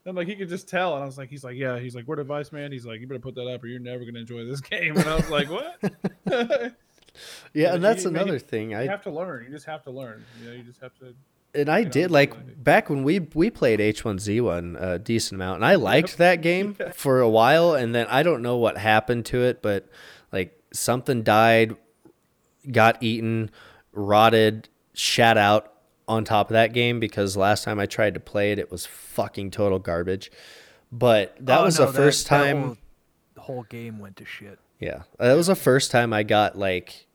And 0.04 0.14
like 0.14 0.28
he 0.28 0.36
could 0.36 0.48
just 0.48 0.68
tell, 0.68 0.94
and 0.94 1.02
I 1.02 1.06
was 1.06 1.16
like, 1.16 1.30
he's 1.30 1.44
like, 1.44 1.56
yeah. 1.56 1.78
He's 1.78 1.94
like, 1.94 2.06
we're 2.06 2.16
device 2.16 2.52
man. 2.52 2.72
He's 2.72 2.84
like, 2.84 3.00
you 3.00 3.06
better 3.06 3.20
put 3.20 3.34
that 3.34 3.46
up, 3.46 3.62
or 3.62 3.66
you're 3.66 3.80
never 3.80 4.04
gonna 4.04 4.20
enjoy 4.20 4.44
this 4.44 4.60
game. 4.60 4.96
And 4.96 5.08
I 5.08 5.16
was 5.16 5.30
like, 5.30 5.48
what? 5.48 6.74
Yeah, 7.54 7.74
and 7.74 7.82
that's 7.82 8.04
another 8.04 8.38
thing. 8.38 8.74
I 8.74 8.86
have 8.86 9.02
to 9.02 9.10
learn. 9.10 9.44
You 9.44 9.50
just 9.50 9.66
have 9.66 9.82
to 9.84 9.90
learn. 9.90 10.24
You 10.40 10.48
know, 10.48 10.56
you 10.56 10.62
just 10.62 10.80
have 10.80 10.94
to 10.98 11.14
and 11.54 11.68
I 11.68 11.84
did 11.84 12.10
like 12.10 12.62
back 12.62 12.90
when 12.90 13.02
we 13.02 13.20
we 13.34 13.50
played 13.50 13.80
H1Z1 13.80 14.76
a 14.76 14.80
uh, 14.80 14.98
decent 14.98 15.38
amount, 15.38 15.56
and 15.56 15.64
I 15.64 15.74
liked 15.74 16.18
that 16.18 16.36
game 16.42 16.76
for 16.92 17.20
a 17.20 17.28
while, 17.28 17.74
and 17.74 17.94
then 17.94 18.06
I 18.08 18.22
don't 18.22 18.42
know 18.42 18.56
what 18.56 18.78
happened 18.78 19.26
to 19.26 19.42
it, 19.42 19.62
but 19.62 19.88
like 20.32 20.58
something 20.72 21.22
died, 21.22 21.76
got 22.70 23.02
eaten, 23.02 23.50
rotted, 23.92 24.68
shat 24.94 25.36
out 25.36 25.72
on 26.06 26.24
top 26.24 26.50
of 26.50 26.54
that 26.54 26.72
game 26.72 27.00
because 27.00 27.36
last 27.36 27.64
time 27.64 27.78
I 27.78 27.86
tried 27.86 28.14
to 28.14 28.20
play 28.20 28.52
it, 28.52 28.58
it 28.58 28.70
was 28.70 28.86
fucking 28.86 29.50
total 29.50 29.78
garbage. 29.78 30.30
But 30.92 31.36
that 31.40 31.60
oh, 31.60 31.64
was 31.64 31.78
no, 31.78 31.86
the 31.86 31.92
first 31.92 32.28
that, 32.28 32.36
time. 32.36 32.60
That 32.60 32.66
whole, 32.66 32.76
the 33.34 33.40
whole 33.40 33.62
game 33.64 33.98
went 33.98 34.16
to 34.16 34.24
shit. 34.24 34.58
Yeah, 34.78 35.02
that 35.18 35.34
was 35.34 35.48
the 35.48 35.56
first 35.56 35.90
time 35.90 36.12
I 36.12 36.22
got 36.22 36.56
like 36.56 37.06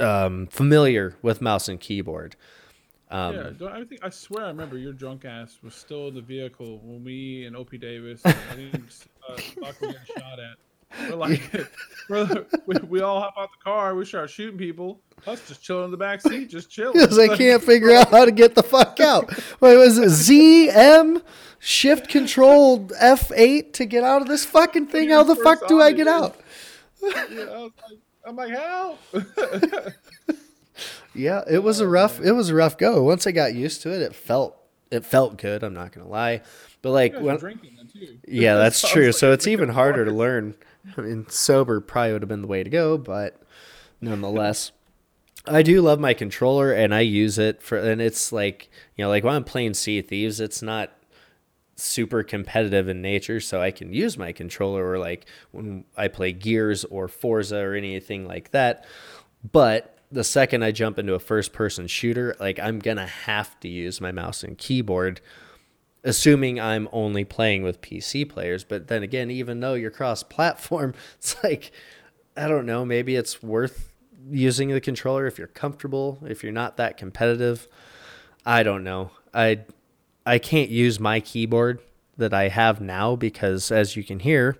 um, 0.00 0.46
familiar 0.48 1.16
with 1.22 1.40
mouse 1.40 1.68
and 1.68 1.80
keyboard. 1.80 2.36
Um, 3.10 3.56
yeah, 3.60 3.68
I 3.68 3.84
think 3.84 4.00
I 4.02 4.08
swear 4.08 4.44
I 4.44 4.48
remember 4.48 4.76
your 4.76 4.92
drunk 4.92 5.24
ass 5.24 5.58
was 5.62 5.74
still 5.74 6.08
in 6.08 6.14
the 6.14 6.20
vehicle 6.20 6.80
when 6.82 7.04
we 7.04 7.44
and 7.44 7.54
Opie 7.54 7.78
Davis, 7.78 8.20
and 8.24 8.34
I 8.50 8.54
think 8.54 8.84
uh, 9.28 9.36
Buck 9.60 9.80
were 9.80 9.86
getting 9.88 10.00
shot 10.18 10.40
at. 10.40 10.56
We're 11.10 11.16
like, 11.16 11.40
we're, 12.08 12.46
we, 12.66 12.76
we 12.88 13.00
all 13.00 13.20
hop 13.20 13.34
out 13.38 13.50
the 13.52 13.62
car, 13.62 13.94
we 13.94 14.04
start 14.04 14.30
shooting 14.30 14.58
people. 14.58 15.00
Us 15.26 15.46
just 15.48 15.62
chilling 15.62 15.86
in 15.86 15.90
the 15.90 15.96
back 15.96 16.20
seat, 16.20 16.50
just 16.50 16.70
chilling. 16.70 16.92
Because 16.92 17.18
I 17.18 17.36
can't 17.36 17.62
figure 17.62 17.92
out 17.92 18.10
how 18.10 18.24
to 18.24 18.32
get 18.32 18.54
the 18.54 18.62
fuck 18.62 19.00
out. 19.00 19.30
Wait, 19.60 19.76
was 19.76 19.98
it 19.98 20.10
Z 20.10 20.70
M 20.70 21.22
shift 21.58 22.08
control 22.08 22.88
F 22.98 23.32
eight 23.34 23.74
to 23.74 23.86
get 23.86 24.04
out 24.04 24.22
of 24.22 24.28
this 24.28 24.44
fucking 24.44 24.86
thing? 24.86 25.10
How 25.10 25.22
the 25.22 25.36
fuck 25.36 25.66
do 25.68 25.80
I 25.80 25.92
get 25.92 26.08
out? 26.08 26.36
Yeah, 27.02 27.10
I 27.10 27.22
was 27.24 27.72
like, 27.90 27.98
I'm 28.26 28.36
like, 28.36 28.52
how? 28.52 28.98
yeah, 31.14 31.42
it 31.48 31.62
was 31.62 31.80
a 31.80 31.88
rough. 31.88 32.20
It 32.20 32.32
was 32.32 32.50
a 32.50 32.54
rough 32.54 32.78
go. 32.78 33.02
Once 33.02 33.26
I 33.26 33.32
got 33.32 33.54
used 33.54 33.82
to 33.82 33.92
it, 33.92 34.02
it 34.02 34.14
felt 34.14 34.56
it 34.90 35.04
felt 35.04 35.36
good. 35.36 35.62
I'm 35.62 35.74
not 35.74 35.92
gonna 35.92 36.08
lie, 36.08 36.42
but 36.82 36.90
like 36.92 37.18
when 37.18 37.36
drinking 37.36 37.76
too. 37.92 38.18
yeah, 38.28 38.56
that's 38.56 38.88
true. 38.92 39.06
Like 39.06 39.14
so 39.14 39.32
it's 39.32 39.46
even 39.46 39.68
harder 39.70 40.04
to 40.04 40.10
learn. 40.10 40.54
I 40.96 41.00
mean, 41.00 41.26
sober 41.28 41.80
probably 41.80 42.12
would 42.12 42.22
have 42.22 42.28
been 42.28 42.42
the 42.42 42.48
way 42.48 42.62
to 42.62 42.70
go, 42.70 42.98
but 42.98 43.40
nonetheless. 44.00 44.72
I 45.46 45.62
do 45.62 45.82
love 45.82 46.00
my 46.00 46.14
controller 46.14 46.72
and 46.72 46.94
I 46.94 47.00
use 47.00 47.36
it 47.36 47.60
for 47.60 47.76
and 47.76 48.00
it's 48.00 48.32
like 48.32 48.70
you 48.96 49.04
know 49.04 49.10
like 49.10 49.24
when 49.24 49.34
I'm 49.34 49.44
playing 49.44 49.74
Sea 49.74 49.98
of 49.98 50.06
Thieves 50.06 50.40
it's 50.40 50.62
not 50.62 50.90
super 51.76 52.22
competitive 52.22 52.88
in 52.88 53.02
nature 53.02 53.40
so 53.40 53.60
I 53.60 53.70
can 53.70 53.92
use 53.92 54.16
my 54.16 54.32
controller 54.32 54.88
or 54.88 54.98
like 54.98 55.26
when 55.50 55.84
I 55.96 56.08
play 56.08 56.32
Gears 56.32 56.84
or 56.84 57.08
Forza 57.08 57.58
or 57.58 57.74
anything 57.74 58.26
like 58.26 58.52
that 58.52 58.84
but 59.52 59.94
the 60.14 60.24
second 60.24 60.62
I 60.62 60.70
jump 60.70 60.98
into 60.98 61.14
a 61.14 61.18
first 61.18 61.52
person 61.52 61.86
shooter, 61.86 62.36
like 62.38 62.58
I'm 62.58 62.78
going 62.78 62.96
to 62.96 63.06
have 63.06 63.58
to 63.60 63.68
use 63.68 64.00
my 64.00 64.12
mouse 64.12 64.42
and 64.42 64.56
keyboard, 64.56 65.20
assuming 66.04 66.60
I'm 66.60 66.88
only 66.92 67.24
playing 67.24 67.62
with 67.62 67.80
PC 67.80 68.28
players. 68.28 68.64
But 68.64 68.86
then 68.86 69.02
again, 69.02 69.30
even 69.30 69.60
though 69.60 69.74
you're 69.74 69.90
cross 69.90 70.22
platform, 70.22 70.94
it's 71.16 71.36
like, 71.42 71.72
I 72.36 72.48
don't 72.48 72.66
know, 72.66 72.84
maybe 72.84 73.16
it's 73.16 73.42
worth 73.42 73.92
using 74.30 74.68
the 74.68 74.80
controller 74.80 75.26
if 75.26 75.36
you're 75.36 75.46
comfortable, 75.48 76.18
if 76.24 76.42
you're 76.42 76.52
not 76.52 76.76
that 76.76 76.96
competitive. 76.96 77.68
I 78.46 78.62
don't 78.62 78.84
know. 78.84 79.10
I 79.32 79.60
I 80.26 80.38
can't 80.38 80.70
use 80.70 80.98
my 80.98 81.20
keyboard 81.20 81.80
that 82.16 82.32
I 82.32 82.48
have 82.48 82.80
now 82.80 83.16
because 83.16 83.70
as 83.70 83.96
you 83.96 84.04
can 84.04 84.20
hear, 84.20 84.56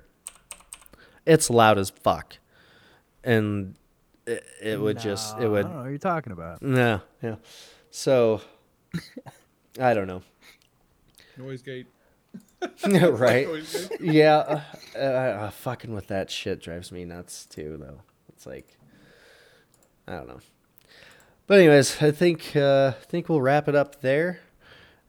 it's 1.25 1.49
loud 1.49 1.79
as 1.79 1.91
fuck. 1.91 2.39
And 3.23 3.77
it, 4.27 4.45
it 4.63 4.81
would 4.81 4.97
no, 4.97 5.03
just 5.03 5.39
it 5.39 5.49
would. 5.49 5.65
I 5.65 5.69
don't 5.69 5.73
know 5.73 5.83
what 5.83 5.89
you're 5.89 5.99
talking 5.99 6.33
about. 6.33 6.63
No, 6.63 7.01
yeah. 7.23 7.37
So 7.91 8.41
I 9.81 9.95
don't 9.95 10.07
know. 10.07 10.23
Noise 11.37 11.63
gate. 11.63 11.87
right. 12.87 13.49
yeah. 14.01 14.63
Uh, 14.95 14.99
uh, 14.99 15.51
fucking 15.51 15.95
with 15.95 16.07
that 16.09 16.31
shit 16.31 16.63
drives 16.63 16.93
me 16.93 17.05
nuts 17.05 17.47
too, 17.47 17.77
though. 17.79 18.01
It's 18.29 18.47
like 18.47 18.77
I 20.07 20.13
don't 20.13 20.29
know. 20.29 20.41
But 21.47 21.61
anyways, 21.61 22.03
I 22.03 22.11
think 22.11 22.57
uh, 22.57 22.93
I 22.99 23.05
think 23.05 23.29
we'll 23.29 23.43
wrap 23.43 23.69
it 23.69 23.75
up 23.75 24.01
there. 24.01 24.41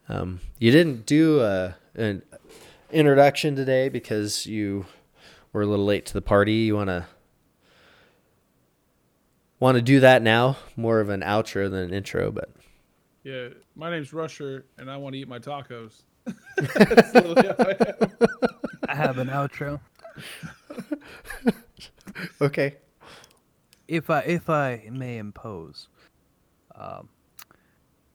Um, 0.07 0.39
you 0.59 0.71
didn't 0.71 1.05
do 1.05 1.41
a, 1.41 1.75
an 1.95 2.21
introduction 2.91 3.55
today 3.55 3.89
because 3.89 4.45
you 4.45 4.85
were 5.51 5.63
a 5.63 5.65
little 5.65 5.85
late 5.85 6.05
to 6.07 6.13
the 6.13 6.21
party. 6.21 6.53
You 6.53 6.75
want 6.75 6.89
to 6.89 7.05
want 9.59 9.75
to 9.77 9.81
do 9.81 9.99
that 10.01 10.21
now? 10.21 10.57
More 10.75 10.99
of 10.99 11.09
an 11.09 11.21
outro 11.21 11.69
than 11.69 11.79
an 11.81 11.93
intro, 11.93 12.31
but 12.31 12.49
Yeah, 13.23 13.49
my 13.75 13.89
name's 13.89 14.13
Rusher, 14.13 14.65
and 14.77 14.91
I 14.91 14.97
want 14.97 15.13
to 15.13 15.19
eat 15.19 15.27
my 15.27 15.39
tacos. 15.39 16.03
That's 16.57 17.13
literally 17.13 17.47
how 17.47 17.55
I. 17.59 17.75
I 18.87 18.95
have 18.95 19.17
an 19.17 19.27
outro. 19.27 19.79
okay. 22.41 22.75
if 23.87 24.09
I 24.09 24.19
if 24.21 24.49
I 24.49 24.87
may 24.91 25.17
impose. 25.17 25.87
Um, 26.75 27.09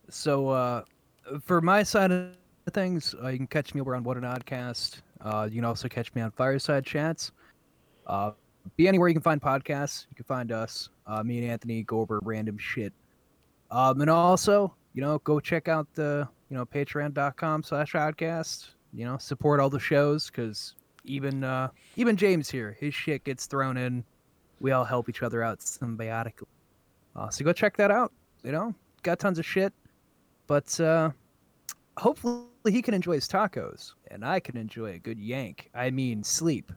so 0.09 0.49
uh, 0.49 0.83
for 1.44 1.61
my 1.61 1.82
side 1.82 2.12
of 2.12 2.32
things, 2.73 3.15
uh, 3.23 3.28
you 3.28 3.39
can 3.39 3.47
catch 3.47 3.74
me 3.74 3.81
over 3.81 3.94
on 3.94 4.05
What 4.05 4.16
an 4.16 4.24
Oddcast. 4.24 5.02
Uh, 5.20 5.47
you 5.51 5.57
can 5.57 5.65
also 5.65 5.89
catch 5.89 6.15
me 6.15 6.23
on 6.23 6.31
Fireside 6.31 6.85
Chats. 6.85 7.32
Uh, 8.07 8.32
be 8.77 8.89
anywhere 8.89 9.09
you 9.09 9.15
can 9.15 9.23
find 9.23 9.40
podcasts. 9.40 10.07
You 10.11 10.16
can 10.16 10.24
find 10.24 10.52
us. 10.52 10.89
Uh, 11.07 11.23
me 11.23 11.39
and 11.39 11.51
Anthony 11.51 11.82
go 11.82 12.01
over 12.01 12.20
random 12.23 12.59
shit. 12.59 12.93
Um, 13.70 14.01
and 14.01 14.11
also, 14.11 14.74
you 14.94 15.01
know, 15.01 15.19
go 15.19 15.40
check 15.40 15.69
out 15.69 15.86
the 15.94 16.28
you 16.48 16.57
know 16.57 16.65
patreon.com 16.65 17.62
slash 17.62 17.93
oddcast. 17.93 18.70
You 18.93 19.05
know, 19.05 19.19
support 19.19 19.61
all 19.61 19.70
the 19.70 19.78
shows 19.78 20.27
because 20.27 20.74
even 21.05 21.44
uh, 21.44 21.69
even 21.97 22.16
James 22.16 22.51
here, 22.51 22.77
his 22.81 22.94
shit 22.94 23.24
gets 23.24 23.47
thrown 23.47 23.77
in 23.77 24.05
we 24.61 24.73
all 24.73 24.85
help 24.85 25.09
each 25.09 25.23
other 25.23 25.43
out 25.43 25.59
symbiotically. 25.61 26.44
Uh, 27.16 27.28
so 27.31 27.44
go 27.44 27.52
check 27.52 27.77
that 27.78 27.90
out. 27.90 28.12
You 28.44 28.52
know, 28.52 28.74
got 29.02 29.19
tons 29.19 29.39
of 29.39 29.47
shit, 29.47 29.73
but 30.47 30.78
uh, 30.81 31.11
hopefully 32.01 32.47
he 32.65 32.83
can 32.83 32.95
enjoy 32.95 33.15
his 33.15 33.29
tacos, 33.29 33.93
and 34.11 34.25
I 34.25 34.41
can 34.41 34.57
enjoy 34.57 34.95
a 34.95 34.99
good 34.99 35.19
yank. 35.19 35.71
I 35.75 35.91
mean, 35.91 36.25
sleep. 36.25 36.73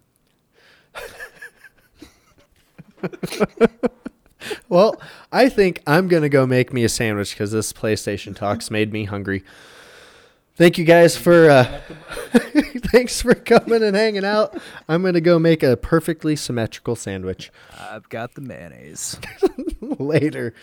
Well, 4.70 5.00
I 5.32 5.50
think 5.50 5.82
I'm 5.88 6.08
gonna 6.08 6.30
go 6.30 6.45
make 6.45 6.74
me 6.74 6.84
a 6.84 6.90
sandwich 6.90 7.32
because 7.32 7.52
this 7.52 7.72
PlayStation 7.74 8.36
talks 8.36 8.70
made 8.70 8.91
me 8.91 9.06
hungry. 9.06 9.44
Thank 10.56 10.78
you 10.78 10.86
guys 10.86 11.16
for 11.18 11.50
uh, 11.50 11.64
thanks 12.91 13.22
for 13.22 13.34
coming 13.34 13.84
and 13.84 13.95
hanging 13.95 14.26
out. 14.26 14.58
I'm 14.88 15.04
gonna 15.04 15.22
go 15.22 15.40
make 15.40 15.64
a 15.64 15.78
perfectly 15.78 16.36
symmetrical 16.36 16.95
sandwich 16.95 17.52
I've 17.80 18.10
got 18.10 18.36
the 18.36 18.41
mayonnaise. 18.41 19.18
later. 20.00 20.54